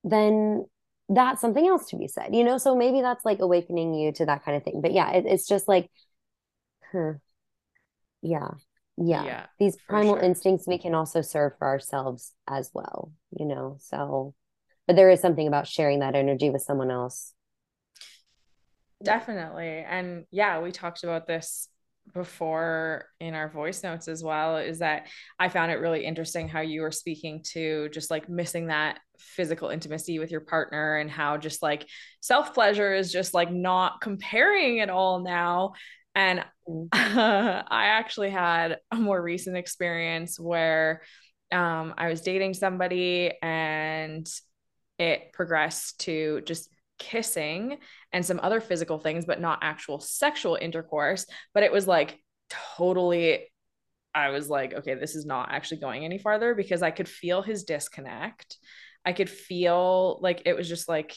then 0.05 0.67
that's 1.09 1.41
something 1.41 1.67
else 1.67 1.89
to 1.91 1.97
be 1.97 2.09
said, 2.09 2.35
you 2.35 2.45
know? 2.45 2.59
So 2.59 2.75
maybe 2.75 3.01
that's 3.03 3.25
like 3.25 3.41
awakening 3.41 3.95
you 3.95 4.13
to 4.13 4.27
that 4.27 4.45
kind 4.45 4.57
of 4.57 4.65
thing. 4.65 4.81
But 4.81 4.93
yeah, 4.93 5.13
it, 5.13 5.25
it's 5.27 5.47
just 5.47 5.69
like, 5.69 5.91
huh. 6.93 7.15
Yeah. 8.23 8.49
Yeah. 8.97 9.25
yeah 9.25 9.47
These 9.59 9.77
primal 9.89 10.15
sure. 10.15 10.23
instincts 10.23 10.67
we 10.67 10.79
can 10.79 10.95
also 10.95 11.21
serve 11.21 11.53
for 11.59 11.67
ourselves 11.67 12.33
as 12.49 12.71
well, 12.73 13.13
you 13.39 13.45
know? 13.45 13.77
So, 13.81 14.35
but 14.87 14.97
there 14.97 15.11
is 15.11 15.21
something 15.21 15.47
about 15.47 15.67
sharing 15.67 16.01
that 16.01 16.15
energy 16.15 16.51
with 16.51 16.63
someone 16.63 16.91
else. 16.91 17.33
Definitely. 19.03 19.85
And 19.87 20.25
yeah, 20.31 20.61
we 20.61 20.73
talked 20.73 21.05
about 21.05 21.27
this 21.27 21.69
before 22.13 23.07
in 23.21 23.35
our 23.35 23.49
voice 23.49 23.83
notes 23.83 24.09
as 24.09 24.23
well 24.23 24.59
is 24.59 24.81
that 24.81 25.09
I 25.39 25.49
found 25.49 25.73
it 25.73 25.77
really 25.77 26.05
interesting 26.05 26.49
how 26.49 26.61
you 26.61 26.83
were 26.83 26.91
speaking 26.91 27.43
to 27.53 27.89
just 27.91 28.11
like 28.11 28.29
missing 28.29 28.67
that 28.67 29.01
physical 29.19 29.71
intimacy 29.71 30.19
with 30.19 30.31
your 30.31 30.43
partner 30.43 30.99
and 30.99 31.11
how 31.11 31.37
just 31.37 31.63
like 31.63 31.87
self 32.21 32.55
pleasure 32.55 32.93
is 32.93 33.13
just 33.13 33.35
like 33.35 33.51
not 33.51 34.01
comparing 34.01 34.81
at 34.81 34.91
all 34.91 35.21
now. 35.21 35.73
And 36.15 36.41
uh, 36.41 36.45
I 36.93 37.87
actually 37.87 38.31
had 38.31 38.79
a 38.91 38.97
more 38.97 39.21
recent 39.21 39.57
experience 39.57 40.39
where 40.39 41.03
um, 41.53 41.95
I 41.97 42.09
was 42.09 42.21
dating 42.21 42.55
somebody 42.55 43.33
and 43.43 44.29
it 44.99 45.33
progressed 45.33 46.01
to 46.01 46.43
just 46.45 46.69
kissing 46.99 47.79
and 48.13 48.25
some 48.25 48.41
other 48.43 48.61
physical 48.61 48.99
things, 48.99 49.25
but 49.25 49.41
not 49.41 49.61
actual 49.63 50.01
sexual 50.01 50.57
intercourse. 50.61 51.27
But 51.53 51.63
it 51.63 51.73
was 51.73 51.87
like 51.87 52.19
totally, 52.77 53.47
I 54.15 54.31
was 54.31 54.49
like, 54.49 54.75
okay, 54.75 54.95
this 54.95 55.15
is 55.15 55.27
not 55.27 55.51
actually 55.51 55.81
going 55.81 56.05
any 56.05 56.19
farther 56.19 56.55
because 56.55 56.83
I 56.83 56.91
could 56.91 57.09
feel 57.09 57.43
his 57.43 57.65
disconnect. 57.65 58.59
I 59.05 59.13
could 59.13 59.29
feel 59.31 60.19
like 60.23 60.43
it 60.47 60.57
was 60.57 60.69
just 60.69 60.89
like, 60.89 61.15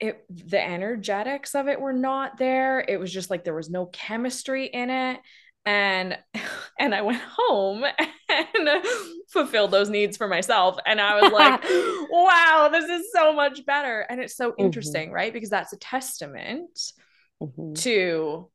it 0.00 0.24
the 0.30 0.60
energetics 0.60 1.54
of 1.54 1.68
it 1.68 1.78
were 1.78 1.92
not 1.92 2.38
there 2.38 2.82
it 2.88 2.98
was 2.98 3.12
just 3.12 3.28
like 3.28 3.44
there 3.44 3.54
was 3.54 3.68
no 3.68 3.84
chemistry 3.84 4.64
in 4.64 4.88
it 4.88 5.20
and 5.66 6.16
and 6.78 6.94
I 6.94 7.02
went 7.02 7.20
home 7.20 7.84
and 8.28 8.68
fulfilled 9.30 9.70
those 9.70 9.88
needs 9.88 10.16
for 10.16 10.26
myself 10.26 10.76
and 10.86 11.00
I 11.00 11.20
was 11.20 11.32
like 11.32 11.62
wow 12.10 12.68
this 12.70 12.84
is 12.84 13.12
so 13.12 13.32
much 13.32 13.64
better 13.64 14.00
and 14.08 14.20
it's 14.20 14.36
so 14.36 14.50
mm-hmm. 14.50 14.64
interesting 14.64 15.06
mm-hmm. 15.06 15.14
right 15.14 15.32
because 15.32 15.50
that's 15.50 15.72
a 15.72 15.78
testament 15.78 16.78
mm-hmm. 17.40 17.74
to 17.74 18.50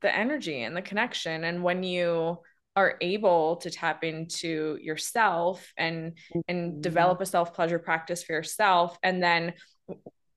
the 0.00 0.14
energy 0.14 0.62
and 0.62 0.76
the 0.76 0.82
connection 0.82 1.44
and 1.44 1.62
when 1.62 1.82
you 1.82 2.38
are 2.76 2.96
able 3.00 3.56
to 3.56 3.70
tap 3.70 4.04
into 4.04 4.78
yourself 4.80 5.72
and 5.76 6.12
mm-hmm. 6.12 6.40
and 6.48 6.82
develop 6.82 7.20
a 7.20 7.26
self 7.26 7.54
pleasure 7.54 7.78
practice 7.78 8.22
for 8.22 8.32
yourself 8.32 8.98
and 9.02 9.22
then 9.22 9.52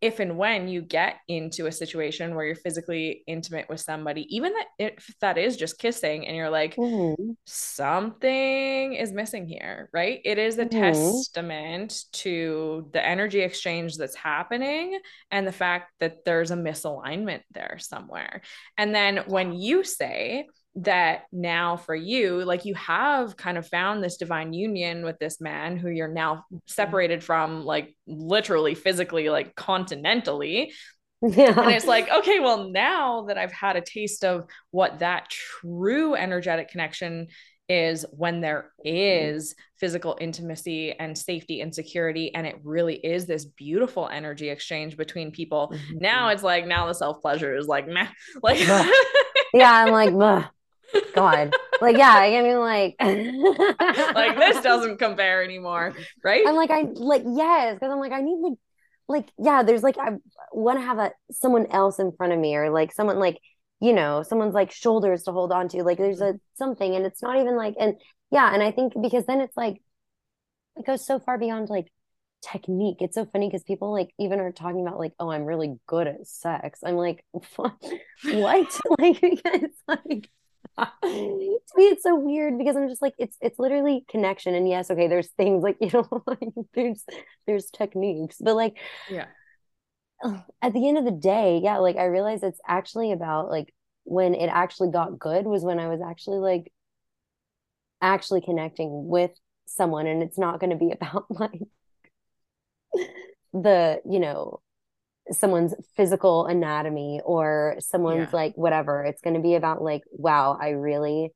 if 0.01 0.19
and 0.19 0.35
when 0.35 0.67
you 0.67 0.81
get 0.81 1.17
into 1.27 1.67
a 1.67 1.71
situation 1.71 2.33
where 2.33 2.45
you're 2.45 2.55
physically 2.55 3.23
intimate 3.27 3.69
with 3.69 3.79
somebody, 3.79 4.25
even 4.35 4.51
that 4.53 4.65
if 4.79 5.13
that 5.21 5.37
is 5.37 5.55
just 5.55 5.77
kissing 5.77 6.27
and 6.27 6.35
you're 6.35 6.49
like, 6.49 6.75
mm-hmm. 6.75 7.33
something 7.45 8.93
is 8.93 9.11
missing 9.11 9.47
here, 9.47 9.89
right? 9.93 10.19
It 10.25 10.39
is 10.39 10.57
a 10.57 10.65
mm-hmm. 10.65 10.79
testament 10.79 12.05
to 12.13 12.89
the 12.93 13.05
energy 13.05 13.41
exchange 13.41 13.97
that's 13.97 14.15
happening 14.15 14.99
and 15.29 15.45
the 15.45 15.51
fact 15.51 15.91
that 15.99 16.25
there's 16.25 16.49
a 16.49 16.55
misalignment 16.55 17.41
there 17.51 17.77
somewhere. 17.79 18.41
And 18.77 18.95
then 18.95 19.17
when 19.27 19.53
you 19.53 19.83
say, 19.83 20.47
that 20.75 21.23
now 21.33 21.75
for 21.75 21.93
you 21.93 22.45
like 22.45 22.63
you 22.63 22.73
have 22.75 23.35
kind 23.35 23.57
of 23.57 23.67
found 23.67 24.01
this 24.01 24.15
divine 24.15 24.53
union 24.53 25.03
with 25.03 25.19
this 25.19 25.41
man 25.41 25.75
who 25.75 25.89
you're 25.89 26.07
now 26.07 26.35
mm-hmm. 26.35 26.57
separated 26.65 27.21
from 27.21 27.65
like 27.65 27.93
literally 28.07 28.73
physically 28.73 29.29
like 29.29 29.53
continentally 29.55 30.71
yeah. 31.21 31.59
And 31.59 31.71
it's 31.71 31.85
like, 31.85 32.09
okay, 32.09 32.39
well, 32.39 32.69
now 32.69 33.25
that 33.27 33.37
I've 33.37 33.51
had 33.51 33.75
a 33.75 33.81
taste 33.81 34.23
of 34.25 34.47
what 34.71 34.99
that 34.99 35.29
true 35.29 36.15
energetic 36.15 36.69
connection 36.69 37.27
is 37.69 38.05
when 38.11 38.41
there 38.41 38.71
mm-hmm. 38.85 39.39
physical 39.79 40.17
intimacy 40.19 40.93
and 40.93 41.17
safety 41.17 41.61
and 41.61 41.73
security, 41.73 42.33
and 42.33 42.47
it 42.47 42.59
really 42.63 42.95
is 42.95 43.27
this 43.27 43.45
beautiful 43.45 44.09
energy 44.11 44.49
exchange 44.49 44.97
between 44.97 45.31
people. 45.31 45.71
Mm-hmm. 45.73 45.99
Now 45.99 46.29
it's 46.29 46.43
like, 46.43 46.65
now 46.65 46.87
the 46.87 46.93
self 46.93 47.21
pleasure 47.21 47.55
is 47.55 47.67
like, 47.67 47.87
meh. 47.87 48.07
Like, 48.41 48.59
yeah, 49.53 49.71
I'm 49.71 49.91
like, 49.91 50.11
God. 51.13 51.53
Like, 51.81 51.97
yeah, 51.97 52.13
I 52.13 52.41
mean, 52.41 52.59
like, 52.59 52.95
like 54.15 54.37
this 54.37 54.61
doesn't 54.63 54.97
compare 54.97 55.43
anymore, 55.43 55.93
right? 56.23 56.45
I'm 56.47 56.55
like, 56.55 56.71
I 56.71 56.83
like, 56.93 57.23
yes, 57.25 57.75
because 57.75 57.91
I'm 57.91 57.99
like, 57.99 58.11
I 58.11 58.21
need 58.21 58.39
like, 58.39 58.57
like, 59.07 59.29
yeah, 59.37 59.63
there's 59.63 59.83
like, 59.83 59.97
I 59.97 60.11
want 60.51 60.79
to 60.79 60.85
have 60.85 60.99
a 60.99 61.11
someone 61.31 61.67
else 61.67 61.99
in 61.99 62.11
front 62.11 62.33
of 62.33 62.39
me, 62.39 62.55
or 62.55 62.69
like 62.69 62.93
someone 62.93 63.19
like, 63.19 63.39
you 63.79 63.93
know, 63.93 64.23
someone's 64.23 64.53
like 64.53 64.71
shoulders 64.71 65.23
to 65.23 65.31
hold 65.31 65.51
on 65.51 65.69
to. 65.69 65.83
Like, 65.83 65.97
there's 65.97 66.21
a 66.21 66.25
mm-hmm. 66.25 66.37
something, 66.55 66.95
and 66.95 67.05
it's 67.05 67.21
not 67.21 67.37
even 67.39 67.57
like, 67.57 67.75
and 67.79 67.95
yeah, 68.31 68.53
and 68.53 68.63
I 68.63 68.71
think 68.71 68.93
because 69.01 69.25
then 69.25 69.41
it's 69.41 69.57
like, 69.57 69.81
it 70.77 70.85
goes 70.85 71.05
so 71.05 71.19
far 71.19 71.37
beyond 71.37 71.69
like 71.69 71.91
technique. 72.41 72.97
It's 73.01 73.15
so 73.15 73.25
funny 73.25 73.47
because 73.47 73.63
people 73.63 73.91
like 73.91 74.09
even 74.19 74.39
are 74.39 74.51
talking 74.51 74.85
about 74.85 74.99
like, 74.99 75.13
oh, 75.19 75.29
I'm 75.29 75.45
really 75.45 75.79
good 75.87 76.07
at 76.07 76.27
sex. 76.27 76.79
I'm 76.85 76.95
like, 76.95 77.23
what? 77.55 77.73
what? 78.23 78.79
like, 78.99 79.19
it's 79.21 79.81
like 79.87 80.29
to 81.03 81.77
me 81.77 81.83
it's 81.83 82.03
so 82.03 82.15
weird 82.15 82.57
because 82.57 82.75
i'm 82.75 82.87
just 82.87 83.01
like 83.01 83.13
it's 83.17 83.37
it's 83.41 83.59
literally 83.59 84.05
connection. 84.09 84.55
And 84.55 84.67
yes 84.67 84.89
okay 84.91 85.07
there's 85.07 85.29
things 85.29 85.63
like 85.63 85.77
you 85.81 85.89
know 85.93 86.23
like 86.25 86.39
there's 86.73 87.03
there's 87.47 87.69
techniques. 87.71 88.37
But 88.39 88.55
like 88.55 88.77
yeah. 89.09 89.27
at 90.61 90.73
the 90.73 90.87
end 90.87 90.97
of 90.97 91.05
the 91.05 91.11
day 91.11 91.59
yeah 91.63 91.77
like 91.77 91.97
i 91.97 92.05
realized 92.05 92.43
it's 92.43 92.61
actually 92.67 93.11
about 93.11 93.49
like 93.49 93.73
when 94.03 94.33
it 94.33 94.47
actually 94.47 94.91
got 94.91 95.17
good 95.17 95.45
was 95.45 95.63
when 95.63 95.79
i 95.79 95.87
was 95.87 96.01
actually 96.01 96.37
like 96.37 96.71
actually 98.01 98.41
connecting 98.41 99.07
with 99.07 99.31
someone. 99.65 100.07
And 100.07 100.21
it's 100.21 100.37
not 100.37 100.59
going 100.59 100.71
to 100.71 100.75
be 100.75 100.91
about 100.99 101.25
like 101.29 101.61
the 103.53 104.01
you 104.09 104.19
know 104.19 104.61
someone's 105.31 105.73
physical 105.95 106.45
anatomy 106.45 107.21
or 107.23 107.75
someone's 107.79 108.29
yeah. 108.31 108.35
like 108.35 108.53
whatever 108.55 109.03
it's 109.03 109.21
going 109.21 109.35
to 109.35 109.39
be 109.41 109.55
about 109.55 109.81
like 109.81 110.01
wow 110.11 110.57
i 110.61 110.69
really 110.69 111.31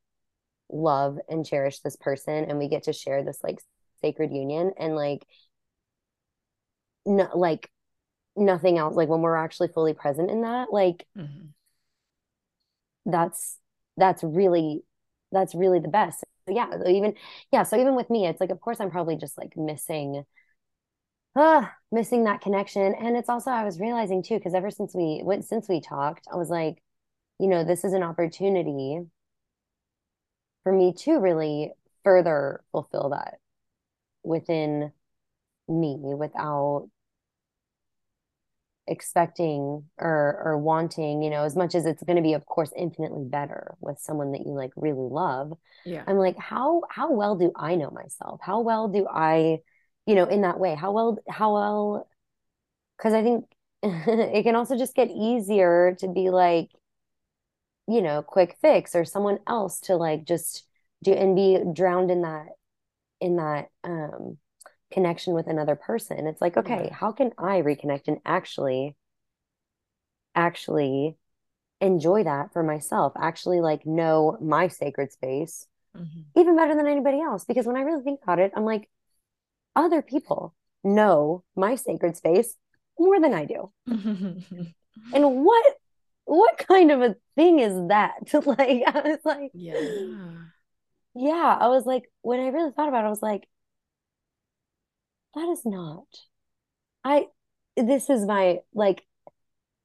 love 0.69 1.17
and 1.29 1.45
cherish 1.45 1.79
this 1.79 1.95
person 1.95 2.45
and 2.45 2.57
we 2.57 2.67
get 2.67 2.83
to 2.83 2.93
share 2.93 3.23
this 3.23 3.39
like 3.43 3.59
sacred 4.01 4.31
union 4.31 4.71
and 4.77 4.95
like 4.95 5.25
no 7.05 7.29
like 7.35 7.69
nothing 8.35 8.77
else 8.77 8.95
like 8.95 9.07
when 9.07 9.21
we're 9.21 9.35
actually 9.35 9.67
fully 9.67 9.93
present 9.93 10.29
in 10.29 10.41
that 10.41 10.67
like 10.71 11.05
mm-hmm. 11.17 11.47
that's 13.05 13.59
that's 13.97 14.23
really 14.23 14.83
that's 15.31 15.55
really 15.55 15.79
the 15.79 15.87
best 15.87 16.23
so 16.47 16.53
yeah 16.53 16.67
even 16.87 17.13
yeah 17.51 17.63
so 17.63 17.79
even 17.79 17.95
with 17.95 18.09
me 18.09 18.27
it's 18.27 18.41
like 18.41 18.49
of 18.49 18.59
course 18.59 18.79
i'm 18.79 18.91
probably 18.91 19.15
just 19.15 19.37
like 19.37 19.55
missing 19.55 20.23
uh 21.35 21.65
missing 21.91 22.23
that 22.25 22.41
connection. 22.41 22.93
And 22.95 23.15
it's 23.15 23.29
also 23.29 23.51
i 23.51 23.63
was 23.63 23.79
realizing 23.79 24.23
too 24.23 24.35
because 24.35 24.53
ever 24.53 24.71
since 24.71 24.93
we 24.93 25.21
went 25.23 25.45
since 25.45 25.67
we 25.67 25.81
talked 25.81 26.27
i 26.31 26.35
was 26.35 26.49
like 26.49 26.81
you 27.39 27.47
know 27.47 27.63
this 27.63 27.83
is 27.83 27.93
an 27.93 28.03
opportunity 28.03 29.01
for 30.63 30.71
me 30.71 30.93
to 30.93 31.19
really 31.19 31.71
further 32.03 32.63
fulfill 32.71 33.09
that 33.09 33.35
within 34.23 34.91
me 35.67 35.97
without 35.99 36.89
expecting 38.87 39.83
or 39.97 40.41
or 40.45 40.57
wanting 40.59 41.23
you 41.23 41.29
know 41.31 41.43
as 41.43 41.55
much 41.55 41.73
as 41.73 41.87
it's 41.87 42.03
going 42.03 42.17
to 42.17 42.21
be 42.21 42.33
of 42.33 42.45
course 42.45 42.71
infinitely 42.77 43.23
better 43.25 43.75
with 43.81 43.97
someone 43.97 44.31
that 44.31 44.45
you 44.45 44.53
like 44.53 44.71
really 44.75 45.09
love. 45.09 45.53
Yeah. 45.85 46.03
I'm 46.05 46.17
like 46.17 46.37
how 46.37 46.83
how 46.89 47.11
well 47.11 47.35
do 47.35 47.51
i 47.55 47.75
know 47.75 47.89
myself? 47.89 48.39
How 48.43 48.59
well 48.59 48.87
do 48.87 49.07
i 49.09 49.59
you 50.05 50.15
know 50.15 50.25
in 50.25 50.41
that 50.41 50.59
way 50.59 50.75
how 50.75 50.91
well 50.91 51.17
how 51.29 51.53
well 51.53 52.07
because 52.97 53.13
i 53.13 53.23
think 53.23 53.45
it 53.83 54.43
can 54.43 54.55
also 54.55 54.77
just 54.77 54.95
get 54.95 55.09
easier 55.09 55.95
to 55.99 56.07
be 56.07 56.29
like 56.29 56.69
you 57.87 58.01
know 58.01 58.21
quick 58.21 58.57
fix 58.61 58.95
or 58.95 59.05
someone 59.05 59.39
else 59.47 59.79
to 59.79 59.95
like 59.95 60.25
just 60.25 60.65
do 61.03 61.11
and 61.11 61.35
be 61.35 61.59
drowned 61.73 62.09
in 62.09 62.21
that 62.23 62.47
in 63.21 63.35
that 63.35 63.69
um 63.83 64.37
connection 64.91 65.33
with 65.33 65.47
another 65.47 65.75
person. 65.75 66.25
It's 66.25 66.41
like 66.41 66.57
okay 66.57 66.89
how 66.91 67.11
can 67.11 67.31
i 67.37 67.61
reconnect 67.61 68.07
and 68.07 68.17
actually 68.25 68.95
actually 70.33 71.17
enjoy 71.81 72.23
that 72.23 72.53
for 72.53 72.63
myself? 72.63 73.13
Actually 73.19 73.61
like 73.61 73.85
know 73.85 74.37
my 74.41 74.67
sacred 74.67 75.11
space 75.11 75.67
mm-hmm. 75.95 76.39
even 76.39 76.55
better 76.55 76.75
than 76.75 76.87
anybody 76.87 77.21
else 77.21 77.45
because 77.45 77.65
when 77.65 77.75
i 77.75 77.81
really 77.81 78.03
think 78.03 78.19
about 78.23 78.39
it 78.39 78.51
i'm 78.55 78.65
like 78.65 78.89
other 79.75 80.01
people 80.01 80.53
know 80.83 81.43
my 81.55 81.75
sacred 81.75 82.15
space 82.15 82.55
more 82.99 83.19
than 83.19 83.33
i 83.33 83.45
do. 83.45 83.71
And 85.13 85.43
what 85.43 85.65
what 86.23 86.57
kind 86.57 86.91
of 86.91 87.01
a 87.01 87.15
thing 87.35 87.59
is 87.59 87.89
that? 87.89 88.13
Like 88.45 88.83
i 88.87 89.01
was 89.01 89.19
like 89.25 89.51
yeah. 89.53 89.75
yeah 91.13 91.57
i 91.59 91.67
was 91.67 91.85
like 91.85 92.03
when 92.21 92.39
i 92.39 92.47
really 92.47 92.71
thought 92.71 92.87
about 92.87 93.03
it 93.03 93.07
i 93.07 93.09
was 93.09 93.21
like 93.21 93.47
that 95.35 95.49
is 95.49 95.65
not 95.65 96.05
i 97.03 97.25
this 97.75 98.09
is 98.09 98.25
my 98.25 98.59
like 98.73 99.05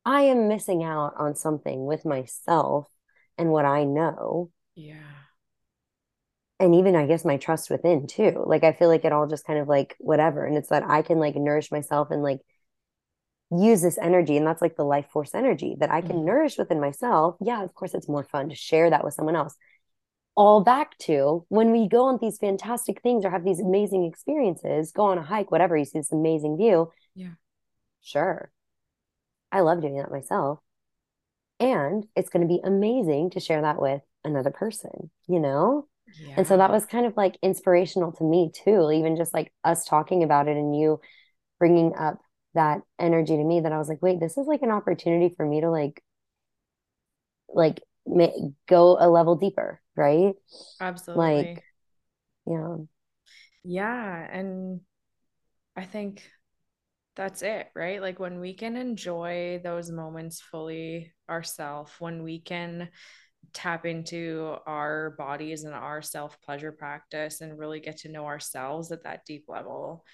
i 0.04 0.22
am 0.22 0.48
missing 0.48 0.84
out 0.84 1.14
on 1.18 1.34
something 1.34 1.86
with 1.86 2.04
myself 2.04 2.86
and 3.36 3.50
what 3.50 3.64
i 3.64 3.84
know. 3.84 4.50
Yeah 4.76 5.20
and 6.60 6.74
even 6.74 6.94
i 6.94 7.06
guess 7.06 7.24
my 7.24 7.36
trust 7.36 7.70
within 7.70 8.06
too 8.06 8.42
like 8.46 8.62
i 8.62 8.72
feel 8.72 8.88
like 8.88 9.04
it 9.04 9.12
all 9.12 9.26
just 9.26 9.46
kind 9.46 9.58
of 9.58 9.66
like 9.66 9.96
whatever 9.98 10.44
and 10.44 10.56
it's 10.56 10.68
that 10.68 10.84
i 10.86 11.02
can 11.02 11.18
like 11.18 11.34
nourish 11.34 11.70
myself 11.72 12.10
and 12.10 12.22
like 12.22 12.38
use 13.50 13.82
this 13.82 13.98
energy 13.98 14.36
and 14.36 14.46
that's 14.46 14.62
like 14.62 14.76
the 14.76 14.84
life 14.84 15.06
force 15.10 15.34
energy 15.34 15.76
that 15.80 15.90
i 15.90 16.00
can 16.00 16.16
mm-hmm. 16.16 16.26
nourish 16.26 16.56
within 16.56 16.80
myself 16.80 17.34
yeah 17.40 17.64
of 17.64 17.74
course 17.74 17.94
it's 17.94 18.08
more 18.08 18.22
fun 18.22 18.48
to 18.48 18.54
share 18.54 18.90
that 18.90 19.02
with 19.02 19.14
someone 19.14 19.34
else 19.34 19.56
all 20.36 20.62
back 20.62 20.96
to 20.96 21.44
when 21.48 21.70
we 21.70 21.86
go 21.86 22.04
on 22.04 22.18
these 22.18 22.38
fantastic 22.38 23.02
things 23.02 23.26
or 23.26 23.30
have 23.30 23.44
these 23.44 23.60
amazing 23.60 24.04
experiences, 24.04 24.90
go 24.90 25.04
on 25.04 25.18
a 25.18 25.22
hike, 25.22 25.50
whatever, 25.50 25.76
you 25.76 25.84
see 25.84 25.98
this 25.98 26.12
amazing 26.12 26.56
view. 26.56 26.90
Yeah. 27.14 27.34
Sure. 28.00 28.50
I 29.52 29.60
love 29.60 29.82
doing 29.82 29.98
that 29.98 30.10
myself. 30.10 30.60
And 31.58 32.06
it's 32.16 32.30
going 32.30 32.40
to 32.40 32.48
be 32.48 32.60
amazing 32.64 33.30
to 33.30 33.40
share 33.40 33.60
that 33.60 33.82
with 33.82 34.00
another 34.24 34.50
person, 34.50 35.10
you 35.28 35.40
know? 35.40 35.88
Yeah. 36.18 36.34
And 36.38 36.46
so 36.46 36.56
that 36.56 36.70
was 36.70 36.86
kind 36.86 37.06
of 37.06 37.16
like 37.16 37.36
inspirational 37.42 38.12
to 38.12 38.24
me 38.24 38.50
too, 38.52 38.90
even 38.90 39.16
just 39.16 39.34
like 39.34 39.52
us 39.64 39.84
talking 39.84 40.22
about 40.22 40.48
it 40.48 40.56
and 40.56 40.76
you 40.78 41.00
bringing 41.58 41.94
up 41.96 42.20
that 42.54 42.80
energy 42.98 43.36
to 43.36 43.44
me 43.44 43.60
that 43.60 43.72
I 43.72 43.78
was 43.78 43.88
like, 43.88 44.02
wait, 44.02 44.20
this 44.20 44.36
is 44.36 44.46
like 44.46 44.62
an 44.62 44.70
opportunity 44.70 45.32
for 45.36 45.46
me 45.46 45.60
to 45.60 45.70
like, 45.70 46.02
like 47.52 47.80
go 48.68 48.96
a 48.98 49.08
level 49.08 49.36
deeper, 49.36 49.80
right? 49.96 50.34
Absolutely. 50.80 51.36
Like, 51.36 51.64
yeah. 52.46 52.76
Yeah. 53.62 54.28
And 54.32 54.80
I 55.76 55.84
think 55.84 56.28
that's 57.16 57.42
it, 57.42 57.68
right? 57.74 58.00
Like 58.00 58.18
when 58.18 58.40
we 58.40 58.54
can 58.54 58.76
enjoy 58.76 59.60
those 59.62 59.90
moments 59.90 60.40
fully 60.40 61.12
ourselves, 61.28 61.92
when 61.98 62.22
we 62.22 62.40
can 62.40 62.88
tap 63.52 63.86
into 63.86 64.56
our 64.66 65.10
bodies 65.18 65.64
and 65.64 65.74
our 65.74 66.02
self 66.02 66.40
pleasure 66.42 66.72
practice 66.72 67.40
and 67.40 67.58
really 67.58 67.80
get 67.80 67.98
to 67.98 68.08
know 68.08 68.26
ourselves 68.26 68.92
at 68.92 69.04
that 69.04 69.24
deep 69.26 69.44
level, 69.48 70.04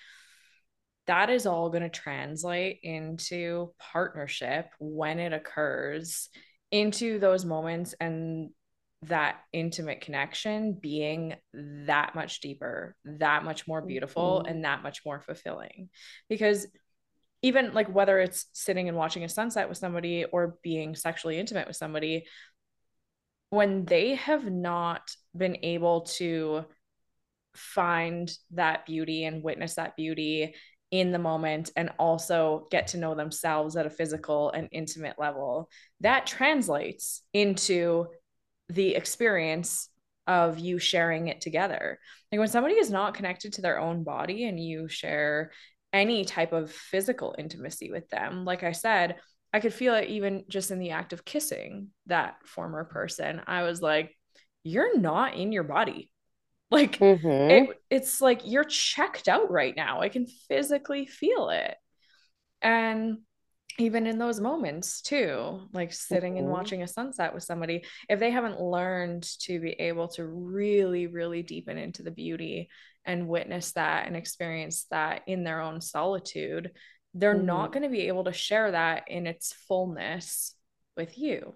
that 1.06 1.30
is 1.30 1.46
all 1.46 1.70
going 1.70 1.82
to 1.82 1.88
translate 1.88 2.80
into 2.82 3.72
partnership 3.78 4.68
when 4.78 5.18
it 5.18 5.32
occurs 5.32 6.28
into 6.70 7.18
those 7.18 7.44
moments 7.44 7.94
and 8.00 8.50
that 9.02 9.36
intimate 9.52 10.00
connection 10.00 10.72
being 10.72 11.34
that 11.52 12.14
much 12.14 12.40
deeper, 12.40 12.96
that 13.04 13.44
much 13.44 13.68
more 13.68 13.82
beautiful, 13.82 14.40
mm-hmm. 14.40 14.52
and 14.52 14.64
that 14.64 14.82
much 14.82 15.02
more 15.04 15.20
fulfilling. 15.20 15.90
Because 16.28 16.66
even 17.42 17.74
like 17.74 17.88
whether 17.88 18.18
it's 18.18 18.46
sitting 18.52 18.88
and 18.88 18.96
watching 18.96 19.22
a 19.22 19.28
sunset 19.28 19.68
with 19.68 19.78
somebody 19.78 20.24
or 20.24 20.56
being 20.62 20.94
sexually 20.94 21.38
intimate 21.38 21.68
with 21.68 21.76
somebody, 21.76 22.24
when 23.51 23.85
they 23.85 24.14
have 24.14 24.51
not 24.51 25.10
been 25.36 25.59
able 25.62 26.02
to 26.02 26.64
find 27.55 28.31
that 28.52 28.85
beauty 28.86 29.24
and 29.24 29.43
witness 29.43 29.74
that 29.74 29.97
beauty 29.97 30.55
in 30.90 31.10
the 31.10 31.18
moment 31.18 31.70
and 31.77 31.90
also 31.98 32.68
get 32.70 32.89
to 32.89 32.98
know 32.98 33.14
themselves 33.14 33.77
at 33.77 33.86
a 33.86 33.90
physical 33.90 34.51
and 34.51 34.68
intimate 34.70 35.18
level 35.18 35.68
that 36.01 36.27
translates 36.27 37.23
into 37.32 38.06
the 38.68 38.94
experience 38.94 39.89
of 40.27 40.59
you 40.59 40.78
sharing 40.78 41.28
it 41.28 41.40
together. 41.40 41.98
Like 42.31 42.39
when 42.39 42.48
somebody 42.48 42.74
is 42.74 42.90
not 42.90 43.14
connected 43.14 43.55
to 43.55 43.62
their 43.62 43.78
own 43.78 44.05
body 44.05 44.44
and 44.44 44.60
you 44.60 44.89
share 44.89 45.51
any 45.93 46.24
type 46.24 46.52
of 46.52 46.70
physical 46.70 47.35
intimacy 47.39 47.90
with 47.90 48.09
them 48.10 48.44
like 48.44 48.62
i 48.62 48.73
said 48.73 49.16
i 49.56 49.60
could 49.60 49.74
feel 49.74 49.94
it 49.94 50.08
even 50.08 50.44
just 50.48 50.70
in 50.70 50.78
the 50.78 50.90
act 50.90 51.12
of 51.12 51.24
kissing 51.24 51.88
that 52.06 52.36
former 52.44 52.84
person 52.84 53.40
i 53.46 53.62
was 53.62 53.80
like 53.80 54.14
you're 54.62 54.98
not 54.98 55.34
in 55.34 55.52
your 55.52 55.64
body 55.64 56.10
like 56.70 56.98
mm-hmm. 56.98 57.50
it, 57.50 57.80
it's 57.90 58.20
like 58.20 58.42
you're 58.44 58.64
checked 58.64 59.28
out 59.28 59.50
right 59.50 59.74
now. 59.76 60.00
I 60.00 60.08
can 60.08 60.26
physically 60.26 61.06
feel 61.06 61.50
it. 61.50 61.76
And 62.60 63.18
even 63.78 64.06
in 64.06 64.18
those 64.18 64.40
moments 64.40 65.02
too, 65.02 65.60
like 65.72 65.92
sitting 65.92 66.34
mm-hmm. 66.34 66.44
and 66.44 66.52
watching 66.52 66.82
a 66.82 66.88
sunset 66.88 67.34
with 67.34 67.44
somebody, 67.44 67.84
if 68.08 68.18
they 68.18 68.30
haven't 68.30 68.60
learned 68.60 69.22
to 69.40 69.60
be 69.60 69.70
able 69.70 70.08
to 70.08 70.26
really, 70.26 71.06
really 71.06 71.42
deepen 71.42 71.78
into 71.78 72.02
the 72.02 72.10
beauty 72.10 72.68
and 73.04 73.28
witness 73.28 73.72
that 73.72 74.06
and 74.06 74.16
experience 74.16 74.86
that 74.90 75.22
in 75.28 75.44
their 75.44 75.60
own 75.60 75.80
solitude, 75.80 76.72
they're 77.14 77.34
mm-hmm. 77.34 77.46
not 77.46 77.72
going 77.72 77.82
to 77.82 77.88
be 77.88 78.08
able 78.08 78.24
to 78.24 78.32
share 78.32 78.70
that 78.70 79.04
in 79.08 79.26
its 79.26 79.52
fullness 79.52 80.54
with 80.96 81.18
you. 81.18 81.54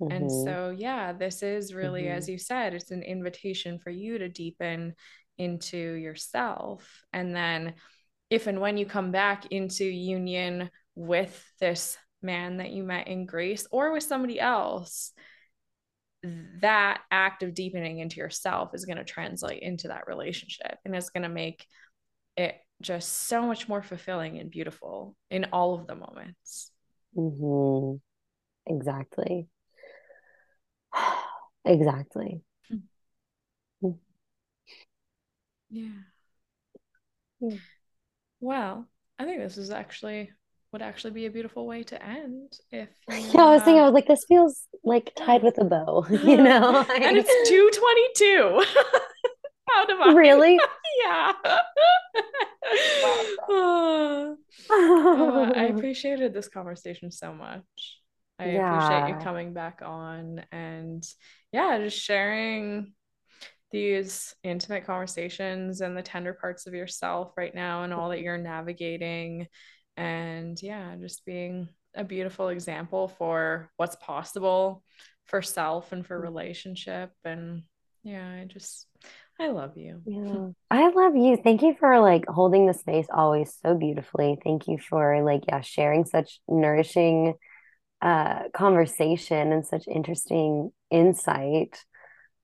Mm-hmm. 0.00 0.12
And 0.12 0.30
so, 0.30 0.74
yeah, 0.76 1.12
this 1.12 1.42
is 1.42 1.74
really, 1.74 2.04
mm-hmm. 2.04 2.18
as 2.18 2.28
you 2.28 2.38
said, 2.38 2.74
it's 2.74 2.90
an 2.90 3.02
invitation 3.02 3.78
for 3.78 3.90
you 3.90 4.18
to 4.18 4.28
deepen 4.28 4.94
into 5.38 5.76
yourself. 5.76 7.04
And 7.12 7.34
then, 7.34 7.74
if 8.30 8.46
and 8.46 8.60
when 8.60 8.78
you 8.78 8.86
come 8.86 9.12
back 9.12 9.46
into 9.46 9.84
union 9.84 10.70
with 10.94 11.44
this 11.60 11.98
man 12.22 12.58
that 12.58 12.70
you 12.70 12.82
met 12.82 13.08
in 13.08 13.26
Greece 13.26 13.66
or 13.70 13.92
with 13.92 14.04
somebody 14.04 14.40
else, 14.40 15.12
that 16.60 17.00
act 17.10 17.42
of 17.42 17.54
deepening 17.54 17.98
into 17.98 18.16
yourself 18.16 18.70
is 18.74 18.84
going 18.84 18.98
to 18.98 19.04
translate 19.04 19.62
into 19.62 19.88
that 19.88 20.06
relationship 20.06 20.78
and 20.84 20.94
it's 20.94 21.10
going 21.10 21.24
to 21.24 21.28
make 21.28 21.66
it 22.36 22.54
just 22.82 23.26
so 23.28 23.42
much 23.42 23.68
more 23.68 23.82
fulfilling 23.82 24.38
and 24.38 24.50
beautiful 24.50 25.16
in 25.30 25.46
all 25.52 25.74
of 25.74 25.86
the 25.86 25.94
moments. 25.94 26.70
Mm-hmm. 27.16 27.96
Exactly. 28.72 29.48
Exactly. 31.64 32.42
Mm-hmm. 32.72 33.90
Yeah. 35.70 35.88
yeah. 37.40 37.56
Well, 38.40 38.88
I 39.16 39.24
think 39.24 39.38
this 39.38 39.58
is 39.58 39.70
actually 39.70 40.32
would 40.72 40.82
actually 40.82 41.10
be 41.10 41.26
a 41.26 41.30
beautiful 41.30 41.66
way 41.66 41.82
to 41.82 42.02
end 42.02 42.58
if 42.70 42.88
yeah 43.34 43.44
i 43.44 43.54
was 43.54 43.62
thinking 43.62 43.80
i 43.80 43.84
was 43.84 43.92
like 43.92 44.06
this 44.06 44.24
feels 44.26 44.62
like 44.84 45.12
tied 45.14 45.42
with 45.42 45.58
a 45.58 45.64
bow 45.64 46.06
you 46.10 46.36
know 46.42 46.84
and 46.94 47.18
it's 47.18 47.48
222 47.48 48.64
Do 49.86 50.00
I? 50.00 50.12
Really? 50.14 50.58
yeah. 51.02 51.32
oh, 53.48 54.36
I 55.56 55.72
appreciated 55.74 56.32
this 56.32 56.48
conversation 56.48 57.10
so 57.10 57.32
much. 57.32 57.62
I 58.38 58.50
yeah. 58.50 58.76
appreciate 58.76 59.14
you 59.14 59.24
coming 59.24 59.52
back 59.52 59.80
on 59.84 60.44
and 60.50 61.04
yeah, 61.52 61.78
just 61.78 61.98
sharing 61.98 62.92
these 63.72 64.34
intimate 64.44 64.84
conversations 64.84 65.80
and 65.80 65.96
the 65.96 66.02
tender 66.02 66.34
parts 66.34 66.66
of 66.66 66.74
yourself 66.74 67.32
right 67.36 67.54
now 67.54 67.82
and 67.82 67.92
all 67.92 68.10
that 68.10 68.20
you're 68.20 68.38
navigating 68.38 69.48
and 69.96 70.62
yeah 70.62 70.94
just 70.96 71.24
being 71.24 71.68
a 71.94 72.04
beautiful 72.04 72.48
example 72.48 73.08
for 73.08 73.70
what's 73.78 73.96
possible 73.96 74.82
for 75.26 75.42
self 75.42 75.92
and 75.92 76.06
for 76.06 76.16
mm-hmm. 76.16 76.24
relationship 76.24 77.10
and 77.24 77.62
yeah 78.04 78.28
i 78.28 78.44
just 78.44 78.86
i 79.40 79.48
love 79.48 79.76
you. 79.76 80.02
Yeah. 80.04 80.48
I 80.70 80.88
love 80.88 81.14
you. 81.14 81.36
Thank 81.36 81.62
you 81.62 81.76
for 81.78 82.00
like 82.00 82.24
holding 82.26 82.66
the 82.66 82.74
space 82.74 83.06
always 83.12 83.56
so 83.62 83.74
beautifully. 83.74 84.38
Thank 84.42 84.66
you 84.66 84.78
for 84.78 85.22
like 85.22 85.42
yeah 85.48 85.60
sharing 85.60 86.04
such 86.04 86.40
nourishing 86.48 87.34
uh 88.00 88.48
conversation 88.54 89.52
and 89.52 89.66
such 89.66 89.86
interesting 89.86 90.72
insight. 90.90 91.78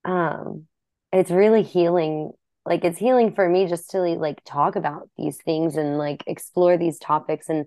Um 0.05 0.67
it's 1.13 1.31
really 1.31 1.63
healing 1.63 2.33
like 2.65 2.85
it's 2.85 2.99
healing 2.99 3.35
for 3.35 3.49
me 3.49 3.67
just 3.67 3.91
to 3.91 4.01
like 4.01 4.43
talk 4.45 4.77
about 4.77 5.09
these 5.17 5.39
things 5.39 5.77
and 5.77 5.99
like 5.99 6.23
explore 6.27 6.77
these 6.77 6.99
topics 6.99 7.49
and 7.49 7.67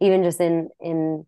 even 0.00 0.22
just 0.22 0.40
in 0.40 0.68
in 0.80 1.26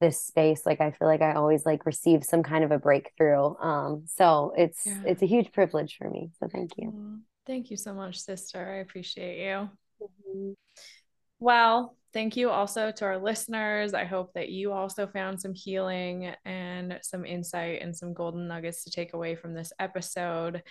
this 0.00 0.20
space 0.20 0.66
like 0.66 0.80
i 0.80 0.90
feel 0.90 1.08
like 1.08 1.22
i 1.22 1.32
always 1.34 1.64
like 1.64 1.86
receive 1.86 2.24
some 2.24 2.42
kind 2.42 2.64
of 2.64 2.70
a 2.70 2.78
breakthrough 2.78 3.54
um 3.58 4.02
so 4.06 4.52
it's 4.56 4.86
yeah. 4.86 5.02
it's 5.06 5.22
a 5.22 5.26
huge 5.26 5.52
privilege 5.52 5.96
for 5.96 6.10
me 6.10 6.30
so 6.38 6.48
thank 6.48 6.72
you 6.76 7.20
thank 7.46 7.70
you 7.70 7.76
so 7.76 7.94
much 7.94 8.18
sister 8.20 8.58
i 8.58 8.76
appreciate 8.76 9.44
you 9.44 9.68
mm-hmm. 10.02 10.52
well 11.38 11.96
thank 12.14 12.36
you 12.36 12.48
also 12.48 12.90
to 12.90 13.04
our 13.04 13.18
listeners 13.18 13.92
i 13.92 14.04
hope 14.04 14.32
that 14.32 14.48
you 14.48 14.72
also 14.72 15.06
found 15.06 15.38
some 15.38 15.52
healing 15.52 16.32
and 16.44 16.98
some 17.02 17.26
insight 17.26 17.82
and 17.82 17.94
some 17.94 18.14
golden 18.14 18.48
nuggets 18.48 18.84
to 18.84 18.90
take 18.90 19.12
away 19.12 19.34
from 19.34 19.52
this 19.52 19.72
episode 19.78 20.62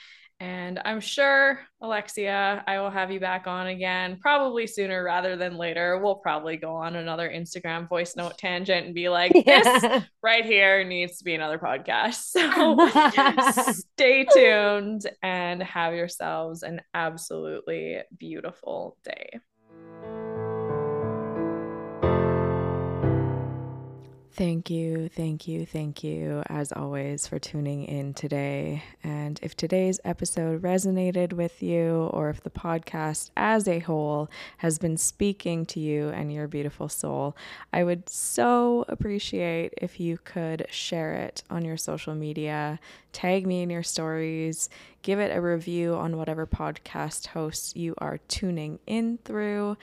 and 0.44 0.82
I'm 0.84 1.00
sure, 1.00 1.62
Alexia, 1.82 2.64
I 2.68 2.80
will 2.82 2.90
have 2.90 3.12
you 3.12 3.20
back 3.22 3.48
on 3.48 3.68
again, 3.68 4.18
probably 4.20 4.68
sooner 4.68 5.02
rather 5.02 5.38
than 5.38 5.56
later. 5.56 6.00
We'll 6.00 6.16
probably 6.16 6.58
go 6.58 6.76
on 6.76 6.98
another 6.98 7.30
Instagram 7.30 7.88
voice 7.88 8.18
note 8.18 8.38
tangent 8.38 8.86
and 8.86 8.94
be 8.94 9.08
like, 9.08 9.32
yeah. 9.46 9.62
this 9.64 10.04
right 10.22 10.44
here 10.44 10.84
needs 10.84 11.20
to 11.20 11.24
be 11.24 11.34
another 11.34 11.58
podcast. 11.58 12.34
So 12.44 13.72
stay 13.94 14.26
tuned 14.26 15.10
and 15.22 15.62
have 15.64 15.94
yourselves 15.94 16.64
an 16.64 16.82
absolutely 16.94 18.00
beautiful 18.18 18.98
day. 19.04 19.40
Thank 24.36 24.72
you, 24.72 25.10
thank 25.10 25.48
you, 25.48 25.64
thank 25.64 26.04
you, 26.04 26.42
as 26.48 26.72
always, 26.72 27.28
for 27.28 27.38
tuning 27.38 27.84
in 27.84 28.16
today. 28.16 28.84
And 29.04 29.40
if 29.44 29.56
today's 29.56 30.00
episode 30.04 30.64
resonated 30.64 31.34
with 31.34 31.62
you, 31.62 32.10
or 32.12 32.32
if 32.32 32.42
the 32.42 32.50
podcast 32.50 33.30
as 33.38 33.68
a 33.68 33.78
whole 33.78 34.32
has 34.58 34.80
been 34.80 34.98
speaking 34.98 35.68
to 35.68 35.80
you 35.80 36.10
and 36.10 36.34
your 36.34 36.48
beautiful 36.48 36.90
soul, 36.90 37.38
I 37.72 37.84
would 37.84 38.10
so 38.10 38.86
appreciate 38.88 39.76
if 39.78 40.00
you 40.00 40.18
could 40.18 40.66
share 40.72 41.14
it 41.14 41.44
on 41.52 41.64
your 41.64 41.78
social 41.78 42.16
media, 42.16 42.80
tag 43.12 43.46
me 43.46 43.62
in 43.62 43.70
your 43.70 43.84
stories, 43.84 44.68
give 45.04 45.20
it 45.20 45.36
a 45.36 45.42
review 45.42 45.94
on 45.94 46.18
whatever 46.18 46.48
podcast 46.48 47.28
hosts 47.28 47.76
you 47.76 47.94
are 48.00 48.18
tuning 48.30 48.80
in 48.88 49.20
through 49.26 49.78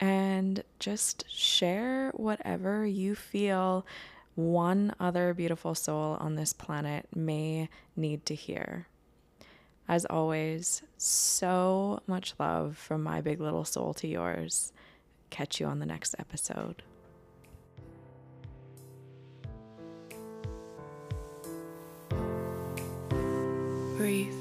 and 0.00 0.64
just 0.78 1.30
share 1.30 2.10
whatever 2.14 2.86
you 2.86 3.14
feel 3.14 3.86
one 4.34 4.94
other 4.98 5.34
beautiful 5.34 5.74
soul 5.74 6.16
on 6.18 6.34
this 6.34 6.52
planet 6.52 7.06
may 7.14 7.68
need 7.94 8.24
to 8.26 8.34
hear. 8.34 8.86
As 9.86 10.06
always, 10.06 10.82
so 10.96 12.00
much 12.06 12.34
love 12.38 12.76
from 12.78 13.02
my 13.02 13.20
big 13.20 13.40
little 13.40 13.64
soul 13.64 13.92
to 13.94 14.06
yours. 14.06 14.72
Catch 15.28 15.60
you 15.60 15.66
on 15.66 15.80
the 15.80 15.86
next 15.86 16.14
episode. 16.18 16.82
Breathe. 23.96 24.39